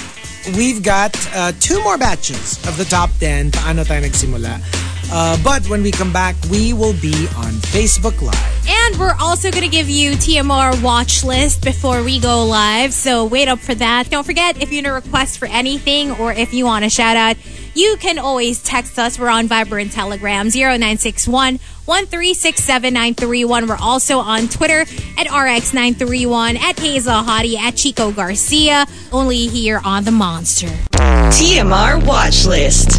we've 0.57 0.83
got 0.83 1.15
uh, 1.35 1.53
two 1.61 1.83
more 1.85 1.99
batches 1.99 2.57
of 2.67 2.79
the 2.79 2.87
top 2.87 3.11
10. 3.21 3.51
Paano 3.51 3.85
tayo 3.85 4.01
nagsimula? 4.01 4.65
Uh, 5.13 5.37
but 5.45 5.69
when 5.69 5.83
we 5.83 5.91
come 5.93 6.13
back, 6.13 6.35
we 6.51 6.73
will 6.73 6.95
be 7.05 7.29
on 7.37 7.53
Facebook 7.71 8.21
Live. 8.23 8.65
And 8.67 8.99
we're 8.99 9.15
also 9.21 9.51
going 9.51 9.63
to 9.63 9.69
give 9.69 9.89
you 9.89 10.13
TMR 10.13 10.83
watch 10.83 11.23
list 11.23 11.63
before 11.63 12.03
we 12.03 12.19
go 12.19 12.45
live. 12.45 12.93
So 12.93 13.27
wait 13.27 13.47
up 13.47 13.61
for 13.61 13.75
that. 13.75 14.11
Don't 14.11 14.25
forget, 14.25 14.61
if 14.61 14.73
you 14.73 14.79
want 14.79 14.87
to 14.87 14.93
request 14.93 15.39
for 15.39 15.47
anything 15.47 16.13
or 16.13 16.33
if 16.33 16.55
you 16.55 16.65
want 16.65 16.85
a 16.85 16.91
shout 16.91 17.17
out, 17.17 17.37
you 17.77 17.97
can 17.99 18.19
always 18.19 18.63
text 18.63 18.99
us. 18.99 19.19
We're 19.19 19.29
on 19.29 19.49
Viber 19.49 19.81
and 19.81 19.93
Telegram 19.93 20.49
0961 20.49 21.59
1367931. 21.59 23.69
We're 23.69 23.77
also 23.77 24.19
on 24.19 24.49
Twitter 24.49 24.81
at 24.81 25.27
RX931, 25.29 26.59
at 26.59 26.79
Hazel 26.79 27.13
Hottie, 27.13 27.57
at 27.57 27.77
Chico 27.77 28.11
Garcia, 28.11 28.87
only 29.13 29.47
here 29.47 29.81
on 29.85 30.05
The 30.05 30.11
Monster. 30.11 30.67
TMR 30.67 32.05
Watch 32.05 32.47
List. 32.47 32.99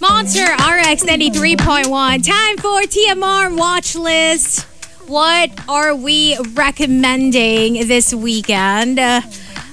Monster 0.00 0.42
RX 0.42 1.04
93.1. 1.04 2.26
Time 2.26 2.56
for 2.58 2.82
TMR 2.82 3.56
watch 3.56 3.94
list. 3.94 4.64
What 5.06 5.50
are 5.68 5.94
we 5.94 6.36
recommending 6.54 7.86
this 7.86 8.12
weekend? 8.12 8.98
Uh, 8.98 9.20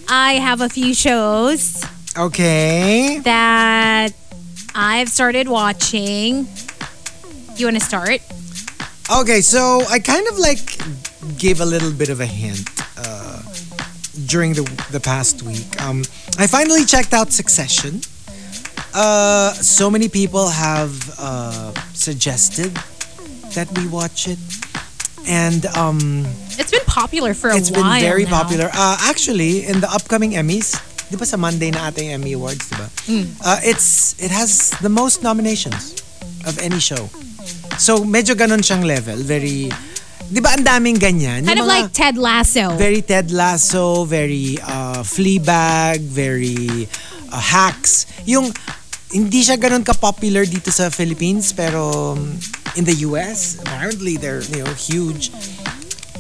I 0.08 0.34
have 0.34 0.62
a 0.62 0.70
few 0.70 0.94
shows 0.94 1.84
Okay. 2.18 3.20
that 3.24 4.10
I've 4.74 5.10
started 5.10 5.48
watching. 5.48 6.48
You 7.58 7.66
want 7.68 7.80
to 7.80 7.84
start? 7.86 8.22
Okay, 9.12 9.42
so 9.42 9.82
I 9.90 10.00
kind 10.00 10.26
of 10.28 10.40
like 10.40 10.78
gave 11.38 11.60
a 11.62 11.66
little 11.66 11.92
bit 11.92 12.10
of 12.10 12.20
a 12.22 12.26
hint 12.26 12.70
uh, 12.98 13.42
during 14.28 14.54
the 14.54 14.64
the 14.92 15.00
past 15.00 15.44
week. 15.44 15.68
Um, 15.82 16.04
I 16.40 16.48
finally 16.48 16.86
checked 16.86 17.14
out 17.14 17.32
Succession. 17.32 18.02
Uh, 18.94 19.52
so 19.54 19.90
many 19.92 20.08
people 20.08 20.48
have 20.50 20.96
uh, 21.20 21.74
suggested 21.94 22.72
that 23.56 23.68
we 23.78 23.88
watch 23.88 24.28
it, 24.28 24.40
and 25.28 25.66
um, 25.78 26.26
It's 26.58 26.72
been 26.72 26.86
popular 26.88 27.34
for 27.34 27.50
a 27.50 27.52
while. 27.52 27.60
it's 27.60 27.72
been 27.72 28.00
very 28.00 28.24
now. 28.24 28.42
popular. 28.42 28.70
Uh, 28.74 28.98
actually, 29.02 29.66
in 29.68 29.82
the 29.82 29.92
upcoming 29.92 30.32
Emmys, 30.32 30.80
di 31.10 31.16
ba 31.18 31.26
sa 31.26 31.38
Monday 31.38 31.70
na 31.70 31.90
ata 31.90 32.02
yung 32.02 32.22
Emmy 32.22 32.34
Awards, 32.34 32.66
di 32.70 32.76
ba? 32.76 32.88
Hmm. 33.06 33.26
Uh, 33.42 33.60
it's 33.62 34.14
it 34.18 34.32
has 34.34 34.74
the 34.82 34.92
most 34.92 35.22
nominations 35.22 35.94
of 36.46 36.58
any 36.62 36.82
show. 36.82 37.10
So 37.78 38.02
medyo 38.02 38.34
ganon 38.34 38.66
siyang 38.66 38.86
level, 38.86 39.20
very 39.22 39.70
Di 40.26 40.42
ba 40.42 40.58
ang 40.58 40.66
daming 40.66 40.98
ganyan? 40.98 41.46
Kind 41.46 41.54
Yung 41.54 41.70
of 41.70 41.70
mga 41.70 41.86
like 41.86 41.92
Ted 41.94 42.18
Lasso. 42.18 42.74
very 42.74 43.06
Ted 43.06 43.30
Lasso, 43.30 44.10
very 44.10 44.58
uh, 44.58 45.06
Fleabag, 45.06 46.02
very 46.02 46.90
uh, 47.30 47.38
Hacks. 47.38 48.10
Yung 48.26 48.50
hindi 49.14 49.46
siya 49.46 49.62
ganun 49.62 49.86
ka-popular 49.86 50.50
dito 50.50 50.74
sa 50.74 50.90
Philippines 50.90 51.54
pero 51.54 52.18
um, 52.18 52.34
in 52.74 52.90
the 52.90 53.06
US, 53.06 53.62
apparently 53.62 54.18
they're, 54.18 54.42
you 54.50 54.66
know, 54.66 54.74
huge. 54.74 55.30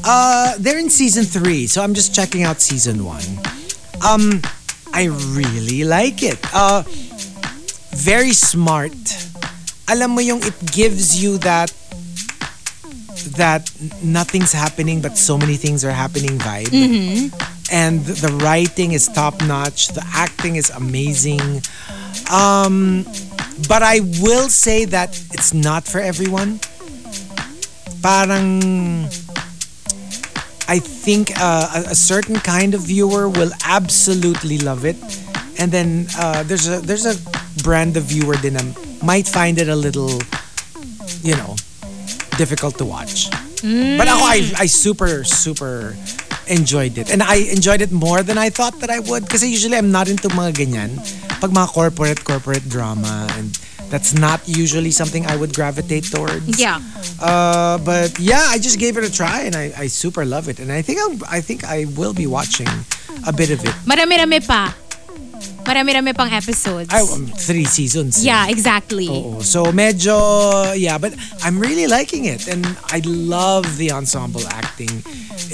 Uh, 0.05 0.53
they're 0.61 0.77
in 0.77 0.93
season 0.93 1.25
3, 1.25 1.65
so 1.65 1.81
I'm 1.81 1.97
just 1.97 2.13
checking 2.13 2.45
out 2.45 2.61
season 2.61 3.01
1. 3.01 4.05
Um, 4.05 4.37
I 4.95 5.11
really 5.35 5.83
like 5.83 6.23
it. 6.23 6.39
Uh, 6.55 6.87
very 7.91 8.31
smart. 8.31 8.95
Alam 9.91 10.15
mo 10.15 10.21
yung 10.23 10.39
it 10.39 10.55
gives 10.71 11.19
you 11.19 11.35
that 11.43 11.69
that 13.35 13.67
nothing's 13.99 14.53
happening 14.55 15.01
but 15.03 15.17
so 15.17 15.35
many 15.37 15.57
things 15.59 15.83
are 15.83 15.91
happening 15.91 16.39
vibe. 16.39 16.71
And 17.73 18.05
the 18.05 18.31
writing 18.39 18.93
is 18.93 19.09
top 19.11 19.41
notch. 19.43 19.89
The 19.91 20.05
acting 20.15 20.55
is 20.55 20.69
amazing. 20.71 21.59
Um, 22.31 23.03
But 23.71 23.87
I 23.87 24.03
will 24.19 24.51
say 24.51 24.83
that 24.91 25.15
it's 25.31 25.55
not 25.55 25.87
for 25.87 26.03
everyone. 26.03 26.59
Parang 28.03 28.59
I 30.67 30.79
think 30.79 31.31
uh, 31.37 31.85
a, 31.85 31.91
a 31.91 31.95
certain 31.95 32.37
kind 32.37 32.73
of 32.73 32.81
viewer 32.81 33.29
will 33.29 33.51
absolutely 33.65 34.57
love 34.57 34.85
it, 34.85 34.97
and 35.59 35.71
then 35.71 36.07
uh, 36.17 36.43
there's 36.43 36.67
a 36.67 36.81
there's 36.81 37.05
a 37.05 37.15
brand 37.61 37.97
of 37.97 38.03
viewer 38.09 38.35
na 38.41 38.61
might 39.03 39.27
find 39.27 39.59
it 39.61 39.69
a 39.69 39.75
little, 39.75 40.17
you 41.21 41.35
know, 41.37 41.55
difficult 42.37 42.77
to 42.77 42.85
watch. 42.85 43.29
But 43.61 44.07
ako, 44.09 44.21
I, 44.25 44.41
I 44.57 44.65
super 44.65 45.23
super 45.23 45.95
enjoyed 46.47 46.97
it, 46.97 47.09
and 47.13 47.21
I 47.21 47.45
enjoyed 47.49 47.81
it 47.81 47.91
more 47.91 48.21
than 48.21 48.37
I 48.37 48.49
thought 48.49 48.79
that 48.81 48.89
I 48.89 48.99
would. 48.99 49.29
Kasi 49.29 49.49
usually 49.49 49.77
I'm 49.77 49.91
not 49.91 50.09
into 50.09 50.29
mga 50.29 50.65
ganyan, 50.65 50.97
pag 51.41 51.49
mga 51.53 51.69
corporate 51.73 52.21
corporate 52.25 52.69
drama, 52.69 53.29
and 53.37 53.57
that's 53.95 54.11
not 54.11 54.43
usually 54.43 54.91
something 54.91 55.23
I 55.25 55.39
would 55.39 55.55
gravitate 55.55 56.03
towards. 56.11 56.59
Yeah. 56.59 56.83
Uh, 57.15 57.79
but 57.79 58.19
yeah, 58.19 58.43
I 58.51 58.59
just 58.59 58.75
gave 58.77 58.97
it 58.99 59.07
a 59.07 59.11
try 59.11 59.47
and 59.47 59.55
I, 59.55 59.71
I 59.71 59.87
super 59.87 60.25
love 60.27 60.51
it. 60.51 60.59
And 60.59 60.67
I 60.69 60.81
think 60.83 60.99
I'll, 60.99 61.15
I 61.31 61.39
think 61.39 61.63
I 61.63 61.85
will 61.95 62.11
be 62.11 62.27
watching 62.27 62.67
a 63.25 63.31
bit 63.31 63.55
of 63.55 63.63
it. 63.63 63.71
Marami-rami 63.87 64.43
pa. 64.43 64.75
Marami-rami 65.63 66.11
pang 66.11 66.27
episodes. 66.27 66.91
I, 66.91 66.99
um, 67.07 67.31
three 67.39 67.63
seasons. 67.63 68.19
yeah, 68.19 68.51
exactly. 68.51 69.07
Oo. 69.07 69.39
So 69.39 69.71
medyo, 69.71 70.75
yeah, 70.75 70.97
but 70.99 71.15
I'm 71.39 71.55
really 71.55 71.87
liking 71.87 72.25
it. 72.27 72.51
And 72.51 72.67
I 72.91 72.99
love 73.07 73.79
the 73.79 73.95
ensemble 73.95 74.43
acting. 74.51 74.91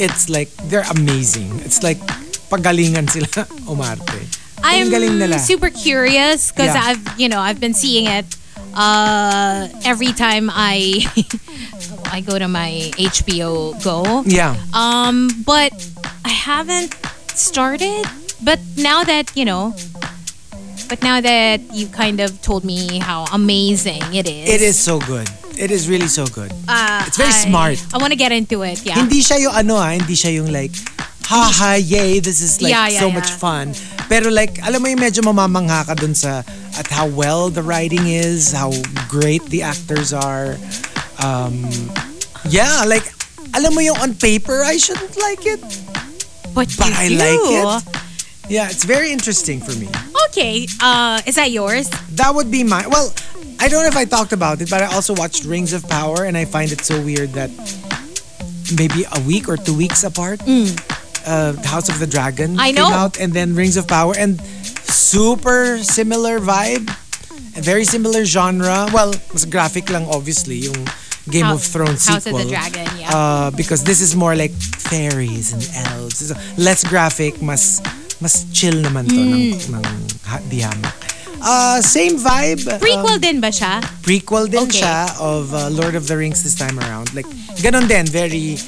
It's 0.01 0.33
like, 0.33 0.49
they're 0.65 0.89
amazing. 0.89 1.61
It's 1.61 1.85
like, 1.85 2.01
pagalingan 2.49 3.05
sila 3.05 3.45
umarte. 3.69 4.40
I'm 4.63 5.39
super 5.39 5.69
curious 5.69 6.51
because 6.51 6.73
Yeah. 6.75 6.81
I've 6.83 7.19
you 7.19 7.29
know 7.29 7.39
I've 7.39 7.59
been 7.59 7.73
seeing 7.73 8.07
it 8.07 8.25
uh, 8.73 9.67
every 9.83 10.13
time 10.13 10.49
I 10.53 11.05
I 12.11 12.21
go 12.21 12.37
to 12.39 12.47
my 12.47 12.91
HBO 12.97 13.75
Go. 13.83 14.23
Yeah. 14.25 14.55
Um, 14.73 15.29
but 15.45 15.71
I 16.25 16.29
haven't 16.29 16.95
started. 17.35 18.05
But 18.43 18.59
now 18.77 19.03
that 19.03 19.31
you 19.35 19.45
know, 19.45 19.73
but 20.89 21.01
now 21.03 21.21
that 21.21 21.61
you 21.73 21.87
kind 21.87 22.19
of 22.19 22.41
told 22.41 22.63
me 22.65 22.99
how 22.99 23.25
amazing 23.31 24.01
it 24.13 24.27
is, 24.27 24.49
It 24.49 24.61
is 24.61 24.77
so 24.77 24.99
good. 24.99 25.29
It 25.57 25.69
is 25.69 25.87
really 25.87 26.07
so 26.09 26.25
good. 26.25 26.51
Uh, 26.67 27.03
It's 27.05 27.17
very 27.17 27.29
I- 27.29 27.45
smart. 27.45 27.77
I 27.93 27.97
want 27.99 28.11
to 28.11 28.17
get 28.17 28.31
into 28.31 28.63
it. 28.63 28.81
Yeah. 28.83 28.95
Hindi 28.97 29.21
siya 29.21 29.37
yung 29.39 29.53
ano 29.53 29.77
ha, 29.77 29.93
hindi 29.93 30.15
siya 30.17 30.33
yung 30.41 30.49
like, 30.51 30.73
haha, 31.25 31.75
yay, 31.75 32.19
this 32.19 32.41
is 32.41 32.61
like 32.61 32.71
Yeah, 32.71 32.87
yeah, 32.87 32.99
so 32.99 33.07
yeah. 33.07 33.15
much 33.15 33.31
fun. 33.31 33.73
Pero 34.09 34.29
like, 34.29 34.59
alam 34.65 34.81
mo 34.81 34.87
yung 34.89 34.99
medyo 34.99 35.23
mamamangha 35.23 35.85
ka 35.87 35.93
dun 35.95 36.13
sa 36.13 36.43
at 36.77 36.87
how 36.87 37.07
well 37.07 37.49
the 37.49 37.63
writing 37.63 38.07
is, 38.07 38.51
how 38.51 38.71
great 39.07 39.43
the 39.47 39.61
actors 39.63 40.11
are. 40.11 40.57
Um, 41.23 41.63
yeah, 42.49 42.83
like, 42.87 43.07
alam 43.55 43.73
mo 43.75 43.79
yung 43.79 43.97
on 43.99 44.13
paper, 44.15 44.63
I 44.63 44.75
shouldn't 44.77 45.15
like 45.19 45.45
it. 45.45 45.61
but 46.53 46.67
But 46.75 46.91
I 46.91 47.07
do. 47.07 47.15
like 47.15 47.45
it. 47.47 48.01
Yeah, 48.51 48.67
it's 48.67 48.83
very 48.83 49.11
interesting 49.15 49.61
for 49.63 49.71
me. 49.79 49.87
Okay. 50.31 50.67
Uh, 50.83 51.21
is 51.25 51.35
that 51.35 51.51
yours? 51.51 51.87
That 52.19 52.35
would 52.35 52.51
be 52.51 52.63
my, 52.67 52.83
well, 52.87 53.13
I 53.63 53.69
don't 53.69 53.83
know 53.83 53.87
if 53.87 53.95
I 53.95 54.03
talked 54.03 54.33
about 54.33 54.59
it, 54.59 54.67
but 54.69 54.81
I 54.83 54.91
also 54.91 55.13
watched 55.15 55.45
Rings 55.45 55.71
of 55.71 55.87
Power 55.87 56.25
and 56.25 56.35
I 56.35 56.43
find 56.43 56.71
it 56.71 56.81
so 56.83 56.99
weird 56.99 57.31
that 57.39 57.47
maybe 58.75 59.05
a 59.07 59.19
week 59.23 59.47
or 59.47 59.55
two 59.55 59.75
weeks 59.77 60.03
apart, 60.03 60.41
uh, 61.25 61.53
House 61.63 61.89
of 61.89 61.99
the 61.99 62.07
Dragon 62.07 62.55
Mm. 62.55 62.59
I 62.59 62.69
came 62.73 62.93
out 62.93 63.19
and 63.19 63.33
then 63.33 63.55
Rings 63.55 63.77
of 63.77 63.87
Power 63.87 64.13
and 64.17 64.41
super 64.87 65.79
similar 65.83 66.39
vibe, 66.39 66.89
very 67.55 67.85
similar 67.85 68.25
genre. 68.25 68.87
Well, 68.91 69.13
mas 69.33 69.45
graphic 69.45 69.89
lang 69.89 70.07
obviously 70.07 70.67
yung 70.67 70.87
Game 71.29 71.45
Hou- 71.45 71.55
of 71.55 71.63
Thrones 71.63 72.05
House 72.07 72.23
sequel. 72.25 72.41
of 72.41 72.45
the 72.45 72.49
Dragon. 72.51 72.87
Yeah. 72.97 73.13
Uh, 73.13 73.49
because 73.51 73.83
this 73.83 74.01
is 74.01 74.15
more 74.15 74.35
like 74.35 74.51
fairies 74.89 75.53
and 75.53 75.61
elves. 75.93 76.17
So, 76.27 76.35
less 76.57 76.83
graphic, 76.83 77.41
mas 77.41 77.81
mas 78.19 78.45
chill 78.53 78.81
naman 78.81 79.09
to 79.09 79.17
ng, 79.17 79.33
Hmm. 79.57 79.81
ng 79.81 79.85
ha- 80.25 80.43
di 80.49 80.61
hamak. 80.61 80.93
Uh, 81.41 81.81
same 81.81 82.21
vibe. 82.21 82.61
Prequel 82.77 83.17
um, 83.17 83.21
din 83.21 83.41
ba 83.41 83.49
siya? 83.49 83.81
prequel 84.05 84.45
din 84.45 84.61
Okay. 84.69 84.85
siya 84.85 85.09
of 85.17 85.49
uh, 85.53 85.73
Lord 85.73 85.97
of 85.97 86.05
the 86.05 86.13
Rings 86.13 86.45
this 86.45 86.53
time 86.53 86.77
around. 86.77 87.09
Like, 87.17 87.25
ganon 87.57 87.89
din, 87.89 88.05
very 88.05 88.61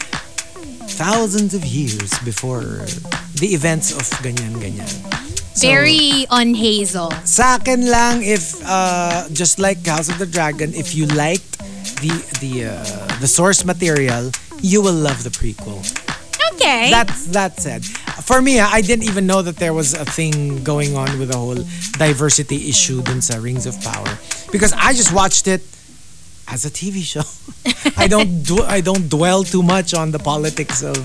thousands 0.94 1.54
of 1.54 1.66
years 1.66 2.14
before 2.22 2.86
the 3.42 3.50
events 3.58 3.92
of 3.92 4.06
ganyan-ganyan. 4.22 4.90
So, 5.58 5.68
Very 5.68 6.26
on 6.30 6.54
Hazel. 6.54 7.10
sa 7.26 7.58
akin 7.58 7.90
lang, 7.90 8.22
if, 8.22 8.58
uh, 8.66 9.30
just 9.34 9.58
like 9.58 9.86
House 9.86 10.10
of 10.10 10.18
the 10.18 10.26
Dragon, 10.26 10.74
if 10.74 10.94
you 10.94 11.06
liked 11.14 11.58
the, 12.02 12.14
the, 12.42 12.74
uh, 12.74 13.20
the 13.22 13.28
source 13.28 13.66
material, 13.66 14.30
you 14.62 14.82
will 14.82 14.98
love 14.98 15.24
the 15.24 15.30
prequel. 15.30 15.82
Okay. 16.54 16.90
That's 16.90 17.26
that 17.34 17.60
said. 17.60 17.84
For 18.24 18.42
me, 18.42 18.60
I 18.62 18.82
didn't 18.82 19.06
even 19.10 19.26
know 19.26 19.42
that 19.42 19.58
there 19.58 19.74
was 19.74 19.94
a 19.94 20.06
thing 20.06 20.64
going 20.64 20.96
on 20.96 21.20
with 21.20 21.34
the 21.34 21.38
whole 21.38 21.60
diversity 21.98 22.70
issue 22.70 23.02
dun 23.02 23.22
sa 23.22 23.42
Rings 23.42 23.66
of 23.66 23.76
Power 23.82 24.08
because 24.54 24.72
I 24.78 24.94
just 24.94 25.12
watched 25.12 25.50
it 25.50 25.62
as 26.54 26.66
a 26.66 26.70
TV 26.70 27.02
show. 27.02 27.26
I 27.98 28.06
don't 28.06 28.46
do 28.46 28.62
I 28.62 28.80
don't 28.86 29.10
dwell 29.10 29.42
too 29.44 29.64
much 29.66 29.98
on 29.98 30.14
the 30.14 30.22
politics 30.22 30.86
of 30.86 31.02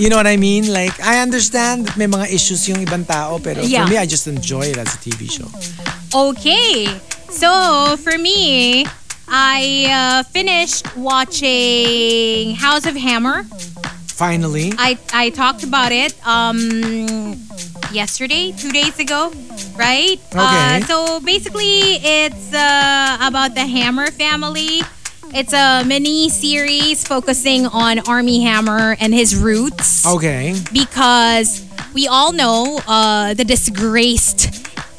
you 0.00 0.08
know 0.08 0.16
what 0.16 0.26
I 0.26 0.40
mean? 0.40 0.72
Like 0.72 0.96
I 1.04 1.20
understand 1.20 1.84
that 1.86 2.00
may 2.00 2.08
mga 2.08 2.32
issues 2.32 2.64
yung 2.68 2.80
ibang 2.80 3.04
tao 3.04 3.36
pero 3.36 3.60
Yeah. 3.60 3.84
for 3.84 3.92
me 3.92 3.96
I 4.00 4.06
just 4.08 4.24
enjoy 4.26 4.72
it 4.72 4.80
as 4.80 4.96
a 4.96 4.98
TV 4.98 5.28
show. 5.28 5.46
Okay. 6.16 6.88
So, 7.32 7.96
for 7.96 8.18
me, 8.18 8.84
I 9.26 9.88
uh, 9.88 10.22
finished 10.28 10.84
watching 10.96 12.54
House 12.56 12.84
of 12.84 12.94
Hammer. 12.94 13.44
Finally. 14.12 14.72
I, 14.76 14.98
I 15.12 15.30
talked 15.30 15.64
about 15.64 15.92
it 15.92 16.12
um, 16.26 17.40
yesterday, 17.92 18.52
two 18.56 18.72
days 18.72 18.98
ago, 18.98 19.32
right? 19.76 20.18
Uh, 20.34 20.42
Okay. 20.44 20.86
so, 20.86 21.20
basically, 21.20 22.00
it's 22.02 22.52
uh, 22.54 23.18
about 23.20 23.54
the 23.54 23.66
Hammer 23.66 24.10
family. 24.10 24.82
It's 25.34 25.52
a 25.54 25.82
mini 25.86 26.28
series 26.28 27.04
focusing 27.06 27.64
on 27.66 28.00
Army 28.08 28.42
Hammer 28.44 28.96
and 29.00 29.14
his 29.14 29.34
roots. 29.36 30.04
Okay. 30.06 30.54
because 30.72 31.64
we 31.94 32.06
all 32.08 32.32
know 32.32 32.80
uh, 32.86 33.32
the 33.34 33.44
disgraced 33.44 34.48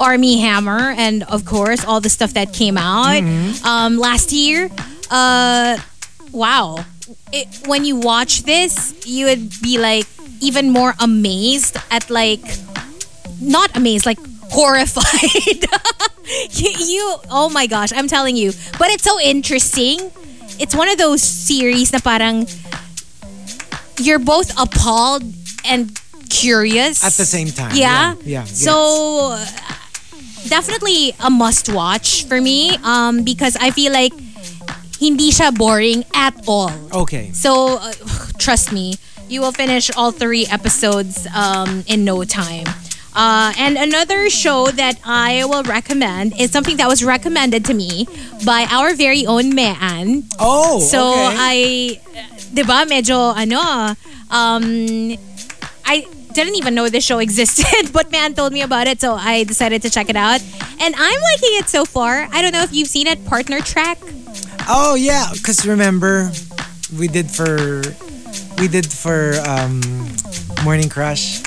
Army 0.00 0.40
Hammer 0.40 0.94
and, 0.96 1.22
of 1.24 1.44
course, 1.44 1.84
all 1.84 2.00
the 2.00 2.08
stuff 2.10 2.34
that 2.34 2.52
came 2.52 2.76
out 2.78 3.22
um, 3.64 3.96
last 3.98 4.32
year. 4.32 4.70
Uh, 5.10 5.78
wow. 6.32 6.84
It, 7.32 7.46
when 7.66 7.84
you 7.84 7.96
watch 7.96 8.42
this, 8.42 8.94
you 9.06 9.26
would 9.26 9.50
be 9.62 9.78
like 9.78 10.06
even 10.40 10.70
more 10.70 10.94
amazed 10.98 11.76
at 11.90 12.10
like, 12.10 12.42
not 13.44 13.76
amazed, 13.76 14.06
like 14.06 14.18
horrified. 14.50 15.64
you, 16.50 16.70
you, 16.78 17.16
oh 17.30 17.50
my 17.52 17.66
gosh, 17.66 17.92
I'm 17.92 18.08
telling 18.08 18.36
you. 18.36 18.52
But 18.78 18.90
it's 18.90 19.04
so 19.04 19.20
interesting. 19.20 20.10
It's 20.58 20.74
one 20.74 20.88
of 20.88 20.98
those 20.98 21.22
series 21.22 21.92
na 21.92 21.98
parang 21.98 22.46
you're 23.98 24.18
both 24.18 24.50
appalled 24.58 25.22
and 25.64 25.98
curious 26.28 27.04
At 27.04 27.12
the 27.14 27.26
same 27.26 27.48
time. 27.48 27.74
Yeah. 27.74 28.14
Yeah. 28.22 28.42
yeah 28.42 28.44
So 28.44 29.32
uh, 29.32 29.46
definitely 30.48 31.14
a 31.20 31.30
must 31.30 31.72
watch 31.72 32.24
for 32.24 32.40
me 32.40 32.76
um 32.82 33.22
because 33.22 33.56
I 33.56 33.70
feel 33.70 33.92
like 33.92 34.12
hindi 35.00 35.30
siya 35.30 35.54
boring 35.54 36.04
at 36.14 36.34
all. 36.46 36.72
Okay. 36.92 37.30
So 37.32 37.78
uh, 37.78 37.92
trust 38.38 38.72
me, 38.72 38.96
you 39.28 39.40
will 39.40 39.52
finish 39.52 39.90
all 39.96 40.12
three 40.12 40.46
episodes 40.46 41.26
um, 41.34 41.84
in 41.86 42.04
no 42.04 42.24
time. 42.24 42.66
Uh, 43.14 43.52
and 43.58 43.76
another 43.78 44.28
show 44.28 44.66
that 44.74 44.98
I 45.04 45.44
will 45.44 45.62
recommend 45.62 46.34
is 46.38 46.50
something 46.50 46.76
that 46.78 46.88
was 46.88 47.04
recommended 47.04 47.64
to 47.66 47.74
me 47.74 48.06
by 48.44 48.66
our 48.70 48.94
very 48.94 49.24
own 49.26 49.54
Mean. 49.54 50.24
Oh, 50.38 50.80
So 50.80 51.12
okay. 51.12 51.36
I, 51.38 52.00
di 52.52 52.62
ba, 52.66 52.82
medyo 52.90 53.30
ano, 53.36 53.94
um, 54.34 54.64
I 55.86 56.06
didn't 56.34 56.56
even 56.56 56.74
know 56.74 56.88
this 56.88 57.04
show 57.04 57.18
existed, 57.22 57.92
but 57.92 58.10
man 58.10 58.34
told 58.34 58.52
me 58.52 58.62
about 58.62 58.88
it, 58.88 59.00
so 59.00 59.14
I 59.14 59.44
decided 59.44 59.82
to 59.82 59.90
check 59.90 60.10
it 60.10 60.16
out. 60.16 60.42
And 60.82 60.94
I'm 60.98 61.20
liking 61.30 61.54
it 61.62 61.68
so 61.70 61.84
far. 61.84 62.26
I 62.32 62.42
don't 62.42 62.50
know 62.52 62.62
if 62.66 62.74
you've 62.74 62.88
seen 62.90 63.06
it, 63.06 63.24
Partner 63.26 63.60
Track. 63.60 63.98
Oh 64.66 64.96
yeah, 64.98 65.28
because 65.32 65.64
remember 65.66 66.32
we 66.98 67.06
did 67.06 67.30
for 67.30 67.82
we 68.58 68.66
did 68.66 68.90
for 68.90 69.36
um, 69.46 69.82
Morning 70.64 70.88
Crush, 70.88 71.42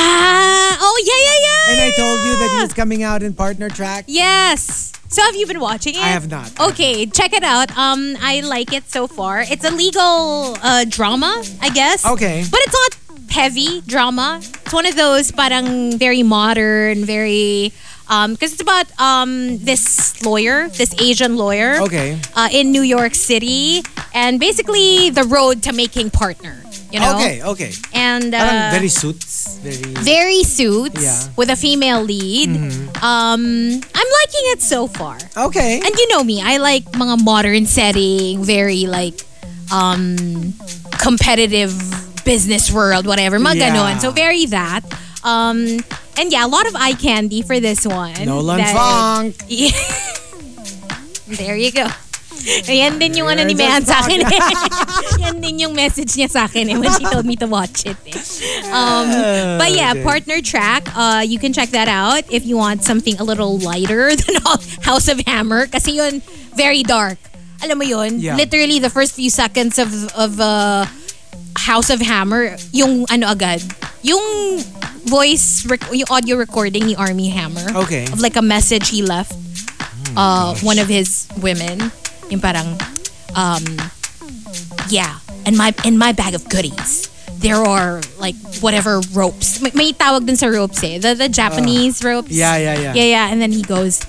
Ah, 0.00 0.76
oh 0.80 0.96
yeah, 1.04 1.20
yeah, 1.28 1.38
yeah. 1.48 1.72
and 1.72 1.80
I 1.80 1.90
told 1.98 2.18
you 2.22 2.32
that 2.38 2.50
he 2.56 2.62
was 2.62 2.72
coming 2.72 3.02
out 3.02 3.22
in 3.22 3.34
partner 3.34 3.68
track. 3.68 4.04
Yes. 4.06 4.92
So 5.08 5.22
have 5.22 5.34
you 5.34 5.46
been 5.46 5.58
watching 5.60 5.94
it? 5.94 6.02
I 6.02 6.08
have 6.08 6.28
not. 6.30 6.52
Okay, 6.60 7.06
check 7.06 7.32
it 7.32 7.42
out. 7.42 7.76
Um, 7.76 8.16
I 8.20 8.40
like 8.40 8.72
it 8.72 8.88
so 8.90 9.06
far. 9.06 9.40
It's 9.40 9.64
a 9.64 9.70
legal 9.70 10.56
uh, 10.62 10.84
drama, 10.88 11.42
I 11.62 11.70
guess. 11.70 12.04
Okay. 12.06 12.44
But 12.50 12.60
it's 12.64 12.76
not 12.76 12.92
heavy 13.30 13.80
drama. 13.82 14.40
It's 14.42 14.72
one 14.72 14.86
of 14.86 14.96
those 14.96 15.32
parang 15.32 15.98
very 15.98 16.22
modern, 16.22 17.04
very 17.04 17.72
um 18.10 18.32
because 18.32 18.52
it's 18.54 18.62
about 18.62 18.86
um 19.00 19.58
this 19.58 20.22
lawyer, 20.24 20.68
this 20.68 20.94
Asian 21.00 21.36
lawyer 21.36 21.80
Okay. 21.82 22.18
uh, 22.36 22.48
in 22.52 22.70
New 22.72 22.80
York 22.82 23.14
City 23.14 23.82
and 24.14 24.40
basically 24.40 25.10
the 25.10 25.24
road 25.24 25.62
to 25.64 25.72
making 25.72 26.08
partner, 26.10 26.56
you 26.90 27.00
know? 27.00 27.16
Okay, 27.16 27.42
okay. 27.42 27.72
And 27.92 28.34
uh, 28.34 28.70
very 28.72 28.88
suits. 28.88 29.58
Very... 29.58 29.76
very 30.04 30.42
suits 30.42 31.02
Yeah. 31.02 31.10
Mm-hmm. 31.10 31.34
with 31.36 31.50
a 31.50 31.56
female 31.56 32.02
lead. 32.02 32.48
Um, 33.02 33.42
I'm 33.94 34.10
liking 34.20 34.44
it 34.56 34.62
so 34.62 34.86
far. 34.86 35.18
Okay. 35.36 35.80
And 35.84 35.92
you 35.96 36.08
know 36.08 36.24
me, 36.24 36.40
I 36.42 36.56
like 36.58 36.84
mga 36.92 37.22
modern 37.24 37.66
setting, 37.66 38.42
very 38.44 38.86
like 38.86 39.20
um 39.72 40.54
competitive 40.98 41.70
business 42.24 42.72
world, 42.72 43.06
whatever, 43.06 43.38
mga 43.38 43.56
Yeah. 43.56 43.74
ganon. 43.76 44.00
So 44.00 44.10
very 44.10 44.46
that. 44.46 44.80
Um 45.24 45.80
and 46.16 46.32
yeah, 46.32 46.46
a 46.46 46.50
lot 46.50 46.66
of 46.66 46.74
eye 46.74 46.94
candy 46.94 47.42
for 47.42 47.60
this 47.60 47.86
one. 47.86 48.16
Nolan 48.24 48.58
That- 48.58 48.74
Funk. 48.74 49.36
Yeah. 49.48 49.76
there 51.36 51.56
you 51.56 51.70
go. 51.72 51.86
Yan 52.68 52.98
din 52.98 53.14
yung 53.14 53.28
ano 53.28 53.44
ni 53.44 53.54
Mayan 53.54 53.84
sa 53.84 54.00
akin 54.00 54.24
eh. 54.24 54.38
Yan 55.24 55.36
din 55.40 55.58
yung 55.60 55.74
message 55.74 56.14
niya 56.16 56.28
sa 56.28 56.44
akin 56.46 56.70
eh 56.70 56.76
when 56.76 56.88
she 56.92 57.04
told 57.04 57.24
me 57.24 57.36
to 57.36 57.46
watch 57.46 57.84
it 57.84 57.96
eh. 58.06 58.16
Um, 58.70 59.08
but 59.58 59.70
yeah, 59.72 59.92
Okay. 59.92 60.04
partner 60.04 60.38
track, 60.40 60.88
uh, 60.92 61.24
you 61.24 61.38
can 61.38 61.52
check 61.52 61.70
that 61.72 61.88
out 61.88 62.24
if 62.28 62.44
you 62.44 62.56
want 62.56 62.84
something 62.84 63.16
a 63.18 63.24
little 63.24 63.56
lighter 63.58 64.12
than 64.20 64.36
House 64.84 65.08
of 65.08 65.20
Hammer 65.24 65.66
kasi 65.66 65.96
yun, 65.96 66.20
very 66.54 66.82
dark. 66.82 67.16
Alam 67.64 67.78
mo 67.78 67.84
yun? 67.84 68.20
Yeah. 68.20 68.36
Literally 68.36 68.78
the 68.78 68.90
first 68.90 69.14
few 69.16 69.30
seconds 69.30 69.78
of, 69.78 69.90
of 70.14 70.38
uh, 70.38 70.86
House 71.58 71.90
of 71.90 72.00
Hammer, 72.00 72.54
yung 72.70 73.04
ano 73.10 73.26
agad, 73.32 73.60
yung 74.02 74.22
voice, 75.04 75.66
rec- 75.66 75.90
yung 75.90 76.06
audio 76.08 76.36
recording 76.36 76.86
ni 76.86 76.94
Army 76.94 77.28
Hammer 77.32 77.66
Okay. 77.88 78.04
of 78.12 78.20
like 78.20 78.36
a 78.36 78.42
message 78.44 78.90
he 78.90 79.02
left 79.02 79.32
uh, 80.16 80.54
one 80.62 80.78
of 80.78 80.86
his 80.86 81.26
women. 81.42 81.90
Yung 82.30 82.40
parang, 82.40 82.78
um, 83.34 83.64
yeah, 84.88 85.18
in 85.46 85.56
my 85.56 85.74
in 85.84 85.96
my 85.96 86.12
bag 86.12 86.34
of 86.34 86.48
goodies, 86.48 87.08
there 87.40 87.62
are 87.62 88.00
like 88.18 88.36
whatever 88.60 89.00
ropes. 89.12 89.60
May, 89.60 89.70
may 89.74 89.92
tawag 89.92 90.26
din 90.26 90.36
sa 90.36 90.46
ropes 90.46 90.82
eh. 90.84 90.98
The, 90.98 91.14
the 91.14 91.28
Japanese 91.28 92.02
ropes. 92.04 92.30
Yeah, 92.30 92.56
yeah, 92.56 92.78
yeah. 92.78 92.94
Yeah, 92.94 93.04
yeah. 93.04 93.32
And 93.32 93.40
then 93.40 93.52
he 93.52 93.62
goes, 93.62 94.04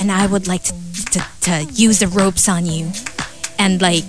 and 0.00 0.10
I 0.10 0.26
would 0.26 0.46
like 0.48 0.64
to, 0.64 0.74
to, 1.16 1.20
to 1.48 1.52
use 1.72 2.00
the 2.00 2.08
ropes 2.08 2.48
on 2.48 2.66
you 2.66 2.90
and 3.58 3.80
like 3.80 4.04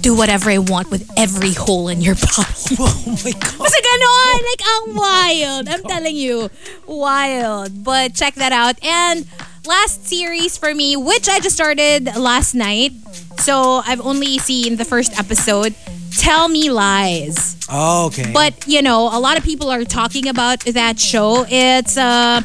do 0.00 0.14
whatever 0.14 0.50
I 0.50 0.58
want 0.58 0.90
with 0.90 1.08
every 1.16 1.52
hole 1.52 1.88
in 1.88 2.00
your 2.00 2.14
body. 2.36 2.76
Oh 2.78 3.18
my 3.24 3.32
God. 3.32 3.70
Ganon, 3.86 4.38
like 4.44 4.62
ang 4.66 4.94
wild. 4.94 5.68
I'm 5.68 5.82
telling 5.82 6.16
you, 6.16 6.50
wild. 6.86 7.84
But 7.84 8.14
check 8.14 8.34
that 8.34 8.52
out. 8.52 8.82
And 8.84 9.26
last 9.66 10.06
series 10.06 10.56
for 10.56 10.74
me, 10.74 10.96
which 10.96 11.28
I 11.28 11.40
just 11.40 11.54
started 11.56 12.06
last 12.16 12.54
night. 12.54 12.92
So 13.38 13.82
I've 13.84 14.00
only 14.00 14.38
seen 14.38 14.76
the 14.76 14.84
first 14.84 15.18
episode. 15.18 15.74
Tell 16.18 16.48
Me 16.48 16.70
Lies. 16.70 17.56
Oh, 17.70 18.06
okay. 18.06 18.32
But 18.32 18.66
you 18.66 18.80
know, 18.82 19.08
a 19.12 19.20
lot 19.20 19.36
of 19.36 19.44
people 19.44 19.70
are 19.70 19.84
talking 19.84 20.28
about 20.28 20.60
that 20.60 20.98
show. 20.98 21.44
It's 21.48 21.96
uh 21.96 22.40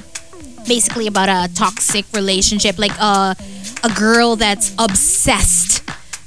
basically 0.67 1.07
about 1.07 1.29
a 1.29 1.51
toxic 1.53 2.05
relationship, 2.13 2.77
like 2.77 2.91
uh, 2.99 3.33
a 3.83 3.89
girl 3.97 4.35
that's 4.35 4.75
obsessed 4.77 5.81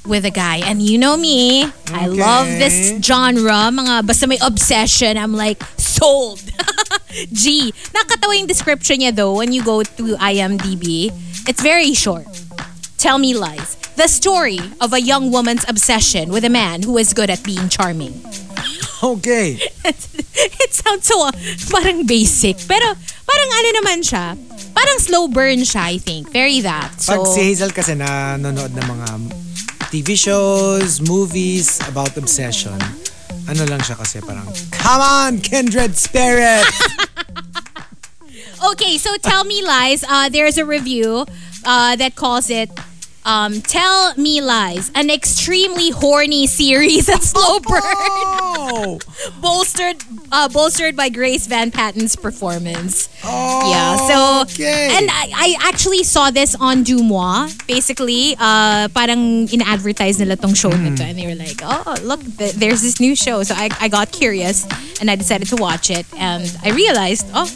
with 0.05 0.25
a 0.25 0.29
guy. 0.29 0.57
And 0.57 0.81
you 0.81 0.97
know 0.97 1.15
me, 1.15 1.63
I 1.87 2.07
love 2.07 2.47
this 2.47 2.91
Okay. 2.91 3.01
genre. 3.01 3.71
Mga 3.71 4.05
basta 4.07 4.27
may 4.27 4.37
obsession, 4.41 5.17
I'm 5.17 5.33
like 5.33 5.61
sold. 5.95 6.43
G. 7.31 7.71
Nakatawa 7.95 8.35
yung 8.35 8.47
description 8.47 8.99
niya 8.99 9.15
though 9.15 9.39
when 9.39 9.55
you 9.55 9.63
go 9.63 9.83
to 9.83 10.03
IMDb. 10.19 11.11
It's 11.47 11.61
very 11.61 11.93
short. 11.95 12.27
Tell 12.97 13.17
Me 13.17 13.37
Lies. 13.37 13.77
The 13.95 14.11
story 14.11 14.59
of 14.81 14.91
a 14.91 14.99
young 14.99 15.31
woman's 15.31 15.63
obsession 15.69 16.31
with 16.33 16.43
a 16.43 16.51
man 16.51 16.83
who 16.83 16.97
is 16.97 17.13
good 17.13 17.29
at 17.29 17.43
being 17.43 17.69
charming. 17.69 18.19
okay. 19.03 19.55
it 19.85 20.71
sounds 20.73 21.05
so 21.07 21.23
uh, 21.23 21.31
parang 21.71 22.03
basic. 22.03 22.59
Pero 22.67 22.97
parang 23.23 23.49
ano 23.55 23.69
naman 23.79 24.03
siya. 24.03 24.35
Parang 24.75 24.97
slow 24.99 25.31
burn 25.31 25.63
siya, 25.63 25.95
I 25.95 25.97
think. 26.01 26.33
Very 26.35 26.59
that. 26.65 26.99
So, 26.99 27.23
Pag 27.23 27.31
si 27.31 27.39
Hazel 27.47 27.71
kasi 27.71 27.95
nanonood 27.95 28.75
ng 28.75 28.83
mga 28.83 29.07
TV 29.87 30.19
shows, 30.19 30.99
movies 30.99 31.79
about 31.87 32.11
obsession, 32.19 32.75
ano 33.47 33.63
lang 33.65 33.81
siya 33.81 33.95
kasi 33.97 34.21
parang, 34.21 34.47
come 34.73 35.01
on, 35.01 35.31
kindred 35.41 35.95
spirit! 35.95 36.65
okay, 38.71 38.97
so 38.97 39.15
Tell 39.21 39.43
Me 39.43 39.63
Lies, 39.63 40.03
uh, 40.03 40.29
there's 40.29 40.57
a 40.57 40.65
review 40.65 41.25
uh, 41.65 41.95
that 41.95 42.15
calls 42.15 42.49
it 42.49 42.69
um, 43.25 43.61
Tell 43.61 44.13
Me 44.15 44.39
Lies, 44.41 44.91
an 44.95 45.09
extremely 45.09 45.89
horny 45.89 46.45
series 46.47 47.09
at 47.09 47.23
slow 47.23 47.59
burn. 47.65 47.81
oh! 47.83 48.99
bolstered 49.41 49.97
uh, 50.31 50.47
bolstered 50.49 50.95
by 50.95 51.09
Grace 51.09 51.47
Van 51.47 51.71
Patten's 51.71 52.15
performance. 52.15 53.09
Oh, 53.23 53.69
Yeah, 53.71 53.97
so 54.07 54.41
okay. 54.53 54.89
and 54.93 55.09
I, 55.11 55.57
I 55.57 55.67
actually 55.69 56.03
saw 56.03 56.29
this 56.31 56.55
on 56.59 56.83
Dumois. 56.83 57.49
Basically, 57.67 58.35
uh, 58.39 58.87
parang 58.93 59.47
in-advertise 59.49 60.19
nila 60.19 60.35
tong 60.35 60.53
show 60.53 60.69
na 60.69 60.93
to, 60.95 61.03
and 61.03 61.17
they 61.17 61.25
were 61.27 61.35
like, 61.35 61.59
"Oh, 61.63 61.95
look, 62.03 62.21
th- 62.37 62.53
there's 62.55 62.81
this 62.81 62.99
new 62.99 63.15
show." 63.15 63.41
So 63.43 63.55
I, 63.57 63.69
I 63.81 63.87
got 63.89 64.11
curious, 64.11 64.65
and 65.01 65.09
I 65.09 65.15
decided 65.15 65.47
to 65.49 65.55
watch 65.57 65.89
it, 65.89 66.05
and 66.17 66.45
I 66.63 66.69
realized, 66.71 67.25
oh, 67.33 67.49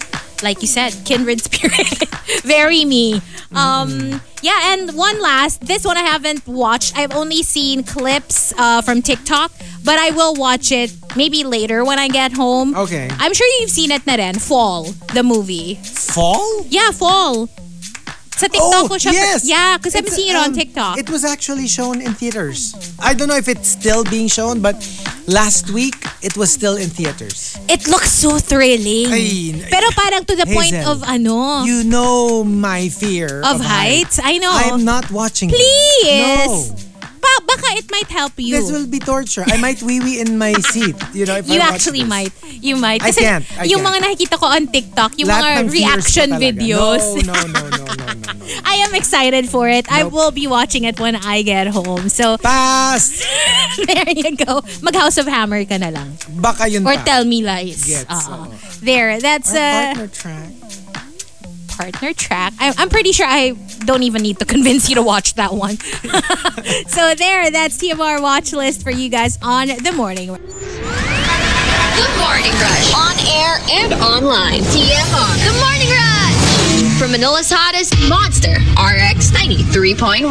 like 0.44 0.62
you 0.62 0.68
said, 0.68 0.92
kindred 1.06 1.42
spirit, 1.42 2.04
very 2.44 2.86
me. 2.86 3.22
Um, 3.56 4.22
yeah, 4.42 4.74
and 4.74 4.96
one 4.96 5.22
last, 5.22 5.62
this 5.62 5.84
one 5.84 5.98
I 5.98 6.02
haven't 6.02 6.48
watched. 6.48 6.98
I've 6.98 7.14
only 7.14 7.44
seen 7.44 7.84
clips 7.84 8.54
uh, 8.58 8.82
from 8.82 9.02
TikTok, 9.02 9.52
but 9.84 10.00
I 10.00 10.12
will 10.12 10.36
watch 10.36 10.72
it 10.72 10.94
maybe 11.16 11.44
later 11.44 11.84
when 11.84 12.00
I 12.00 12.08
get 12.08 12.34
home. 12.34 12.76
Okay. 12.76 13.10
I'm 13.20 13.34
sure 13.34 13.48
you've 13.60 13.72
seen 13.72 13.92
it 13.92 14.06
na 14.06 14.16
rin, 14.16 14.40
Fall, 14.40 14.84
the 15.14 15.24
movie. 15.24 15.76
Fall? 15.76 16.66
Yeah, 16.68 16.92
Fall. 16.92 17.50
Sa 18.40 18.48
TikTok 18.48 18.88
ko 18.88 18.96
siya. 18.96 19.12
Oh, 19.12 19.20
yes. 19.20 19.44
Yeah, 19.44 19.76
because 19.76 20.00
I've 20.00 20.08
seen 20.08 20.32
it 20.32 20.40
on 20.40 20.52
um, 20.52 20.56
TikTok. 20.56 20.96
It 20.96 21.12
was 21.12 21.28
actually 21.28 21.68
shown 21.68 22.00
in 22.00 22.16
theaters. 22.16 22.72
I 22.96 23.12
don't 23.12 23.28
know 23.28 23.36
if 23.36 23.52
it's 23.52 23.68
still 23.68 24.08
being 24.08 24.32
shown, 24.32 24.64
but 24.64 24.80
last 25.28 25.70
week 25.76 26.00
it 26.24 26.40
was 26.40 26.48
still 26.48 26.80
in 26.80 26.88
theaters. 26.88 27.60
It 27.68 27.92
looks 27.92 28.16
so 28.16 28.40
thrilling. 28.40 29.12
Ay, 29.12 29.60
Pero 29.68 29.92
parang 29.92 30.24
to 30.24 30.40
the 30.40 30.48
point 30.48 30.72
Hazel, 30.72 30.88
of 30.88 31.04
ano, 31.04 31.68
You 31.68 31.84
know 31.84 32.48
my 32.48 32.88
fear 32.88 33.44
of 33.44 33.60
heights. 33.60 34.24
I 34.24 34.40
know. 34.40 34.56
I'm 34.56 34.88
not 34.88 35.12
watching. 35.12 35.52
it. 35.52 35.60
Please. 35.60 36.72
No. 36.72 36.89
Pa- 37.20 37.44
baka 37.46 37.68
it 37.78 37.88
might 37.92 38.08
help 38.08 38.34
you. 38.38 38.56
This 38.56 38.72
will 38.72 38.88
be 38.88 39.00
torture. 39.00 39.44
I 39.46 39.58
might 39.58 39.82
wee 39.84 40.00
wee 40.00 40.20
in 40.20 40.38
my 40.38 40.54
seat. 40.72 40.96
You 41.14 41.26
know, 41.26 41.36
if 41.38 41.48
you 41.48 41.60
I 41.60 41.70
watch 41.70 41.74
actually 41.84 42.08
this. 42.08 42.10
might. 42.10 42.34
You 42.60 42.76
might. 42.76 43.04
I 43.04 43.12
Kasi 43.12 43.22
can't. 43.22 43.46
I 43.60 43.64
yung 43.68 43.84
can't. 43.84 43.96
mga 43.96 43.98
nakikita 44.08 44.36
ko 44.40 44.46
on 44.48 44.68
TikTok, 44.68 45.12
yung 45.20 45.30
Lahat 45.30 45.68
mga 45.68 45.72
reaction 45.72 46.30
videos. 46.40 47.04
No, 47.24 47.34
no, 47.34 47.42
no, 47.48 47.64
no, 47.70 47.86
no, 47.86 48.06
no, 48.16 48.32
no. 48.34 48.46
I 48.66 48.82
am 48.82 48.96
excited 48.96 49.48
for 49.48 49.70
it. 49.70 49.86
I 49.92 50.04
Nope. 50.04 50.14
will 50.14 50.32
be 50.32 50.48
watching 50.48 50.84
it 50.84 51.00
when 51.00 51.16
I 51.16 51.42
get 51.44 51.68
home. 51.68 52.10
So, 52.10 52.38
Pass! 52.38 53.22
there 53.86 54.10
you 54.10 54.36
go. 54.36 54.62
Mag 54.82 54.96
House 54.96 55.18
of 55.18 55.28
Hammer 55.28 55.64
ka 55.66 55.78
na 55.78 55.90
lang. 55.94 56.18
Baka 56.42 56.66
yun 56.68 56.82
Or 56.88 56.96
pa. 56.98 57.04
Tell 57.04 57.24
Me 57.26 57.44
Lies. 57.44 57.86
Gets, 57.86 58.10
Oo. 58.10 58.50
oo. 58.50 58.54
There. 58.82 59.20
That's 59.20 59.54
Our 59.54 59.60
uh, 59.60 59.84
partner 59.94 60.08
track. 60.10 60.50
Partner 61.80 62.14
track. 62.14 62.52
I, 62.60 62.74
I'm 62.78 62.90
pretty 62.90 63.14
sure 63.14 63.26
I 63.26 63.52
don't 63.86 64.04
even 64.04 64.22
need 64.22 64.40
to 64.40 64.46
convince 64.46 64.90
you 64.90 64.96
to 64.96 65.02
watch 65.02 65.36
that 65.36 65.54
one. 65.54 65.78
so 66.88 67.16
there, 67.16 67.50
that's 67.52 67.78
TMR 67.78 68.22
watch 68.22 68.52
list 68.52 68.84
for 68.84 68.92
you 68.92 69.08
guys 69.08 69.40
on 69.42 69.70
the 69.70 69.94
morning. 69.96 70.28
The 70.28 70.38
Morning 72.20 72.52
Rush. 72.60 72.94
On 72.96 73.16
air 73.32 73.64
and 73.72 73.94
online. 73.94 74.60
TMR. 74.76 75.36
The 75.48 75.56
Morning 75.64 75.90
Rush. 75.96 77.00
From 77.00 77.12
Manila's 77.14 77.50
hottest 77.50 77.96
monster, 78.10 78.60
RX 78.76 79.32
93.1. 79.32 80.28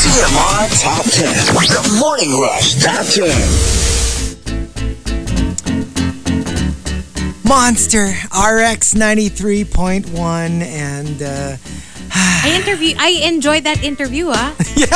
TMR 0.00 0.68
Top 0.80 1.04
10. 1.04 1.28
The 1.68 1.96
Morning 2.00 2.40
Rush 2.40 2.82
Top 2.82 3.04
10. 3.04 3.87
Monster 7.48 8.12
RX 8.28 8.92
93.1 8.92 10.12
and 10.60 11.22
uh, 11.22 11.56
I 12.44 12.52
interview. 12.52 12.92
I 13.00 13.24
enjoyed 13.24 13.64
that 13.64 13.82
interview, 13.82 14.28
ah. 14.28 14.52
Yeah. 14.76 14.92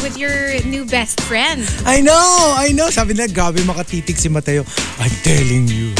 With 0.00 0.16
your 0.16 0.64
new 0.64 0.88
best 0.88 1.20
friend. 1.28 1.60
I 1.84 2.00
know, 2.00 2.56
I 2.56 2.72
know. 2.72 2.88
Sabi 2.88 3.12
na, 3.12 3.28
gabi 3.28 3.60
makatitig 3.68 4.16
si 4.16 4.32
Mateo. 4.32 4.64
I'm 4.98 5.12
telling 5.20 5.68
you. 5.68 5.92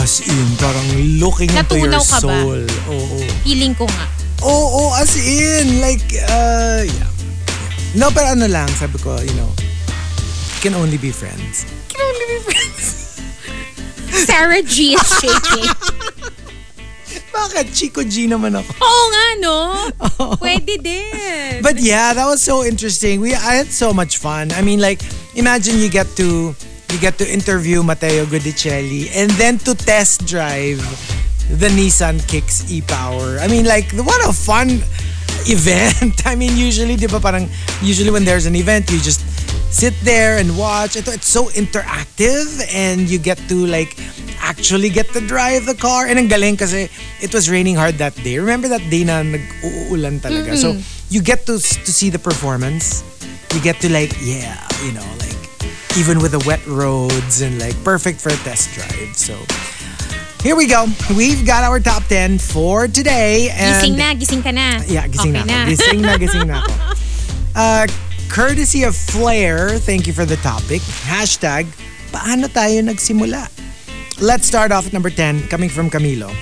As 0.00 0.24
in, 0.24 0.48
parang 0.56 0.88
looking 1.20 1.52
into 1.52 1.76
your 1.76 1.92
Natunaw 1.92 2.04
ka 2.08 2.18
ba? 2.24 2.40
soul. 2.40 2.60
Oo. 2.88 3.16
Feeling 3.44 3.76
ko 3.76 3.84
nga. 3.84 4.08
Oo, 4.40 4.88
as 4.96 5.12
in. 5.20 5.84
Like, 5.84 6.02
uh, 6.32 6.80
yeah. 6.80 7.12
No, 7.92 8.08
pero 8.08 8.32
ano 8.32 8.48
lang, 8.48 8.72
sabi 8.72 8.96
ko, 9.04 9.20
you 9.20 9.36
know, 9.36 9.52
can 10.64 10.72
only 10.74 10.96
be 10.96 11.12
friends. 11.12 11.68
Can 11.92 12.00
only 12.00 12.24
be 12.26 12.38
friends. 12.40 12.63
Sarah 14.22 14.62
G 14.62 14.94
is 14.94 15.08
shaking. 15.20 15.66
Bakit? 17.34 17.74
Chico 17.74 18.02
G 18.06 18.30
naman 18.30 18.54
ako. 18.54 18.70
Oo 18.78 19.04
nga, 19.10 19.26
no? 19.42 19.56
Pwede 20.38 20.78
din. 20.78 21.58
But 21.62 21.82
yeah, 21.82 22.14
that 22.14 22.26
was 22.26 22.38
so 22.42 22.62
interesting. 22.62 23.18
We 23.18 23.34
I 23.34 23.58
had 23.58 23.70
so 23.74 23.90
much 23.90 24.18
fun. 24.22 24.54
I 24.54 24.62
mean, 24.62 24.78
like, 24.78 25.02
imagine 25.34 25.82
you 25.82 25.90
get 25.90 26.06
to 26.18 26.54
you 26.94 26.98
get 27.02 27.18
to 27.18 27.26
interview 27.26 27.82
Matteo 27.82 28.22
Guidicelli 28.30 29.10
and 29.18 29.30
then 29.34 29.58
to 29.66 29.74
test 29.74 30.26
drive 30.30 30.78
the 31.50 31.66
Nissan 31.74 32.22
Kicks 32.30 32.70
e-Power. 32.70 33.42
I 33.42 33.50
mean, 33.50 33.66
like, 33.66 33.90
what 33.98 34.22
a 34.22 34.32
fun 34.32 34.78
event. 35.46 36.26
I 36.26 36.34
mean, 36.34 36.56
usually, 36.56 36.96
di 36.96 37.06
ba 37.06 37.20
parang, 37.20 37.48
usually 37.82 38.10
when 38.10 38.24
there's 38.24 38.46
an 38.46 38.56
event, 38.56 38.90
you 38.90 38.98
just 38.98 39.20
sit 39.74 39.94
there 40.02 40.38
and 40.38 40.56
watch. 40.56 40.96
Ito, 40.96 41.10
it's 41.10 41.28
so 41.28 41.50
interactive 41.52 42.46
and 42.72 43.10
you 43.10 43.18
get 43.18 43.38
to 43.48 43.66
like 43.66 43.98
actually 44.38 44.88
get 44.88 45.08
to 45.12 45.20
drive 45.20 45.66
the 45.66 45.74
car. 45.74 46.06
And 46.06 46.18
ang 46.18 46.28
galing 46.28 46.56
kasi 46.58 46.88
it 47.20 47.34
was 47.34 47.50
raining 47.50 47.74
hard 47.74 47.96
that 47.98 48.14
day. 48.22 48.38
Remember 48.38 48.68
that 48.68 48.84
day 48.90 49.04
na 49.04 49.22
nag-uulan 49.22 50.20
talaga? 50.20 50.54
So, 50.56 50.78
you 51.10 51.20
get 51.20 51.46
to 51.46 51.58
to 51.58 51.90
see 51.90 52.10
the 52.10 52.22
performance. 52.22 53.02
You 53.52 53.60
get 53.60 53.78
to 53.82 53.88
like, 53.90 54.14
yeah, 54.22 54.58
you 54.82 54.92
know, 54.92 55.06
like 55.18 55.38
even 55.98 56.18
with 56.18 56.34
the 56.34 56.42
wet 56.42 56.62
roads 56.66 57.40
and 57.40 57.58
like 57.58 57.74
perfect 57.84 58.20
for 58.20 58.30
a 58.30 58.40
test 58.42 58.74
drive. 58.74 59.14
So, 59.14 59.38
here 60.44 60.54
we 60.54 60.68
go. 60.68 60.84
We've 61.16 61.40
got 61.48 61.64
our 61.64 61.80
top 61.80 62.04
10 62.04 62.36
for 62.36 62.84
today. 62.86 63.48
And 63.48 63.80
gising 63.80 63.96
na, 63.96 64.08
gising 64.12 64.42
ka 64.44 64.52
na. 64.52 64.84
Yeah, 64.84 65.08
gising 65.08 65.32
okay 65.32 65.40
na 65.40 65.56
ako. 65.64 65.68
Gising 65.72 66.00
na, 66.04 66.12
gising 66.20 66.46
na 66.46 66.56
ako. 66.60 66.74
Uh, 67.54 67.86
courtesy 68.34 68.82
of 68.82 68.98
Flair, 68.98 69.78
thank 69.78 70.10
you 70.10 70.12
for 70.12 70.26
the 70.26 70.34
topic. 70.42 70.82
Hashtag, 71.06 71.70
paano 72.10 72.50
tayo 72.50 72.82
nagsimula? 72.82 73.46
Let's 74.18 74.50
start 74.50 74.74
off 74.74 74.90
at 74.90 74.92
number 74.92 75.06
10, 75.06 75.46
coming 75.46 75.70
from 75.70 75.86
Camilo. 75.86 76.34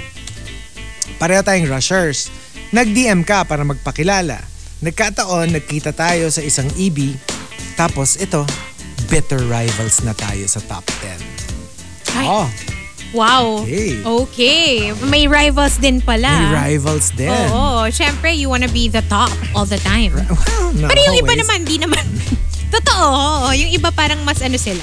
Pareho 1.21 1.45
tayong 1.45 1.69
rushers. 1.69 2.33
Nag-DM 2.73 3.29
ka 3.29 3.45
para 3.45 3.61
magpakilala. 3.61 4.41
Nagkataon, 4.81 5.53
nagkita 5.53 5.93
tayo 5.93 6.33
sa 6.33 6.41
isang 6.41 6.73
EB. 6.81 7.13
Tapos 7.77 8.17
ito, 8.17 8.49
bitter 9.13 9.45
rivals 9.45 10.01
na 10.01 10.17
tayo 10.17 10.49
sa 10.49 10.65
top 10.65 10.89
10. 11.05 12.17
Ay. 12.17 12.25
Oh, 12.25 12.49
Wow. 13.13 13.63
Okay. 13.63 14.01
Okay. 14.01 14.69
May 15.07 15.29
rivals 15.29 15.77
din 15.77 16.01
pala. 16.01 16.33
may 16.33 16.77
rivals 16.77 17.13
din. 17.13 17.29
Oo. 17.29 17.85
Siyempre, 17.89 18.33
you 18.33 18.49
wanna 18.49 18.69
be 18.69 18.89
the 18.89 19.05
top 19.07 19.29
all 19.53 19.69
the 19.69 19.81
time. 19.81 20.17
Well, 20.17 20.89
Pero 20.89 20.99
yung 21.05 21.17
iba 21.21 21.33
always. 21.37 21.45
naman, 21.45 21.59
di 21.69 21.77
naman. 21.77 22.05
Totoo. 22.75 23.05
oo. 23.05 23.49
Yung 23.53 23.69
iba 23.69 23.93
parang 23.93 24.25
mas 24.25 24.41
ano 24.41 24.57
sila. 24.57 24.81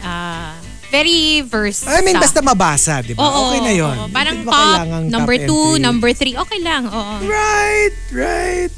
Ah, 0.00 0.56
very 0.88 1.44
versed. 1.44 1.84
I 1.84 2.00
mean, 2.00 2.16
basta 2.16 2.40
mabasa, 2.40 3.04
di 3.04 3.12
ba? 3.12 3.20
Oo, 3.20 3.52
okay 3.52 3.60
na 3.60 3.72
yun. 3.76 3.92
oo. 3.92 4.08
Parang 4.08 4.36
top, 4.40 4.78
number 5.04 5.36
top 5.36 5.46
two, 5.52 5.66
entry? 5.76 5.84
number 5.84 6.10
three, 6.16 6.34
okay 6.34 6.60
lang. 6.64 6.88
Oo. 6.88 7.14
Right, 7.28 7.96
right. 8.08 8.72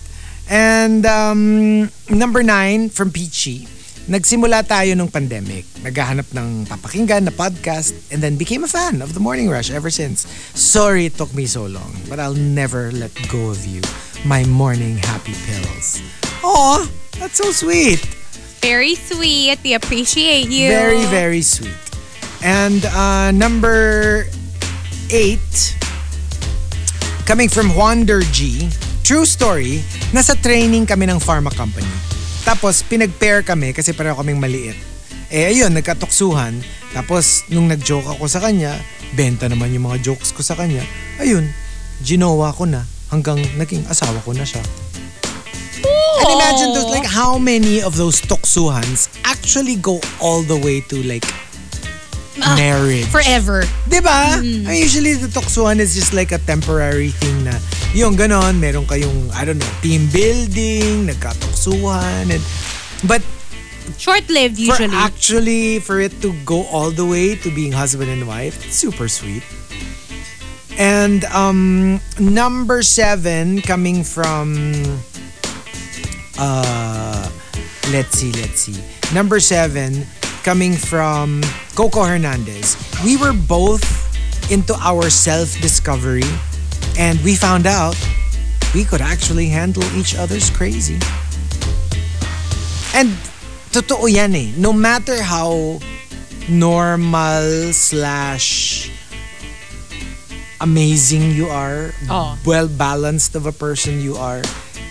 And 0.50 1.06
um, 1.06 1.86
number 2.10 2.42
nine, 2.42 2.90
from 2.90 3.14
Peachy. 3.14 3.70
Nagsimula 4.10 4.66
tayo 4.66 4.98
nung 4.98 5.06
pandemic. 5.06 5.62
Naghahanap 5.86 6.26
ng 6.34 6.66
papakinggan 6.66 7.22
na 7.22 7.30
podcast 7.30 7.94
and 8.10 8.18
then 8.18 8.34
became 8.34 8.66
a 8.66 8.70
fan 8.70 8.98
of 9.06 9.14
The 9.14 9.22
Morning 9.22 9.46
Rush 9.46 9.70
ever 9.70 9.86
since. 9.86 10.26
Sorry 10.50 11.06
it 11.06 11.14
took 11.14 11.30
me 11.30 11.46
so 11.46 11.70
long, 11.70 11.94
but 12.10 12.18
I'll 12.18 12.34
never 12.34 12.90
let 12.90 13.14
go 13.30 13.54
of 13.54 13.62
you. 13.62 13.78
My 14.26 14.42
morning 14.50 14.98
happy 14.98 15.38
pills. 15.46 16.02
Aw, 16.42 16.90
that's 17.22 17.38
so 17.38 17.54
sweet. 17.54 18.02
Very 18.58 18.98
sweet. 18.98 19.62
We 19.62 19.78
appreciate 19.78 20.50
you. 20.50 20.74
Very, 20.74 21.06
very 21.06 21.46
sweet. 21.46 21.78
And 22.42 22.82
uh, 22.90 23.30
number 23.30 24.26
eight, 25.14 25.78
coming 27.30 27.46
from 27.46 27.78
Wander 27.78 28.26
G, 28.34 28.74
true 29.06 29.22
story, 29.22 29.86
nasa 30.10 30.34
training 30.34 30.90
kami 30.90 31.06
ng 31.06 31.22
pharma 31.22 31.54
company. 31.54 32.09
Tapos 32.44 32.82
pinag-pair 32.84 33.44
kami 33.44 33.72
kasi 33.76 33.92
pareho 33.92 34.16
kaming 34.16 34.40
maliit. 34.40 34.76
Eh 35.30 35.54
ayun, 35.54 35.70
nagkatuksuhan. 35.70 36.58
Tapos 36.90 37.46
nung 37.52 37.70
nag-joke 37.70 38.06
ako 38.18 38.26
sa 38.26 38.42
kanya, 38.42 38.74
benta 39.14 39.46
naman 39.46 39.70
yung 39.70 39.86
mga 39.86 40.02
jokes 40.02 40.34
ko 40.34 40.42
sa 40.42 40.58
kanya. 40.58 40.82
Ayun, 41.22 41.46
ginawa 42.02 42.50
ko 42.50 42.66
na 42.66 42.82
hanggang 43.10 43.38
naging 43.54 43.86
asawa 43.86 44.18
ko 44.26 44.34
na 44.34 44.42
siya. 44.42 44.62
And 46.20 46.36
imagine 46.36 46.76
those, 46.76 46.90
like 46.92 47.06
how 47.06 47.40
many 47.40 47.80
of 47.80 47.96
those 47.96 48.20
tuksuhans 48.20 49.08
actually 49.24 49.80
go 49.80 50.02
all 50.20 50.42
the 50.42 50.58
way 50.58 50.84
to 50.92 51.00
like 51.06 51.24
marriage. 52.38 53.06
Forever. 53.06 53.62
Diba? 53.88 54.38
I 54.38 54.40
mean, 54.40 54.66
usually 54.68 55.14
the 55.14 55.28
tuksuhan 55.28 55.78
is 55.78 55.94
just 55.94 56.12
like 56.12 56.32
a 56.32 56.38
temporary 56.38 57.10
thing 57.10 57.44
na 57.44 57.58
yung 57.94 58.14
ganon, 58.14 58.60
meron 58.60 58.86
kayong, 58.86 59.30
I 59.34 59.44
don't 59.44 59.58
know, 59.58 59.74
team 59.82 60.06
building, 60.12 61.10
nagkatuksuhan, 61.10 62.30
and, 62.30 62.42
but 63.06 63.22
Short-lived 63.98 64.54
for 64.54 64.78
usually. 64.78 64.94
actually, 64.94 65.78
for 65.80 65.98
it 65.98 66.14
to 66.22 66.32
go 66.44 66.62
all 66.70 66.90
the 66.90 67.04
way 67.04 67.34
to 67.34 67.50
being 67.50 67.72
husband 67.72 68.10
and 68.10 68.28
wife, 68.28 68.70
super 68.70 69.08
sweet. 69.08 69.42
And 70.78 71.24
um, 71.34 72.00
number 72.18 72.82
seven, 72.82 73.60
coming 73.60 74.04
from, 74.04 74.54
uh, 76.38 77.28
let's 77.90 78.16
see, 78.16 78.32
let's 78.32 78.60
see. 78.62 78.78
Number 79.12 79.40
seven, 79.40 80.06
coming 80.42 80.74
from 80.74 81.42
Coco 81.74 82.04
Hernandez. 82.04 82.76
We 83.04 83.16
were 83.16 83.32
both 83.32 83.84
into 84.50 84.74
our 84.80 85.08
self-discovery 85.10 86.26
and 86.98 87.20
we 87.22 87.34
found 87.36 87.66
out 87.66 87.96
we 88.74 88.84
could 88.84 89.00
actually 89.00 89.48
handle 89.48 89.84
each 89.94 90.14
other's 90.16 90.50
crazy. 90.50 90.98
And 92.94 93.14
totoo 93.70 94.10
yan 94.10 94.34
eh. 94.34 94.50
No 94.56 94.72
matter 94.72 95.22
how 95.22 95.78
normal 96.48 97.72
slash 97.72 98.90
amazing 100.60 101.30
you 101.32 101.46
are, 101.48 101.94
Oh. 102.10 102.36
well-balanced 102.44 103.34
of 103.34 103.46
a 103.46 103.52
person 103.54 104.00
you 104.02 104.16
are, 104.18 104.42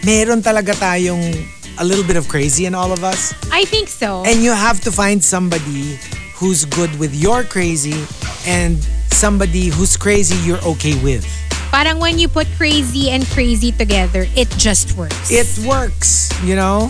meron 0.08 0.42
talaga 0.42 0.74
tayong 0.74 1.36
a 1.80 1.86
little 1.86 2.04
bit 2.04 2.16
of 2.20 2.28
crazy 2.28 2.68
in 2.68 2.76
all 2.76 2.92
of 2.92 3.04
us. 3.04 3.34
I 3.52 3.66
think 3.66 3.88
so. 3.88 4.24
And 4.28 4.44
you 4.44 4.52
have 4.52 4.80
to 4.82 4.92
find 4.92 5.24
somebody 5.24 5.98
who's 6.36 6.66
good 6.66 6.92
with 7.00 7.16
your 7.16 7.44
crazy 7.44 8.06
and 8.46 8.78
somebody 9.12 9.68
who's 9.68 9.96
crazy 9.96 10.36
you're 10.48 10.62
okay 10.64 10.96
with. 11.04 11.24
Parang 11.72 12.00
when 12.00 12.20
you 12.20 12.28
put 12.28 12.48
crazy 12.58 13.10
and 13.10 13.26
crazy 13.30 13.72
together, 13.72 14.26
it 14.36 14.50
just 14.58 14.98
works. 14.98 15.32
It 15.32 15.48
works, 15.66 16.32
you 16.44 16.56
know? 16.56 16.90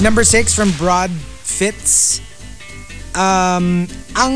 Number 0.00 0.24
six 0.24 0.54
from 0.54 0.72
Broad 0.76 1.10
Fits. 1.44 2.20
Um, 3.14 3.88
ang 4.14 4.34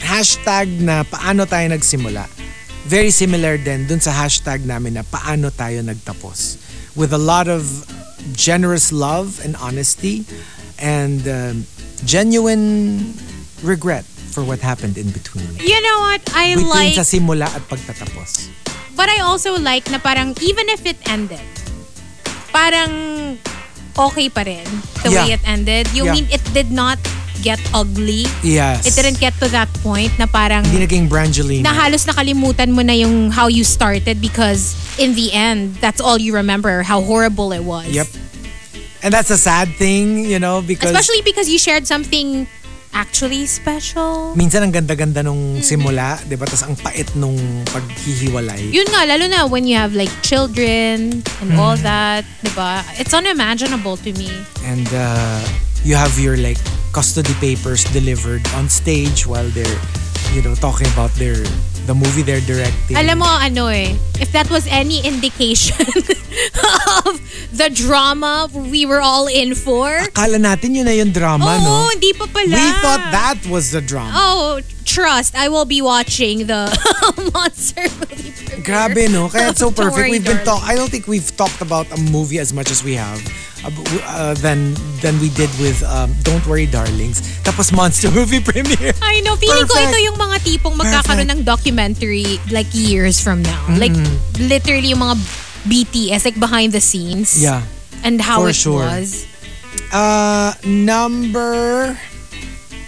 hashtag 0.00 0.80
na 0.80 1.04
paano 1.04 1.44
tayo 1.44 1.68
nagsimula, 1.68 2.24
very 2.88 3.12
similar 3.12 3.60
din 3.60 3.84
dun 3.84 4.00
sa 4.00 4.12
hashtag 4.12 4.64
namin 4.64 4.96
na 4.96 5.04
paano 5.04 5.52
tayo 5.52 5.84
nagtapos. 5.84 6.67
With 6.98 7.14
a 7.14 7.18
lot 7.22 7.46
of 7.46 7.62
generous 8.34 8.90
love 8.90 9.38
and 9.46 9.54
honesty 9.62 10.26
and 10.82 11.22
um, 11.30 11.64
genuine 12.04 13.14
regret 13.62 14.02
for 14.04 14.42
what 14.42 14.58
happened 14.58 14.98
in 14.98 15.10
between. 15.14 15.46
you 15.62 15.78
know 15.80 15.98
what? 16.10 16.20
I 16.34 16.58
Between 16.58 16.68
like, 16.68 16.94
sa 16.98 17.06
simula 17.06 17.46
at 17.54 17.62
pagtatapos. 17.70 18.50
but 18.98 19.06
I 19.08 19.22
also 19.22 19.54
like 19.58 19.86
na 19.94 19.98
parang 20.02 20.34
even 20.42 20.66
if 20.68 20.82
it 20.84 20.98
ended, 21.06 21.46
parang 22.50 23.38
okay 23.94 24.26
pa 24.28 24.42
rin 24.42 24.66
the 25.06 25.10
way 25.14 25.30
Yeah. 25.30 25.38
it 25.38 25.42
ended. 25.46 25.86
You 25.94 26.10
Yeah. 26.10 26.18
mean 26.18 26.26
it 26.34 26.42
did 26.50 26.74
not 26.74 26.98
get 27.40 27.58
ugly? 27.72 28.26
Yes. 28.42 28.86
It 28.86 28.94
didn't 28.94 29.18
get 29.18 29.34
to 29.40 29.48
that 29.50 29.68
point 29.80 30.12
na 30.18 30.26
parang 30.26 30.64
Hindi 30.64 30.86
naging 30.86 31.06
Brangelina. 31.08 31.62
na 31.64 31.72
halos 31.74 32.04
nakalimutan 32.04 32.70
mo 32.70 32.82
na 32.82 32.92
yung 32.92 33.30
how 33.30 33.46
you 33.46 33.62
started 33.62 34.20
because 34.20 34.74
in 34.96 35.14
the 35.14 35.32
end, 35.32 35.76
that's 35.78 36.00
all 36.00 36.18
you 36.18 36.34
remember, 36.34 36.82
how 36.82 37.00
horrible 37.00 37.52
it 37.52 37.62
was. 37.62 37.88
Yep. 37.88 38.08
And 39.00 39.14
that's 39.14 39.30
a 39.30 39.38
sad 39.38 39.70
thing, 39.78 40.26
you 40.26 40.38
know, 40.38 40.58
because 40.60 40.90
Especially 40.90 41.22
because 41.22 41.46
you 41.48 41.58
shared 41.58 41.86
something 41.86 42.50
actually 42.90 43.44
special. 43.44 44.32
minsan 44.34 44.64
ang 44.64 44.72
ganda-ganda 44.72 45.20
nung 45.22 45.60
simula, 45.60 46.18
'di 46.24 46.34
ba? 46.34 46.48
Tapos 46.48 46.64
ang 46.64 46.74
pait 46.74 47.04
nung 47.14 47.36
paghihiwalay. 47.68 48.72
Yun 48.72 48.88
nga, 48.88 49.04
lalo 49.04 49.28
na 49.28 49.44
when 49.46 49.68
you 49.68 49.76
have 49.76 49.92
like 49.92 50.10
children 50.24 51.20
and 51.38 51.50
Mm. 51.52 51.60
all 51.60 51.76
that, 51.78 52.24
di 52.42 52.50
ba? 52.56 52.80
It's 52.96 53.12
unimaginable 53.12 54.00
to 54.02 54.10
me. 54.16 54.32
And 54.64 54.88
uh, 54.90 55.44
you 55.84 55.94
have 55.94 56.18
your 56.18 56.36
like 56.36 56.58
custody 56.92 57.34
papers 57.40 57.84
delivered 57.92 58.46
on 58.54 58.68
stage 58.68 59.26
while 59.26 59.48
they're, 59.50 59.78
you 60.32 60.42
know, 60.42 60.54
talking 60.54 60.86
about 60.92 61.10
their 61.14 61.36
the 61.86 61.94
movie 61.94 62.20
they're 62.22 62.44
directing. 62.44 62.96
Alam 62.96 63.18
mo, 63.24 63.28
ano 63.40 63.68
eh, 63.68 63.96
if 64.20 64.30
that 64.32 64.50
was 64.50 64.66
any 64.68 65.00
indication 65.06 65.80
of 67.06 67.16
the 67.56 67.70
drama 67.72 68.48
we 68.52 68.84
were 68.84 69.00
all 69.00 69.26
in 69.26 69.54
for. 69.54 69.88
Akala 70.12 70.36
natin 70.36 70.74
yun 70.76 70.84
na 70.84 70.92
yung 70.92 71.12
drama, 71.12 71.56
Oo, 71.56 71.64
no? 71.64 71.88
hindi 71.88 72.12
pa 72.12 72.26
pala. 72.28 72.52
We 72.52 72.68
thought 72.84 73.04
that 73.12 73.38
was 73.48 73.72
the 73.72 73.80
drama. 73.80 74.12
Oh, 74.14 74.60
trust, 74.84 75.34
I 75.34 75.48
will 75.48 75.64
be 75.64 75.80
watching 75.80 76.44
the 76.46 76.68
monster 77.32 77.88
movie. 77.88 78.32
premiere. 78.36 78.64
Grabe, 78.64 79.08
no? 79.08 79.28
Kaya 79.32 79.50
it's 79.56 79.60
so 79.60 79.70
perfect. 79.72 79.96
worry, 79.96 80.10
We've 80.12 80.24
been 80.24 80.44
talk. 80.44 80.60
I 80.68 80.74
don't 80.76 80.90
think 80.92 81.08
we've 81.08 81.32
talked 81.36 81.62
about 81.62 81.88
a 81.92 81.96
movie 82.12 82.38
as 82.38 82.52
much 82.52 82.70
as 82.70 82.84
we 82.84 82.94
have 83.00 83.16
uh, 83.64 83.70
uh, 84.06 84.34
than 84.34 84.74
than 85.00 85.18
we 85.20 85.28
did 85.30 85.50
with 85.58 85.82
um, 85.84 86.14
Don't 86.22 86.44
Worry, 86.46 86.66
Darlings. 86.66 87.20
Tapos 87.42 87.72
Monster 87.72 88.10
movie 88.18 88.40
premiere. 88.40 88.94
I 89.02 89.20
know, 89.20 89.36
feeling 89.36 89.66
ko 89.66 89.74
Perfect. 89.74 89.94
ito 89.94 89.98
yung 90.04 90.18
mga 90.18 90.36
tipong 90.44 90.74
magkakaroon 90.78 91.30
ng 91.30 91.42
documentary 91.42 92.38
like 92.50 92.68
years 92.72 93.20
from 93.20 93.42
now. 93.42 93.62
Like, 93.78 93.94
literally 94.38 94.94
yung 94.94 95.02
mga 95.02 95.16
BTS, 95.66 96.24
like 96.24 96.38
behind 96.38 96.72
the 96.72 96.80
scenes. 96.80 97.40
Yeah. 97.42 97.62
And 98.02 98.20
how 98.20 98.42
For 98.42 98.50
it 98.50 98.58
sure. 98.58 98.86
was. 98.86 99.26
Uh, 99.92 100.54
number 100.64 101.94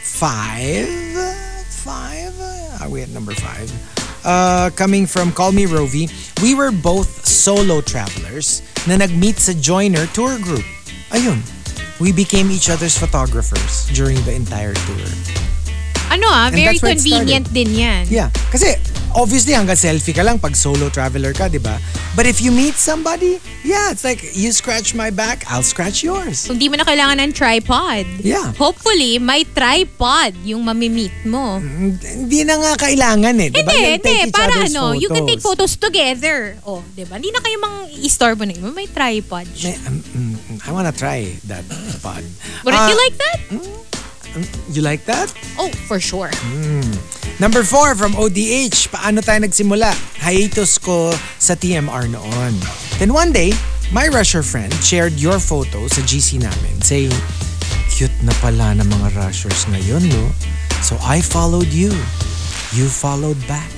five. 0.02 0.86
Five? 1.80 2.34
Are 2.80 2.88
we 2.88 3.02
at 3.02 3.08
number 3.10 3.32
five? 3.32 3.68
Uh, 4.24 4.70
coming 4.76 5.06
from 5.06 5.32
Call 5.32 5.50
Me 5.52 5.64
Rovi, 5.64 6.12
we 6.42 6.54
were 6.54 6.70
both 6.70 7.24
solo 7.24 7.80
travelers 7.80 8.60
na 8.88 8.96
nag-meet 8.96 9.36
sa 9.36 9.52
Joiner 9.52 10.06
tour 10.16 10.38
group. 10.40 10.64
Ayun. 11.12 11.40
We 12.00 12.16
became 12.16 12.48
each 12.48 12.72
other's 12.72 12.96
photographers 12.96 13.84
during 13.92 14.16
the 14.24 14.32
entire 14.32 14.72
tour. 14.88 15.04
Ano 16.10 16.26
ah, 16.26 16.50
And 16.50 16.58
very 16.58 16.76
it 16.76 16.82
convenient 16.82 17.46
din 17.48 17.70
yan. 17.70 18.10
Yeah. 18.10 18.34
Kasi, 18.50 18.74
obviously, 19.14 19.54
hanggang 19.54 19.78
selfie 19.78 20.10
ka 20.10 20.26
lang 20.26 20.38
pag 20.38 20.58
solo 20.58 20.90
traveler 20.90 21.30
ka, 21.30 21.46
di 21.46 21.58
ba? 21.58 21.78
But 22.12 22.26
if 22.26 22.42
you 22.42 22.50
meet 22.50 22.74
somebody, 22.74 23.38
yeah, 23.62 23.94
it's 23.94 24.02
like, 24.02 24.18
you 24.34 24.50
scratch 24.50 24.90
my 24.92 25.14
back, 25.14 25.46
I'll 25.46 25.62
scratch 25.62 26.02
yours. 26.02 26.50
Kung 26.50 26.58
di 26.58 26.66
mo 26.66 26.74
na 26.74 26.82
kailangan 26.82 27.22
ng 27.22 27.30
tripod. 27.30 28.02
Yeah. 28.18 28.50
Hopefully, 28.58 29.22
may 29.22 29.46
tripod 29.46 30.34
yung 30.42 30.66
mamimit 30.66 31.14
mo. 31.22 31.62
Hindi 31.62 32.42
na 32.42 32.58
nga 32.58 32.72
kailangan 32.74 33.34
eh, 33.38 33.48
di 33.48 33.62
ba? 33.62 33.70
Hindi, 33.70 33.78
You'll 33.78 34.02
take 34.02 34.10
hindi. 34.10 34.26
each 34.26 34.34
Para 34.34 34.50
other's 34.50 34.74
ano, 34.74 34.82
you 34.98 35.06
can 35.06 35.22
take 35.22 35.38
photos. 35.38 35.78
photos 35.78 35.78
together. 35.78 36.58
Oh, 36.66 36.82
di 36.90 37.06
ba? 37.06 37.22
Hindi 37.22 37.30
na 37.30 37.38
kayo 37.38 37.56
mang 37.62 37.76
istorbo 38.02 38.42
na 38.42 38.50
yun. 38.50 38.74
May 38.74 38.90
tripod. 38.90 39.46
May- 39.62 39.78
um, 39.86 40.02
mm, 40.02 40.34
I 40.66 40.70
wanna 40.74 40.90
try 40.90 41.30
that 41.46 41.62
pod. 42.02 42.26
Wouldn't 42.66 42.82
Ah, 42.82 42.90
you 42.90 42.98
like 42.98 43.14
that? 43.14 43.38
You 44.70 44.82
like 44.82 45.04
that? 45.06 45.32
Oh, 45.58 45.68
for 45.86 45.98
sure. 45.98 46.30
Number 47.38 47.64
four 47.64 47.94
from 47.94 48.14
ODH. 48.14 48.88
Paano 48.88 49.20
tayo 49.20 49.42
nagsimula? 49.42 49.90
Hiatus 50.20 50.78
ko 50.78 51.10
sa 51.40 51.54
TMR 51.54 52.06
noon. 52.06 52.54
Then 53.00 53.10
one 53.10 53.32
day, 53.32 53.50
my 53.90 54.06
Rusher 54.06 54.44
friend 54.44 54.70
shared 54.84 55.18
your 55.18 55.40
photo 55.40 55.88
sa 55.88 56.04
GC 56.04 56.38
namin 56.38 56.78
saying, 56.84 57.12
cute 57.90 58.14
na 58.22 58.30
pala 58.38 58.76
ng 58.78 58.86
mga 58.86 59.08
Rushers 59.18 59.66
ngayon, 59.68 60.04
no? 60.06 60.30
So 60.80 60.94
I 61.02 61.18
followed 61.20 61.72
you. 61.74 61.90
You 62.70 62.86
followed 62.86 63.40
back. 63.50 63.72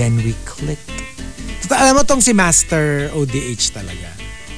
Then 0.00 0.16
we 0.22 0.32
clicked. 0.48 0.86
Tata- 1.66 1.82
Alam 1.84 2.00
mo 2.00 2.02
tong 2.06 2.22
si 2.24 2.32
Master 2.32 3.12
ODH 3.12 3.74
talaga. 3.74 4.08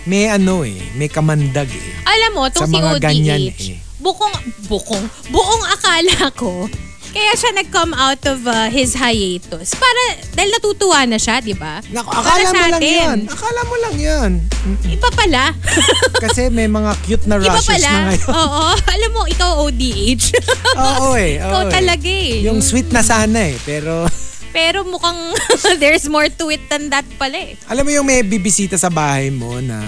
May 0.07 0.31
ano 0.31 0.63
eh, 0.63 0.81
may 0.95 1.11
kamandag 1.11 1.69
eh. 1.69 1.93
Alam 2.07 2.31
mo, 2.33 2.41
itong 2.47 2.65
Sa 2.65 2.71
si 2.71 2.77
mga 2.77 2.91
ODH, 2.97 3.03
ganyan 3.03 3.43
eh. 3.51 3.81
Bukong, 4.01 4.35
bukong, 4.67 5.05
buong 5.31 5.65
akala 5.69 6.33
ko, 6.35 6.67
kaya 7.11 7.35
siya 7.35 7.51
nag-come 7.59 7.91
out 7.99 8.23
of 8.23 8.47
uh, 8.47 8.71
his 8.71 8.95
hiatus. 8.95 9.75
Para, 9.75 10.03
dahil 10.31 10.51
natutuwa 10.55 11.03
na 11.11 11.19
siya, 11.19 11.43
di 11.43 11.59
ba? 11.59 11.83
Naku, 11.91 12.07
akala 12.07 12.49
mo 12.55 12.65
lang 12.71 12.83
yan. 12.87 13.19
Akala 13.27 13.61
mo 13.67 13.75
lang 13.83 13.97
yan. 13.99 14.31
Iba 14.87 15.09
pala. 15.11 15.51
Kasi 16.23 16.55
may 16.55 16.71
mga 16.71 16.95
cute 17.03 17.27
na 17.27 17.43
Iba 17.43 17.51
Rushers 17.51 17.67
pala. 17.67 17.91
na 17.91 18.01
ngayon. 18.15 18.31
Oo. 18.39 18.65
Alam 18.79 19.11
mo, 19.11 19.23
ikaw 19.27 19.51
ODH. 19.59 20.25
Oo 20.87 21.19
eh. 21.19 21.43
ikaw 21.43 21.67
oo 21.67 21.67
eh. 21.67 21.73
talaga 21.75 22.07
eh. 22.07 22.47
Yung 22.47 22.63
sweet 22.63 22.95
na 22.95 23.03
sana 23.03 23.51
eh. 23.51 23.59
Pero 23.67 24.07
Pero 24.51 24.83
mukhang 24.83 25.35
there's 25.83 26.11
more 26.11 26.27
to 26.27 26.51
it 26.51 26.63
than 26.67 26.91
that 26.91 27.07
pala 27.15 27.39
eh. 27.39 27.55
alam 27.71 27.87
mo 27.87 27.95
yung 27.95 28.03
may 28.03 28.27
bibisita 28.27 28.75
sa 28.75 28.91
bahay 28.91 29.31
mo 29.31 29.63
na 29.63 29.79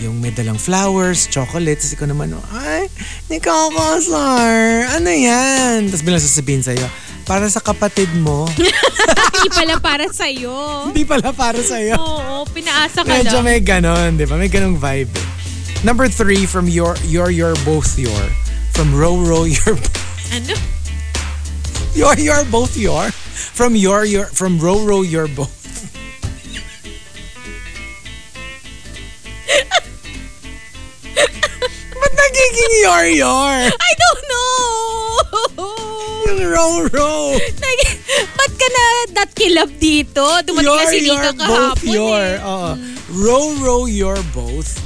yung 0.00 0.18
may 0.18 0.30
dalang 0.30 0.56
flowers, 0.56 1.26
chocolates, 1.26 1.90
ikaw 1.90 2.04
naman, 2.04 2.32
oh, 2.32 2.42
ay, 2.52 2.86
Nikakasar, 3.30 4.90
ano 4.92 5.08
yan? 5.08 5.86
Tapos 5.86 6.02
bilang 6.02 6.18
sasabihin 6.18 6.60
sa'yo, 6.60 6.84
para 7.24 7.46
sa 7.46 7.58
kapatid 7.58 8.08
mo, 8.18 8.44
Hindi 9.34 9.48
pala 9.50 9.74
para 9.78 10.04
sa'yo. 10.08 10.88
hindi 10.88 11.02
pala 11.04 11.28
para 11.30 11.60
sa'yo. 11.60 11.94
Oo, 11.96 12.34
pinaasa 12.48 13.00
ka 13.00 13.08
Medyo 13.10 13.40
lang. 13.40 13.44
may 13.44 13.58
ganon, 13.60 14.16
di 14.16 14.24
ba? 14.24 14.34
May 14.34 14.48
ganong 14.48 14.76
vibe 14.76 15.12
eh. 15.12 15.26
Number 15.84 16.08
three 16.08 16.44
from 16.44 16.64
your, 16.66 16.96
your, 17.04 17.28
your, 17.28 17.52
both 17.62 17.94
your, 18.00 18.18
from 18.72 18.88
row, 18.90 19.14
row, 19.20 19.44
your, 19.44 19.76
Ano? 20.34 20.56
your, 21.92 22.16
your, 22.16 22.40
both 22.48 22.72
your, 22.74 23.12
from 23.52 23.76
your, 23.76 24.02
your, 24.04 24.26
from 24.26 24.56
row, 24.58 24.80
row, 24.80 25.04
your, 25.04 25.28
both. 25.28 25.52
Nagiging 32.24 32.74
your? 32.80 33.04
I 33.68 33.92
don't 34.00 34.22
know! 34.24 34.48
Yung 36.24 36.40
row, 36.48 36.72
row. 36.88 37.24
Nag- 37.36 38.00
Ba't 38.34 38.52
ka 38.54 38.66
na 38.70 38.84
that 39.12 39.30
kilab 39.34 39.68
dito? 39.76 40.24
Dumating 40.40 40.72
na 40.72 40.84
si 40.88 40.98
Nika 41.04 41.30
both 41.34 41.76
kahapon 41.76 41.92
your. 41.92 42.22
eh. 42.24 42.40
Oo. 42.40 42.70
Row, 43.12 43.44
row, 43.60 43.80
your 43.84 44.16
both. 44.32 44.80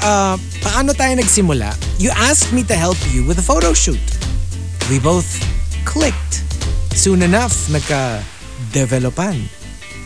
Uh, 0.00 0.34
paano 0.60 0.90
tayo 0.92 1.14
nagsimula? 1.14 1.70
You 2.00 2.10
asked 2.10 2.50
me 2.50 2.64
to 2.66 2.74
help 2.74 2.98
you 3.12 3.22
with 3.22 3.38
a 3.38 3.44
photo 3.44 3.70
shoot. 3.72 4.00
We 4.88 4.98
both 4.98 5.28
clicked. 5.84 6.42
Soon 6.90 7.22
enough, 7.22 7.54
nagka-developan. 7.70 9.38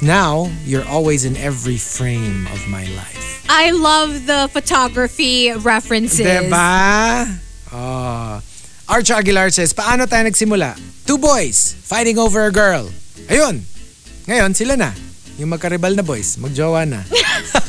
Now, 0.04 0.52
you're 0.68 0.84
always 0.84 1.24
in 1.24 1.32
every 1.40 1.80
frame 1.80 2.44
of 2.52 2.60
my 2.68 2.84
life. 2.92 3.40
I 3.48 3.72
love 3.72 4.28
the 4.28 4.52
photography 4.52 5.48
references. 5.56 6.20
Diba? 6.28 7.24
Oh. 7.72 8.36
Arch 8.84 9.10
Aguilar 9.10 9.48
says, 9.48 9.72
paano 9.72 10.04
tayo 10.04 10.28
nagsimula? 10.28 10.76
Two 11.08 11.16
boys 11.16 11.72
fighting 11.88 12.20
over 12.20 12.44
a 12.44 12.52
girl. 12.52 12.92
Ayun. 13.32 13.64
Ngayon, 14.28 14.52
sila 14.52 14.76
na. 14.76 14.92
Yung 15.40 15.48
magkaribal 15.48 15.96
na 15.96 16.04
boys, 16.04 16.36
magjowa 16.36 16.84
na. 16.84 17.00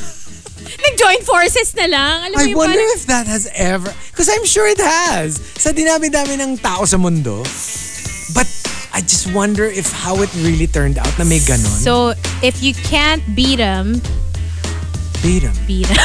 Nag-join 0.84 1.24
forces 1.24 1.72
na 1.72 1.88
lang. 1.88 2.16
Alam 2.28 2.36
I 2.36 2.52
wonder 2.52 2.76
parang- 2.76 2.96
if 3.00 3.08
that 3.08 3.24
has 3.24 3.48
ever... 3.56 3.88
Because 4.12 4.28
I'm 4.28 4.44
sure 4.44 4.68
it 4.68 4.80
has. 4.80 5.40
Sa 5.56 5.72
dinami-dami 5.72 6.36
ng 6.36 6.60
tao 6.60 6.84
sa 6.84 7.00
mundo. 7.00 7.40
But 8.36 8.44
I 8.96 9.04
just 9.04 9.28
wonder 9.36 9.66
if 9.68 9.92
how 9.92 10.16
it 10.24 10.32
really 10.40 10.64
turned 10.66 10.96
out 10.96 11.12
na 11.20 11.24
may 11.28 11.36
ganon. 11.36 11.68
So, 11.68 12.16
if 12.40 12.64
you 12.64 12.72
can't 12.72 13.20
beat 13.36 13.60
them, 13.60 14.00
Beat 15.20 15.44
'em. 15.44 15.52
beat 15.68 15.84
them. 15.84 16.00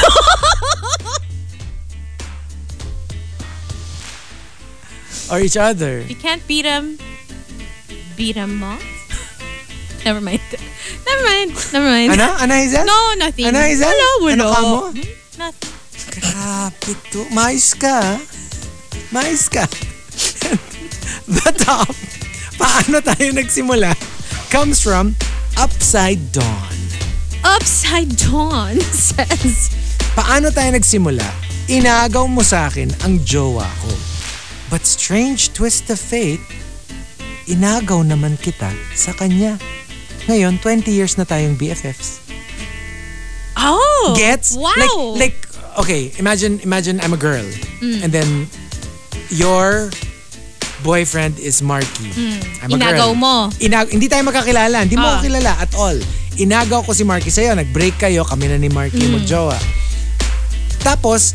Or 5.30 5.40
each 5.40 5.56
other. 5.56 6.04
If 6.04 6.10
you 6.10 6.16
can't 6.20 6.44
beat 6.46 6.62
them, 6.68 6.98
beat 8.16 8.34
them 8.36 8.60
off. 8.62 8.82
Never 10.04 10.20
mind. 10.20 10.42
Never 11.06 11.22
mind. 11.24 11.50
Never 11.72 11.88
mind. 11.88 12.12
Ano? 12.12 12.28
Ano, 12.36 12.52
Hazel? 12.52 12.84
No, 12.84 12.98
nothing. 13.16 13.46
Ano, 13.48 13.58
Hazel? 13.64 13.88
Wala, 13.88 14.08
wala. 14.20 14.32
Ano 14.32 14.44
ka 14.52 14.60
mo? 14.60 14.78
Hmm? 14.92 15.38
Nothing. 15.40 15.72
Grabe 16.12 16.92
to. 17.16 17.20
Mais 17.32 17.72
ka. 17.72 18.20
Mais 19.14 19.48
ka. 19.48 19.64
The 21.32 21.52
top. 21.56 21.88
Paano 22.60 23.00
tayo 23.00 23.32
nagsimula? 23.32 23.96
Comes 24.52 24.80
from 24.84 25.16
Upside 25.56 26.20
Dawn. 26.32 26.76
Upside 27.42 28.14
down 28.16 28.78
says, 28.94 29.74
Paano 30.14 30.52
tayo 30.54 30.76
nagsimula? 30.76 31.24
Inagaw 31.72 32.28
mo 32.28 32.44
sa 32.44 32.68
akin 32.68 32.92
ang 33.02 33.18
jowa 33.24 33.64
ko. 33.64 33.90
But 34.68 34.84
strange 34.84 35.52
twist 35.52 35.88
of 35.88 36.00
fate, 36.00 36.42
inagaw 37.48 38.04
naman 38.04 38.36
kita 38.38 38.70
sa 38.94 39.12
kanya. 39.16 39.56
Ngayon, 40.30 40.62
20 40.62 40.92
years 40.92 41.18
na 41.18 41.26
tayong 41.26 41.58
BFFs. 41.58 42.22
Oh! 43.58 44.14
Gets? 44.16 44.54
Wow! 44.54 45.16
Like, 45.18 45.34
like, 45.34 45.38
okay, 45.82 46.02
imagine, 46.20 46.60
imagine 46.62 47.00
I'm 47.00 47.12
a 47.12 47.20
girl. 47.20 47.44
Mm. 47.82 48.06
And 48.06 48.10
then, 48.12 48.30
your 49.32 49.90
boyfriend 50.82 51.38
is 51.38 51.62
Marky. 51.62 52.10
I'm 52.60 52.68
a 52.68 52.76
Mm. 52.76 52.82
Inagaw 52.82 53.10
girl. 53.10 53.14
mo. 53.14 53.34
Inag 53.58 53.88
hindi 53.90 54.06
tayo 54.06 54.26
magkakilala. 54.26 54.82
Hindi 54.82 54.98
mo 54.98 55.06
ako 55.06 55.18
kilala 55.24 55.52
at 55.56 55.72
all. 55.74 55.96
Inagaw 56.36 56.82
ko 56.82 56.92
si 56.92 57.04
Marky 57.04 57.30
sa'yo. 57.30 57.54
Nag-break 57.54 57.96
kayo. 57.96 58.26
Kami 58.26 58.48
na 58.48 58.56
ni 58.56 58.68
Marky 58.68 59.00
Mm. 59.00 59.22
magjowa. 59.22 59.56
Tapos, 60.82 61.34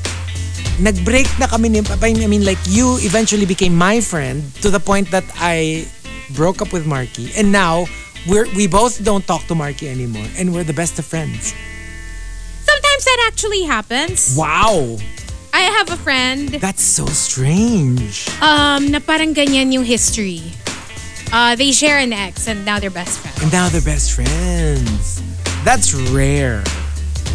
nag-break 0.79 1.27
na 1.39 1.47
kami 1.47 1.69
ni... 1.69 1.79
I 1.81 2.27
mean, 2.27 2.43
like, 2.43 2.59
you 2.67 2.99
eventually 3.01 3.45
became 3.45 3.71
my 3.71 4.01
friend 4.01 4.43
to 4.61 4.69
the 4.69 4.79
point 4.79 5.09
that 5.11 5.23
I 5.39 5.87
broke 6.35 6.61
up 6.61 6.75
with 6.75 6.83
Marky. 6.85 7.31
And 7.33 7.51
now, 7.51 7.87
we're 8.27 8.43
we 8.53 8.67
both 8.67 8.99
don't 8.99 9.23
talk 9.23 9.47
to 9.47 9.55
Marky 9.55 9.87
anymore, 9.87 10.27
and 10.35 10.51
we're 10.51 10.67
the 10.67 10.75
best 10.75 10.99
of 10.99 11.07
friends. 11.07 11.55
Sometimes 12.67 13.03
that 13.07 13.19
actually 13.31 13.63
happens. 13.63 14.35
Wow, 14.35 14.99
I 15.57 15.61
have 15.73 15.89
a 15.89 15.97
friend 15.97 16.49
that's 16.61 16.83
so 16.83 17.07
strange. 17.07 18.29
um, 18.45 18.93
na 18.93 19.01
parang 19.01 19.33
ganyan 19.33 19.73
yung 19.73 19.81
history. 19.81 20.53
Uh, 21.33 21.57
they 21.57 21.73
share 21.73 21.97
an 21.97 22.13
ex 22.13 22.45
and 22.47 22.61
now 22.61 22.77
they're 22.77 22.93
best 22.93 23.17
friends. 23.17 23.41
And 23.41 23.49
now 23.49 23.65
they're 23.65 23.81
best 23.81 24.13
friends. 24.13 25.17
That's 25.65 25.97
rare. 26.13 26.61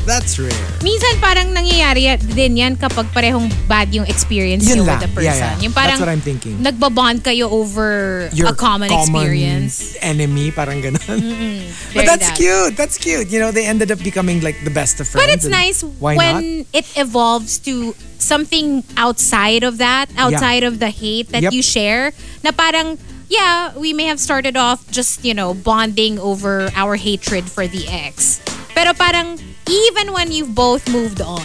That's 0.02 0.34
rare. 0.34 0.50
Minsan 0.82 1.22
parang 1.22 1.54
nangyayari 1.54 2.10
din 2.34 2.58
yan 2.58 2.74
kapag 2.74 3.06
parehong 3.14 3.46
bad 3.70 3.94
yung 3.94 4.02
experience 4.10 4.66
Yun 4.66 4.82
lang. 4.82 4.98
with 4.98 5.06
the 5.06 5.10
person. 5.14 5.30
Yeah, 5.30 5.54
yeah. 5.54 5.62
Yung 5.62 5.70
parang 5.72 5.94
That's 5.94 6.02
what 6.02 6.10
I'm 6.10 6.20
thinking. 6.20 6.58
nagbabond 6.58 7.22
kayo 7.22 7.46
over 7.46 8.26
a 8.26 8.54
common, 8.54 8.90
experience. 8.90 9.94
enemy, 10.02 10.50
parang 10.50 10.82
ganun. 10.82 10.98
Very 11.94 11.94
But 11.94 12.04
that's 12.06 12.34
that. 12.34 12.36
cute. 12.36 12.74
That's 12.76 12.98
cute. 12.98 13.30
You 13.30 13.38
know, 13.38 13.54
they 13.54 13.62
ended 13.64 13.94
up 13.94 14.02
becoming 14.02 14.42
like 14.42 14.58
the 14.64 14.74
best 14.74 14.98
of 14.98 15.06
friends. 15.06 15.22
But 15.22 15.30
it's 15.30 15.46
and 15.46 15.54
nice 15.54 15.86
why 15.86 16.16
when 16.18 16.66
not? 16.66 16.66
it 16.74 16.86
evolves 16.98 17.62
to 17.70 17.94
something 18.18 18.82
outside 18.96 19.62
of 19.62 19.78
that, 19.78 20.10
outside 20.18 20.62
of 20.66 20.78
the 20.82 20.90
hate 20.90 21.30
that 21.30 21.42
Yep. 21.46 21.52
you 21.52 21.62
share. 21.62 22.10
Na 22.42 22.50
parang, 22.50 22.98
yeah, 23.30 23.70
we 23.78 23.92
may 23.94 24.10
have 24.10 24.18
started 24.18 24.56
off 24.58 24.82
just, 24.90 25.22
you 25.24 25.34
know, 25.34 25.54
bonding 25.54 26.18
over 26.18 26.70
our 26.74 26.96
hatred 26.98 27.46
for 27.46 27.66
the 27.70 27.86
ex. 27.86 28.42
Pero 28.74 28.94
parang, 28.94 29.38
even 29.72 30.12
when 30.12 30.28
you've 30.28 30.52
both 30.52 30.84
moved 30.92 31.24
on, 31.24 31.44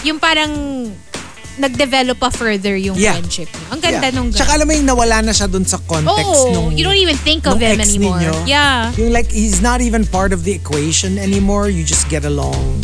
yung 0.00 0.16
parang 0.18 0.88
nag-develop 1.60 2.16
pa 2.16 2.32
further 2.32 2.72
yung 2.72 2.96
Yeah. 2.96 3.20
friendship 3.20 3.52
niyo. 3.52 3.66
Ang 3.68 3.80
ganda 3.84 4.08
Yeah. 4.08 4.16
nung 4.16 4.32
Tsaka 4.32 4.56
alam 4.56 4.64
mo 4.64 4.72
yung 4.72 4.88
nawala 4.88 5.20
na 5.20 5.32
siya 5.36 5.44
dun 5.44 5.68
sa 5.68 5.76
context 5.84 6.24
Oh, 6.24 6.56
nung 6.56 6.72
you 6.72 6.80
don't 6.80 6.96
even 6.96 7.20
think 7.20 7.44
of 7.44 7.60
him 7.60 7.76
anymore. 7.76 8.16
ninyo. 8.16 8.48
Yeah. 8.48 8.88
Yung 8.96 9.12
like, 9.12 9.28
he's 9.28 9.60
not 9.60 9.84
even 9.84 10.08
part 10.08 10.32
of 10.32 10.48
the 10.48 10.56
equation 10.56 11.20
anymore. 11.20 11.68
You 11.68 11.84
just 11.84 12.08
get 12.08 12.24
along 12.24 12.80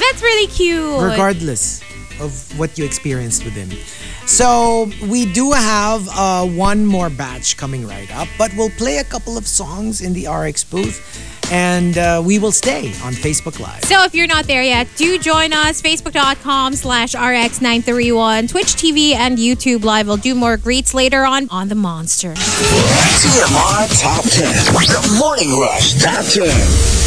That's 0.00 0.24
really 0.24 0.48
cute. 0.48 0.96
regardless 0.96 1.84
of 2.20 2.58
what 2.58 2.78
you 2.78 2.84
experienced 2.84 3.44
with 3.44 3.54
him. 3.54 3.70
So 4.26 4.90
we 5.06 5.32
do 5.32 5.52
have 5.52 6.08
uh, 6.10 6.46
one 6.46 6.84
more 6.84 7.10
batch 7.10 7.56
coming 7.56 7.86
right 7.86 8.14
up, 8.16 8.28
but 8.36 8.52
we'll 8.56 8.70
play 8.70 8.98
a 8.98 9.04
couple 9.04 9.36
of 9.36 9.46
songs 9.46 10.00
in 10.00 10.12
the 10.12 10.28
RX 10.28 10.64
booth, 10.64 11.00
and 11.50 11.96
uh, 11.96 12.22
we 12.24 12.38
will 12.38 12.52
stay 12.52 12.88
on 13.02 13.12
Facebook 13.14 13.58
Live. 13.58 13.84
So 13.84 14.04
if 14.04 14.14
you're 14.14 14.26
not 14.26 14.46
there 14.46 14.62
yet, 14.62 14.86
do 14.96 15.18
join 15.18 15.52
us. 15.52 15.80
Facebook.com 15.80 16.74
slash 16.74 17.14
RX931, 17.14 18.50
Twitch 18.50 18.74
TV, 18.74 19.12
and 19.12 19.38
YouTube 19.38 19.84
Live. 19.84 20.06
We'll 20.06 20.16
do 20.16 20.34
more 20.34 20.56
greets 20.56 20.92
later 20.94 21.24
on 21.24 21.48
on 21.50 21.68
The 21.68 21.74
Monster. 21.74 22.34
TMR 22.34 24.00
Top 24.02 24.24
10. 24.24 24.74
The 24.74 25.16
Morning 25.18 25.58
Rush 25.58 26.02
Top 26.02 26.24
10. 26.24 26.97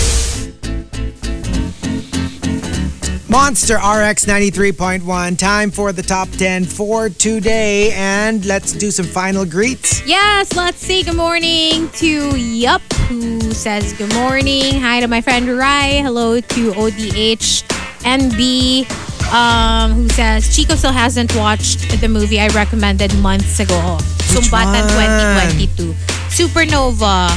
Monster 3.32 3.76
RX 3.76 4.26
93.1. 4.26 5.38
Time 5.38 5.72
for 5.72 5.94
the 5.94 6.02
top 6.02 6.28
10 6.32 6.66
for 6.66 7.08
today, 7.08 7.94
and 7.94 8.45
let's 8.45 8.74
do 8.74 8.91
some 8.91 9.06
final 9.06 9.45
greets. 9.45 10.06
Yes, 10.06 10.53
let's 10.58 10.80
say 10.86 11.02
good 11.02 11.16
morning 11.16 11.88
to 11.91 12.36
Yup, 12.38 12.82
who 13.08 13.40
says 13.53 13.94
good 13.94 14.14
morning. 14.14 14.82
Hi 14.82 14.99
to 14.99 15.08
my 15.08 15.22
friend 15.22 15.48
Rai. 15.48 16.02
Hello 16.02 16.41
to 16.41 16.74
ODH 16.74 17.64
NB, 18.03 19.32
um, 19.32 19.94
who 19.94 20.10
says 20.10 20.53
Chico 20.53 20.76
still 20.76 20.91
hasn't 20.91 21.34
watched 21.38 22.02
the 22.02 22.10
movie 22.10 22.41
I 22.41 22.49
recommended 22.49 23.18
months 23.20 23.62
ago. 23.62 23.98
Sumbatan 24.28 24.84
one? 24.98 25.56
2022. 25.56 25.94
Supernova. 26.28 27.30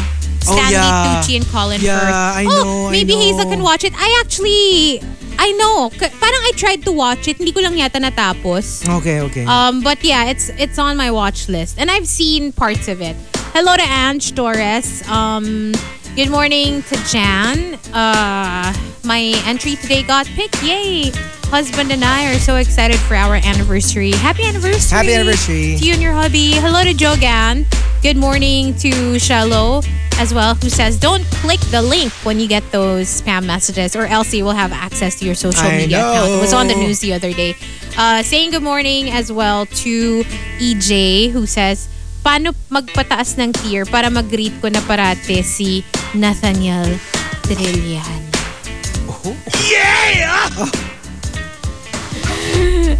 Oh, 0.48 0.56
Stanley 0.56 0.72
yeah. 0.72 1.22
Tucci 1.22 1.36
and 1.36 1.46
Colin 1.48 1.80
Yeah, 1.80 1.98
Firth. 1.98 2.14
I 2.14 2.44
oh, 2.44 2.48
know, 2.48 2.88
I 2.88 2.92
maybe 2.92 3.14
Hazel 3.14 3.44
know. 3.44 3.50
can 3.50 3.62
watch 3.62 3.84
it. 3.84 3.92
I 3.96 4.20
actually, 4.20 5.00
I 5.38 5.52
know. 5.52 5.90
Parang 5.90 6.42
I 6.44 6.52
tried 6.56 6.84
to 6.84 6.92
watch 6.92 7.28
it. 7.28 7.38
Hindi 7.38 7.52
ko 7.52 7.60
lang 7.60 7.74
yata 7.74 8.00
natapos. 8.00 8.86
Okay, 9.00 9.20
okay. 9.20 9.44
Um, 9.46 9.80
but 9.82 10.02
yeah, 10.04 10.26
it's 10.26 10.48
it's 10.60 10.78
on 10.78 10.96
my 10.96 11.10
watch 11.10 11.48
list, 11.48 11.78
and 11.78 11.90
I've 11.90 12.06
seen 12.06 12.52
parts 12.52 12.88
of 12.88 13.00
it. 13.00 13.16
Hello 13.54 13.76
to 13.76 13.82
Ange 13.86 14.34
Torres. 14.34 15.06
Um, 15.08 15.72
good 16.16 16.30
morning 16.30 16.82
to 16.90 16.96
Jan. 17.06 17.74
Uh, 17.94 18.74
my 19.04 19.34
entry 19.46 19.76
today 19.76 20.02
got 20.02 20.26
picked. 20.34 20.62
Yay! 20.62 21.12
Husband 21.54 21.92
and 21.92 22.02
I 22.02 22.34
are 22.34 22.38
so 22.38 22.56
excited 22.56 22.98
for 22.98 23.14
our 23.14 23.36
anniversary. 23.36 24.10
Happy 24.10 24.42
anniversary! 24.42 24.90
Happy 24.96 25.14
anniversary. 25.14 25.76
to 25.78 25.84
you 25.86 25.92
and 25.92 26.02
your 26.02 26.12
hubby. 26.12 26.52
Hello 26.58 26.82
to 26.82 26.92
Jogan. 26.94 27.62
Good 28.04 28.20
morning 28.20 28.76
to 28.84 29.18
Shallow 29.18 29.80
as 30.20 30.36
well, 30.36 30.60
who 30.60 30.68
says, 30.68 31.00
"Don't 31.00 31.24
click 31.40 31.56
the 31.72 31.80
link 31.80 32.12
when 32.20 32.36
you 32.36 32.44
get 32.44 32.60
those 32.68 33.08
spam 33.08 33.48
messages, 33.48 33.96
or 33.96 34.04
else 34.04 34.28
you 34.36 34.44
will 34.44 34.52
have 34.52 34.76
access 34.76 35.16
to 35.20 35.24
your 35.24 35.32
social 35.32 35.64
I 35.64 35.80
media 35.80 36.04
account." 36.04 36.36
It 36.36 36.36
was 36.36 36.52
on 36.52 36.68
the 36.68 36.76
news 36.76 37.00
the 37.00 37.16
other 37.16 37.32
day. 37.32 37.56
Uh, 37.96 38.20
saying 38.20 38.52
good 38.52 38.62
morning 38.62 39.08
as 39.08 39.32
well 39.32 39.64
to 39.88 40.20
EJ, 40.60 41.32
who 41.32 41.48
says, 41.48 41.88
"Paano 42.20 42.52
magpataas 42.68 43.40
ng 43.40 43.56
tier 43.56 43.88
para 43.88 44.12
mag-greet 44.12 44.52
ko 44.60 44.68
na 44.68 44.84
parate 44.84 45.40
si 45.40 45.80
Nathaniel 46.12 47.00
Trillian?" 47.48 48.20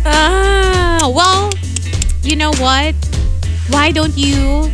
Ah, 0.09 1.05
well, 1.13 1.53
you 2.25 2.41
know 2.41 2.57
what? 2.57 2.97
Why 3.69 3.93
don't 3.93 4.17
you 4.17 4.73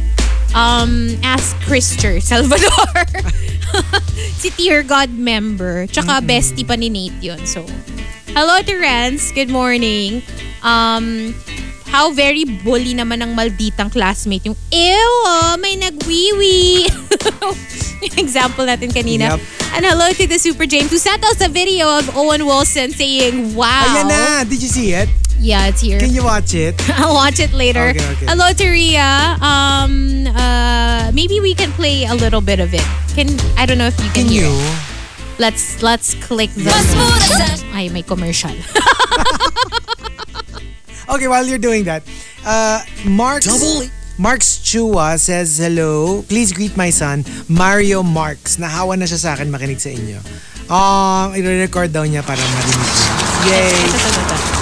um 0.54 1.16
ask 1.22 1.56
Christer 1.64 2.20
Salvador? 2.20 3.06
si 4.40 4.50
Tier 4.50 4.82
God 4.82 5.10
member. 5.14 5.86
Tsaka 5.86 6.20
bestie 6.24 6.66
pa 6.66 6.74
ni 6.74 6.88
Nate 6.88 7.18
yun. 7.22 7.40
So, 7.46 7.64
hello 8.34 8.62
to. 8.62 8.74
Good 9.34 9.50
morning. 9.50 10.22
Um, 10.62 11.34
how 11.90 12.12
very 12.14 12.44
bully 12.44 12.94
naman 12.94 13.22
ng 13.22 13.34
malditang 13.34 13.90
classmate 13.90 14.46
yung, 14.46 14.56
ew, 14.70 15.10
oh, 15.26 15.56
may 15.58 15.74
nagwiwi. 15.74 16.86
example 18.16 18.64
natin 18.64 18.90
kanina. 18.94 19.36
Yep. 19.36 19.40
And 19.76 19.82
hello 19.84 20.08
to 20.14 20.24
the 20.26 20.38
Super 20.38 20.66
James 20.66 20.90
who 20.90 20.98
sent 20.98 21.22
us 21.24 21.40
a 21.44 21.48
video 21.48 21.86
of 21.98 22.08
Owen 22.16 22.46
Wilson 22.46 22.90
saying, 22.90 23.54
wow. 23.54 23.84
Ayan 23.86 24.08
na. 24.08 24.44
Did 24.44 24.62
you 24.62 24.70
see 24.70 24.94
it? 24.94 25.08
Yeah, 25.40 25.68
it's 25.72 25.80
here. 25.80 25.98
Can 25.98 26.12
you 26.12 26.22
watch 26.22 26.52
it? 26.52 26.76
I'll 27.00 27.14
watch 27.14 27.40
it 27.40 27.52
later. 27.56 27.96
Okay, 27.96 28.04
okay. 28.12 28.26
Hello 28.28 28.52
to 28.52 28.66
Ria. 28.68 29.40
Um, 29.40 30.26
uh, 30.28 31.10
maybe 31.14 31.40
we 31.40 31.54
can 31.54 31.72
play 31.72 32.04
a 32.04 32.14
little 32.14 32.42
bit 32.44 32.60
of 32.60 32.74
it. 32.74 32.84
Can 33.16 33.40
I 33.56 33.64
don't 33.64 33.78
know 33.78 33.88
if 33.88 33.96
you 34.04 34.10
can, 34.12 34.28
Can 34.28 34.28
hear. 34.28 34.44
you? 34.44 34.52
it. 34.52 35.40
Let's 35.40 35.80
let's 35.82 36.12
click 36.20 36.52
the. 36.52 36.68
Ay, 37.72 37.88
may 37.88 38.02
commercial. 38.02 38.52
Okay, 41.10 41.26
while 41.26 41.44
you're 41.44 41.58
doing 41.58 41.82
that, 41.90 42.04
uh, 42.46 42.84
Mark's, 43.04 43.50
Mark's 44.16 44.62
Chua 44.62 45.18
says, 45.18 45.58
hello. 45.58 46.22
Please 46.22 46.52
greet 46.52 46.76
my 46.76 46.90
son, 46.90 47.24
Mario 47.48 48.04
Marks. 48.04 48.62
Nahawa 48.62 48.94
na 48.94 49.10
siya 49.10 49.18
sa 49.18 49.34
akin 49.34 49.50
makinig 49.50 49.82
sa 49.82 49.90
inyo. 49.90 50.22
Um, 50.70 51.34
i-record 51.34 51.90
daw 51.90 52.06
niya 52.06 52.22
para 52.22 52.38
marinig. 52.38 52.94
Yay! 53.50 54.59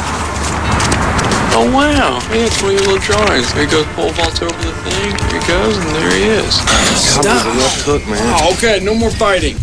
Oh 1.58 1.66
wow! 1.74 2.22
He 2.30 2.38
had 2.38 2.54
one 2.62 2.70
of 2.70 2.78
your 2.78 2.86
little 2.86 3.02
drawings. 3.02 3.50
There 3.52 3.66
he 3.66 3.70
goes, 3.70 3.84
pole 3.98 4.14
vaults 4.14 4.38
over 4.38 4.54
the 4.62 4.70
thing. 4.86 5.10
Here 5.10 5.42
he 5.42 5.48
goes, 5.50 5.74
and 5.74 5.90
there 5.90 6.14
he 6.14 6.22
is. 6.38 6.54
Stop. 6.94 7.50
enough 7.50 7.82
cook, 7.82 8.06
man. 8.06 8.22
Oh, 8.38 8.54
okay, 8.54 8.78
no 8.78 8.94
more 8.94 9.10
fighting. 9.10 9.58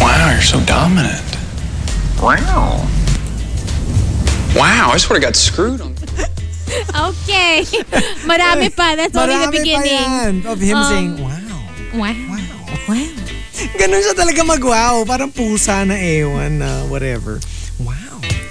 Wow, 0.00 0.16
wow 0.16 0.32
you're 0.32 0.40
so 0.40 0.64
dominant. 0.64 1.20
Wow. 2.24 2.88
Wow, 4.56 4.90
I 4.92 4.96
sort 4.96 5.18
of 5.18 5.22
got 5.22 5.36
screwed 5.36 5.82
on. 5.84 5.92
Okay. 6.96 7.62
Marami 8.30 8.72
pa. 8.74 8.96
That's 8.96 9.12
only 9.12 9.36
the 9.36 9.52
beginning. 9.52 9.92
Marami 9.92 10.40
pa 10.40 10.40
beginning. 10.40 10.42
yan 10.42 10.46
of 10.48 10.58
him 10.58 10.76
Um, 10.76 10.88
saying, 10.88 11.12
wow. 11.20 12.00
Wow. 12.00 12.40
Wow. 12.88 13.08
Ganun 13.76 14.00
siya 14.00 14.14
talaga 14.16 14.40
mag-wow. 14.42 15.04
Parang 15.04 15.28
pusa 15.30 15.84
na 15.84 15.94
ewan 15.94 16.64
na 16.64 16.88
whatever. 16.88 17.38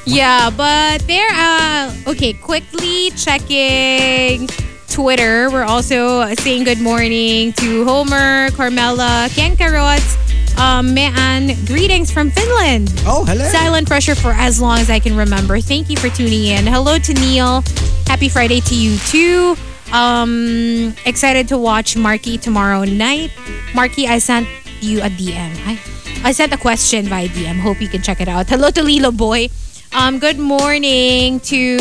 Yeah, 0.06 0.52
but 0.52 1.02
there. 1.08 1.28
Uh, 1.32 1.92
okay, 2.08 2.34
quickly 2.34 3.10
checking 3.12 4.48
Twitter. 4.88 5.50
We're 5.50 5.64
also 5.64 6.32
saying 6.36 6.64
good 6.64 6.80
morning 6.80 7.54
to 7.54 7.84
Homer, 7.86 8.52
Carmela, 8.52 9.28
Ken 9.32 9.58
Carots, 9.58 10.16
um, 10.60 10.94
Mean. 10.94 11.66
Greetings 11.66 12.12
from 12.12 12.30
Finland. 12.30 12.94
Oh, 13.06 13.26
hello. 13.26 13.44
Silent 13.46 13.88
pressure 13.88 14.14
for 14.14 14.32
as 14.32 14.62
long 14.62 14.78
as 14.78 14.92
I 14.92 15.00
can 15.00 15.18
remember. 15.18 15.60
Thank 15.60 15.90
you 15.90 15.98
for 15.98 16.10
tuning 16.10 16.46
in. 16.46 16.68
Hello 16.68 17.00
to 17.00 17.14
Neil. 17.16 17.64
Happy 18.06 18.30
Friday 18.30 18.60
to 18.62 18.76
you 18.76 18.98
too. 19.10 19.56
Um, 19.92 20.94
excited 21.06 21.48
to 21.48 21.58
watch 21.58 21.98
Marky 21.98 22.38
tomorrow 22.38 22.84
night. 22.86 23.32
Marky, 23.74 24.08
I 24.08 24.20
sent 24.20 24.48
you 24.82 25.00
a 25.02 25.10
DM. 25.10 25.52
I, 25.66 25.80
I 26.24 26.32
sent 26.32 26.54
a 26.54 26.58
question 26.58 27.06
via 27.06 27.28
DM. 27.28 27.60
Hope 27.60 27.82
you 27.82 27.88
can 27.88 28.04
check 28.04 28.22
it 28.22 28.28
out. 28.28 28.48
Hello 28.48 28.70
to 28.70 28.84
Lilo 28.84 29.12
Boy. 29.12 29.50
Um, 29.96 30.20
good 30.20 30.38
morning 30.38 31.40
to 31.40 31.78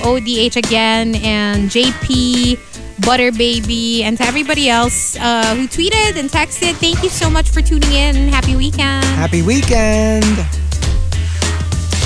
ODH 0.00 0.56
again 0.56 1.14
and 1.16 1.68
JP 1.68 2.58
Butter 3.04 3.30
Baby, 3.32 4.02
and 4.02 4.16
to 4.16 4.24
everybody 4.24 4.70
else 4.70 5.14
uh, 5.20 5.54
who 5.54 5.68
tweeted 5.68 6.16
and 6.16 6.30
texted. 6.30 6.72
Thank 6.76 7.02
you 7.02 7.10
so 7.10 7.28
much 7.28 7.50
for 7.50 7.60
tuning 7.60 7.92
in. 7.92 8.32
Happy 8.32 8.56
weekend. 8.56 9.04
Happy 9.04 9.42
weekend! 9.42 10.24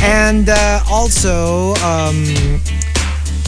And 0.03 0.49
uh, 0.49 0.83
also, 0.91 1.75
um, 1.87 2.19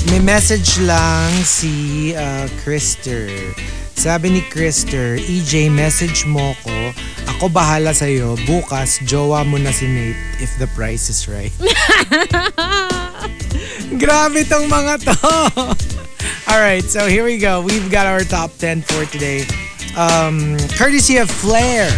may 0.07 0.21
message 0.23 0.79
lang 0.79 1.33
si 1.43 2.15
uh, 2.15 2.47
Krister. 2.63 3.27
Sabi 4.07 4.39
ni 4.39 4.43
Krister, 4.47 5.19
EJ, 5.19 5.67
message 5.67 6.31
mo 6.31 6.55
ko. 6.63 6.95
Ako 7.27 7.51
bahala 7.51 7.91
sa'yo. 7.91 8.39
Bukas, 8.47 9.03
jowa 9.03 9.43
mo 9.43 9.59
na 9.59 9.75
si 9.75 9.91
Nate 9.91 10.15
if 10.39 10.55
the 10.63 10.71
price 10.79 11.11
is 11.11 11.27
right. 11.27 11.51
Grabe 13.99 14.47
tong 14.47 14.71
mga 14.71 15.11
to. 15.11 15.19
Alright, 16.55 16.87
so 16.87 17.11
here 17.11 17.27
we 17.27 17.35
go. 17.35 17.67
We've 17.67 17.91
got 17.91 18.07
our 18.07 18.23
top 18.23 18.55
10 18.63 18.87
for 18.87 19.11
today. 19.11 19.43
Um, 19.99 20.55
courtesy 20.79 21.19
of 21.19 21.27
Flair. 21.27 21.91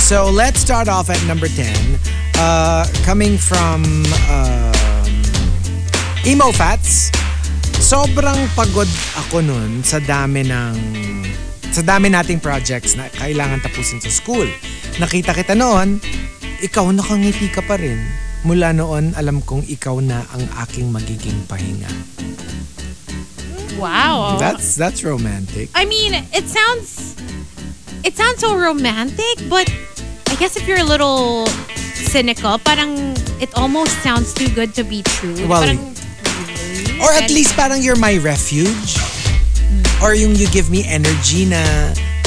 So 0.00 0.32
let's 0.32 0.56
start 0.56 0.88
off 0.88 1.12
at 1.12 1.20
number 1.28 1.52
10. 1.52 1.68
Uh, 2.40 2.88
coming 3.04 3.36
from 3.36 3.84
um, 4.32 4.72
Emo 6.24 6.48
Fats. 6.56 7.12
Sobrang 7.76 8.40
pagod 8.56 8.88
ako 9.20 9.44
nun 9.44 9.84
sa 9.84 10.00
dami 10.00 10.48
ng 10.48 11.12
sa 11.72 11.80
dami 11.80 12.12
nating 12.12 12.36
projects 12.36 12.92
na 12.92 13.08
kailangan 13.08 13.64
tapusin 13.64 13.96
sa 13.96 14.12
school. 14.12 14.44
Nakita 15.00 15.32
kita 15.32 15.56
noon, 15.56 15.96
ikaw 16.60 16.84
nakangiti 16.92 17.48
ka 17.48 17.64
pa 17.64 17.80
rin. 17.80 17.96
Mula 18.44 18.76
noon, 18.76 19.16
alam 19.16 19.40
kong 19.40 19.64
ikaw 19.64 19.96
na 20.04 20.20
ang 20.36 20.44
aking 20.68 20.92
magiging 20.92 21.40
pahinga. 21.48 21.88
Wow. 23.80 24.36
That's 24.36 24.76
that's 24.76 25.00
romantic. 25.00 25.72
I 25.72 25.88
mean, 25.88 26.12
it 26.36 26.44
sounds 26.44 27.16
it 28.04 28.20
sounds 28.20 28.44
so 28.44 28.52
romantic, 28.52 29.48
but 29.48 29.64
I 30.28 30.36
guess 30.36 30.60
if 30.60 30.68
you're 30.68 30.78
a 30.78 30.86
little 30.86 31.48
cynical, 31.96 32.60
parang 32.60 33.16
it 33.40 33.48
almost 33.56 33.96
sounds 34.04 34.36
too 34.36 34.52
good 34.52 34.76
to 34.76 34.84
be 34.84 35.00
true. 35.02 35.48
Well, 35.48 35.64
parang, 35.64 35.80
Or 37.02 37.10
at 37.10 37.34
least 37.34 37.58
parang 37.58 37.82
you're 37.82 37.98
my 37.98 38.22
refuge. 38.22 39.01
Or 40.02 40.14
yung 40.18 40.34
you 40.34 40.50
give 40.50 40.68
me 40.68 40.82
energy 40.84 41.46
na 41.46 41.62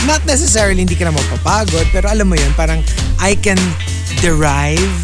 not 0.08 0.24
necessarily 0.26 0.80
hindi 0.80 0.96
ka 0.96 1.12
na 1.12 1.14
mapapagod, 1.14 1.92
pero 1.92 2.08
alam 2.08 2.32
mo 2.32 2.36
yun, 2.40 2.54
parang 2.56 2.80
I 3.20 3.36
can 3.36 3.60
derive 4.24 4.96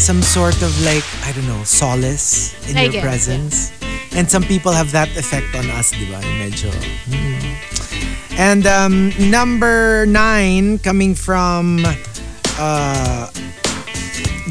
some 0.00 0.22
sort 0.24 0.56
of 0.64 0.72
like, 0.80 1.04
I 1.28 1.32
don't 1.36 1.46
know, 1.46 1.60
solace 1.64 2.56
in 2.68 2.76
I 2.76 2.88
your 2.88 2.98
it, 2.98 3.02
presence. 3.04 3.70
And 4.16 4.30
some 4.30 4.42
people 4.42 4.72
have 4.72 4.90
that 4.92 5.12
effect 5.14 5.54
on 5.54 5.68
us, 5.76 5.92
di 5.92 6.08
ba? 6.08 6.18
Medyo. 6.40 6.72
mm. 7.12 7.40
And 8.40 8.64
um, 8.64 9.12
number 9.30 10.06
nine, 10.06 10.78
coming 10.80 11.14
from 11.14 11.84
uh, 12.56 13.28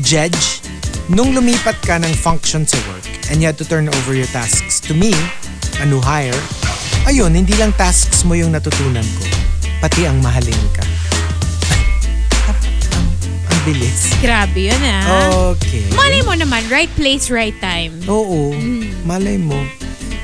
Jedge, 0.05 0.61
nung 1.09 1.33
lumipat 1.33 1.81
ka 1.81 1.97
ng 1.97 2.13
function 2.13 2.69
sa 2.69 2.77
work 2.93 3.09
and 3.33 3.41
you 3.41 3.49
had 3.49 3.57
to 3.57 3.65
turn 3.65 3.89
over 3.89 4.13
your 4.13 4.29
tasks 4.29 4.77
to 4.85 4.93
me, 4.93 5.09
a 5.81 5.85
new 5.89 5.99
hire, 5.99 6.37
ayun, 7.09 7.33
hindi 7.33 7.57
lang 7.57 7.73
tasks 7.73 8.21
mo 8.21 8.37
yung 8.37 8.53
natutunan 8.53 9.01
ko, 9.17 9.25
pati 9.81 10.05
ang 10.05 10.21
mahalin 10.21 10.61
ka. 10.77 10.85
ang, 12.45 13.07
ang 13.49 13.59
bilis. 13.65 14.13
grabe 14.21 14.69
yun 14.69 14.81
ah. 14.85 15.01
Okay. 15.57 15.89
Malay 15.97 16.21
mo 16.21 16.37
naman, 16.37 16.61
right 16.69 16.91
place, 16.93 17.33
right 17.33 17.57
time. 17.57 17.97
Oo, 18.05 18.53
malay 19.09 19.41
mo. 19.41 19.57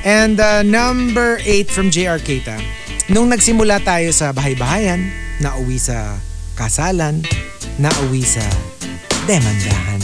And 0.06 0.38
uh, 0.38 0.62
number 0.62 1.42
eight 1.42 1.66
from 1.66 1.90
JR 1.90 2.22
Keita. 2.22 2.54
Nung 3.10 3.34
nagsimula 3.34 3.82
tayo 3.82 4.14
sa 4.14 4.30
bahay-bahayan, 4.30 5.10
nauwi 5.42 5.82
sa 5.82 6.14
kasalan, 6.54 7.26
nauwi 7.82 8.22
sa 8.22 8.46
demandahan. 9.26 9.98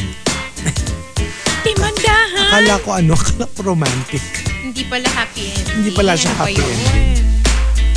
Timandahan. 1.66 2.50
Akala 2.50 2.74
ko 2.82 2.90
ano, 2.98 3.14
akala 3.14 3.46
ko 3.54 3.58
romantic. 3.62 4.51
Hindi 4.82 4.90
pala 4.90 5.08
happy 5.14 5.46
ending. 5.54 5.74
Hindi 5.78 5.90
pala 5.94 6.12
siya 6.18 6.32
happy 6.34 6.58
ending. 6.58 7.14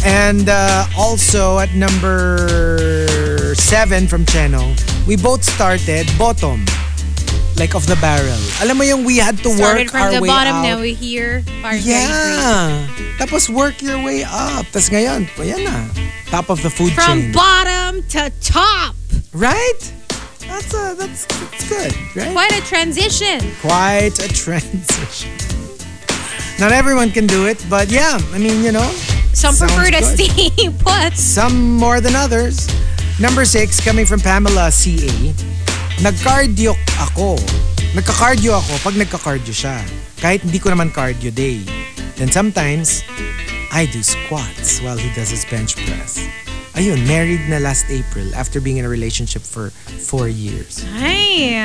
And 0.06 0.46
uh, 0.50 0.86
also 0.94 1.58
at 1.58 1.74
number 1.74 2.38
seven 3.58 4.06
from 4.08 4.22
Cheno, 4.30 4.70
we 5.10 5.18
both 5.18 5.42
started 5.44 6.06
bottom. 6.18 6.62
Like 7.58 7.74
of 7.74 7.88
the 7.88 7.96
barrel. 8.04 8.38
Alam 8.62 8.78
mo 8.78 8.84
yung 8.84 9.02
we 9.08 9.16
had 9.18 9.40
to 9.40 9.50
Started 9.50 9.88
work 9.88 9.92
from 9.96 10.02
our 10.04 10.12
the 10.12 10.22
way 10.22 10.28
bottom, 10.28 10.60
out. 10.60 10.62
now 10.62 10.76
we're 10.78 10.94
here. 10.94 11.40
Very. 11.64 11.80
Yeah. 11.88 12.84
Tapos 13.18 13.48
work 13.50 13.80
your 13.82 13.96
way 14.04 14.28
up. 14.28 14.68
Tapos 14.76 14.92
ngayon, 14.92 15.26
ayan 15.40 15.64
na. 15.64 15.88
Top 16.28 16.52
of 16.52 16.60
the 16.62 16.70
food 16.70 16.92
From 16.92 17.32
chain. 17.32 17.32
bottom 17.32 18.04
to 18.12 18.28
top. 18.44 18.92
right? 19.32 19.80
That's, 20.46 20.70
uh, 20.76 20.94
that's, 21.00 21.24
that's 21.32 21.64
good, 21.72 21.96
right? 22.14 22.30
Quite 22.36 22.54
a 22.60 22.62
transition. 22.68 23.40
Quite 23.64 24.20
a 24.20 24.28
transition. 24.44 25.32
Not 26.60 26.72
everyone 26.72 27.12
can 27.12 27.28
do 27.28 27.48
it, 27.48 27.60
but 27.70 27.92
yeah, 27.92 28.16
I 28.32 28.38
mean, 28.40 28.64
you 28.64 28.72
know, 28.72 28.88
Some 29.36 29.56
prefer 29.56 29.92
to 29.92 30.00
good. 30.00 30.08
stay 30.16 30.70
put. 30.80 31.12
some 31.18 31.76
more 31.76 32.00
than 32.00 32.16
others. 32.16 32.68
Number 33.20 33.44
six, 33.44 33.80
coming 33.84 34.06
from 34.06 34.20
Pamela 34.20 34.72
CA, 34.72 35.12
nag-cardio 36.00 36.76
ako. 37.00 37.36
Nagka-cardio 37.96 38.60
ako 38.60 38.74
pag 38.84 38.96
nagka-cardio 38.96 39.52
siya. 39.52 39.80
Kahit 40.20 40.44
hindi 40.44 40.60
ko 40.60 40.72
naman 40.72 40.92
cardio 40.92 41.32
day. 41.32 41.60
Then 42.16 42.32
sometimes, 42.32 43.04
I 43.72 43.88
do 43.92 44.00
squats 44.00 44.80
while 44.80 44.96
he 44.96 45.12
does 45.12 45.28
his 45.32 45.44
bench 45.48 45.76
press. 45.76 46.24
Ayun, 46.76 47.00
married 47.08 47.40
na 47.48 47.56
last 47.64 47.88
April 47.88 48.28
after 48.36 48.60
being 48.60 48.78
in 48.78 48.86
a 48.86 48.92
relationship 48.92 49.40
for 49.40 49.72
four 50.04 50.28
years. 50.28 50.84
Ay. 51.00 51.56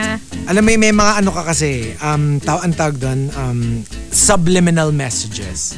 Alam 0.47 0.63
mo, 0.63 0.71
may 0.79 0.95
mga 0.95 1.19
ano 1.19 1.35
ka 1.35 1.51
kasi, 1.51 1.99
um, 1.99 2.39
taw 2.39 2.63
ang 2.63 2.71
tawag 2.71 2.95
doon, 2.95 3.27
um, 3.35 3.83
subliminal 4.15 4.95
messages. 4.95 5.75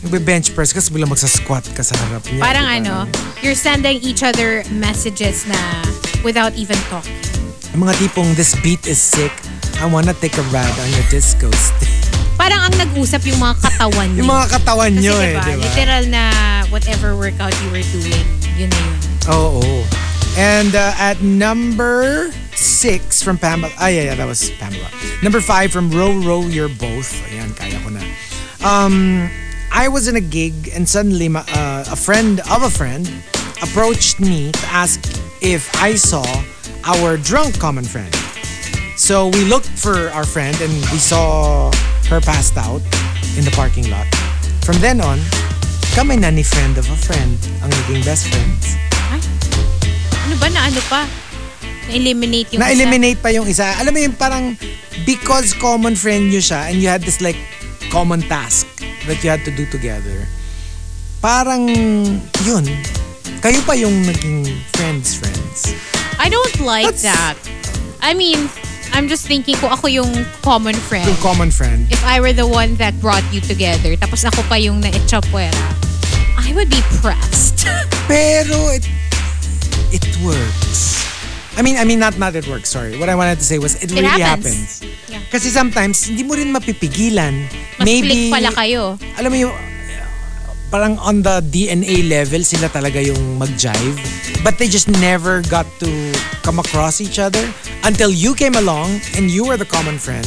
Nagbe-bench 0.00 0.56
press 0.56 0.72
kasi 0.72 0.88
biglang 0.88 1.12
magsa-squat 1.12 1.76
ka 1.76 1.84
sa 1.84 1.92
harap 2.08 2.24
niya. 2.32 2.40
Parang 2.40 2.64
Di 2.64 2.72
ba? 2.72 2.80
ano, 2.80 2.94
you're 3.44 3.56
sending 3.56 4.00
each 4.00 4.24
other 4.24 4.64
messages 4.72 5.44
na 5.44 5.60
without 6.24 6.56
even 6.56 6.76
talking. 6.88 7.12
Yung 7.76 7.84
mga 7.84 8.00
tipong, 8.00 8.32
this 8.32 8.56
beat 8.64 8.80
is 8.88 8.96
sick. 8.96 9.32
I 9.76 9.84
wanna 9.84 10.16
take 10.16 10.40
a 10.40 10.44
ride 10.48 10.76
on 10.80 10.88
your 10.88 11.04
disco 11.12 11.52
stick. 11.52 11.92
Parang 12.40 12.64
ang 12.64 12.74
nag-usap 12.80 13.28
yung 13.28 13.40
mga 13.44 13.60
katawan 13.60 14.08
niyo. 14.08 14.20
Yung 14.24 14.32
mga 14.32 14.46
katawan 14.56 14.92
nyo 14.96 15.14
eh, 15.20 15.36
diba, 15.36 15.44
di 15.44 15.52
ba? 15.52 15.62
literal 15.68 16.02
na 16.08 16.22
whatever 16.72 17.12
workout 17.12 17.52
you 17.60 17.68
were 17.70 17.84
doing, 17.92 18.24
yun 18.56 18.70
na 18.70 18.78
yun. 18.78 18.98
Oo. 19.30 19.84
And 20.36 20.74
uh, 20.74 20.92
at 20.98 21.22
number 21.22 22.30
six 22.54 23.22
from 23.22 23.38
Pamela. 23.38 23.72
Ah, 23.78 23.88
yeah, 23.88 24.10
yeah, 24.10 24.14
that 24.14 24.26
was 24.26 24.50
Pamela. 24.58 24.90
Number 25.22 25.40
five 25.40 25.70
from 25.72 25.90
Row 25.90 26.12
Row 26.20 26.42
You're 26.42 26.68
Both. 26.68 27.14
Ayan, 27.30 27.54
kaya 27.54 27.78
ko 27.82 27.90
na. 27.90 28.02
Um, 28.66 29.30
I 29.70 29.88
was 29.88 30.08
in 30.08 30.16
a 30.16 30.20
gig 30.20 30.70
and 30.74 30.88
suddenly 30.88 31.28
ma- 31.28 31.44
uh, 31.54 31.84
a 31.90 31.96
friend 31.96 32.40
of 32.50 32.62
a 32.62 32.70
friend 32.70 33.10
approached 33.62 34.20
me 34.20 34.52
to 34.52 34.66
ask 34.70 35.00
if 35.42 35.70
I 35.82 35.94
saw 35.94 36.24
our 36.84 37.16
drunk 37.16 37.58
common 37.58 37.84
friend. 37.84 38.12
So 38.96 39.28
we 39.28 39.44
looked 39.44 39.68
for 39.68 40.10
our 40.10 40.24
friend 40.24 40.54
and 40.60 40.72
we 40.90 40.98
saw 40.98 41.70
her 42.08 42.20
passed 42.20 42.56
out 42.56 42.82
in 43.36 43.44
the 43.44 43.52
parking 43.54 43.90
lot. 43.90 44.06
From 44.62 44.78
then 44.78 45.00
on, 45.00 45.18
kami 45.94 46.18
na 46.18 46.26
ni 46.26 46.42
friend 46.42 46.74
of 46.74 46.90
a 46.90 46.98
friend 46.98 47.38
ang 47.62 47.70
naging 47.70 48.02
best 48.02 48.26
friends. 48.26 48.74
Ano 50.26 50.34
ba 50.42 50.50
na 50.50 50.66
ano 50.66 50.82
pa? 50.90 51.06
Na-eliminate 51.86 52.50
yung 52.50 52.58
isa. 52.58 52.66
Na-eliminate 52.66 53.20
pa 53.22 53.30
yung 53.30 53.46
isa. 53.46 53.78
Alam 53.78 53.94
mo 53.94 54.00
yung 54.02 54.16
parang 54.18 54.58
because 55.06 55.54
common 55.54 55.94
friend 55.94 56.34
nyo 56.34 56.42
siya 56.42 56.66
and 56.66 56.82
you 56.82 56.90
had 56.90 57.06
this 57.06 57.22
like 57.22 57.38
common 57.94 58.26
task 58.26 58.66
that 59.06 59.22
you 59.22 59.30
had 59.30 59.46
to 59.46 59.54
do 59.54 59.70
together. 59.70 60.26
Parang 61.22 61.70
yun. 62.42 62.66
Kayo 63.38 63.62
pa 63.62 63.78
yung 63.78 63.94
naging 64.02 64.50
friends 64.74 65.14
friends. 65.14 65.78
I 66.18 66.26
don't 66.26 66.58
like 66.58 66.90
That's- 66.90 67.06
that. 67.06 67.38
I 68.02 68.18
mean, 68.18 68.50
I'm 68.90 69.06
just 69.06 69.30
thinking 69.30 69.54
kung 69.62 69.70
ako 69.70 69.86
yung 69.86 70.10
common 70.42 70.74
friend. 70.74 71.06
Yung 71.06 71.22
common 71.22 71.54
friend. 71.54 71.86
If 71.94 72.02
I 72.02 72.18
were 72.18 72.34
the 72.34 72.50
one 72.50 72.74
that 72.82 72.98
brought 72.98 73.24
you 73.30 73.38
together, 73.38 73.94
tapos 73.94 74.26
ako 74.26 74.42
pa 74.50 74.58
yung 74.58 74.82
na-echapuera, 74.82 75.83
I 76.38 76.52
would 76.52 76.70
be 76.70 76.82
pressed. 77.00 77.66
Pero 78.10 78.74
it 78.74 78.84
it 79.90 80.04
works. 80.20 81.00
I 81.54 81.62
mean, 81.62 81.78
I 81.78 81.84
mean 81.86 82.02
not 82.02 82.18
not 82.18 82.34
it 82.34 82.46
works, 82.50 82.68
sorry. 82.70 82.98
What 82.98 83.06
I 83.08 83.14
wanted 83.14 83.38
to 83.38 83.46
say 83.46 83.62
was 83.62 83.78
it, 83.78 83.94
really 83.94 84.10
happens. 84.10 84.82
happens. 84.82 85.06
Yeah. 85.06 85.22
Kasi 85.30 85.54
sometimes 85.54 86.02
hindi 86.10 86.26
mo 86.26 86.34
rin 86.34 86.50
mapipigilan. 86.50 87.46
Mas 87.78 87.86
Maybe 87.86 88.30
click 88.30 88.34
pala 88.34 88.50
kayo. 88.50 88.98
alam 89.14 89.30
mo 89.30 89.38
yung 89.38 89.54
parang 90.68 90.98
on 90.98 91.22
the 91.22 91.38
DNA 91.46 92.10
level 92.10 92.42
sila 92.42 92.66
talaga 92.66 92.98
yung 92.98 93.38
mag-jive 93.38 93.94
but 94.42 94.58
they 94.58 94.66
just 94.66 94.90
never 94.98 95.38
got 95.46 95.62
to 95.78 95.86
come 96.42 96.58
across 96.58 96.98
each 96.98 97.22
other 97.22 97.46
until 97.86 98.10
you 98.10 98.34
came 98.34 98.58
along 98.58 98.98
and 99.14 99.30
you 99.30 99.46
were 99.46 99.54
the 99.54 99.68
common 99.68 100.02
friend 100.02 100.26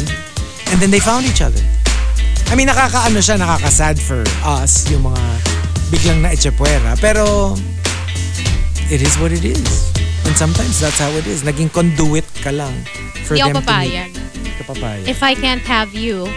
and 0.72 0.80
then 0.80 0.88
they 0.88 1.04
found 1.04 1.28
each 1.28 1.44
other 1.44 1.60
I 2.48 2.56
mean 2.56 2.72
nakakaano 2.72 3.20
siya 3.20 3.36
nakakasad 3.36 4.00
for 4.00 4.24
us 4.48 4.88
yung 4.88 5.04
mga 5.12 5.20
biglang 5.88 6.22
na 6.22 6.30
echepuera. 6.30 6.96
Pero, 6.98 7.56
it 8.88 9.00
is 9.00 9.16
what 9.18 9.32
it 9.32 9.44
is. 9.44 9.92
And 10.24 10.36
sometimes 10.36 10.80
that's 10.80 11.00
how 11.00 11.12
it 11.16 11.26
is. 11.26 11.44
Naging 11.44 11.72
conduit 11.72 12.28
ka 12.42 12.52
lang 12.52 12.74
for 13.24 13.36
Hindi 13.36 13.48
them 13.48 13.56
ako 13.56 13.60
to 13.60 13.62
meet. 13.62 13.68
papayag. 13.68 14.12
Ka 14.58 14.64
papayag. 14.66 15.04
If 15.08 15.20
I 15.22 15.34
can't 15.34 15.64
have 15.64 15.96
you, 15.96 16.28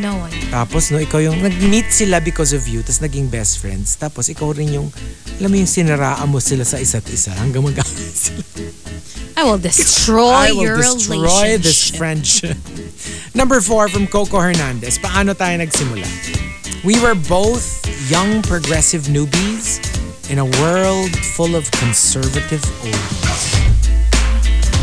no 0.00 0.16
one. 0.16 0.32
Tapos, 0.48 0.88
no, 0.88 0.98
ikaw 0.98 1.20
yung 1.20 1.38
nag-meet 1.38 1.92
sila 1.92 2.18
because 2.18 2.52
of 2.52 2.64
you, 2.64 2.80
tapos 2.80 2.98
naging 3.00 3.28
best 3.28 3.60
friends. 3.60 3.94
Tapos, 3.94 4.26
ikaw 4.26 4.50
rin 4.50 4.72
yung, 4.72 4.88
alam 5.38 5.50
mo 5.50 5.56
yung 5.56 5.68
sinaraan 5.68 6.26
mo 6.26 6.40
sila 6.40 6.64
sa 6.64 6.80
isa't 6.80 7.04
isa 7.06 7.30
hanggang 7.36 7.62
mag 7.62 7.76
sila. 7.84 8.40
I 9.36 9.42
will 9.42 9.58
destroy 9.58 10.30
I 10.30 10.54
will 10.54 10.62
your 10.62 10.78
destroy 10.78 11.58
this 11.58 11.90
relationship. 11.90 11.98
friendship. 11.98 12.56
Number 13.38 13.60
four 13.60 13.90
from 13.90 14.06
Coco 14.06 14.38
Hernandez. 14.38 14.96
Paano 14.96 15.34
tayo 15.34 15.58
nagsimula? 15.58 16.06
We 16.86 16.96
were 17.02 17.18
both 17.18 17.82
young 18.08 18.42
progressive 18.42 19.02
newbies 19.08 19.80
in 20.30 20.38
a 20.38 20.44
world 20.60 21.10
full 21.36 21.54
of 21.56 21.70
conservative 21.72 22.60
oldies. 22.84 23.54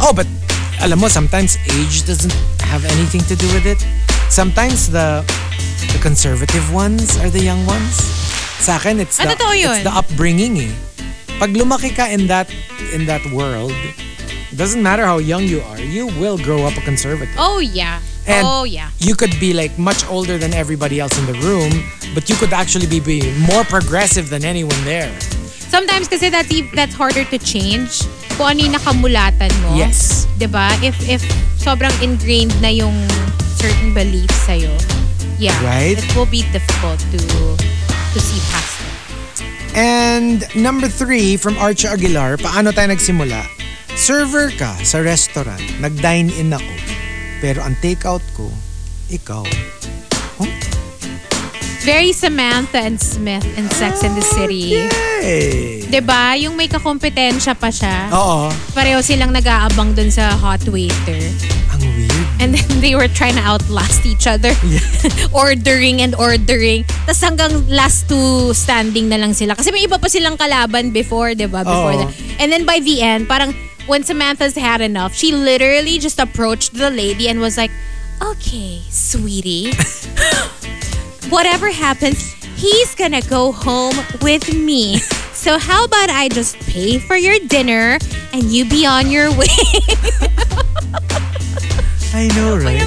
Oh, 0.02 0.14
but 0.14 0.28
alam 0.82 1.00
mo, 1.00 1.08
sometimes 1.08 1.58
age 1.78 2.06
doesn't 2.06 2.34
have 2.66 2.86
anything 2.86 3.22
to 3.30 3.36
do 3.36 3.46
with 3.54 3.66
it. 3.66 3.78
Sometimes 4.30 4.90
the 4.90 5.22
the 5.94 6.00
conservative 6.02 6.66
ones 6.74 7.18
are 7.22 7.30
the 7.30 7.42
young 7.44 7.66
ones. 7.66 8.02
Sa 8.62 8.78
akin, 8.78 9.00
it's 9.02 9.20
Ah, 9.20 9.26
the, 9.26 9.38
it's 9.38 9.84
the 9.84 9.94
upbringing 9.94 10.58
eh. 10.58 10.74
Pag 11.42 11.54
lumaki 11.58 11.94
ka 11.94 12.06
in 12.10 12.26
that 12.30 12.50
in 12.94 13.06
that 13.06 13.22
world, 13.34 13.74
it 13.74 14.58
doesn't 14.58 14.82
matter 14.82 15.06
how 15.06 15.18
young 15.18 15.44
you 15.46 15.62
are, 15.74 15.82
you 15.82 16.08
will 16.22 16.38
grow 16.38 16.66
up 16.66 16.78
a 16.78 16.84
conservative. 16.86 17.34
Oh 17.38 17.58
yeah. 17.62 18.02
And 18.28 18.46
oh 18.46 18.64
yeah. 18.64 18.90
you 19.00 19.16
could 19.16 19.34
be 19.40 19.54
like 19.54 19.78
much 19.80 20.06
older 20.06 20.38
than 20.38 20.54
everybody 20.54 21.00
else 21.00 21.18
in 21.18 21.26
the 21.26 21.38
room, 21.42 21.72
but 22.14 22.30
you 22.30 22.36
could 22.36 22.54
actually 22.54 22.86
be, 22.86 23.00
be 23.00 23.34
more 23.50 23.64
progressive 23.64 24.30
than 24.30 24.46
anyone 24.46 24.78
there. 24.84 25.10
Sometimes 25.72 26.08
kasi 26.08 26.30
that's 26.30 26.52
e- 26.52 26.70
that's 26.76 26.94
harder 26.94 27.24
to 27.32 27.38
change. 27.40 28.04
Kung 28.38 28.54
ano 28.54 28.60
yung 28.68 28.76
nakamulatan 28.76 29.50
mo. 29.66 29.74
Yes. 29.74 30.28
ba? 30.52 30.70
If 30.84 31.00
if 31.08 31.24
sobrang 31.58 31.94
ingrained 32.04 32.54
na 32.62 32.70
yung 32.70 32.94
certain 33.58 33.94
beliefs 33.94 34.36
sa'yo, 34.46 34.74
yeah, 35.40 35.56
Right. 35.64 35.98
it 35.98 36.10
will 36.14 36.30
be 36.30 36.44
difficult 36.52 37.00
to 37.16 37.20
to 38.14 38.20
see 38.20 38.42
past 38.52 38.76
it. 38.84 38.92
And 39.72 40.44
number 40.52 40.92
three 40.92 41.40
from 41.40 41.56
Archie 41.56 41.88
Aguilar, 41.88 42.36
paano 42.36 42.76
tayo 42.76 42.92
nagsimula? 42.92 43.48
Server 43.96 44.52
ka 44.60 44.76
sa 44.84 45.00
restaurant, 45.00 45.64
nag-dine 45.80 46.28
in 46.36 46.52
ako. 46.52 46.74
Pero 47.42 47.66
ang 47.66 47.74
takeout 47.82 48.22
ko, 48.38 48.46
ikaw. 49.10 49.42
Very 51.82 52.14
Samantha 52.14 52.78
and 52.78 53.02
Smith 53.02 53.42
in 53.58 53.66
Sex 53.74 54.06
and 54.06 54.14
the 54.14 54.22
City. 54.22 54.86
Hey! 54.86 55.82
'Di 55.90 55.98
ba? 56.06 56.38
Yung 56.38 56.54
may 56.54 56.70
kakompetensya 56.70 57.58
pa 57.58 57.74
siya. 57.74 58.06
Oo. 58.14 58.54
Pareho 58.78 59.02
silang 59.02 59.34
nag-aabang 59.34 59.98
dun 59.98 60.14
sa 60.14 60.38
hot 60.38 60.62
waiter. 60.70 61.22
Ang 61.74 61.82
weird. 61.98 62.22
And 62.38 62.54
then 62.54 62.70
they 62.86 62.94
were 62.94 63.10
trying 63.10 63.34
to 63.34 63.42
outlast 63.42 64.06
each 64.06 64.30
other. 64.30 64.54
ordering 65.34 66.06
and 66.06 66.14
ordering. 66.14 66.86
Tapos 67.10 67.22
hanggang 67.26 67.66
last 67.66 68.06
two 68.06 68.54
standing 68.54 69.10
na 69.10 69.18
lang 69.18 69.34
sila. 69.34 69.58
Kasi 69.58 69.74
may 69.74 69.90
iba 69.90 69.98
pa 69.98 70.06
silang 70.06 70.38
kalaban 70.38 70.94
before, 70.94 71.34
di 71.34 71.50
ba? 71.50 71.66
Before 71.66 71.98
Oo. 71.98 72.02
that. 72.06 72.14
And 72.38 72.54
then 72.54 72.62
by 72.62 72.78
the 72.78 73.02
end, 73.02 73.26
parang 73.26 73.58
when 73.88 74.04
Samantha's 74.04 74.56
had 74.56 74.82
enough, 74.82 75.14
she 75.14 75.32
literally 75.32 76.00
just 76.00 76.20
approached 76.20 76.74
the 76.74 76.90
lady 76.90 77.28
and 77.28 77.40
was 77.40 77.58
like, 77.58 77.72
Okay, 78.22 78.82
sweetie. 78.90 79.74
Whatever 81.34 81.72
happens, 81.72 82.34
he's 82.56 82.94
gonna 82.94 83.22
go 83.22 83.52
home 83.52 83.96
with 84.22 84.54
me. 84.54 85.00
So 85.34 85.58
how 85.58 85.86
about 85.86 86.10
I 86.14 86.30
just 86.30 86.60
pay 86.70 87.00
for 87.00 87.16
your 87.18 87.40
dinner 87.48 87.98
and 88.32 88.44
you 88.44 88.70
be 88.70 88.86
on 88.86 89.10
your 89.10 89.34
way? 89.34 89.50
I 92.14 92.30
know, 92.38 92.60
right? 92.60 92.86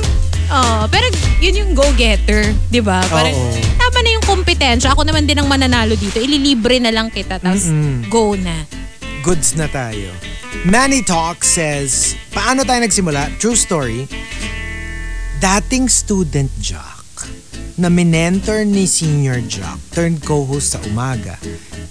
Oh, 0.53 0.87
pero 0.87 1.09
yun 1.43 1.57
yung 1.57 1.73
go-getter, 1.75 2.55
'di 2.71 2.85
ba? 2.85 3.03
Parang 3.11 3.35
Oo. 3.35 3.59
tama 3.81 3.99
na 4.05 4.11
yung 4.15 4.23
kompetensya. 4.23 4.93
Ako 4.95 5.03
naman 5.03 5.27
din 5.27 5.41
ang 5.41 5.49
mananalo 5.51 5.97
dito. 5.99 6.21
Ililibre 6.23 6.79
na 6.79 6.95
lang 6.95 7.11
kita 7.11 7.43
tapos 7.43 7.73
go 8.07 8.39
na. 8.39 8.84
Goods 9.25 9.57
na 9.57 9.65
tayo. 9.73 10.13
Manny 10.69 11.01
Talk 11.01 11.41
says, 11.41 12.13
paano 12.29 12.61
tayo 12.69 12.85
nagsimula? 12.85 13.33
True 13.41 13.57
story. 13.57 14.05
Dating 15.41 15.89
student 15.89 16.53
Jock 16.61 17.25
na 17.81 17.89
minentor 17.89 18.69
ni 18.69 18.85
Senior 18.85 19.41
Jock 19.49 19.81
turned 19.97 20.21
co-host 20.21 20.77
sa 20.77 20.81
umaga. 20.85 21.41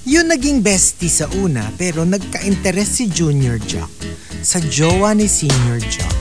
Yun 0.05 0.29
naging 0.29 0.61
bestie 0.61 1.09
sa 1.09 1.25
una 1.41 1.73
pero 1.73 2.05
nagka-interest 2.05 3.01
si 3.01 3.09
Junior 3.09 3.57
Jock 3.65 3.89
sa 4.45 4.61
jowa 4.61 5.17
ni 5.17 5.25
Senior 5.25 5.81
Jock. 5.89 6.13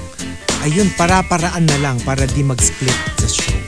Ayun, 0.64 0.88
para-paraan 0.96 1.68
na 1.68 1.76
lang 1.82 2.00
para 2.06 2.24
di 2.24 2.40
mag-split 2.40 2.94
sa 3.20 3.28
show. 3.28 3.60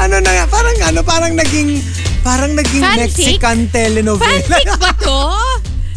ano 0.02 0.16
na 0.18 0.30
nga, 0.34 0.48
parang 0.48 0.76
ano, 0.80 1.00
parang 1.04 1.36
naging, 1.36 1.78
parang 2.20 2.52
naging 2.52 2.80
Fanfic? 2.80 3.00
Mexican 3.16 3.58
telenovela. 3.68 4.26
Fanfic 4.26 4.68
ba 4.76 4.92
to? 5.06 5.20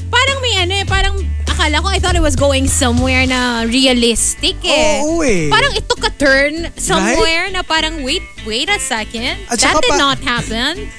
Parang 0.08 0.38
may 0.40 0.56
ano 0.58 0.74
eh, 0.76 0.86
parang 0.86 1.16
akala 1.44 1.78
ko 1.78 1.88
I 1.88 1.98
thought 1.98 2.16
it 2.16 2.22
was 2.22 2.36
going 2.36 2.66
somewhere 2.66 3.26
na 3.26 3.64
realistic 3.64 4.58
eh. 4.64 5.02
Oo 5.02 5.22
eh. 5.22 5.50
Parang 5.50 5.74
it 5.74 5.86
took 5.86 6.02
a 6.02 6.12
turn 6.12 6.70
somewhere 6.76 7.50
na 7.50 7.62
parang 7.62 8.02
wait, 8.02 8.24
wait 8.44 8.68
a 8.68 8.78
second. 8.78 9.38
At 9.48 9.58
That 9.58 9.78
did 9.80 9.90
pa- 9.90 10.02
not 10.02 10.20
happen. 10.20 10.90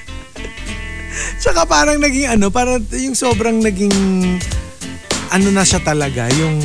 Tsaka 1.41 1.63
parang 1.65 1.99
naging 1.99 2.27
ano, 2.29 2.51
parang 2.51 2.83
yung 2.91 3.15
sobrang 3.15 3.63
naging, 3.63 3.95
ano 5.31 5.49
na 5.51 5.63
siya 5.63 5.79
talaga, 5.79 6.27
yung, 6.35 6.59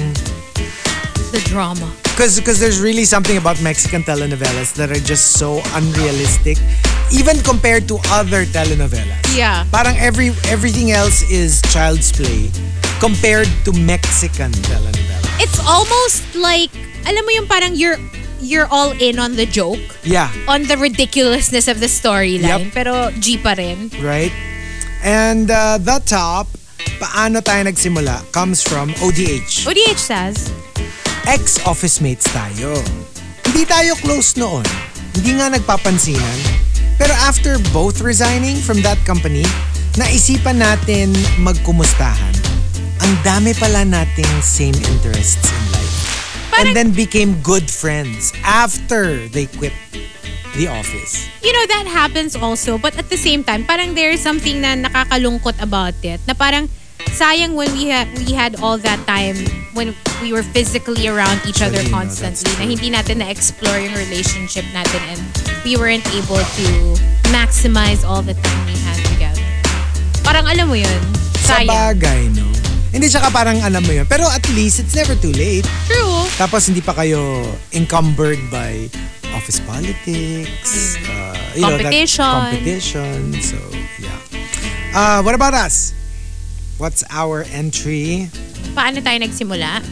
The 1.29 1.37
drama. 1.45 1.85
because 2.17 2.41
there's 2.57 2.81
really 2.81 3.05
something 3.05 3.37
about 3.37 3.61
Mexican 3.61 4.01
telenovelas 4.01 4.73
that 4.73 4.89
are 4.89 4.97
just 4.99 5.37
so 5.37 5.61
unrealistic, 5.73 6.57
even 7.11 7.41
compared 7.41 7.87
to 7.89 7.97
other 8.09 8.45
telenovelas. 8.45 9.17
Yeah. 9.35 9.65
Parang 9.71 9.97
every 9.97 10.33
everything 10.47 10.91
else 10.91 11.21
is 11.29 11.61
child's 11.73 12.11
play 12.11 12.49
compared 12.99 13.49
to 13.65 13.71
Mexican 13.73 14.51
telenovelas. 14.67 15.25
It's 15.39 15.59
almost 15.63 16.23
like, 16.35 16.69
alam 17.07 17.23
mo 17.23 17.31
yung 17.31 17.47
parang 17.47 17.73
you're 17.75 17.97
you're 18.39 18.67
all 18.71 18.91
in 18.95 19.19
on 19.19 19.35
the 19.35 19.45
joke, 19.45 19.81
Yeah. 20.03 20.31
on 20.47 20.63
the 20.67 20.75
ridiculousness 20.79 21.67
of 21.67 21.79
the 21.83 21.87
Yep. 21.87 21.95
storyline, 21.95 22.65
pero 22.71 23.11
G 23.19 23.35
pa 23.35 23.55
rin. 23.55 23.91
right? 23.99 24.31
And 25.03 25.47
uh, 25.51 25.75
the 25.79 25.99
top, 26.03 26.47
paano 26.99 27.39
tayo 27.39 27.67
nagsimula, 27.67 28.23
comes 28.31 28.59
from 28.63 28.91
ODH. 28.99 29.63
ODH 29.67 29.99
says, 29.99 30.51
Ex-office 31.27 31.99
mates 32.01 32.25
tayo. 32.31 32.79
Hindi 33.45 33.63
tayo 33.67 33.93
close 33.99 34.33
noon. 34.35 34.63
Hindi 35.13 35.35
nga 35.37 35.51
nagpapansinan. 35.51 36.37
Pero 36.99 37.15
after 37.25 37.55
both 37.71 38.03
resigning 38.03 38.59
from 38.59 38.83
that 38.83 38.99
company, 39.07 39.47
naisipan 39.95 40.59
natin 40.59 41.15
magkumustahan. 41.39 42.35
Ang 42.99 43.13
dami 43.23 43.55
pala 43.55 43.87
nating 43.87 44.27
same 44.43 44.75
interests 44.91 45.47
in 45.47 45.63
life. 45.71 45.97
and 46.59 46.75
then 46.75 46.91
became 46.91 47.39
good 47.39 47.71
friends 47.71 48.35
after 48.43 49.15
they 49.31 49.47
quit 49.55 49.71
the 50.59 50.67
office. 50.67 51.23
you 51.39 51.55
know, 51.55 51.65
that 51.71 51.87
happens 51.87 52.35
also. 52.35 52.75
But 52.75 52.99
at 52.99 53.07
the 53.07 53.15
same 53.15 53.47
time, 53.47 53.63
parang 53.63 53.95
there's 53.95 54.19
something 54.19 54.59
na 54.59 54.75
nakakalungkot 54.75 55.55
about 55.63 55.95
it. 56.03 56.19
Na 56.27 56.35
parang 56.35 56.67
sayang 57.09 57.55
when 57.55 57.71
we 57.73 57.87
had 57.87 58.07
we 58.19 58.33
had 58.33 58.55
all 58.61 58.77
that 58.77 58.99
time 59.07 59.35
when 59.73 59.95
we 60.21 60.33
were 60.33 60.43
physically 60.43 61.07
around 61.07 61.39
each 61.47 61.61
other 61.61 61.79
Actually, 61.79 61.91
no, 61.91 61.97
constantly 61.97 62.51
that's 62.51 62.59
na 62.59 62.65
hindi 62.67 62.89
natin 62.91 63.23
na-explore 63.23 63.79
yung 63.79 63.95
relationship 63.95 64.65
natin 64.75 64.99
and 65.15 65.21
we 65.63 65.75
weren't 65.77 66.05
able 66.11 66.41
to 66.59 66.67
maximize 67.31 68.03
all 68.03 68.21
the 68.21 68.33
time 68.35 68.59
we 68.65 68.75
had 68.83 68.99
together. 69.07 69.43
Parang 70.23 70.45
alam 70.47 70.67
mo 70.67 70.75
yun, 70.75 71.01
Sa 71.45 71.59
sayang. 71.61 71.69
bagay, 71.69 72.21
no? 72.35 72.45
Hindi 72.89 73.05
tsaka 73.07 73.29
parang 73.29 73.61
alam 73.61 73.85
mo 73.85 73.93
yun. 73.93 74.05
Pero 74.09 74.25
at 74.25 74.41
least, 74.57 74.81
it's 74.81 74.97
never 74.97 75.13
too 75.13 75.31
late. 75.37 75.65
True. 75.85 76.25
Tapos 76.35 76.65
hindi 76.65 76.81
pa 76.81 76.97
kayo 76.97 77.45
encumbered 77.71 78.41
by 78.49 78.89
office 79.37 79.61
politics, 79.61 80.97
uh, 81.05 81.37
you 81.53 81.61
know, 81.61 81.77
that 81.77 81.93
Mm. 81.93 82.09
Competition. 82.09 82.33
competition. 82.49 83.17
So, 83.45 83.57
yeah. 84.01 84.17
Uh, 84.89 85.21
what 85.21 85.37
about 85.37 85.53
us? 85.53 85.93
What's 86.79 87.03
our 87.11 87.43
entry? 87.51 88.31
Paano 88.71 89.03
tayo 89.03 89.19
nagsimula? 89.19 89.83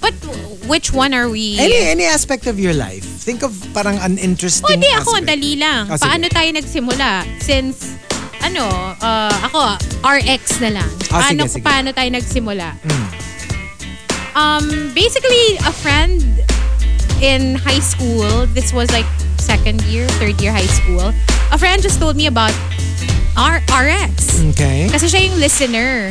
But 0.00 0.16
which 0.64 0.88
one 0.88 1.12
are 1.12 1.28
we? 1.28 1.60
Any 1.60 1.76
any 1.84 2.08
aspect 2.08 2.48
of 2.48 2.56
your 2.56 2.72
life. 2.72 3.04
Think 3.04 3.44
of 3.44 3.52
parang 3.76 4.00
an 4.00 4.16
interesting 4.16 4.72
O, 4.72 4.80
di 4.80 4.88
ako, 4.88 5.20
aspect. 5.20 5.28
dali 5.28 5.60
lang. 5.60 5.92
Sige. 5.92 6.00
Paano 6.08 6.26
tayo 6.32 6.48
nagsimula? 6.56 7.10
Since, 7.44 7.92
ano, 8.40 8.64
uh, 9.04 9.34
ako, 9.52 9.76
RX 10.00 10.64
na 10.64 10.80
lang. 10.80 10.90
Ah, 11.12 11.28
paano, 11.28 11.44
sige, 11.44 11.60
sige. 11.60 11.64
paano 11.68 11.92
tayo 11.92 12.08
nagsimula? 12.08 12.68
Um, 14.32 14.64
basically, 14.96 15.60
a 15.68 15.72
friend 15.76 16.24
in 17.20 17.52
high 17.52 17.84
school, 17.84 18.48
this 18.56 18.72
was 18.72 18.88
like 18.96 19.04
second 19.36 19.84
year, 19.92 20.08
third 20.16 20.40
year 20.40 20.56
high 20.56 20.72
school, 20.72 21.12
a 21.52 21.58
friend 21.60 21.82
just 21.84 22.00
told 22.00 22.16
me 22.16 22.32
about 22.32 22.54
R- 23.38 23.62
RX. 23.70 24.42
Okay. 24.52 24.90
Kasi 24.90 25.06
siya 25.06 25.30
yung 25.30 25.38
listener. 25.38 26.10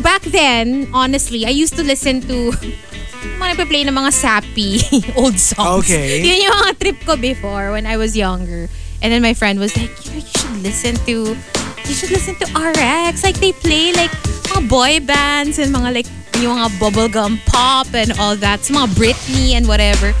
Back 0.00 0.22
then, 0.30 0.88
honestly, 0.94 1.44
I 1.44 1.50
used 1.50 1.74
to 1.76 1.82
listen 1.84 2.22
to 2.30 2.54
mga 3.42 3.58
nagpa-play 3.58 3.82
ng 3.86 3.94
mga 3.94 4.10
sappy 4.14 4.78
old 5.20 5.38
songs. 5.38 5.84
Okay. 5.84 6.22
Yun 6.26 6.46
yung 6.46 6.56
mga 6.62 6.72
trip 6.78 6.98
ko 7.04 7.18
before 7.18 7.74
when 7.74 7.84
I 7.86 7.98
was 7.98 8.16
younger. 8.16 8.70
And 9.02 9.10
then 9.10 9.20
my 9.20 9.34
friend 9.34 9.58
was 9.58 9.74
like, 9.76 9.90
you 10.06 10.14
know, 10.14 10.22
you 10.22 10.30
should 10.38 10.56
listen 10.62 10.94
to, 11.10 11.34
you 11.34 11.94
should 11.94 12.14
listen 12.14 12.38
to 12.38 12.46
RX. 12.54 13.26
Like, 13.26 13.42
they 13.42 13.50
play 13.50 13.90
like 13.92 14.14
mga 14.54 14.70
boy 14.70 15.02
bands 15.02 15.58
and 15.58 15.74
mga 15.74 15.90
like, 16.02 16.08
yung 16.38 16.58
mga 16.58 16.70
bubblegum 16.78 17.38
pop 17.46 17.90
and 17.94 18.14
all 18.18 18.38
that. 18.38 18.62
So, 18.62 18.74
mga 18.74 18.94
Britney 18.94 19.58
and 19.58 19.66
whatever. 19.66 20.14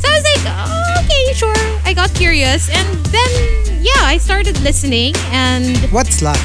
So 0.00 0.04
I 0.08 0.12
was 0.16 0.24
like, 0.24 0.44
oh, 0.48 0.93
okay, 1.04 1.32
sure. 1.34 1.54
I 1.84 1.92
got 1.94 2.12
curious. 2.14 2.68
And 2.72 2.88
then, 3.12 3.30
yeah, 3.82 4.02
I 4.02 4.18
started 4.18 4.60
listening 4.62 5.14
and 5.30 5.76
What 5.92 6.08
slot? 6.08 6.38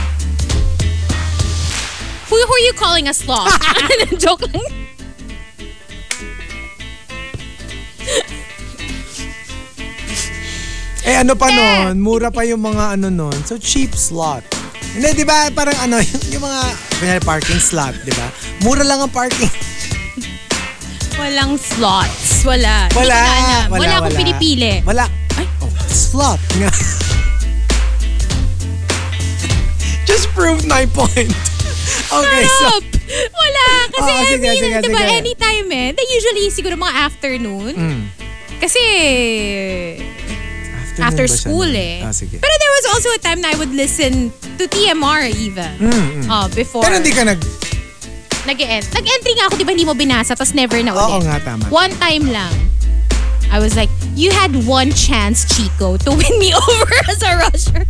who, 2.30 2.36
who 2.36 2.53
are 2.53 2.65
you 2.65 2.73
calling 2.73 3.07
a 3.07 3.14
sloth? 3.14 3.49
Joke 4.19 4.44
lang. 4.53 4.64
Eh 11.10 11.15
ano 11.18 11.34
pa 11.34 11.49
nun? 11.49 11.98
Mura 12.06 12.30
pa 12.30 12.45
yung 12.45 12.61
mga 12.61 12.99
ano 12.99 13.10
nun. 13.10 13.34
So 13.48 13.57
cheap 13.57 13.98
slot. 13.98 14.45
Hindi, 14.94 15.22
di 15.22 15.26
ba? 15.26 15.49
Parang 15.53 15.77
ano, 15.81 15.98
yung, 16.02 16.22
yung 16.38 16.44
mga 16.45 16.61
kunyari, 16.99 17.22
parking 17.26 17.61
slot, 17.61 17.98
di 18.06 18.14
ba? 18.14 18.27
Mura 18.61 18.86
lang 18.86 19.02
ang 19.02 19.10
parking. 19.14 19.49
Walang 21.20 21.60
slots. 21.60 22.48
Wala. 22.48 22.88
Wala. 22.96 23.12
alam. 23.12 23.68
Wala, 23.70 23.80
Wala, 23.84 23.94
akong 24.00 24.16
wala. 24.16 24.20
pinipili. 24.24 24.74
Wala. 24.88 25.06
Oh, 25.60 25.68
slot. 25.86 26.40
Nga. 26.56 26.72
Just 30.10 30.32
proved 30.32 30.66
my 30.66 30.86
point. 30.88 31.32
Okay, 32.10 32.41
so... 32.41 32.70
Stop! 32.74 32.84
Wala. 33.38 33.66
Kasi 33.94 34.10
I 34.10 34.24
sige, 34.26 34.41
mean, 34.41 34.58
sige, 34.58 34.82
di 34.82 34.90
ba, 34.90 34.98
sige. 34.98 35.14
anytime 35.14 35.68
eh. 35.70 35.88
Then 35.94 36.08
usually, 36.10 36.50
siguro 36.50 36.74
mga 36.74 36.96
afternoon. 37.06 37.74
Mm. 37.78 38.02
Kasi, 38.58 38.82
Afternoon 40.90 41.06
after 41.06 41.26
school 41.30 41.70
eh. 41.70 42.02
Ah, 42.02 42.10
sige. 42.10 42.41
Pero 42.41 42.50
there 42.50 42.74
was 42.74 42.86
also 42.94 43.10
a 43.14 43.22
time 43.22 43.46
na 43.46 43.54
I 43.54 43.58
would 43.62 43.74
listen 43.74 44.34
to 44.58 44.66
TMR 44.66 45.30
even. 45.38 45.70
Uh, 46.26 46.50
before. 46.50 46.82
Mm, 46.82 46.86
Pero 46.90 46.96
hindi 46.98 47.14
ka 47.14 47.24
nag... 47.30 47.40
Nag-end. 48.50 48.90
Nag-entry 48.90 49.34
nga 49.38 49.46
ako, 49.46 49.62
di 49.62 49.66
ba 49.66 49.72
hindi 49.78 49.86
mo 49.86 49.94
binasa, 49.94 50.34
tapos 50.34 50.58
never 50.58 50.82
na 50.82 50.98
ulit. 50.98 51.06
Oo 51.06 51.22
nga, 51.22 51.38
tama. 51.46 51.70
One 51.70 51.94
time 52.02 52.34
lang. 52.34 52.50
I 53.54 53.62
was 53.62 53.78
like, 53.78 53.94
you 54.18 54.34
had 54.34 54.50
one 54.66 54.90
chance, 54.90 55.46
Chico, 55.46 56.02
to 56.02 56.10
win 56.10 56.34
me 56.42 56.50
over 56.58 56.98
as 57.06 57.22
a 57.22 57.38
rusher. 57.38 57.86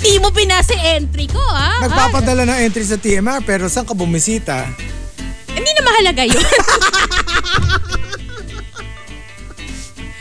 Di 0.00 0.16
mo 0.24 0.32
binasa 0.32 0.72
entry 0.96 1.28
ko, 1.28 1.40
ha? 1.40 1.84
Nagpapadala 1.84 2.48
ng 2.48 2.58
entry 2.64 2.84
sa 2.88 2.96
TMR 2.96 3.44
pero 3.44 3.68
saan 3.68 3.84
ka 3.84 3.92
bumisita? 3.92 4.64
Ah, 4.64 5.52
hindi 5.52 5.68
na 5.76 5.82
mahalaga 5.84 6.24
yun. 6.24 6.40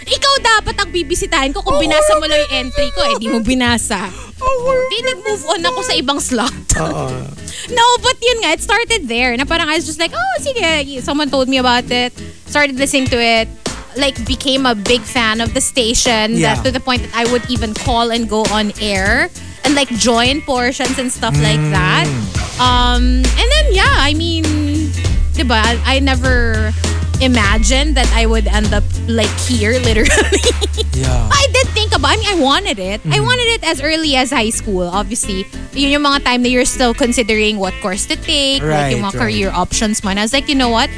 Ikaw 0.07 0.34
dapat 0.39 0.75
ang 0.79 0.89
bibisitahin 0.89 1.51
ko 1.51 1.59
kung 1.59 1.84
binasa 1.84 2.15
mo 2.15 2.25
lang 2.25 2.39
yung 2.47 2.53
entry 2.65 2.88
ko. 2.95 3.03
Eh, 3.03 3.15
di 3.19 3.27
mo 3.27 3.43
binasa. 3.43 4.07
Di 4.88 4.97
nag-move 5.03 5.43
on 5.51 5.61
ako 5.67 5.79
sa 5.84 5.93
ibang 5.99 6.19
slot. 6.23 6.55
Oo. 6.79 7.07
No, 7.67 7.84
but 7.99 8.15
yun 8.23 8.39
nga, 8.39 8.55
it 8.55 8.63
started 8.63 9.11
there. 9.11 9.35
Na 9.35 9.43
parang 9.43 9.67
I 9.67 9.75
was 9.75 9.84
just 9.84 9.99
like, 9.99 10.15
oh, 10.15 10.35
sige. 10.39 11.03
Someone 11.03 11.27
told 11.27 11.51
me 11.51 11.57
about 11.57 11.84
it. 11.91 12.15
Started 12.47 12.79
listening 12.79 13.11
to 13.11 13.19
it. 13.19 13.49
Like, 13.99 14.15
became 14.23 14.63
a 14.63 14.71
big 14.71 15.01
fan 15.01 15.41
of 15.41 15.51
the 15.51 15.59
station. 15.59 16.39
Yeah. 16.39 16.55
That 16.55 16.63
to 16.63 16.71
the 16.71 16.79
point 16.79 17.03
that 17.03 17.11
I 17.11 17.27
would 17.27 17.43
even 17.51 17.73
call 17.73 18.11
and 18.15 18.29
go 18.29 18.47
on 18.55 18.71
air. 18.79 19.27
And 19.65 19.75
like, 19.75 19.89
join 19.99 20.39
portions 20.47 20.95
and 20.95 21.11
stuff 21.11 21.35
like 21.43 21.59
that. 21.75 22.07
Um, 22.55 23.19
and 23.25 23.47
then, 23.51 23.65
yeah, 23.75 23.99
I 23.99 24.13
mean, 24.15 24.45
diba, 25.35 25.59
I 25.84 25.99
never 25.99 26.71
imagined 27.22 27.95
that 27.95 28.10
I 28.14 28.26
would 28.26 28.48
end 28.48 28.73
up 28.73 28.84
like 29.07 29.31
here, 29.49 29.80
literally. 29.88 30.41
Yeah. 30.94 31.30
I 31.31 31.48
did 31.53 31.68
think 31.77 31.95
about. 31.95 32.14
I 32.14 32.18
mean, 32.18 32.27
I 32.30 32.39
wanted 32.41 32.80
it. 32.80 33.02
I 33.11 33.19
wanted 33.19 33.48
it 33.57 33.64
as 33.64 33.81
early 33.81 34.15
as 34.15 34.31
high 34.31 34.49
school. 34.49 34.84
Obviously, 34.88 35.45
yun 35.73 35.91
yung 35.91 36.03
mga 36.03 36.23
time 36.26 36.41
that 36.44 36.49
you're 36.49 36.65
still 36.65 36.94
considering 36.94 37.57
what 37.57 37.73
course 37.81 38.06
to 38.07 38.15
take, 38.15 38.61
like 38.64 38.94
yung 38.94 39.02
Right, 39.02 39.14
mga 39.14 39.14
right. 39.14 39.22
career 39.22 39.49
options 39.52 40.03
mo. 40.03 40.10
And 40.10 40.19
I 40.19 40.23
was 40.23 40.34
like, 40.34 40.49
you 40.49 40.56
know 40.56 40.69
what? 40.69 40.89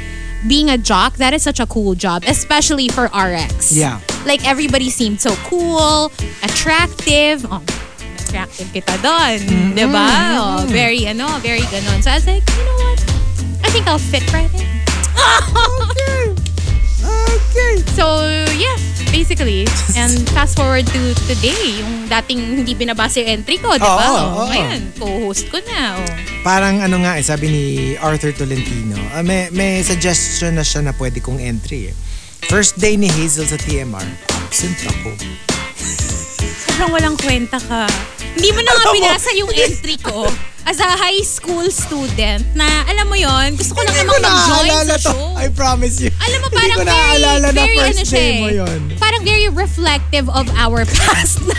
Being 0.48 0.70
a 0.70 0.78
jock, 0.78 1.16
that 1.16 1.34
is 1.34 1.42
such 1.42 1.60
a 1.60 1.66
cool 1.66 1.94
job, 1.94 2.24
especially 2.26 2.88
for 2.88 3.12
RX. 3.12 3.76
Yeah. 3.76 4.00
Like 4.24 4.46
everybody 4.48 4.88
seemed 4.88 5.20
so 5.20 5.34
cool, 5.44 6.10
attractive. 6.42 7.44
Oh, 7.44 7.60
attractive 8.16 8.68
kita 8.72 8.96
doon, 9.04 9.36
Mm-hmm. 9.76 9.84
Oh, 9.84 10.64
very 10.68 11.04
ano, 11.06 11.28
very 11.44 11.60
ganon. 11.68 12.00
So 12.00 12.10
I 12.10 12.14
was 12.16 12.26
like, 12.26 12.44
you 12.56 12.64
know 12.64 12.76
what? 12.88 12.98
I 13.64 13.68
think 13.68 13.86
I'll 13.86 13.98
fit 14.00 14.24
right 14.32 14.48
in. 14.54 14.64
Okay. 17.00 17.82
So, 17.92 18.24
yeah, 18.54 18.76
basically. 19.10 19.66
And 19.92 20.14
fast 20.30 20.56
forward 20.56 20.86
to 20.86 21.00
today, 21.26 21.54
yung 21.76 22.06
dating 22.06 22.40
hindi 22.58 22.72
binabasa 22.74 23.20
yung 23.20 23.40
entry 23.40 23.58
ko, 23.58 23.74
di 23.74 23.82
ba? 23.82 23.90
Oo, 24.00 24.14
Oh, 24.14 24.24
oo. 24.38 24.48
Ngayon, 24.48 24.80
co-host 24.96 25.48
ko 25.48 25.58
na. 25.66 25.98
Oh. 25.98 26.06
Parang 26.40 26.80
ano 26.80 27.02
nga 27.02 27.16
eh, 27.16 27.24
sabi 27.24 27.46
ni 27.46 27.64
Arthur 27.96 28.32
Tolentino, 28.32 28.96
ah, 29.12 29.20
may, 29.20 29.50
may 29.50 29.82
suggestion 29.82 30.56
na 30.56 30.64
siya 30.64 30.80
na 30.82 30.92
pwede 30.94 31.20
kong 31.20 31.36
entry 31.36 31.90
eh. 31.90 31.94
First 32.46 32.80
day 32.80 32.96
ni 32.96 33.06
Hazel 33.06 33.44
sa 33.44 33.56
TMR, 33.56 34.06
absent 34.40 34.78
ako. 34.88 35.12
Sobrang 36.64 36.90
walang 36.90 37.16
kwenta 37.16 37.60
ka. 37.60 37.84
Hindi 38.32 38.48
mo 38.50 38.60
na 38.62 38.72
nga 38.72 38.84
binasa 38.90 39.30
yung 39.34 39.50
entry 39.50 40.00
ko 40.00 40.24
as 40.66 40.78
a 40.78 40.86
high 40.86 41.22
school 41.22 41.66
student 41.70 42.44
na, 42.54 42.66
alam 42.86 43.08
mo 43.08 43.16
yon 43.16 43.56
gusto 43.56 43.74
ko 43.74 43.80
lang 43.82 43.94
Hindi 43.96 44.06
ko 44.06 44.16
namang 44.20 44.36
mag-join 44.36 44.84
sa 44.86 44.96
to. 44.96 45.10
show. 45.12 45.22
I 45.36 45.46
promise 45.48 45.96
you. 45.98 46.10
Alam 46.20 46.38
mo, 46.40 46.46
Hindi 46.48 46.56
parang 46.60 46.76
ko 46.76 46.82
very, 46.84 46.92
naaalala 46.92 47.46
na 47.46 47.50
very 47.56 47.76
first 47.76 47.98
ano 47.98 48.04
siya 48.06 48.18
day 48.20 48.34
mo 48.36 48.48
eh. 48.48 48.60
yun. 48.60 48.80
Parang 48.96 49.22
very 49.24 49.48
reflective 49.48 50.26
of 50.28 50.46
our 50.54 50.84
past 51.00 51.40
na 51.42 51.58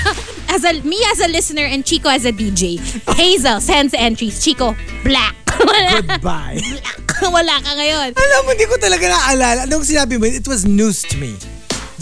as 0.52 0.62
a, 0.64 0.74
me 0.84 1.00
as 1.10 1.20
a 1.20 1.28
listener 1.28 1.66
and 1.66 1.84
Chico 1.84 2.08
as 2.08 2.24
a 2.24 2.32
DJ. 2.32 2.78
Hazel 3.16 3.60
sends 3.60 3.94
entries. 3.94 4.40
Chico, 4.40 4.76
black. 5.04 5.34
Wala. 5.60 6.02
Goodbye. 6.02 6.60
Wala 7.22 7.56
ka 7.62 7.72
ngayon. 7.76 8.16
Alam 8.16 8.40
mo, 8.46 8.50
hindi 8.54 8.66
ko 8.66 8.76
talaga 8.78 9.06
naaalala. 9.06 9.62
Nung 9.68 9.84
sinabi 9.84 10.18
mo, 10.18 10.26
it 10.26 10.48
was 10.48 10.64
news 10.66 11.04
to 11.06 11.18
me. 11.18 11.36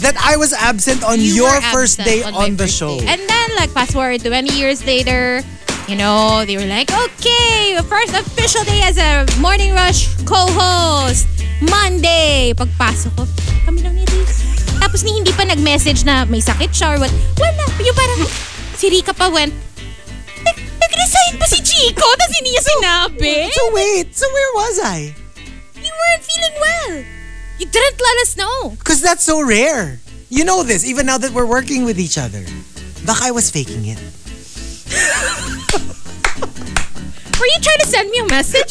That 0.00 0.16
I 0.16 0.40
was 0.40 0.56
absent 0.56 1.04
on 1.04 1.20
You 1.20 1.44
your 1.44 1.60
first 1.68 2.00
day 2.00 2.24
my 2.24 2.32
on 2.32 2.56
the 2.56 2.64
show. 2.64 2.96
day. 2.96 3.04
And 3.04 3.20
then, 3.20 3.48
like, 3.52 3.68
fast 3.68 3.92
forward 3.92 4.24
20 4.24 4.48
years 4.48 4.80
later, 4.88 5.44
you 5.90 5.96
know, 5.98 6.46
they 6.46 6.54
were 6.56 6.70
like, 6.70 6.86
okay, 6.86 7.74
first 7.90 8.14
official 8.14 8.62
day 8.62 8.78
as 8.86 8.94
a 8.94 9.26
Morning 9.42 9.74
Rush 9.74 10.06
co-host. 10.22 11.26
Monday. 11.66 12.54
Pagpasok 12.54 13.10
ko, 13.18 13.26
kami 13.66 13.82
lang 13.82 13.98
ni. 13.98 14.06
Tapos 14.78 15.02
ni 15.02 15.18
hindi 15.18 15.34
pa 15.34 15.42
nag-message 15.42 16.06
na 16.06 16.22
may 16.30 16.38
sakit 16.38 16.70
siya 16.70 16.94
or 16.94 17.02
what. 17.02 17.12
Wala. 17.42 17.66
Yung 17.82 17.96
parang, 17.98 18.22
si 18.78 18.86
Rika 18.86 19.10
pa 19.10 19.28
went, 19.34 19.50
"Nag- 20.46 20.62
nag-resign 20.78 21.34
pa 21.42 21.46
si 21.50 21.58
Chico? 21.58 22.06
Tapos 22.06 22.34
hindi 22.38 22.54
niya 22.54 22.64
sinabi. 22.64 23.34
So 23.50 23.74
wait, 23.74 24.14
so 24.14 24.24
where 24.30 24.52
was 24.62 24.76
I? 24.86 25.10
You 25.74 25.90
weren't 25.90 26.22
feeling 26.22 26.56
well. 26.62 26.92
You 27.58 27.66
didn't 27.66 27.98
let 27.98 28.16
us 28.24 28.38
know. 28.38 28.78
Because 28.78 29.02
that's 29.02 29.26
so 29.26 29.42
rare. 29.42 29.98
You 30.30 30.46
know 30.46 30.62
this, 30.62 30.86
even 30.86 31.10
now 31.10 31.18
that 31.18 31.34
we're 31.34 31.50
working 31.50 31.82
with 31.82 31.98
each 31.98 32.16
other. 32.16 32.46
Baka 33.04 33.28
I 33.28 33.32
was 33.34 33.50
faking 33.50 33.90
it. 33.90 33.98
Were 37.40 37.46
you 37.48 37.60
trying 37.62 37.80
to 37.80 37.86
send 37.88 38.10
me 38.10 38.18
a 38.20 38.26
message? 38.28 38.68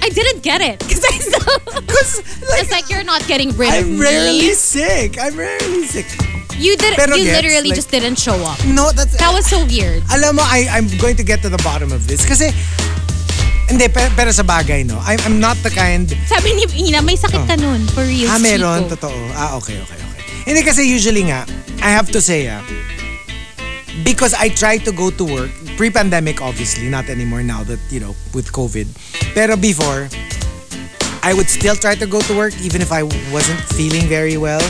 I 0.00 0.08
didn't 0.08 0.42
get 0.42 0.60
it. 0.62 0.78
Because 0.80 1.04
I 1.04 1.18
still... 1.18 1.58
Because 1.84 2.12
like, 2.48 2.62
It's 2.62 2.70
like 2.70 2.88
you're 2.88 3.04
not 3.04 3.26
getting 3.26 3.50
rid 3.56 3.68
of 3.68 3.74
I'm 3.84 3.98
me. 3.98 4.00
rarely 4.00 4.52
sick. 4.54 5.18
I'm 5.20 5.36
rarely 5.36 5.84
sick. 5.84 6.06
You 6.56 6.76
did. 6.76 6.96
Pero 6.96 7.14
you 7.16 7.24
gets, 7.28 7.42
literally 7.44 7.68
like- 7.68 7.76
just 7.76 7.90
didn't 7.90 8.16
show 8.18 8.36
up. 8.46 8.56
No, 8.64 8.90
that's... 8.92 9.16
That 9.18 9.32
was 9.34 9.44
so 9.44 9.66
weird. 9.66 10.02
alam 10.08 10.36
mo, 10.36 10.42
I, 10.46 10.64
I'm 10.70 10.88
going 10.96 11.16
to 11.16 11.24
get 11.24 11.42
to 11.42 11.50
the 11.50 11.60
bottom 11.60 11.92
of 11.92 12.06
this. 12.08 12.24
Kasi, 12.24 12.48
hindi, 13.68 13.88
pero, 13.92 14.08
pero 14.16 14.30
sa 14.32 14.42
bagay, 14.42 14.86
no? 14.86 14.96
I'm, 15.04 15.20
I'm 15.28 15.36
not 15.40 15.58
the 15.60 15.68
kind... 15.70 16.08
Sabi 16.24 16.54
ni 16.56 16.64
Ina, 16.88 17.02
may 17.02 17.16
sakit 17.20 17.44
ka 17.44 17.56
nun. 17.60 17.84
For 17.92 18.00
real, 18.08 18.30
Ah, 18.32 18.38
meron? 18.40 18.88
Chico. 18.88 18.96
Totoo. 18.96 19.20
Ah, 19.36 19.58
okay, 19.60 19.76
okay, 19.84 19.98
okay. 20.00 20.22
Hindi 20.48 20.62
kasi 20.64 20.88
usually 20.88 21.28
nga, 21.28 21.44
I 21.84 21.90
have 21.92 22.08
to 22.16 22.22
say, 22.24 22.48
ah, 22.48 22.62
because 24.04 24.34
I 24.34 24.48
try 24.48 24.78
to 24.78 24.92
go 24.92 25.10
to 25.10 25.24
work, 25.24 25.50
pre-pandemic 25.76 26.42
obviously, 26.42 26.88
not 26.88 27.08
anymore 27.08 27.42
now 27.42 27.62
that, 27.64 27.78
you 27.90 28.00
know, 28.00 28.14
with 28.34 28.52
COVID. 28.52 28.88
Pero 29.34 29.56
before, 29.56 30.08
I 31.22 31.34
would 31.34 31.48
still 31.48 31.76
try 31.76 31.94
to 31.96 32.06
go 32.06 32.20
to 32.20 32.36
work 32.36 32.54
even 32.60 32.82
if 32.82 32.92
I 32.92 33.02
wasn't 33.32 33.60
feeling 33.74 34.06
very 34.06 34.36
well. 34.36 34.62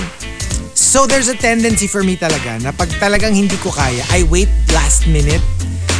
So 0.76 1.06
there's 1.06 1.28
a 1.28 1.36
tendency 1.36 1.86
for 1.86 2.04
me 2.04 2.16
talaga 2.16 2.62
na 2.62 2.72
pag 2.72 2.88
talagang 3.00 3.36
hindi 3.36 3.56
ko 3.60 3.72
kaya, 3.72 4.04
I 4.12 4.24
wait 4.28 4.48
last 4.72 5.08
minute. 5.08 5.42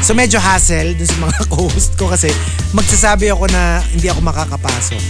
So 0.05 0.13
medyo 0.15 0.39
hassle 0.39 0.95
dun 0.95 1.09
sa 1.09 1.19
mga 1.21 1.39
co-host 1.53 1.97
ko 1.97 2.09
kasi 2.13 2.31
magsasabi 2.73 3.33
ako 3.33 3.49
na 3.51 3.81
hindi 3.93 4.09
ako 4.09 4.21
makakapasok. 4.21 5.03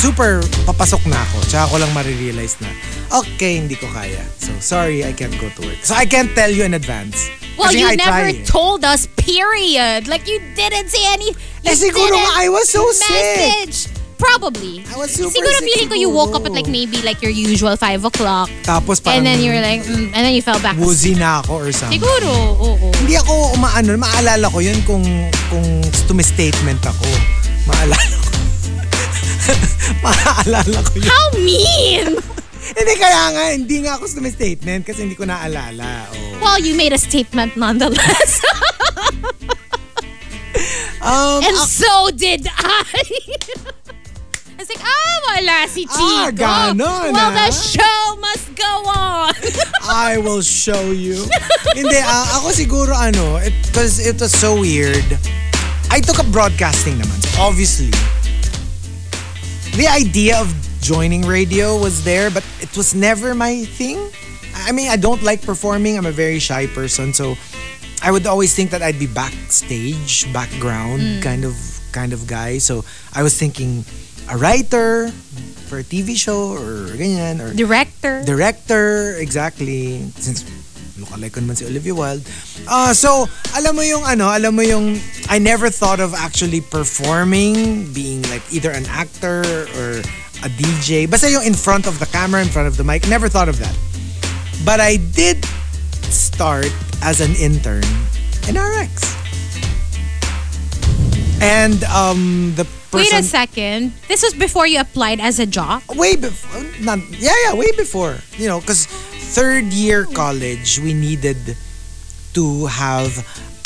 Super 0.00 0.40
papasok 0.64 1.04
na 1.06 1.20
ako. 1.20 1.36
Tsaka 1.44 1.64
ko 1.68 1.76
lang 1.76 1.92
marirealize 1.92 2.56
na, 2.64 2.72
okay, 3.12 3.60
hindi 3.60 3.76
ko 3.76 3.84
kaya. 3.92 4.24
So, 4.40 4.48
sorry, 4.58 5.04
I 5.04 5.12
can't 5.12 5.36
go 5.36 5.52
to 5.52 5.60
work. 5.60 5.80
So, 5.84 5.92
I 5.92 6.08
can't 6.08 6.32
tell 6.32 6.48
you 6.48 6.64
in 6.64 6.72
advance. 6.72 7.28
Well, 7.60 7.68
Kasi 7.68 7.84
you 7.84 7.88
I 7.92 7.96
never 8.00 8.32
try 8.32 8.40
eh. 8.40 8.44
told 8.48 8.80
us, 8.82 9.04
period. 9.20 10.08
Like, 10.08 10.24
you 10.24 10.40
didn't 10.56 10.88
say 10.88 11.04
any. 11.12 11.36
Eh, 11.68 11.76
siguro 11.76 12.16
nga, 12.16 12.32
I 12.40 12.48
was 12.48 12.72
so 12.72 12.88
sick. 12.96 13.12
message. 13.12 13.92
Probably. 14.16 14.84
I 14.88 14.96
was 14.96 15.12
super 15.12 15.32
siguro 15.32 15.52
sick 15.60 15.64
feeling 15.64 15.88
ko 15.88 15.96
you 15.96 16.08
woke 16.12 16.36
up 16.36 16.44
at 16.44 16.52
like 16.52 16.68
maybe 16.68 17.00
like 17.00 17.24
your 17.24 17.32
usual 17.32 17.72
5 17.72 18.04
o'clock. 18.04 18.52
Tapos 18.60 19.00
parang 19.00 19.24
And 19.24 19.24
then 19.24 19.40
you 19.40 19.48
were 19.48 19.64
like, 19.64 19.80
mm, 19.80 20.12
and 20.12 20.20
then 20.20 20.36
you 20.36 20.44
fell 20.44 20.60
back. 20.60 20.76
woozy 20.76 21.16
na 21.16 21.40
ako 21.40 21.56
or 21.56 21.72
something. 21.72 21.96
Siguro, 21.96 22.28
oo. 22.60 22.92
Hindi 23.00 23.16
ako 23.16 23.56
umaano, 23.56 23.96
maalala 23.96 24.52
ko 24.52 24.60
yun 24.60 24.76
kung 24.84 25.00
kung 25.48 25.64
tumi-statement 26.04 26.84
ako. 26.84 27.08
Maalala 27.64 27.96
ko. 28.20 28.28
maalala 30.04 30.78
ko 30.84 30.94
yun. 31.00 31.08
How 31.08 31.26
mean! 31.40 32.08
Hindi 32.76 32.94
kaya 33.00 33.22
nga, 33.34 33.44
hindi 33.56 33.76
nga 33.82 33.98
ako 33.98 34.04
tumi-statement 34.20 34.86
kasi 34.86 35.02
hindi 35.02 35.18
ko 35.18 35.26
naalala. 35.26 36.06
Oh. 36.12 36.44
Well, 36.44 36.58
you 36.60 36.76
made 36.78 36.92
a 36.92 37.00
statement 37.00 37.56
nonetheless. 37.58 38.38
Um, 41.00 41.40
and 41.40 41.56
ah, 41.56 41.64
so 41.64 42.10
did 42.12 42.46
I. 42.46 42.84
I 44.52 44.60
was 44.60 44.68
like, 44.68 44.84
ah, 44.84 45.16
wala 45.32 45.56
si 45.64 45.88
Chico. 45.88 45.96
Ah, 45.96 46.28
ganon, 46.28 47.16
well, 47.16 47.32
ah. 47.32 47.48
the 47.48 47.48
show 47.48 48.16
must 48.20 48.52
go 48.52 48.72
on. 48.84 49.32
I 49.88 50.20
will 50.20 50.44
show 50.44 50.92
you. 50.92 51.24
Hindi, 51.72 51.96
ah, 52.04 52.36
ako 52.36 52.52
siguro 52.52 52.92
ano, 52.92 53.40
because 53.40 53.96
it, 53.96 54.20
was 54.20 54.36
so 54.36 54.60
weird. 54.60 55.08
I 55.88 56.04
took 56.04 56.20
up 56.20 56.28
broadcasting 56.28 57.00
naman. 57.00 57.16
So 57.24 57.48
obviously, 57.48 57.96
the 59.76 59.86
idea 59.88 60.40
of 60.40 60.48
joining 60.80 61.22
radio 61.22 61.78
was 61.78 62.04
there, 62.04 62.30
but 62.30 62.44
it 62.60 62.76
was 62.76 62.94
never 62.94 63.34
my 63.34 63.64
thing. 63.64 63.98
I 64.54 64.72
mean, 64.72 64.88
I 64.90 64.96
don't 64.96 65.22
like 65.22 65.42
performing. 65.42 65.96
I'm 65.96 66.06
a 66.06 66.12
very 66.12 66.38
shy 66.38 66.66
person, 66.66 67.14
so 67.14 67.36
I 68.02 68.10
would 68.10 68.26
always 68.26 68.54
think 68.54 68.70
that 68.70 68.82
I'd 68.82 68.98
be 68.98 69.06
backstage, 69.06 70.30
background 70.32 71.02
mm. 71.02 71.22
kind 71.22 71.44
of 71.44 71.54
kind 71.92 72.12
of 72.12 72.26
guy. 72.26 72.58
So 72.58 72.84
I 73.14 73.22
was 73.22 73.38
thinking 73.38 73.84
a 74.28 74.36
writer 74.36 75.08
for 75.68 75.78
a 75.78 75.84
TV 75.84 76.16
show 76.16 76.52
or 76.54 76.90
ganyan 76.98 77.38
or 77.38 77.54
Director. 77.54 78.24
director, 78.24 79.16
exactly. 79.18 80.02
Since 80.18 80.42
lookalike 81.10 81.34
ko 81.34 81.40
naman 81.42 81.56
si 81.58 81.66
Olivia 81.66 81.94
Wilde. 81.94 82.22
Ah, 82.70 82.94
so, 82.94 83.26
alam 83.58 83.74
mo 83.74 83.82
yung 83.82 84.06
ano, 84.06 84.30
alam 84.30 84.54
mo 84.54 84.62
yung 84.62 84.94
I 85.28 85.38
never 85.38 85.70
thought 85.70 85.98
of 85.98 86.14
actually 86.14 86.60
performing, 86.60 87.90
being 87.92 88.22
like 88.30 88.42
either 88.54 88.70
an 88.70 88.86
actor 88.86 89.42
or 89.74 89.98
a 90.46 90.48
DJ. 90.54 91.10
Basta 91.10 91.30
yung 91.30 91.44
in 91.44 91.54
front 91.54 91.86
of 91.86 91.98
the 91.98 92.06
camera, 92.06 92.40
in 92.40 92.48
front 92.48 92.68
of 92.68 92.76
the 92.78 92.84
mic. 92.84 93.08
Never 93.08 93.28
thought 93.28 93.48
of 93.48 93.58
that. 93.58 93.74
But 94.64 94.78
I 94.80 94.96
did 94.96 95.44
start 96.06 96.70
as 97.02 97.20
an 97.20 97.34
intern 97.34 97.84
in 98.46 98.54
RX. 98.54 99.18
And 101.40 101.82
um 101.88 102.52
the 102.56 102.68
person 102.92 103.00
Wait 103.00 103.12
a 103.16 103.22
second. 103.24 103.96
This 104.08 104.20
was 104.20 104.36
before 104.36 104.66
you 104.66 104.80
applied 104.80 105.20
as 105.20 105.40
a 105.40 105.48
job? 105.48 105.80
way 105.88 106.16
before 106.16 106.60
not 106.84 107.00
yeah 107.16 107.32
yeah 107.48 107.54
way 107.56 107.72
before 107.72 108.20
you 108.36 108.44
know 108.48 108.60
because 108.60 108.84
third 109.30 109.70
year 109.72 110.04
college 110.06 110.78
we 110.82 110.92
needed 110.94 111.56
to 112.34 112.66
have 112.66 113.10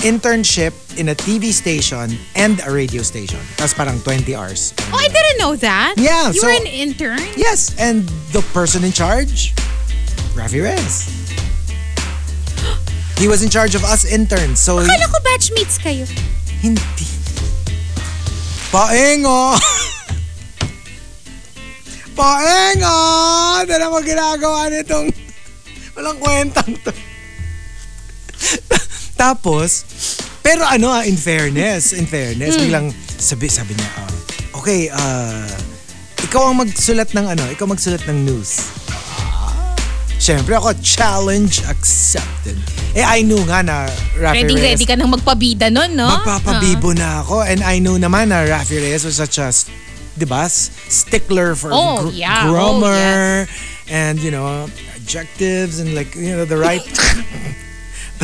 internship 0.05 0.73
in 1.01 1.09
a 1.09 1.15
TV 1.17 1.49
station 1.53 2.13
and 2.37 2.61
a 2.67 2.71
radio 2.71 3.01
station 3.03 3.41
that's 3.57 3.73
parang 3.73 3.99
20 4.01 4.35
hours 4.37 4.75
Oh, 4.93 4.99
I 5.01 5.09
didn't 5.09 5.39
know 5.41 5.57
that. 5.57 5.95
Yeah, 5.97 6.29
You 6.31 6.41
so- 6.41 6.47
were 6.49 6.53
an 6.61 6.67
intern? 6.69 7.21
yes 7.37 7.73
and 7.81 8.05
the 8.37 8.43
person 8.53 8.85
in 8.85 8.93
charge 8.93 9.55
Rafi 10.37 10.61
Reyes 10.61 11.09
he 13.19 13.29
was 13.29 13.43
in 13.43 13.49
charge 13.49 13.75
of 13.75 13.85
us 13.85 14.05
interns 14.05 14.61
so 14.61 14.77
Akala 14.85 15.09
ko 15.09 15.19
batchmates 15.25 15.81
kayo. 15.81 16.05
hindi 16.61 16.85
paengo 18.69 19.57
paengo 22.19 22.97
Tara 23.65 23.89
mo 23.89 24.05
ginagawa 24.05 24.69
nitong 24.69 25.09
walang 25.95 26.19
kwentang 26.19 26.75
to 26.83 26.93
tapos 29.15 29.87
pero 30.43 30.67
ano 30.67 30.91
ah 30.91 31.07
in 31.07 31.17
fairness 31.17 31.95
in 31.95 32.05
fairness 32.05 32.59
biglang 32.59 32.91
sabi 33.17 33.47
sabi 33.47 33.73
niya 33.79 33.91
ah, 33.97 34.11
okay 34.59 34.91
ah 34.91 35.47
ikaw 36.21 36.51
ang 36.51 36.59
magsulat 36.61 37.15
ng 37.15 37.27
ano 37.31 37.45
ikaw 37.49 37.65
magsulat 37.65 38.03
ng 38.11 38.27
news 38.27 38.75
Siyempre 40.15 40.57
ako, 40.57 40.73
challenge 40.81 41.61
accepted. 41.69 42.57
Eh, 42.97 43.05
I 43.05 43.21
knew 43.21 43.45
nga 43.45 43.61
na 43.61 43.85
Rafi 44.17 44.41
Ready, 44.41 44.57
Reyes 44.57 44.81
ready 44.81 44.87
ka 44.89 44.97
nang 44.97 45.13
magpabida 45.13 45.69
nun, 45.69 45.93
no? 45.93 46.09
Magpapabibo 46.09 46.97
na 46.97 47.21
ako. 47.21 47.45
And 47.45 47.61
I 47.61 47.77
know 47.77 48.01
naman 48.01 48.33
na 48.33 48.41
Rafi 48.49 48.81
Reyes 48.81 49.05
was 49.05 49.21
such 49.21 49.37
a, 49.37 49.53
di 50.17 50.25
ba, 50.25 50.49
stickler 50.49 51.53
for 51.53 51.77
Oh, 51.77 52.09
gr- 52.09 52.17
yeah. 52.17 52.49
Oh, 52.49 52.57
grammar 52.57 53.45
and, 53.93 54.17
you 54.17 54.33
know, 54.33 54.65
adjectives 55.05 55.81
and 55.81 55.95
like, 55.95 56.17
you 56.17 56.33
know, 56.33 56.49
the 56.49 56.57
right... 56.57 56.81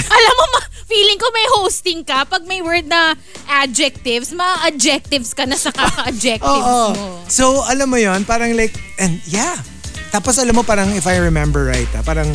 Alam 0.01 0.35
mo, 0.39 0.44
ma- 0.57 0.69
feeling 0.89 1.19
ko 1.20 1.28
may 1.28 1.47
hosting 1.61 2.01
ka. 2.09 2.24
Pag 2.24 2.48
may 2.48 2.65
word 2.65 2.89
na 2.89 3.12
adjectives, 3.52 4.32
ma-adjectives 4.32 5.36
ka 5.36 5.44
na 5.44 5.61
sa 5.61 5.69
kaka-adjectives 5.77 6.48
Oo. 6.48 6.97
mo. 6.97 7.07
So, 7.28 7.61
alam 7.69 7.93
mo 7.93 8.01
yon 8.01 8.24
parang 8.24 8.57
like, 8.57 8.73
and 8.97 9.20
yeah. 9.28 9.61
Tapos 10.09 10.40
alam 10.40 10.57
mo, 10.57 10.65
parang 10.65 10.89
if 10.97 11.05
I 11.05 11.20
remember 11.20 11.69
right, 11.69 11.90
ah, 11.93 12.02
parang, 12.07 12.32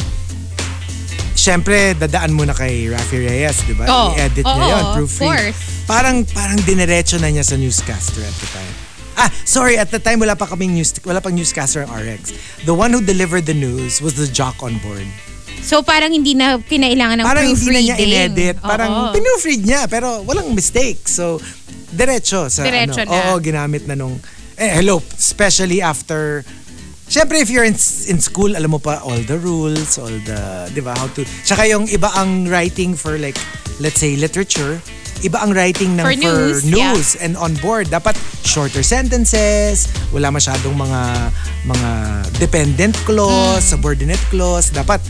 syempre, 1.33 1.97
dadaan 1.97 2.37
muna 2.37 2.53
kay 2.53 2.85
Rafi 2.85 3.25
Reyes, 3.25 3.65
di 3.65 3.73
ba? 3.73 3.89
Oo. 3.89 4.13
I-edit 4.13 4.45
Oo, 4.45 4.55
niya 4.61 4.67
yun, 4.69 4.83
of 4.83 4.93
proofread. 4.93 5.55
Parang, 5.89 6.21
parang 6.29 6.59
dinerecho 6.69 7.17
na 7.17 7.33
niya 7.33 7.41
sa 7.41 7.57
newscaster 7.57 8.21
at 8.21 8.35
the 8.37 8.49
time. 8.53 8.75
Ah, 9.15 9.31
sorry, 9.47 9.79
at 9.79 9.91
the 9.91 9.99
time 9.99 10.19
wala 10.19 10.35
pa 10.35 10.45
kaming 10.45 10.75
news, 10.75 10.91
wala 11.07 11.23
pang 11.23 11.33
newscaster 11.35 11.87
ang 11.87 11.91
RX. 11.91 12.35
The 12.67 12.75
one 12.75 12.91
who 12.91 12.99
delivered 12.99 13.47
the 13.47 13.55
news 13.55 14.03
was 14.03 14.19
the 14.19 14.27
jock 14.27 14.59
on 14.59 14.77
board. 14.83 15.07
So 15.65 15.81
parang 15.81 16.13
hindi 16.13 16.37
na 16.37 16.61
kinailangan 16.61 17.23
ng 17.23 17.25
Parang 17.25 17.47
hindi 17.47 17.67
na 17.73 17.81
niya 17.81 17.95
inedit. 17.97 18.57
Parang 18.61 18.91
Oo. 18.91 19.13
pinufread 19.15 19.65
niya, 19.65 19.89
pero 19.89 20.21
walang 20.21 20.53
mistake. 20.53 21.01
So, 21.09 21.41
diretso 21.89 22.51
sa 22.53 22.61
Diretso 22.67 23.01
ano. 23.01 23.09
na. 23.09 23.33
Oo, 23.33 23.41
ginamit 23.41 23.87
na 23.89 23.97
nung, 23.97 24.19
eh, 24.59 24.71
hello, 24.77 25.01
especially 25.17 25.81
after, 25.81 26.45
Siyempre, 27.05 27.37
if 27.37 27.53
you're 27.53 27.69
in, 27.69 27.77
in 28.09 28.17
school, 28.17 28.57
alam 28.57 28.73
mo 28.73 28.81
pa 28.81 28.97
all 29.05 29.21
the 29.29 29.37
rules, 29.37 30.01
all 30.01 30.09
the, 30.25 30.69
di 30.73 30.81
ba, 30.81 30.97
how 30.97 31.05
to, 31.13 31.21
tsaka 31.45 31.69
yung 31.69 31.85
iba 31.85 32.09
ang 32.17 32.49
writing 32.49 32.97
for 32.97 33.21
like, 33.21 33.37
let's 33.77 34.01
say, 34.01 34.17
literature, 34.17 34.81
iba 35.25 35.41
ang 35.41 35.51
writing 35.51 35.97
ng 35.97 36.05
For 36.05 36.13
news, 36.13 36.61
news 36.63 37.17
and 37.17 37.33
on 37.35 37.57
board. 37.57 37.89
Dapat 37.89 38.13
shorter 38.41 38.85
sentences, 38.85 39.89
wala 40.09 40.29
masyadong 40.29 40.77
mga, 40.77 41.01
mga 41.65 41.89
dependent 42.37 42.93
clause, 43.03 43.65
Hmm. 43.65 43.71
subordinate 43.75 44.21
clause. 44.29 44.69
Dapat 44.69 45.01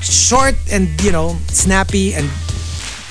short 0.00 0.58
and, 0.68 0.90
you 1.00 1.14
know, 1.14 1.38
snappy 1.48 2.12
and 2.12 2.26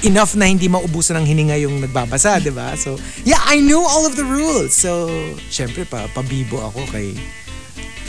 enough 0.01 0.31
na 0.33 0.47
hindi 0.47 0.67
maubusan 0.67 1.19
ng 1.19 1.25
hininga 1.25 1.55
yung 1.59 1.79
nagbabasa, 1.79 2.39
di 2.39 2.51
ba? 2.51 2.75
So, 2.75 2.95
yeah, 3.23 3.39
I 3.43 3.59
knew 3.59 3.79
all 3.79 4.03
of 4.03 4.15
the 4.15 4.23
rules. 4.23 4.71
So, 4.71 5.07
syempre 5.47 5.83
pa, 5.83 6.07
pabibo 6.11 6.59
ako 6.59 6.83
kay 6.91 7.15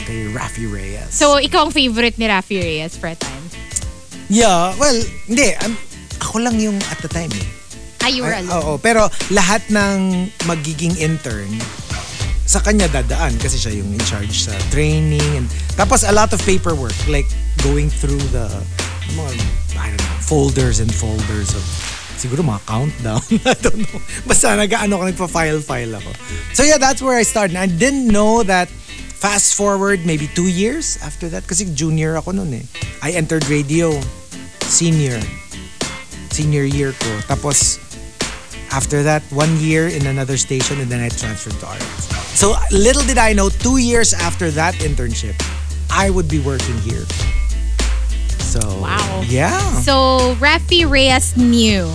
kay 0.00 0.26
Rafi 0.32 0.64
Reyes. 0.64 1.12
So 1.12 1.36
ikaw 1.36 1.68
ang 1.68 1.72
favorite 1.76 2.16
ni 2.16 2.24
Rafi 2.24 2.56
Reyes 2.56 2.96
for 2.96 3.12
a 3.12 3.14
time? 3.14 3.44
yeah, 4.26 4.72
well, 4.78 4.96
hindi. 5.26 5.52
um, 5.60 5.74
ako 6.22 6.40
lang 6.40 6.56
yung 6.56 6.78
at 6.88 6.98
the 6.98 7.10
time 7.10 7.30
eh. 7.30 7.46
Were 8.00 8.32
Ay, 8.32 8.42
alone. 8.42 8.48
Oo, 8.56 8.72
pero 8.80 9.06
lahat 9.30 9.68
ng 9.68 10.28
magiging 10.48 10.96
intern, 10.98 11.52
sa 12.50 12.58
kanya 12.58 12.90
dadaan 12.90 13.38
kasi 13.38 13.54
siya 13.54 13.78
yung 13.78 13.94
in 13.94 14.02
charge 14.02 14.50
sa 14.50 14.50
training 14.74 15.22
and 15.38 15.46
tapos 15.78 16.02
a 16.02 16.10
lot 16.10 16.34
of 16.34 16.42
paperwork 16.42 16.96
like 17.06 17.30
going 17.62 17.86
through 17.86 18.18
the 18.34 18.50
mga, 19.14 19.38
I 19.78 19.86
don't 19.94 20.02
know, 20.02 20.18
folders 20.26 20.82
and 20.82 20.90
folders 20.90 21.54
of 21.54 21.62
siguro 22.18 22.42
mga 22.42 22.62
countdown. 22.66 23.22
I 23.48 23.54
don't 23.54 23.80
know. 23.80 24.02
Basta 24.28 24.52
nag-ano 24.58 24.98
ko, 24.98 25.02
nagpa-file-file 25.08 25.94
ako. 25.94 26.10
So 26.52 26.66
yeah, 26.66 26.76
that's 26.76 27.00
where 27.00 27.16
I 27.16 27.22
started. 27.22 27.54
I 27.54 27.70
didn't 27.70 28.10
know 28.10 28.42
that 28.44 28.68
fast 29.20 29.54
forward 29.54 30.02
maybe 30.04 30.26
two 30.34 30.48
years 30.48 30.98
after 31.06 31.30
that 31.32 31.46
kasi 31.46 31.70
junior 31.72 32.18
ako 32.18 32.34
noon 32.36 32.60
eh. 32.60 32.64
I 33.00 33.16
entered 33.16 33.46
radio 33.48 33.94
senior. 34.66 35.22
Senior 36.34 36.66
year 36.66 36.92
ko. 36.98 37.10
Tapos 37.30 37.80
after 38.70 39.02
that, 39.02 39.22
one 39.30 39.58
year 39.58 39.88
in 39.88 40.06
another 40.06 40.36
station 40.36 40.80
and 40.80 40.88
then 40.90 41.00
I 41.00 41.08
transferred 41.10 41.58
to 41.60 41.66
RX. 41.66 42.06
So 42.38 42.54
little 42.70 43.02
did 43.02 43.18
I 43.18 43.32
know, 43.32 43.48
two 43.48 43.78
years 43.78 44.14
after 44.14 44.50
that 44.54 44.74
internship, 44.80 45.34
I 45.90 46.10
would 46.10 46.28
be 46.28 46.38
working 46.38 46.78
here. 46.86 47.04
So, 48.50 48.62
Wow. 48.82 49.22
yeah. 49.26 49.54
So 49.82 50.34
Rafi 50.42 50.88
Reyes 50.88 51.36
knew. 51.36 51.86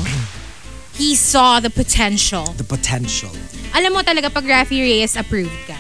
He 0.96 1.16
saw 1.16 1.60
the 1.60 1.70
potential. 1.70 2.48
the 2.56 2.64
potential. 2.64 3.32
Alam 3.76 4.00
mo 4.00 4.02
talaga 4.04 4.32
pag 4.32 4.48
Rafi 4.48 4.80
Reyes 4.80 5.20
approved 5.20 5.52
ka. 5.68 5.76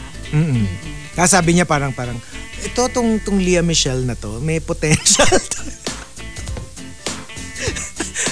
Tapos 1.15 1.31
sabi 1.31 1.55
niya 1.55 1.63
parang, 1.63 1.95
parang, 1.95 2.19
ito 2.59 2.81
tong, 2.91 3.23
tong 3.23 3.39
Leah 3.39 3.63
Michelle 3.63 4.03
na 4.03 4.19
to, 4.19 4.43
may 4.43 4.59
potential 4.59 5.23
to. 5.55 5.63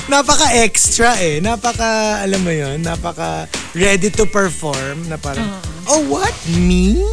Napaka-extra 0.07 1.15
eh. 1.19 1.39
Napaka, 1.39 2.21
alam 2.23 2.41
mo 2.43 2.51
yon 2.51 2.81
napaka 2.81 3.47
ready 3.73 4.09
to 4.11 4.25
perform 4.25 5.07
na 5.07 5.15
parang, 5.15 5.47
oh 5.87 6.01
what? 6.07 6.33
Me? 6.53 7.03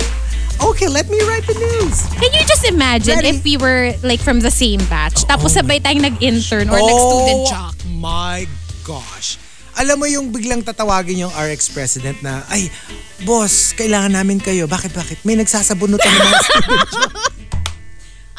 Okay, 0.61 0.93
let 0.93 1.09
me 1.09 1.17
write 1.25 1.47
the 1.49 1.57
news. 1.57 2.05
Can 2.21 2.29
you 2.37 2.45
just 2.45 2.69
imagine 2.69 3.25
Ready? 3.25 3.33
if 3.33 3.41
we 3.41 3.57
were 3.57 3.97
like 4.05 4.21
from 4.21 4.45
the 4.45 4.53
same 4.53 4.81
batch, 4.93 5.25
tapos 5.25 5.57
sabay 5.57 5.81
tayong 5.81 6.05
nag-intern 6.05 6.69
or 6.69 6.77
nag-student 6.77 7.41
jock? 7.49 7.73
Oh 7.81 7.97
my 7.97 8.45
gosh. 8.85 9.41
Alam 9.81 10.05
mo 10.05 10.07
yung 10.11 10.29
biglang 10.29 10.61
tatawagin 10.61 11.25
yung 11.25 11.33
RX 11.33 11.73
president 11.73 12.21
na, 12.21 12.45
ay, 12.53 12.69
boss, 13.25 13.73
kailangan 13.73 14.13
namin 14.13 14.37
kayo. 14.37 14.69
Bakit, 14.69 14.93
bakit? 14.93 15.17
May 15.25 15.41
nagsasabunutan 15.41 16.05
ng 16.05 16.21
mga 16.21 16.39
student. 16.45 16.89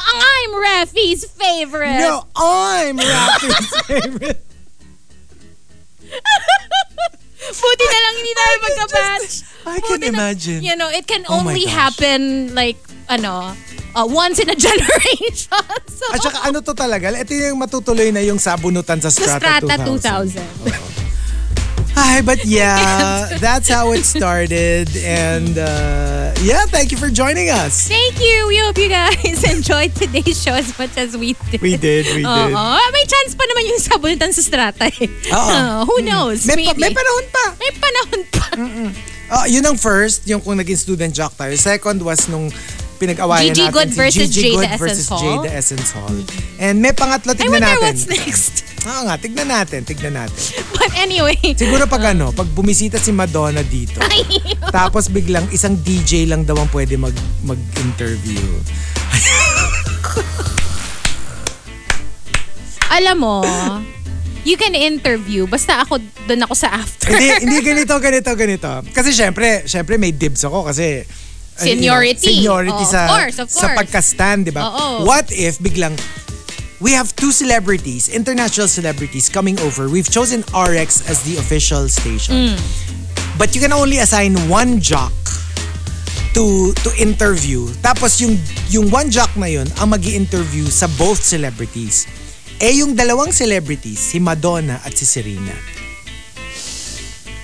I'm 0.04 0.52
Rafi's 0.56 1.26
favorite. 1.26 2.00
no, 2.00 2.26
I'm 2.34 2.98
Rapi's 2.98 3.70
favorite. 3.86 4.40
Buti 7.42 7.86
na 7.86 8.00
lang 8.00 8.14
hindi 8.16 8.34
tayo 8.34 8.56
magka-batch. 8.62 9.34
I 9.62 9.78
can 9.80 9.98
Buti 9.98 10.08
na- 10.08 10.14
imagine. 10.14 10.60
You 10.62 10.76
know, 10.76 10.90
it 10.90 11.06
can 11.06 11.26
Oh 11.28 11.42
only 11.42 11.66
happen 11.66 12.54
like, 12.54 12.78
ano, 13.08 13.54
uh, 13.92 14.06
once 14.06 14.38
in 14.38 14.48
a 14.48 14.56
generation. 14.68 15.50
so, 15.88 16.06
At 16.14 16.22
saka 16.22 16.38
ano 16.48 16.62
to 16.62 16.74
talaga, 16.74 17.12
ito 17.12 17.34
yung 17.34 17.60
matutuloy 17.60 18.10
na 18.10 18.22
yung 18.22 18.38
sabunutan 18.38 18.98
sa 18.98 19.10
sa 19.10 19.38
Strata, 19.38 19.58
Strata 19.60 19.84
2000. 19.84 20.38
2000. 20.70 21.01
Ay, 22.02 22.22
but 22.26 22.42
yeah, 22.50 23.30
that's 23.38 23.70
how 23.70 23.94
it 23.94 24.02
started. 24.04 24.90
And 24.98 25.54
uh, 25.54 26.34
yeah, 26.42 26.66
thank 26.66 26.90
you 26.92 26.98
for 26.98 27.14
joining 27.14 27.54
us. 27.54 27.86
Thank 27.88 28.18
you. 28.18 28.50
We 28.50 28.58
hope 28.58 28.78
you 28.78 28.90
guys 28.90 29.44
enjoyed 29.54 29.94
today's 29.94 30.42
show 30.42 30.58
as 30.58 30.74
much 30.82 30.98
as 30.98 31.14
we 31.16 31.38
did. 31.54 31.62
We 31.62 31.78
did, 31.78 32.10
we 32.18 32.26
did. 32.26 32.26
Oo. 32.26 32.78
May 32.90 33.06
chance 33.06 33.38
pa 33.38 33.46
naman 33.46 33.70
yung 33.70 33.78
sabunutan 33.80 34.34
sa 34.34 34.42
Strata 34.42 34.90
eh. 34.90 35.08
Oo. 35.30 35.50
Uh, 35.62 35.86
who 35.86 36.02
knows? 36.02 36.48
May, 36.50 36.66
pa- 36.66 36.74
Maybe. 36.74 36.90
may 36.90 36.92
panahon 36.96 37.26
pa. 37.30 37.46
May 37.60 37.72
panahon 37.78 38.22
pa. 38.34 38.46
Ah, 39.32 39.46
yun 39.46 39.62
ang 39.64 39.78
first, 39.78 40.26
yung 40.26 40.42
kung 40.42 40.58
naging 40.58 40.76
student 40.76 41.14
jock 41.14 41.38
tayo. 41.38 41.54
Second 41.56 42.02
was 42.02 42.26
nung 42.28 42.50
pinag-awayan 43.02 43.50
Gigi 43.50 43.66
natin 43.66 43.74
Good 43.74 43.90
si 43.90 43.98
versus 43.98 44.28
Gigi 44.30 44.54
Jada 44.54 44.54
Good 44.54 44.70
Essence 44.70 44.82
versus 44.86 45.08
Hall. 45.10 45.22
Jada 45.26 45.50
Essence 45.50 45.90
Hall. 45.98 46.18
And 46.62 46.76
may 46.78 46.94
pangatlo, 46.94 47.34
I 47.34 47.38
tignan 47.42 47.66
wonder 47.66 47.74
natin. 47.74 47.82
what's 47.82 48.06
next. 48.06 48.54
Oo 48.90 49.02
nga, 49.10 49.16
tignan 49.18 49.50
natin, 49.50 49.80
tignan 49.82 50.14
natin. 50.14 50.38
But 50.78 50.94
anyway. 51.02 51.38
Siguro 51.58 51.90
pag 51.90 52.14
ano, 52.14 52.30
pag 52.30 52.46
bumisita 52.54 53.02
si 53.02 53.10
Madonna 53.10 53.66
dito, 53.66 53.98
tapos 54.78 55.10
biglang 55.10 55.50
isang 55.50 55.74
DJ 55.82 56.30
lang 56.30 56.46
daw 56.46 56.54
ang 56.62 56.70
pwede 56.70 56.94
mag, 57.02 57.14
mag-interview. 57.42 58.42
Alam 62.92 63.18
mo, 63.24 63.36
you 64.44 64.60
can 64.60 64.76
interview. 64.76 65.48
Basta 65.48 65.82
ako, 65.82 65.98
doon 66.28 66.42
ako 66.44 66.54
sa 66.54 66.76
after. 66.76 67.08
hindi, 67.10 67.50
hindi 67.50 67.58
ganito, 67.64 67.96
ganito, 67.98 68.30
ganito. 68.36 68.72
Kasi 68.94 69.16
syempre, 69.16 69.64
syempre 69.66 69.96
may 69.98 70.12
dibs 70.14 70.44
ako 70.44 70.70
kasi 70.70 71.06
uh, 71.62 71.66
you 71.66 71.76
know, 71.78 71.82
Seniority. 72.02 72.28
seniority 72.42 72.74
Oh, 72.74 72.82
of 72.82 72.90
sa 72.90 73.02
course, 73.08 73.38
of 73.38 73.48
sa 73.54 73.68
course. 73.70 73.78
pagka-stand, 73.86 74.50
'di 74.50 74.54
ba? 74.54 74.66
Oo. 74.66 75.06
What 75.06 75.30
if 75.30 75.62
biglang 75.62 75.94
we 76.82 76.98
have 76.98 77.14
two 77.16 77.30
celebrities, 77.32 78.10
international 78.10 78.66
celebrities 78.68 79.30
coming 79.30 79.54
over. 79.62 79.86
We've 79.88 80.10
chosen 80.10 80.42
RX 80.50 81.06
as 81.06 81.22
the 81.22 81.38
official 81.38 81.86
station. 81.88 82.50
Mm. 82.50 82.58
But 83.38 83.54
you 83.54 83.62
can 83.62 83.72
only 83.72 84.02
assign 84.02 84.34
one 84.50 84.82
jock 84.82 85.14
to 86.34 86.74
to 86.82 86.90
interview. 86.98 87.70
Tapos 87.86 88.18
yung 88.18 88.34
yung 88.74 88.90
one 88.90 89.14
jock 89.14 89.30
na 89.38 89.46
yun 89.46 89.70
ang 89.78 89.94
magi 89.94 90.18
interview 90.18 90.66
sa 90.66 90.90
both 90.98 91.22
celebrities. 91.22 92.10
Eh 92.62 92.82
yung 92.82 92.94
dalawang 92.94 93.34
celebrities, 93.34 93.98
si 93.98 94.18
Madonna 94.22 94.82
at 94.86 94.94
si 94.94 95.06
Serena. 95.06 95.54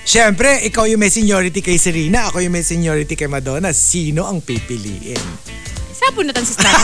Siyempre, 0.08 0.64
ikaw 0.64 0.88
yung 0.88 1.04
may 1.04 1.12
seniority 1.12 1.60
kay 1.60 1.76
Serena, 1.76 2.32
ako 2.32 2.40
yung 2.40 2.56
may 2.56 2.64
seniority 2.64 3.12
kay 3.12 3.28
Madonna. 3.28 3.76
Sino 3.76 4.24
ang 4.24 4.40
pipiliin? 4.40 5.20
Sabunutan 5.92 6.48
sa 6.48 6.52
Strata 6.56 6.80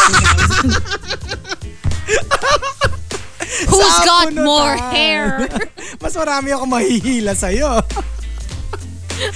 2000. 3.65 3.73
Who's 3.73 3.99
got 4.05 4.29
more 4.37 4.77
hair? 4.93 5.49
Mas 6.05 6.13
marami 6.13 6.53
ako 6.53 6.69
mahihila 6.69 7.33
sa'yo. 7.33 7.81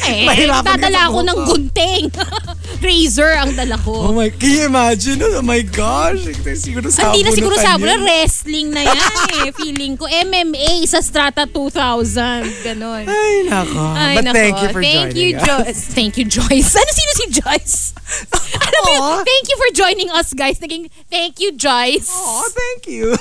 Eh, 0.09 0.27
Mahirapan 0.27 0.75
dadala 0.77 1.01
ako 1.07 1.19
ng 1.23 1.39
gunting. 1.47 2.05
Razor 2.85 3.33
ang 3.35 3.53
dala 3.55 3.75
Oh 3.83 4.11
ko. 4.11 4.15
my, 4.15 4.31
can 4.31 4.51
you 4.51 4.65
imagine? 4.67 5.19
Oh 5.19 5.43
my 5.43 5.63
gosh. 5.63 6.23
Siguro 6.55 6.87
sa 6.89 7.11
Hindi 7.11 7.27
na 7.27 7.31
siguro 7.35 7.55
sabon 7.55 7.91
yun. 7.91 8.03
wrestling 8.03 8.69
na 8.71 8.87
yan 8.87 8.99
eh. 8.99 9.51
Feeling 9.59 9.95
ko 9.95 10.07
MMA 10.07 10.87
sa 10.87 11.03
Strata 11.03 11.47
2000. 11.47 12.65
Ganon. 12.65 13.03
Ay, 13.05 13.35
nako. 13.47 13.83
Ay, 13.93 14.15
But 14.15 14.25
nako. 14.31 14.35
thank 14.35 14.57
you 14.63 14.69
for 14.71 14.83
Thank 14.83 14.95
joining 14.95 15.19
you, 15.19 15.31
us. 15.35 15.43
Joyce. 15.45 15.83
Thank 15.91 16.13
you, 16.19 16.25
Joyce. 16.27 16.71
Ano 16.73 16.91
sino 16.91 17.11
si 17.15 17.27
Joyce? 17.35 17.79
Alam 18.63 18.81
mo 18.83 18.91
yun, 18.95 19.05
thank 19.23 19.45
you 19.47 19.57
for 19.59 19.71
joining 19.75 20.11
us, 20.11 20.31
guys. 20.33 20.59
Naging, 20.59 20.87
thank 21.09 21.39
you, 21.39 21.53
Joyce. 21.53 22.09
Oh, 22.09 22.47
thank 22.49 22.87
you. 22.87 23.15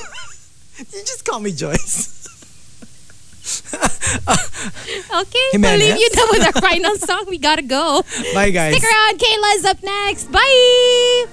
you 0.78 1.02
just 1.04 1.26
call 1.26 1.40
me 1.40 1.50
Joyce. 1.52 2.17
Okay, 5.10 5.46
Jimenez? 5.52 5.80
we'll 5.82 5.90
leave 5.90 6.00
you 6.00 6.10
now 6.16 6.26
with 6.32 6.44
our 6.46 6.62
final 6.62 6.96
song. 7.08 7.26
We 7.30 7.38
gotta 7.38 7.62
go. 7.62 8.04
Bye, 8.34 8.50
guys. 8.52 8.76
Stick 8.76 8.84
around. 8.90 9.20
Kayla's 9.20 9.66
up 9.66 9.82
next. 9.84 10.32
Bye! 10.32 11.26